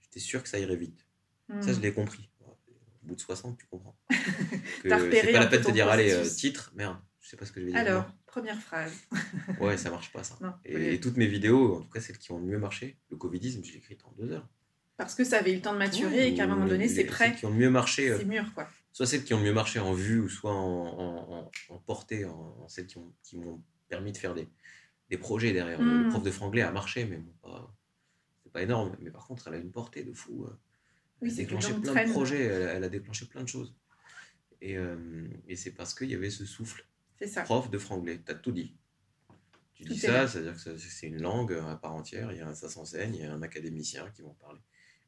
j'étais 0.00 0.20
sûr 0.20 0.42
que 0.42 0.48
ça 0.48 0.58
irait 0.58 0.76
vite. 0.76 1.06
Ça, 1.60 1.72
je 1.72 1.78
hmm. 1.78 1.82
l'ai 1.82 1.92
compris. 1.92 2.30
Au 2.40 3.08
bout 3.08 3.16
de 3.16 3.20
60, 3.20 3.58
tu 3.58 3.66
comprends. 3.66 3.96
c'est 4.10 4.88
pas 4.88 4.98
la 4.98 5.46
peine 5.46 5.60
de 5.60 5.64
te 5.64 5.70
dire, 5.70 5.88
allez, 5.88 6.12
euh, 6.12 6.24
titre, 6.24 6.72
merde, 6.74 6.96
je 7.20 7.28
sais 7.28 7.36
pas 7.36 7.44
ce 7.44 7.52
que 7.52 7.60
je 7.60 7.66
vais 7.66 7.72
dire. 7.72 7.80
Alors, 7.80 8.06
première 8.26 8.58
phrase. 8.58 8.92
ouais, 9.60 9.76
ça 9.76 9.90
marche 9.90 10.10
pas 10.10 10.24
ça. 10.24 10.38
et, 10.64 10.98
toutes 11.00 11.18
mes 11.18 11.26
vidéos, 11.26 11.76
en 11.76 11.80
tout 11.82 11.90
cas 11.90 12.00
celles 12.00 12.18
qui 12.18 12.32
ont 12.32 12.38
le 12.38 12.46
mieux 12.46 12.58
marché, 12.58 12.96
le 13.10 13.16
Covidisme, 13.18 13.62
je 13.62 13.72
l'ai 13.72 13.78
écrite 13.78 14.02
en 14.04 14.14
deux 14.18 14.32
heures. 14.32 14.48
Parce 14.96 15.14
que 15.14 15.24
ça 15.24 15.38
avait 15.38 15.52
eu 15.52 15.56
le 15.56 15.60
temps 15.60 15.74
de 15.74 15.78
maturer 15.78 16.28
et 16.28 16.34
qu'à 16.34 16.44
un 16.44 16.46
moment 16.46 16.66
donné, 16.66 16.88
c'est 16.88 17.04
prêt. 17.04 17.34
Qui 17.34 17.46
ont 17.46 17.50
le 17.50 17.56
mieux 17.56 17.70
marché. 17.70 18.10
Euh, 18.10 18.18
c'est 18.18 18.24
mûr, 18.24 18.54
quoi. 18.54 18.68
Soit 18.94 19.06
celles 19.06 19.24
qui 19.24 19.34
ont 19.34 19.40
mieux 19.40 19.52
marché 19.52 19.80
en 19.80 19.92
vue, 19.92 20.20
ou 20.20 20.28
soit 20.28 20.54
en, 20.54 21.50
en, 21.68 21.78
portée, 21.80 22.24
en, 22.24 22.68
celles 22.68 22.86
qui, 22.86 22.96
ont, 22.96 23.12
qui 23.24 23.36
m'ont 23.36 23.60
permis 23.88 24.12
de 24.12 24.16
faire 24.16 24.34
des, 24.34 24.48
des 25.10 25.18
projets 25.18 25.52
derrière. 25.52 25.82
Le 25.82 26.06
hmm. 26.06 26.10
prof 26.10 26.22
de 26.22 26.30
franglais 26.30 26.62
a 26.62 26.70
marché, 26.70 27.04
mais 27.04 27.16
bon, 27.16 27.32
pas, 27.42 27.74
c'est 28.44 28.52
pas 28.52 28.62
énorme. 28.62 28.96
Mais 29.00 29.10
par 29.10 29.26
contre, 29.26 29.48
elle 29.48 29.54
a 29.54 29.56
une 29.56 29.72
portée 29.72 30.04
de 30.04 30.12
fou. 30.12 30.44
Euh. 30.44 30.56
Elle 31.20 31.30
a 31.32 31.34
déclenché 31.34 31.74
plein 31.74 32.06
de 32.06 32.12
projets, 32.12 32.44
elle, 32.44 32.84
a 32.84 32.88
déclenché 32.88 33.26
plein 33.26 33.42
de 33.42 33.48
choses. 33.48 33.74
Et, 34.60 34.78
euh, 34.78 35.26
et 35.48 35.56
c'est 35.56 35.72
parce 35.72 35.92
qu'il 35.92 36.10
y 36.10 36.14
avait 36.14 36.30
ce 36.30 36.46
souffle. 36.46 36.86
Ça. 37.26 37.42
Prof 37.42 37.70
de 37.70 37.78
franglais, 37.78 38.20
tu 38.24 38.30
as 38.30 38.36
tout 38.36 38.52
dit. 38.52 38.76
Tu 39.72 39.82
dis 39.82 39.98
ça, 39.98 40.28
c'est-à-dire 40.28 40.54
que 40.54 40.76
c'est 40.78 41.08
une 41.08 41.20
langue 41.20 41.52
à 41.52 41.74
part 41.74 41.94
entière, 41.94 42.30
il 42.30 42.38
y 42.38 42.42
a, 42.42 42.54
ça 42.54 42.68
s'enseigne, 42.68 43.16
il 43.16 43.22
y 43.22 43.24
a 43.24 43.34
un 43.34 43.42
académicien 43.42 44.08
qui 44.10 44.22
va 44.22 44.28
en 44.28 44.34
parler. 44.34 44.60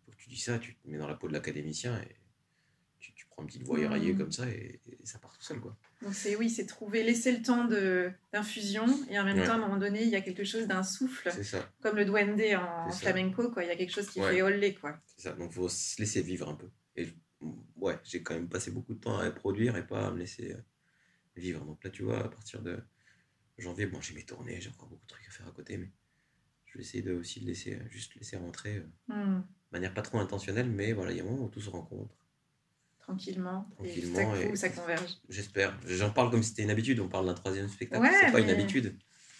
Faut 0.05 0.11
que 0.11 0.17
tu 0.17 0.29
dis 0.29 0.41
ça, 0.41 0.59
tu 0.59 0.75
te 0.75 0.89
mets 0.89 0.99
dans 0.99 1.07
la 1.07 1.15
peau 1.15 1.29
de 1.29 1.33
l'académicien 1.33 2.01
et 2.03 2.17
prends 3.37 3.45
une 3.45 3.49
petite 3.49 3.65
voix 3.65 3.79
mmh. 3.79 4.17
comme 4.17 4.33
ça 4.33 4.49
et, 4.49 4.81
ça 5.05 5.19
part 5.19 5.33
tout 5.33 5.43
seul. 5.43 5.61
Quoi. 5.61 5.77
Donc 6.03 6.15
c'est 6.15 6.35
oui, 6.37 6.51
c'est 6.51 6.67
trouver, 6.67 7.03
laisser 7.03 7.31
le 7.33 7.43
temps 7.43 7.65
d'infusion 8.33 8.87
et 9.11 9.19
en 9.19 9.25
même 9.25 9.45
temps, 9.45 9.53
à 9.53 9.57
un 9.57 9.59
moment 9.59 9.77
donné, 9.77 10.03
il 10.03 10.09
y 10.09 10.17
a 10.17 10.21
quelque 10.21 10.43
chose 10.45 10.67
d'un 10.67 10.83
souffle. 10.83 11.31
Comme 11.81 11.97
le 11.97 12.05
duende 12.05 12.41
en 12.57 12.91
flamenco, 12.91 13.51
quoi. 13.51 13.63
il 13.63 13.69
y 13.69 13.71
a 13.71 13.77
quelque 13.77 13.93
chose 13.93 14.09
qui 14.09 14.21
fait 14.21 14.43
holler. 14.43 14.75
Quoi. 14.75 14.99
C'est 15.07 15.29
ça, 15.29 15.33
donc 15.33 15.51
il 15.53 15.55
faut 15.55 15.69
se 15.69 16.01
laisser 16.01 16.23
vivre 16.23 16.49
un 16.49 16.55
peu. 16.55 16.69
Et 16.97 17.09
ouais, 17.77 17.99
j'ai 18.05 18.23
quand 18.23 18.35
même 18.35 18.49
passé 18.49 18.71
beaucoup 18.71 18.95
de 18.95 19.01
temps 19.01 19.19
à 19.19 19.31
produire 19.31 19.77
et 19.77 19.87
pas 19.87 20.09
à 20.09 20.11
me 20.11 20.19
laisser 20.19 20.53
euh, 20.53 20.61
vivre. 21.37 21.65
Donc 21.65 21.85
là, 21.85 21.91
tu 21.91 22.03
vois, 22.03 22.25
à 22.25 22.29
partir 22.29 22.63
de 22.63 22.79
janvier, 23.59 23.87
bon, 23.87 24.01
j'ai 24.01 24.15
mes 24.15 24.25
tournées, 24.25 24.61
j'ai 24.61 24.71
encore 24.71 24.89
beaucoup 24.89 25.05
de 25.05 25.11
trucs 25.11 25.29
à 25.29 25.31
faire 25.31 25.47
à 25.47 25.53
côté, 25.53 25.77
mais 25.77 25.91
je 26.65 26.79
vais 26.79 26.85
essayer 26.85 27.03
de, 27.03 27.13
aussi 27.15 27.41
de 27.41 27.47
laisser, 27.47 27.79
juste 27.91 28.15
laisser 28.17 28.37
rentrer 28.37 28.79
euh, 28.79 29.15
hmm. 29.15 29.41
de 29.41 29.45
manière 29.73 29.95
pas 29.95 30.03
trop 30.03 30.19
intentionnelle, 30.19 30.71
mais 30.71 30.93
voilà, 30.93 31.13
il 31.13 31.19
y 31.19 31.21
a 31.21 31.23
un 31.23 31.27
moment 31.27 31.45
où 31.45 31.49
tout 31.49 31.61
se 31.61 31.71
rencontre. 31.71 32.17
Tranquillement, 33.07 33.69
Tranquillement 33.77 34.35
et, 34.35 34.49
coup, 34.49 34.57
ça 34.57 34.69
converge. 34.69 35.13
J'espère. 35.29 35.79
J'en 35.87 36.11
parle 36.11 36.31
comme 36.31 36.43
si 36.43 36.49
c'était 36.51 36.65
une 36.65 36.71
habitude, 36.71 36.99
on 36.99 37.09
parle 37.09 37.27
d'un 37.27 37.35
troisième 37.35 37.69
spectacle, 37.69 38.05
c'est 38.21 38.33
pas 38.33 38.41
une 38.41 38.51
habitude. 38.51 38.97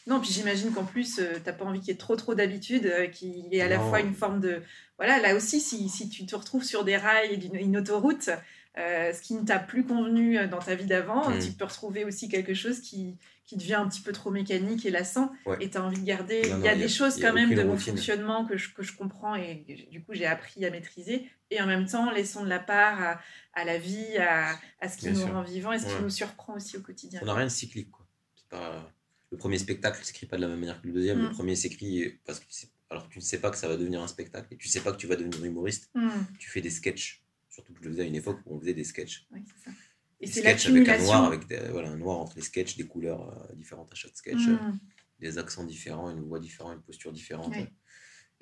Non, 0.07 0.21
puis 0.21 0.31
j'imagine 0.33 0.71
qu'en 0.71 0.85
plus, 0.85 1.19
euh, 1.19 1.41
t'as 1.43 1.53
pas 1.53 1.65
envie 1.65 1.81
qu'il 1.81 1.89
y 1.89 1.91
ait 1.91 1.99
trop 1.99 2.15
trop 2.15 2.37
d'habitude, 2.37 3.11
qui 3.11 3.45
est 3.51 3.61
à 3.61 3.69
la 3.69 3.81
fois 3.81 3.99
une 3.99 4.15
forme 4.15 4.39
de, 4.39 4.63
voilà, 4.99 5.19
là 5.19 5.35
aussi, 5.35 5.61
si, 5.61 5.89
si 5.89 6.09
tu 6.09 6.25
te 6.27 6.37
retrouves 6.37 6.63
sur 6.63 6.85
des 6.85 6.97
rails 6.97 7.35
et 7.35 7.61
une 7.61 7.77
autoroute, 7.77 8.31
euh, 8.79 9.13
ce 9.13 9.21
qui 9.23 9.35
ne 9.35 9.45
t'a 9.45 9.59
plus 9.59 9.85
convenu 9.85 10.39
euh, 10.39 10.47
dans 10.47 10.59
ta 10.59 10.75
vie 10.75 10.85
d'avant, 10.87 11.31
mm. 11.31 11.39
tu 11.39 11.53
peux 11.53 11.65
retrouver 11.65 12.05
aussi 12.05 12.29
quelque 12.29 12.55
chose 12.55 12.81
qui, 12.81 13.17
qui 13.47 13.57
devient 13.57 13.75
un 13.75 13.89
petit 13.89 14.01
peu 14.03 14.13
trop 14.13 14.31
mécanique 14.31 14.85
et 14.85 14.91
lassant, 14.91 15.33
et 15.61 15.71
tu 15.71 15.79
as 15.79 15.83
envie 15.83 16.01
de 16.01 16.05
garder. 16.07 16.43
il 16.45 16.65
y 16.65 16.69
a 16.69 16.75
des 16.77 16.89
choses 16.89 17.19
quand 17.21 17.33
même 17.33 17.55
de 17.55 17.63
mon 17.63 17.79
fonctionnement 17.79 18.45
que 18.45 18.57
je, 18.57 18.73
que 18.75 18.83
je 18.83 18.93
comprends 18.95 19.35
et 19.35 19.65
du 19.91 20.03
coup 20.05 20.13
j'ai 20.15 20.27
appris 20.27 20.65
à 20.67 20.71
maîtriser, 20.71 21.27
et 21.51 21.61
en 21.61 21.67
même 21.67 21.87
temps 21.87 22.11
laissons 22.11 22.45
de 22.45 22.49
la 22.49 22.59
part 22.59 23.03
à, 23.03 23.21
à 23.55 23.65
la 23.65 23.79
vie, 23.79 24.17
à, 24.19 24.51
à 24.81 24.89
ce 24.89 24.99
qui 24.99 25.11
nous 25.11 25.27
rend 25.27 25.43
vivants 25.43 25.73
et 25.73 25.79
ce 25.79 25.87
qui 25.87 26.03
nous 26.03 26.11
surprend 26.11 26.55
aussi 26.57 26.77
au 26.77 26.81
quotidien. 26.81 27.21
On 27.23 27.27
n'a 27.27 27.35
rien 27.35 27.47
de 27.47 27.51
cyclique. 27.51 27.91
Quoi. 27.91 28.07
pas... 28.51 28.93
Le 29.33 29.39
premier 29.39 29.59
spectacle 29.59 30.05
s'écrit 30.05 30.27
pas 30.27 30.37
de 30.37 30.43
la 30.43 30.49
même 30.49 30.61
manière 30.61 30.81
que 30.81 30.87
le 30.87 30.93
deuxième. 30.93 31.21
Le 31.21 31.29
Mm. 31.31 31.33
premier 31.33 31.57
s'écrit 31.57 32.19
parce 32.25 32.39
que 32.39 32.47
alors 32.91 33.09
tu 33.09 33.19
ne 33.19 33.25
sais 33.25 33.39
pas 33.41 33.51
que 33.51 33.57
ça 33.57 33.67
va 33.67 33.77
devenir 33.77 34.01
un 34.01 34.07
spectacle 34.07 34.47
et 34.53 34.57
tu 34.57 34.69
sais 34.69 34.81
pas 34.81 34.93
que 34.93 34.97
tu 34.97 35.09
vas 35.09 35.17
devenir 35.17 35.45
humoriste. 35.45 35.91
Hmm. 35.95 36.09
Tu 36.39 36.49
fais 36.49 36.61
des 36.61 36.71
sketchs. 36.71 37.25
Surtout 37.57 37.73
que 37.73 37.79
je 37.81 37.85
le 37.87 37.91
faisais 37.93 38.03
à 38.03 38.07
une 38.07 38.15
époque 38.17 38.39
où 38.45 38.55
on 38.55 38.61
faisait 38.61 38.75
des 38.75 38.85
sketchs. 38.85 39.27
Ouais, 39.31 39.43
c'est 39.47 39.65
ça. 39.65 39.77
Et 40.21 40.27
c'est 40.27 40.47
avec 40.47 40.89
un 40.89 40.99
noir, 40.99 41.25
avec 41.25 41.47
des- 41.47 41.69
voilà, 41.71 41.89
un 41.91 41.97
noir 41.97 42.19
entre 42.19 42.37
les 42.37 42.43
sketchs, 42.43 42.77
des 42.77 42.85
couleurs 42.87 43.23
euh, 43.51 43.55
différentes 43.55 43.91
à 43.93 43.95
chaque 43.95 44.15
sketch, 44.15 44.47
euh, 44.49 44.57
Hmm. 44.57 44.79
des 45.21 45.39
accents 45.39 45.65
différents, 45.65 46.11
une 46.11 46.21
voix 46.21 46.39
différente, 46.39 46.75
une 46.77 46.83
posture 46.83 47.13
différente. 47.13 47.55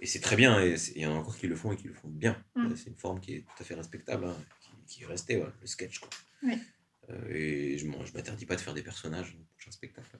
Et 0.00 0.06
c'est 0.06 0.18
très 0.18 0.34
bien, 0.34 0.60
et 0.60 0.74
il 0.96 1.02
y 1.02 1.06
en 1.06 1.12
a 1.14 1.18
encore 1.18 1.36
qui 1.38 1.46
le 1.46 1.54
font 1.54 1.70
et 1.70 1.76
qui 1.76 1.86
le 1.86 1.94
font 1.94 2.08
bien. 2.08 2.44
Mm. 2.56 2.66
Euh, 2.66 2.76
C'est 2.76 2.90
une 2.90 2.96
forme 2.96 3.20
qui 3.20 3.34
est 3.36 3.40
tout 3.42 3.62
à 3.62 3.64
fait 3.64 3.74
respectable, 3.74 4.24
hein, 4.24 4.36
qui, 4.60 4.96
qui 4.96 5.02
est 5.04 5.06
restée, 5.06 5.36
le 5.60 5.66
sketch. 5.68 6.00
Quoi. 6.00 6.10
Euh, 7.10 7.28
et 7.30 7.78
je 7.78 7.86
ne 7.86 7.92
m'interdis 7.96 8.44
pas 8.46 8.56
de 8.56 8.60
faire 8.60 8.74
des 8.74 8.82
personnages 8.82 9.32
dans 9.34 9.38
le 9.38 9.44
prochain 9.54 9.70
spectacle. 9.70 10.18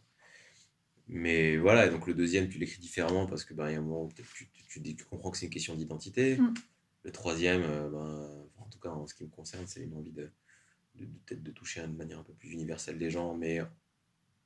Mais 1.08 1.56
voilà, 1.56 1.86
et 1.86 1.90
donc 1.90 2.06
le 2.06 2.14
deuxième, 2.14 2.48
tu 2.48 2.58
l'écris 2.58 2.78
différemment 2.80 3.26
parce 3.26 3.44
que 3.44 3.52
ben, 3.52 3.68
il 3.68 3.72
y 3.72 3.76
a 3.76 3.78
un 3.78 3.82
moment 3.82 4.04
où 4.04 4.12
tu, 4.12 4.22
tu, 4.34 4.48
tu 4.68 4.80
dis- 4.80 4.96
tu 4.96 5.04
comprends 5.04 5.30
que 5.30 5.36
c'est 5.38 5.46
une 5.46 5.52
question 5.52 5.74
d'identité. 5.74 6.38
Mm. 6.38 6.54
Le 7.02 7.12
troisième, 7.12 7.62
euh, 7.62 7.90
ben, 7.90 8.46
en 8.64 8.68
tout 8.70 8.78
cas 8.78 8.90
en 8.90 9.06
ce 9.06 9.14
qui 9.14 9.24
me 9.24 9.30
concerne, 9.30 9.66
c'est 9.66 9.82
une 9.82 9.94
envie 9.94 10.12
de, 10.12 10.30
de, 10.94 11.04
de- 11.04 11.18
peut-être 11.26 11.42
de 11.42 11.50
toucher 11.50 11.82
de 11.82 11.92
manière 11.92 12.18
un 12.18 12.24
peu 12.24 12.32
plus 12.34 12.50
universelle 12.50 12.98
les 12.98 13.10
gens, 13.10 13.34
mais 13.34 13.60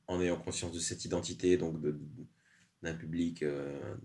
en 0.07 0.21
ayant 0.21 0.39
conscience 0.39 0.73
de 0.73 0.79
cette 0.81 1.05
identité, 1.05 1.57
donc 1.57 1.77
d'un 2.83 2.95
public 2.95 3.43
euh, 3.43 3.97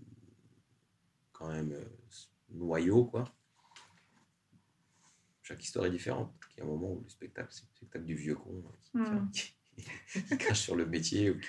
quand 1.32 1.50
même 1.52 1.72
euh, 1.72 1.86
noyau, 2.50 3.06
quoi. 3.06 3.34
Chaque 5.42 5.64
histoire 5.64 5.86
est 5.86 5.92
différente. 5.92 6.34
Il 6.56 6.60
y 6.60 6.62
a 6.62 6.66
un 6.66 6.68
moment 6.70 6.92
où 6.94 7.02
le 7.02 7.10
spectacle, 7.10 7.50
c'est 7.52 7.64
le 7.64 7.76
spectacle 7.76 8.06
du 8.06 8.16
vieux 8.16 8.36
con 8.36 8.64
euh, 8.66 8.70
qui, 8.82 8.98
Mm. 8.98 9.32
qui- 9.32 10.24
qui 10.26 10.38
crache 10.38 10.62
sur 10.62 10.76
le 10.76 10.86
métier 10.86 11.32
ou 11.32 11.40
qui, 11.40 11.48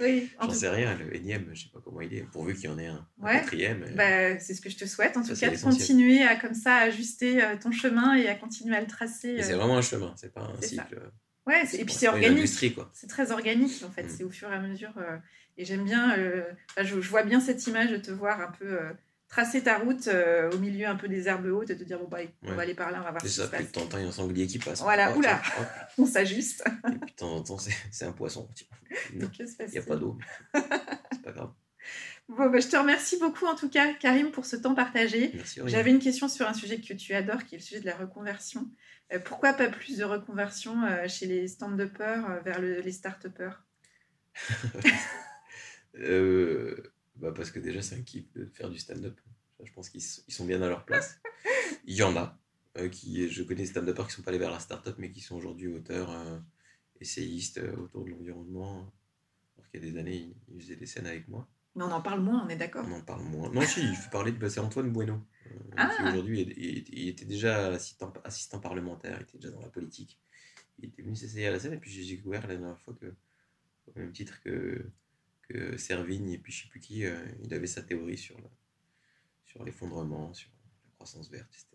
Oui, 0.00 0.28
en 0.40 0.46
J'en 0.46 0.54
sais 0.54 0.68
rien, 0.68 0.96
le 0.96 1.14
énième, 1.14 1.50
je 1.52 1.62
sais 1.64 1.68
pas 1.72 1.78
comment 1.82 2.00
il 2.00 2.12
est, 2.14 2.22
pourvu 2.22 2.54
qu'il 2.54 2.64
y 2.64 2.68
en 2.68 2.78
ait 2.78 2.86
un, 2.86 3.06
quatrième. 3.22 3.84
euh, 3.84 3.94
bah, 3.94 4.38
c'est 4.40 4.54
ce 4.54 4.60
que 4.60 4.68
je 4.68 4.76
te 4.76 4.86
souhaite, 4.86 5.16
en 5.16 5.22
Ça, 5.22 5.34
tout 5.34 5.40
cas, 5.40 5.50
de 5.50 5.56
continuer 5.56 6.22
à 6.24 6.34
comme 6.36 6.54
ça 6.54 6.76
ajuster 6.78 7.42
euh, 7.44 7.56
ton 7.62 7.70
chemin 7.70 8.14
et 8.16 8.28
à 8.28 8.34
continuer 8.34 8.74
à 8.76 8.80
le 8.80 8.86
tracer. 8.88 9.34
mais 9.34 9.42
c'est 9.42 9.52
euh. 9.52 9.56
vraiment 9.56 9.76
un 9.78 9.82
chemin, 9.82 10.12
c'est 10.16 10.32
pas 10.34 10.42
un 10.42 10.60
ça. 10.60 10.66
cycle. 10.68 10.96
euh, 11.00 11.10
Ouais, 11.46 11.64
c'est- 11.66 11.76
et 11.78 11.84
puis 11.84 11.94
c'est 11.94 12.08
organique. 12.08 12.48
C'est 12.92 13.06
très 13.06 13.30
organique 13.30 13.82
en 13.86 13.90
fait, 13.90 14.04
Mm. 14.04 14.08
c'est 14.08 14.24
au 14.24 14.30
fur 14.30 14.50
et 14.50 14.56
à 14.56 14.60
mesure. 14.60 14.94
euh, 14.98 15.16
et 15.56 15.64
j'aime 15.64 15.84
bien, 15.84 16.16
euh, 16.18 16.42
enfin, 16.70 16.82
je, 16.84 17.00
je 17.00 17.08
vois 17.08 17.22
bien 17.22 17.38
cette 17.38 17.64
image 17.68 17.90
de 17.90 17.98
te 17.98 18.10
voir 18.10 18.40
un 18.40 18.50
peu 18.50 18.64
euh, 18.66 18.92
tracer 19.28 19.62
ta 19.62 19.78
route 19.78 20.06
euh, 20.08 20.50
au 20.52 20.58
milieu 20.58 20.86
un 20.86 20.96
peu 20.96 21.08
des 21.08 21.26
herbes 21.28 21.46
hautes 21.46 21.70
et 21.70 21.76
te 21.76 21.82
dire 21.84 21.98
bon 21.98 22.06
bah 22.08 22.18
on 22.42 22.50
Ouais. 22.50 22.54
va 22.56 22.62
aller 22.62 22.74
par 22.74 22.90
là, 22.92 22.98
on 23.00 23.04
va 23.04 23.10
voir 23.10 23.24
Et 23.24 23.28
ce 23.28 23.32
qui 23.34 23.38
ça, 23.40 23.44
se 23.46 23.48
puis 23.50 23.58
de 23.58 23.62
passe. 23.64 23.72
temps 23.72 23.82
en 23.82 23.86
temps, 23.88 23.98
il 23.98 24.02
y 24.02 24.06
a 24.06 24.08
un 24.08 24.12
sanglier 24.12 24.46
qui 24.46 24.58
passe. 24.58 24.80
Voilà, 24.82 25.10
Hop, 25.10 25.16
oula. 25.16 25.42
On 25.98 26.06
s'ajuste. 26.06 26.62
Et 26.88 26.98
puis 26.98 27.10
de 27.10 27.16
temps 27.16 27.34
en 27.36 27.42
temps, 27.42 27.58
c'est 27.90 28.04
un 28.04 28.12
poisson. 28.12 28.48
se 28.90 29.14
Il 29.14 29.70
n'y 29.70 29.78
a 29.78 29.82
pas 29.82 29.96
d'eau. 29.96 30.18
C'est 30.54 31.22
pas 31.22 31.32
grave. 31.32 31.52
Bon, 32.28 32.48
bah, 32.48 32.58
je 32.60 32.68
te 32.68 32.76
remercie 32.76 33.18
beaucoup 33.18 33.44
en 33.46 33.54
tout 33.54 33.68
cas, 33.68 33.92
Karim, 33.94 34.30
pour 34.30 34.46
ce 34.46 34.56
temps 34.56 34.74
partagé. 34.74 35.32
J'avais 35.66 35.90
une 35.90 35.98
question 35.98 36.28
sur 36.28 36.48
un 36.48 36.54
sujet 36.54 36.80
que 36.80 36.94
tu 36.94 37.12
adores, 37.14 37.44
qui 37.44 37.54
est 37.56 37.58
le 37.58 37.64
sujet 37.64 37.80
de 37.80 37.86
la 37.86 37.96
reconversion. 37.96 38.70
Euh, 39.12 39.18
pourquoi 39.18 39.52
pas 39.52 39.68
plus 39.68 39.98
de 39.98 40.04
reconversion 40.04 40.82
euh, 40.84 41.06
chez 41.08 41.26
les 41.26 41.46
stand-uppers 41.48 42.42
vers 42.44 42.60
le- 42.60 42.80
les 42.80 42.92
start-uppers 42.92 43.62
Euh, 45.96 46.93
bah 47.16 47.32
parce 47.32 47.50
que 47.50 47.58
déjà, 47.60 47.80
c'est 47.82 47.96
un 47.96 48.02
kiff 48.02 48.30
de 48.32 48.46
faire 48.46 48.70
du 48.70 48.78
stand-up. 48.78 49.18
Je 49.62 49.72
pense 49.72 49.88
qu'ils 49.88 50.02
sont 50.02 50.44
bien 50.44 50.60
à 50.62 50.68
leur 50.68 50.84
place. 50.84 51.20
Il 51.86 51.94
y 51.94 52.02
en 52.02 52.16
a. 52.16 52.38
euh, 52.76 52.88
qui, 52.88 53.28
je 53.30 53.42
connais 53.44 53.62
des 53.62 53.66
stand-uppers 53.66 54.08
qui 54.08 54.14
sont 54.14 54.22
pas 54.22 54.30
allés 54.30 54.38
vers 54.38 54.50
la 54.50 54.58
start-up, 54.58 54.96
mais 54.98 55.10
qui 55.10 55.20
sont 55.20 55.36
aujourd'hui 55.36 55.68
auteurs, 55.68 56.10
euh, 56.10 56.38
essayistes 57.00 57.58
euh, 57.58 57.76
autour 57.76 58.04
de 58.04 58.10
l'environnement. 58.10 58.92
Alors 59.56 59.70
qu'il 59.70 59.84
y 59.84 59.88
a 59.88 59.92
des 59.92 59.98
années, 59.98 60.16
ils, 60.16 60.36
ils 60.54 60.60
faisaient 60.60 60.76
des 60.76 60.86
scènes 60.86 61.06
avec 61.06 61.28
moi. 61.28 61.48
Mais 61.76 61.84
on 61.84 61.90
en 61.90 62.02
parle 62.02 62.20
moins, 62.20 62.44
on 62.44 62.48
est 62.48 62.56
d'accord? 62.56 62.84
On 62.88 62.92
en 62.92 63.00
parle 63.00 63.22
moins. 63.24 63.50
Non, 63.50 63.62
si, 63.62 63.80
il 63.80 63.96
faut 63.96 64.10
parler 64.10 64.32
de 64.32 64.38
bah, 64.38 64.48
c'est 64.50 64.60
Antoine 64.60 64.90
Bueno, 64.92 65.24
Ah. 65.76 65.92
qui 65.96 66.02
aujourd'hui 66.02 66.40
est- 66.42 66.54
il, 66.56 66.98
il 66.98 67.08
était 67.08 67.24
déjà 67.24 67.68
assistant, 67.68 68.12
assistant 68.24 68.58
parlementaire, 68.60 69.18
il 69.20 69.22
était 69.24 69.38
déjà 69.38 69.50
dans 69.52 69.60
la 69.62 69.68
politique. 69.70 70.18
Il 70.78 70.86
était 70.86 71.02
venu 71.02 71.14
s'essayer 71.16 71.46
à 71.46 71.50
la 71.52 71.58
scène, 71.60 71.72
et 71.74 71.78
puis 71.78 71.90
j'ai 71.90 72.16
découvert 72.16 72.46
la 72.46 72.56
dernière 72.56 72.78
fois 72.80 72.94
que, 73.00 73.06
au 73.86 73.98
même 73.98 74.12
titre 74.12 74.40
que, 74.42 74.84
que 75.48 75.76
Servigne 75.76 76.30
et 76.32 76.38
puis 76.38 76.52
je 76.52 76.62
sais 76.62 76.68
plus 76.68 76.80
qui, 76.80 77.04
euh, 77.06 77.16
il 77.42 77.52
avait 77.54 77.66
sa 77.66 77.82
théorie 77.82 78.16
sur, 78.18 78.36
le- 78.38 78.44
sur 79.44 79.64
l'effondrement, 79.64 80.32
sur 80.32 80.50
la 80.84 80.90
croissance 80.94 81.30
verte, 81.30 81.48
etc. 81.52 81.68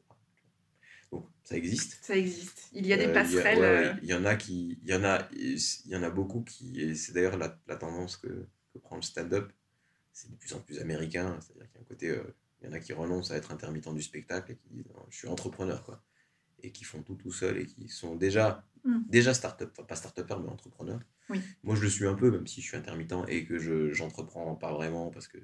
Donc 1.12 1.28
ça 1.44 1.56
existe. 1.58 2.00
Ça 2.04 2.16
existe. 2.16 2.70
Il 2.74 2.86
y 2.86 2.94
a 2.94 2.98
des 2.98 3.06
Euh, 3.08 3.14
passerelles. 3.14 3.58
ouais, 3.58 3.64
ouais, 3.64 3.88
euh, 3.88 3.94
Il 4.04 4.10
y 4.10 4.14
en 4.14 4.26
a 4.26 4.36
qui, 4.36 4.80
il 4.84 4.90
y 4.90 4.94
en 4.94 5.04
a, 5.04 5.28
il 5.34 5.58
y 5.88 5.96
en 5.96 6.04
a 6.04 6.10
beaucoup 6.10 6.42
qui, 6.44 6.80
et 6.82 6.96
c'est 6.96 7.14
d'ailleurs 7.14 7.38
la, 7.38 7.60
la 7.68 7.76
tendance 7.78 8.18
que, 8.18 8.48
que 8.74 8.78
prend 8.80 8.96
le 8.96 9.02
stand-up, 9.02 9.52
c'est 10.14 10.30
de 10.30 10.36
plus 10.36 10.54
en 10.54 10.60
plus 10.62 10.80
américain, 10.80 11.40
c'est-à-dire 11.42 11.68
qu'il 11.70 11.76
y 11.76 11.80
a 11.80 11.82
un 11.82 11.86
côté, 11.86 12.22
il 12.62 12.68
y 12.68 12.70
en 12.70 12.74
a 12.74 12.80
qui 12.80 12.94
renoncent 12.94 13.32
à 13.32 13.38
être 13.38 13.52
intermittent 13.52 13.94
du 13.94 14.02
spectacle 14.02 14.52
et 14.52 14.56
qui 14.58 14.70
disent 14.70 14.86
je 15.10 15.18
suis 15.18 15.28
entrepreneur 15.28 15.84
quoi, 15.84 16.04
et 16.62 16.72
qui 16.72 16.84
font 16.84 17.02
tout 17.02 17.16
tout 17.16 17.32
seul 17.32 17.58
et 17.60 17.66
qui 17.66 17.88
sont 17.90 18.16
déjà, 18.16 18.66
Mm. 18.86 19.00
déjà 19.10 19.34
start-up, 19.34 19.72
enfin 19.74 19.84
pas 19.84 19.96
start-upper 19.98 20.38
mais 20.42 20.50
entrepreneur. 20.50 21.00
Oui. 21.30 21.42
Moi 21.64 21.76
je 21.76 21.82
le 21.82 21.90
suis 21.90 22.08
un 22.08 22.16
peu 22.16 22.32
même 22.32 22.48
si 22.48 22.62
je 22.62 22.68
suis 22.68 22.78
intermittent 22.78 23.14
et 23.28 23.46
que 23.46 23.60
je 23.60 23.94
j'entreprends 23.94 24.56
pas 24.56 24.74
vraiment 24.74 25.10
parce 25.12 25.28
que 25.28 25.38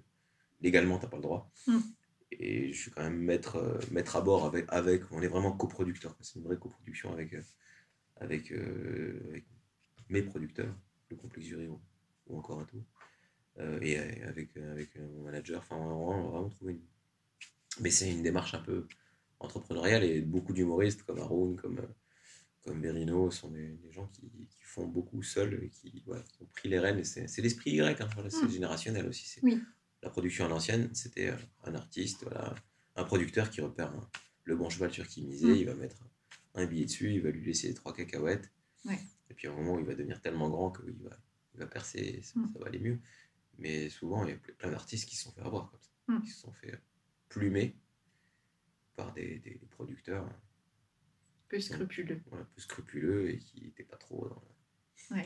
légalement 0.62 0.98
t'as 0.98 1.08
pas 1.08 1.18
le 1.18 1.24
droit. 1.24 1.52
Mm. 1.68 1.80
Et 2.32 2.74
je 2.74 2.82
suis 2.82 2.92
quand 2.92 3.04
même 3.04 3.18
maître, 3.18 3.58
euh, 3.58 3.80
maître 3.92 4.16
à 4.16 4.22
bord 4.22 4.46
avec, 4.46 4.66
avec, 4.70 5.04
on 5.12 5.22
est 5.22 5.28
vraiment 5.28 5.52
coproducteur. 5.52 6.16
C'est 6.22 6.40
une 6.40 6.46
vraie 6.46 6.58
coproduction 6.58 7.14
avec, 7.14 7.34
euh, 7.34 7.42
avec, 8.18 8.52
euh, 8.52 9.22
avec 9.30 9.46
mes 10.10 10.22
producteurs, 10.22 10.76
le 11.10 11.16
complexe 11.16 11.48
jury 11.48 11.68
ou, 11.68 11.80
ou 12.28 12.38
encore 12.38 12.60
un 12.60 12.66
tout. 12.66 12.84
Euh, 13.60 13.80
et 13.82 13.98
avec, 14.24 14.58
avec 14.58 14.98
mon 14.98 15.24
manager, 15.24 15.60
enfin 15.62 15.78
on 15.78 15.88
va 15.88 16.30
vraiment, 16.30 16.50
trouver 16.50 16.74
une. 16.74 16.82
Mais 17.80 17.90
c'est 17.90 18.12
une 18.12 18.24
démarche 18.24 18.54
un 18.54 18.62
peu 18.62 18.88
entrepreneuriale 19.40 20.04
et 20.04 20.22
beaucoup 20.22 20.54
d'humoristes 20.54 21.04
comme 21.04 21.20
Haroun, 21.20 21.56
comme, 21.56 21.82
comme 22.66 22.82
Berino 22.82 23.30
sont 23.32 23.52
des, 23.52 23.70
des 23.78 23.92
gens 23.92 24.08
qui, 24.08 24.22
qui 24.50 24.64
font 24.64 24.88
beaucoup 24.88 25.22
seuls 25.22 25.64
et 25.64 25.70
qui, 25.70 26.04
ont 26.08 26.46
pris 26.48 26.68
les 26.70 26.80
rênes. 26.80 27.04
C'est 27.04 27.42
l'esprit 27.42 27.72
Y, 27.72 28.02
hein, 28.02 28.10
voilà, 28.16 28.30
c'est 28.30 28.46
Mm. 28.46 28.50
générationnel 28.50 29.06
aussi. 29.08 29.40
Oui. 29.44 29.62
La 30.02 30.10
production 30.10 30.46
à 30.46 30.50
l'ancienne, 30.50 30.94
c'était 30.94 31.32
un 31.64 31.76
artiste, 31.76 32.24
voilà, 32.24 32.56
un 32.96 33.04
producteur 33.04 33.50
qui 33.50 33.62
repère 33.62 33.94
un- 33.94 34.10
le 34.44 34.56
bon 34.56 34.70
cheval 34.70 34.92
sur 34.92 35.08
qui 35.08 35.24
miser, 35.24 35.48
Mm. 35.54 35.56
il 35.56 35.66
va 35.66 35.76
mettre 35.76 35.98
un 36.56 36.66
billet 36.66 36.86
dessus, 36.86 37.14
il 37.14 37.22
va 37.22 37.30
lui 37.30 37.46
laisser 37.46 37.74
trois 37.74 37.94
cacahuètes. 37.94 38.52
Ouais. 38.86 39.00
Et 39.30 39.34
puis 39.34 39.48
à 39.48 39.52
un 39.52 39.56
moment 39.56 39.76
où 39.76 39.80
il 39.80 39.86
va 39.86 39.94
devenir 39.96 40.22
tellement 40.22 40.50
grand 40.50 40.72
qu'il 40.72 40.92
va, 41.04 41.18
il 41.54 41.60
va 41.60 41.68
percer, 41.68 42.22
ça, 42.24 42.40
Mm. 42.40 42.52
ça 42.54 42.60
va 42.60 42.68
aller 42.68 42.80
mieux. 42.80 43.00
Mais 43.58 43.90
souvent, 43.90 44.26
il 44.26 44.32
y 44.32 44.34
a 44.34 44.38
ple- 44.38 44.54
plein 44.56 44.72
d'artistes 44.72 45.08
qui 45.08 45.16
se 45.16 45.24
sont 45.24 45.32
fait 45.32 45.42
avoir 45.42 45.70
comme 45.72 45.80
ça, 45.82 45.92
Mm. 46.08 46.22
qui 46.24 46.30
se 46.32 46.40
sont 46.42 46.52
fait 46.54 46.80
plumer 47.30 47.76
par 48.96 49.14
des, 49.14 49.40
producteurs 49.72 50.28
peu 51.50 51.60
scrupuleux. 51.60 52.22
un 52.32 52.38
peu 52.44 52.62
scrupuleux 52.62 53.30
et 53.32 53.38
qui 53.40 53.62
n'étaient 53.64 53.84
pas 53.84 53.98
trop 53.98 54.28
dans 54.30 54.36
le, 54.36 55.16
Ouais. 55.18 55.24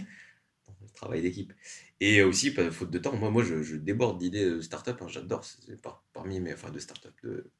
dans 0.67 0.73
le 0.81 0.89
travail 0.93 1.21
d'équipe. 1.21 1.53
Et 1.99 2.21
aussi, 2.23 2.53
pas 2.53 2.69
faute 2.71 2.91
de 2.91 2.99
temps, 2.99 3.15
moi, 3.15 3.29
moi 3.31 3.43
je, 3.43 3.61
je 3.63 3.75
déborde 3.75 4.19
d'idées 4.19 4.45
de 4.49 4.61
start-up, 4.61 5.01
hein, 5.01 5.07
j'adore, 5.07 5.43
c'est 5.45 5.81
par- 5.81 6.03
parmi 6.13 6.39
mes, 6.39 6.53
enfin 6.53 6.69
de 6.71 6.79
start-up, 6.79 7.13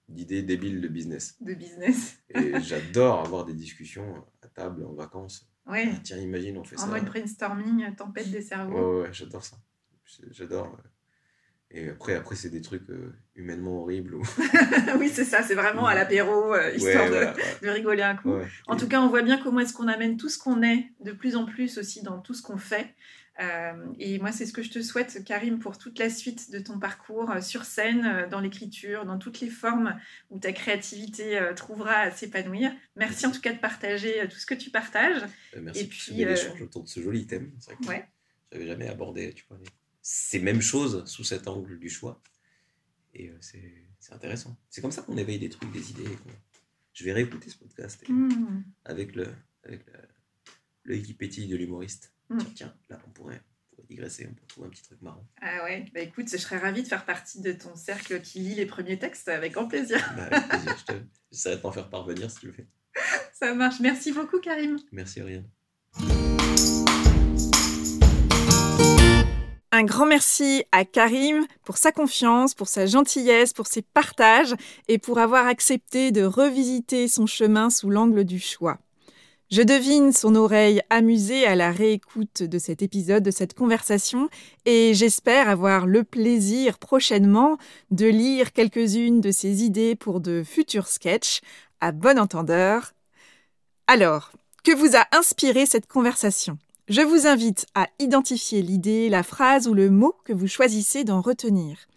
d'idées 0.08 0.44
débiles 0.44 0.82
de 0.82 0.88
business. 0.88 1.38
De 1.42 1.54
business. 1.54 2.20
Et 2.30 2.60
j'adore 2.62 3.20
avoir 3.26 3.46
des 3.46 3.54
discussions 3.54 4.26
à 4.42 4.48
table, 4.48 4.86
en 4.86 4.94
vacances. 4.94 5.50
Ouais. 5.66 5.88
Ah, 5.94 6.00
tiens, 6.04 6.18
imagine, 6.18 6.58
on 6.58 6.64
fait 6.64 6.76
En 6.78 6.80
ça. 6.80 6.88
mode 6.88 7.06
brainstorming, 7.06 7.96
tempête 7.96 8.30
des 8.32 8.38
Ouais, 8.38 8.42
cerveaux. 8.44 8.98
ouais, 8.98 9.02
ouais, 9.08 9.14
j'adore 9.14 9.44
ça. 9.44 9.58
J'adore. 10.32 10.74
ouais. 10.74 10.90
Et 11.72 11.90
après, 11.90 12.16
après 12.16 12.36
c'est 12.36 12.50
des 12.50 12.62
trucs 12.62 12.90
euh, 12.90 13.14
humainement 13.36 13.82
horribles. 13.84 14.16
ou- 14.16 14.24
oui, 14.98 15.10
c'est 15.10 15.24
ça, 15.26 15.44
c'est 15.44 15.54
vraiment 15.56 15.86
à 15.86 15.94
l'apéro, 15.94 16.54
euh, 16.54 16.70
Ouais, 16.72 16.76
histoire 16.78 17.06
de- 17.06 17.12
voilà, 17.12 17.36
ouais, 17.36 17.44
de, 17.62 17.70
rigoler 17.70 18.02
un 18.02 18.16
coup. 18.16 18.32
ouais. 18.34 18.48
En 18.68 18.76
tout 18.76 18.88
cas, 18.88 19.02
on 19.02 19.08
voit 19.10 19.22
bien 19.22 19.38
comment 19.42 19.60
est-ce 19.60 19.74
qu'on 19.74 19.88
amène 19.88 20.18
tout 20.18 20.30
ce 20.30 20.40
qu'on 20.40 20.64
est 20.64 20.88
de 21.02 21.12
plus 21.12 21.36
en 21.36 21.46
plus 21.46 21.78
aussi 21.78 22.02
dans 22.02 22.20
tout 22.20 22.34
ce 22.34 22.42
qu'on 22.42 22.58
fait. 22.58 22.96
Euh, 23.40 23.72
et 24.00 24.20
moi, 24.20 24.32
c'est 24.34 24.46
ce 24.46 24.52
que 24.52 24.64
je 24.64 24.70
te 24.72 24.82
souhaite, 24.82 25.24
Karim, 25.24 25.60
pour 25.60 25.78
toute 25.78 25.98
la 26.00 26.10
suite 26.10 26.52
de 26.52 26.60
ton 26.60 26.78
parcours 26.80 27.32
sur 27.42 27.64
scène, 27.64 28.28
dans 28.30 28.42
l'écriture, 28.42 29.06
dans 29.06 29.18
toutes 29.18 29.40
les 29.40 29.50
formes 29.50 29.96
où 30.30 30.40
ta 30.40 30.52
créativité 30.52 31.40
trouvera 31.56 31.94
à 32.00 32.12
s'épanouir. 32.12 32.72
Merci 32.98 33.28
en 33.28 33.32
tout 33.32 33.40
cas 33.40 33.54
de 33.54 33.60
partager 33.60 34.28
tout 34.28 34.36
ce 34.38 34.46
que 34.46 34.56
tu 34.56 34.72
partages. 34.72 35.22
Merci 35.56 35.82
Et 35.82 35.84
pour 35.86 35.94
ce 35.94 36.12
puis, 36.12 36.26
bel 36.26 36.34
échange 36.34 36.62
autour 36.64 36.84
de 36.84 36.90
ce 36.90 37.00
joli 37.00 37.28
thème. 37.28 37.52
C'est 37.60 37.72
vrai 37.74 37.82
que 37.82 37.88
Ouais. 37.88 38.06
j'avais 38.52 38.68
jamais 38.68 38.90
abordé 38.90 39.32
tu 39.34 39.46
vois, 39.48 39.58
les- 39.60 39.70
ces 40.12 40.40
mêmes 40.40 40.62
choses 40.62 41.06
sous 41.06 41.24
cet 41.24 41.48
angle 41.48 41.78
du 41.78 41.88
choix. 41.88 42.20
Et 43.14 43.30
euh, 43.30 43.38
c'est 43.40 44.12
intéressant. 44.12 44.58
C'est 44.72 44.82
comme 44.82 44.92
ça 44.92 45.04
qu'on 45.04 45.18
éveille 45.18 45.38
des 45.38 45.50
trucs, 45.50 45.72
des 45.72 45.92
idées. 45.92 46.18
Je 46.94 47.04
vais 47.04 47.14
réécouter 47.14 47.48
ce 47.50 47.58
podcast 47.58 48.02
et- 48.04 48.12
Hmm. 48.12 48.64
avec 48.86 49.16
le 49.16 49.28
avec 49.66 49.86
le, 49.86 49.94
l'œil 50.86 51.04
qui 51.04 51.14
pétille 51.14 51.48
de 51.48 51.56
l'humoriste. 51.56 52.12
Mm. 52.30 52.38
Tiens, 52.40 52.52
tiens, 52.56 52.76
là, 52.90 53.00
on 53.08 53.12
pourrait, 53.12 53.40
on 53.72 53.76
pourrait 53.76 53.88
digresser, 53.88 54.26
on 54.28 54.34
pourrait 54.34 54.48
trouver 54.48 54.68
un 54.68 54.72
petit 54.72 54.82
truc 54.84 55.02
marrant. 55.04 55.28
Ah 55.42 55.64
ouais, 55.66 55.86
bah 55.94 56.00
écoute, 56.00 56.28
je 56.32 56.38
serais 56.38 56.58
ravie 56.58 56.82
de 56.82 56.88
faire 56.88 57.06
partie 57.06 57.42
de 57.42 57.52
ton 57.52 57.76
cercle 57.76 58.20
qui 58.22 58.40
lit 58.40 58.56
les 58.56 58.66
premiers 58.66 58.98
textes 58.98 59.28
avec 59.28 59.54
grand 59.54 59.68
plaisir. 59.68 60.00
Bah, 60.16 60.24
avec 60.32 60.48
plaisir, 60.50 60.76
je 60.80 60.86
te- 60.94 61.02
j'essaierai 61.32 61.58
de 61.58 61.62
t'en 61.62 61.72
faire 61.72 61.90
parvenir 61.90 62.32
si 62.32 62.40
tu 62.40 62.48
le 62.48 62.54
fais. 62.54 62.68
Ça 63.34 63.54
marche. 63.54 63.80
Merci 63.80 64.12
beaucoup, 64.12 64.40
Karim. 64.40 64.80
Merci, 64.92 65.20
Ariane. 65.22 65.48
Un 69.72 69.84
grand 69.84 70.08
merci 70.08 70.64
à 70.72 70.84
Karim 70.84 71.46
pour 71.64 71.78
sa 71.78 71.92
confiance, 71.92 72.56
pour 72.56 72.68
sa 72.68 72.88
gentillesse, 72.88 73.54
pour 73.54 73.68
ses 73.68 73.84
partages 73.84 74.56
et 74.88 74.98
pour 74.98 75.20
avoir 75.20 75.46
accepté 75.46 76.12
de 76.12 76.24
revisiter 76.24 77.08
son 77.08 77.28
chemin 77.28 77.70
sous 77.70 77.92
l'angle 77.92 78.24
du 78.24 78.40
choix. 78.40 78.80
Je 79.52 79.62
devine 79.62 80.12
son 80.12 80.36
oreille 80.36 80.82
amusée 80.90 81.46
à 81.46 81.56
la 81.56 81.72
réécoute 81.72 82.42
de 82.42 82.58
cet 82.58 82.82
épisode, 82.82 83.24
de 83.24 83.32
cette 83.32 83.54
conversation, 83.54 84.30
et 84.66 84.94
j'espère 84.96 85.50
avoir 85.50 85.86
le 85.86 86.04
plaisir 86.04 86.80
prochainement 86.80 87.58
de 87.92 88.08
lire 88.08 88.54
quelques-unes 88.54 89.22
de 89.22 89.32
ses 89.32 89.64
idées 89.64 89.96
pour 89.96 90.20
de 90.20 90.44
futurs 90.44 90.88
sketchs. 90.88 91.42
À 91.80 91.92
bon 91.92 92.20
entendeur. 92.20 92.94
Alors, 93.88 94.32
que 94.64 94.76
vous 94.76 94.96
a 94.96 95.06
inspiré 95.16 95.66
cette 95.66 95.88
conversation? 95.88 96.58
Je 96.90 97.02
vous 97.02 97.28
invite 97.28 97.68
à 97.76 97.88
identifier 98.00 98.64
l'idée, 98.64 99.10
la 99.10 99.22
phrase 99.22 99.68
ou 99.68 99.76
le 99.76 99.92
mot 99.92 100.16
que 100.26 100.34
vous 100.34 100.48
choisissez 100.48 101.04
d'en 101.04 101.22
retenir. 101.22 101.88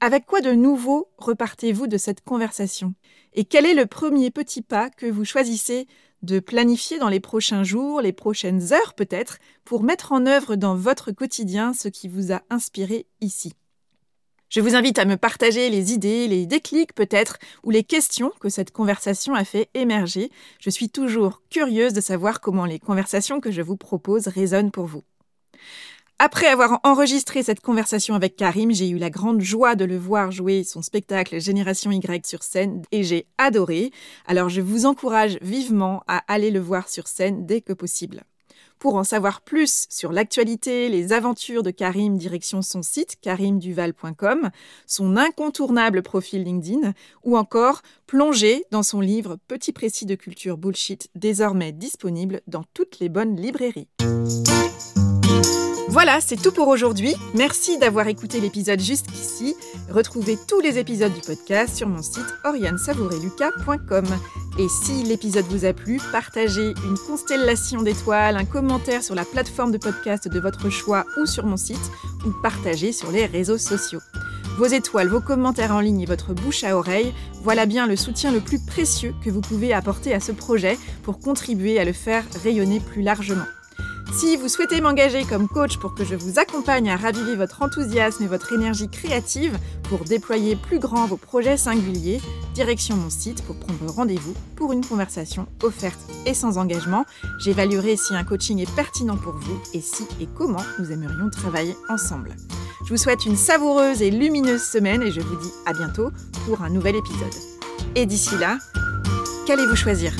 Avec 0.00 0.26
quoi 0.26 0.40
de 0.40 0.50
nouveau 0.50 1.08
repartez-vous 1.18 1.86
de 1.86 1.96
cette 1.96 2.22
conversation? 2.22 2.94
Et 3.34 3.44
quel 3.44 3.64
est 3.64 3.74
le 3.74 3.86
premier 3.86 4.32
petit 4.32 4.60
pas 4.60 4.90
que 4.90 5.06
vous 5.06 5.24
choisissez 5.24 5.86
de 6.22 6.40
planifier 6.40 6.98
dans 6.98 7.08
les 7.08 7.20
prochains 7.20 7.62
jours, 7.62 8.00
les 8.00 8.12
prochaines 8.12 8.72
heures 8.72 8.94
peut-être, 8.94 9.38
pour 9.64 9.84
mettre 9.84 10.10
en 10.10 10.26
œuvre 10.26 10.56
dans 10.56 10.74
votre 10.74 11.12
quotidien 11.12 11.72
ce 11.72 11.86
qui 11.86 12.08
vous 12.08 12.32
a 12.32 12.42
inspiré 12.50 13.06
ici? 13.20 13.52
Je 14.50 14.60
vous 14.60 14.74
invite 14.76 14.98
à 14.98 15.04
me 15.04 15.16
partager 15.16 15.68
les 15.70 15.92
idées, 15.92 16.28
les 16.28 16.46
déclics 16.46 16.94
peut-être, 16.94 17.38
ou 17.64 17.70
les 17.70 17.84
questions 17.84 18.32
que 18.40 18.48
cette 18.48 18.70
conversation 18.70 19.34
a 19.34 19.44
fait 19.44 19.68
émerger. 19.74 20.30
Je 20.60 20.70
suis 20.70 20.90
toujours 20.90 21.42
curieuse 21.50 21.92
de 21.92 22.00
savoir 22.00 22.40
comment 22.40 22.64
les 22.64 22.78
conversations 22.78 23.40
que 23.40 23.50
je 23.50 23.62
vous 23.62 23.76
propose 23.76 24.28
résonnent 24.28 24.70
pour 24.70 24.86
vous. 24.86 25.02
Après 26.20 26.46
avoir 26.46 26.78
enregistré 26.84 27.42
cette 27.42 27.60
conversation 27.60 28.14
avec 28.14 28.36
Karim, 28.36 28.70
j'ai 28.70 28.88
eu 28.88 28.98
la 28.98 29.10
grande 29.10 29.40
joie 29.40 29.74
de 29.74 29.84
le 29.84 29.98
voir 29.98 30.30
jouer 30.30 30.62
son 30.62 30.80
spectacle 30.80 31.40
Génération 31.40 31.90
Y 31.90 32.24
sur 32.24 32.44
scène 32.44 32.82
et 32.92 33.02
j'ai 33.02 33.26
adoré. 33.36 33.90
Alors 34.24 34.48
je 34.48 34.60
vous 34.60 34.86
encourage 34.86 35.38
vivement 35.42 36.04
à 36.06 36.18
aller 36.32 36.52
le 36.52 36.60
voir 36.60 36.88
sur 36.88 37.08
scène 37.08 37.46
dès 37.46 37.60
que 37.60 37.72
possible. 37.72 38.22
Pour 38.84 38.96
en 38.96 39.04
savoir 39.04 39.40
plus 39.40 39.86
sur 39.88 40.12
l'actualité, 40.12 40.90
les 40.90 41.14
aventures 41.14 41.62
de 41.62 41.70
Karim, 41.70 42.18
direction 42.18 42.60
son 42.60 42.82
site 42.82 43.16
karimduval.com, 43.22 44.50
son 44.86 45.16
incontournable 45.16 46.02
profil 46.02 46.42
LinkedIn, 46.42 46.92
ou 47.22 47.38
encore 47.38 47.80
plonger 48.06 48.66
dans 48.72 48.82
son 48.82 49.00
livre 49.00 49.38
Petit 49.48 49.72
précis 49.72 50.04
de 50.04 50.14
culture 50.14 50.58
bullshit, 50.58 51.08
désormais 51.14 51.72
disponible 51.72 52.42
dans 52.46 52.64
toutes 52.74 52.98
les 52.98 53.08
bonnes 53.08 53.36
librairies. 53.36 53.88
Voilà, 55.94 56.20
c'est 56.20 56.34
tout 56.36 56.50
pour 56.50 56.66
aujourd'hui. 56.66 57.14
Merci 57.34 57.78
d'avoir 57.78 58.08
écouté 58.08 58.40
l'épisode 58.40 58.80
jusqu'ici. 58.80 59.54
Retrouvez 59.88 60.36
tous 60.48 60.58
les 60.58 60.76
épisodes 60.76 61.14
du 61.14 61.20
podcast 61.20 61.76
sur 61.76 61.88
mon 61.88 62.02
site 62.02 62.34
oriansavoureluca.com. 62.42 64.04
Et 64.58 64.66
si 64.68 65.04
l'épisode 65.04 65.44
vous 65.44 65.64
a 65.64 65.72
plu, 65.72 66.00
partagez 66.10 66.74
une 66.84 66.98
constellation 66.98 67.82
d'étoiles, 67.82 68.36
un 68.36 68.44
commentaire 68.44 69.04
sur 69.04 69.14
la 69.14 69.24
plateforme 69.24 69.70
de 69.70 69.78
podcast 69.78 70.26
de 70.26 70.40
votre 70.40 70.68
choix 70.68 71.04
ou 71.16 71.26
sur 71.26 71.46
mon 71.46 71.56
site, 71.56 71.92
ou 72.26 72.30
partagez 72.42 72.90
sur 72.90 73.12
les 73.12 73.26
réseaux 73.26 73.56
sociaux. 73.56 74.00
Vos 74.58 74.66
étoiles, 74.66 75.06
vos 75.06 75.20
commentaires 75.20 75.76
en 75.76 75.80
ligne 75.80 76.00
et 76.00 76.06
votre 76.06 76.34
bouche 76.34 76.64
à 76.64 76.76
oreille, 76.76 77.14
voilà 77.44 77.66
bien 77.66 77.86
le 77.86 77.94
soutien 77.94 78.32
le 78.32 78.40
plus 78.40 78.58
précieux 78.58 79.14
que 79.24 79.30
vous 79.30 79.42
pouvez 79.42 79.72
apporter 79.72 80.12
à 80.12 80.18
ce 80.18 80.32
projet 80.32 80.76
pour 81.04 81.20
contribuer 81.20 81.78
à 81.78 81.84
le 81.84 81.92
faire 81.92 82.24
rayonner 82.42 82.80
plus 82.80 83.02
largement. 83.02 83.46
Si 84.12 84.36
vous 84.36 84.48
souhaitez 84.48 84.80
m'engager 84.80 85.24
comme 85.24 85.48
coach 85.48 85.78
pour 85.78 85.94
que 85.94 86.04
je 86.04 86.14
vous 86.14 86.38
accompagne 86.38 86.88
à 86.88 86.96
raviver 86.96 87.34
votre 87.34 87.62
enthousiasme 87.62 88.22
et 88.22 88.28
votre 88.28 88.52
énergie 88.52 88.88
créative 88.88 89.58
pour 89.84 90.04
déployer 90.04 90.56
plus 90.56 90.78
grand 90.78 91.06
vos 91.06 91.16
projets 91.16 91.56
singuliers, 91.56 92.20
direction 92.54 92.96
mon 92.96 93.10
site 93.10 93.42
pour 93.42 93.56
prendre 93.56 93.92
rendez-vous 93.92 94.34
pour 94.54 94.72
une 94.72 94.84
conversation 94.86 95.46
offerte 95.62 95.98
et 96.26 96.34
sans 96.34 96.58
engagement. 96.58 97.04
J'évaluerai 97.40 97.96
si 97.96 98.14
un 98.14 98.24
coaching 98.24 98.60
est 98.60 98.74
pertinent 98.74 99.16
pour 99.16 99.34
vous 99.34 99.60
et 99.72 99.80
si 99.80 100.04
et 100.20 100.28
comment 100.36 100.62
nous 100.78 100.92
aimerions 100.92 101.28
travailler 101.30 101.76
ensemble. 101.88 102.36
Je 102.84 102.90
vous 102.90 102.98
souhaite 102.98 103.26
une 103.26 103.36
savoureuse 103.36 104.00
et 104.00 104.10
lumineuse 104.10 104.62
semaine 104.62 105.02
et 105.02 105.10
je 105.10 105.20
vous 105.20 105.36
dis 105.36 105.52
à 105.66 105.72
bientôt 105.72 106.10
pour 106.46 106.62
un 106.62 106.70
nouvel 106.70 106.96
épisode. 106.96 107.34
Et 107.96 108.06
d'ici 108.06 108.36
là, 108.38 108.58
qu'allez-vous 109.46 109.76
choisir? 109.76 110.12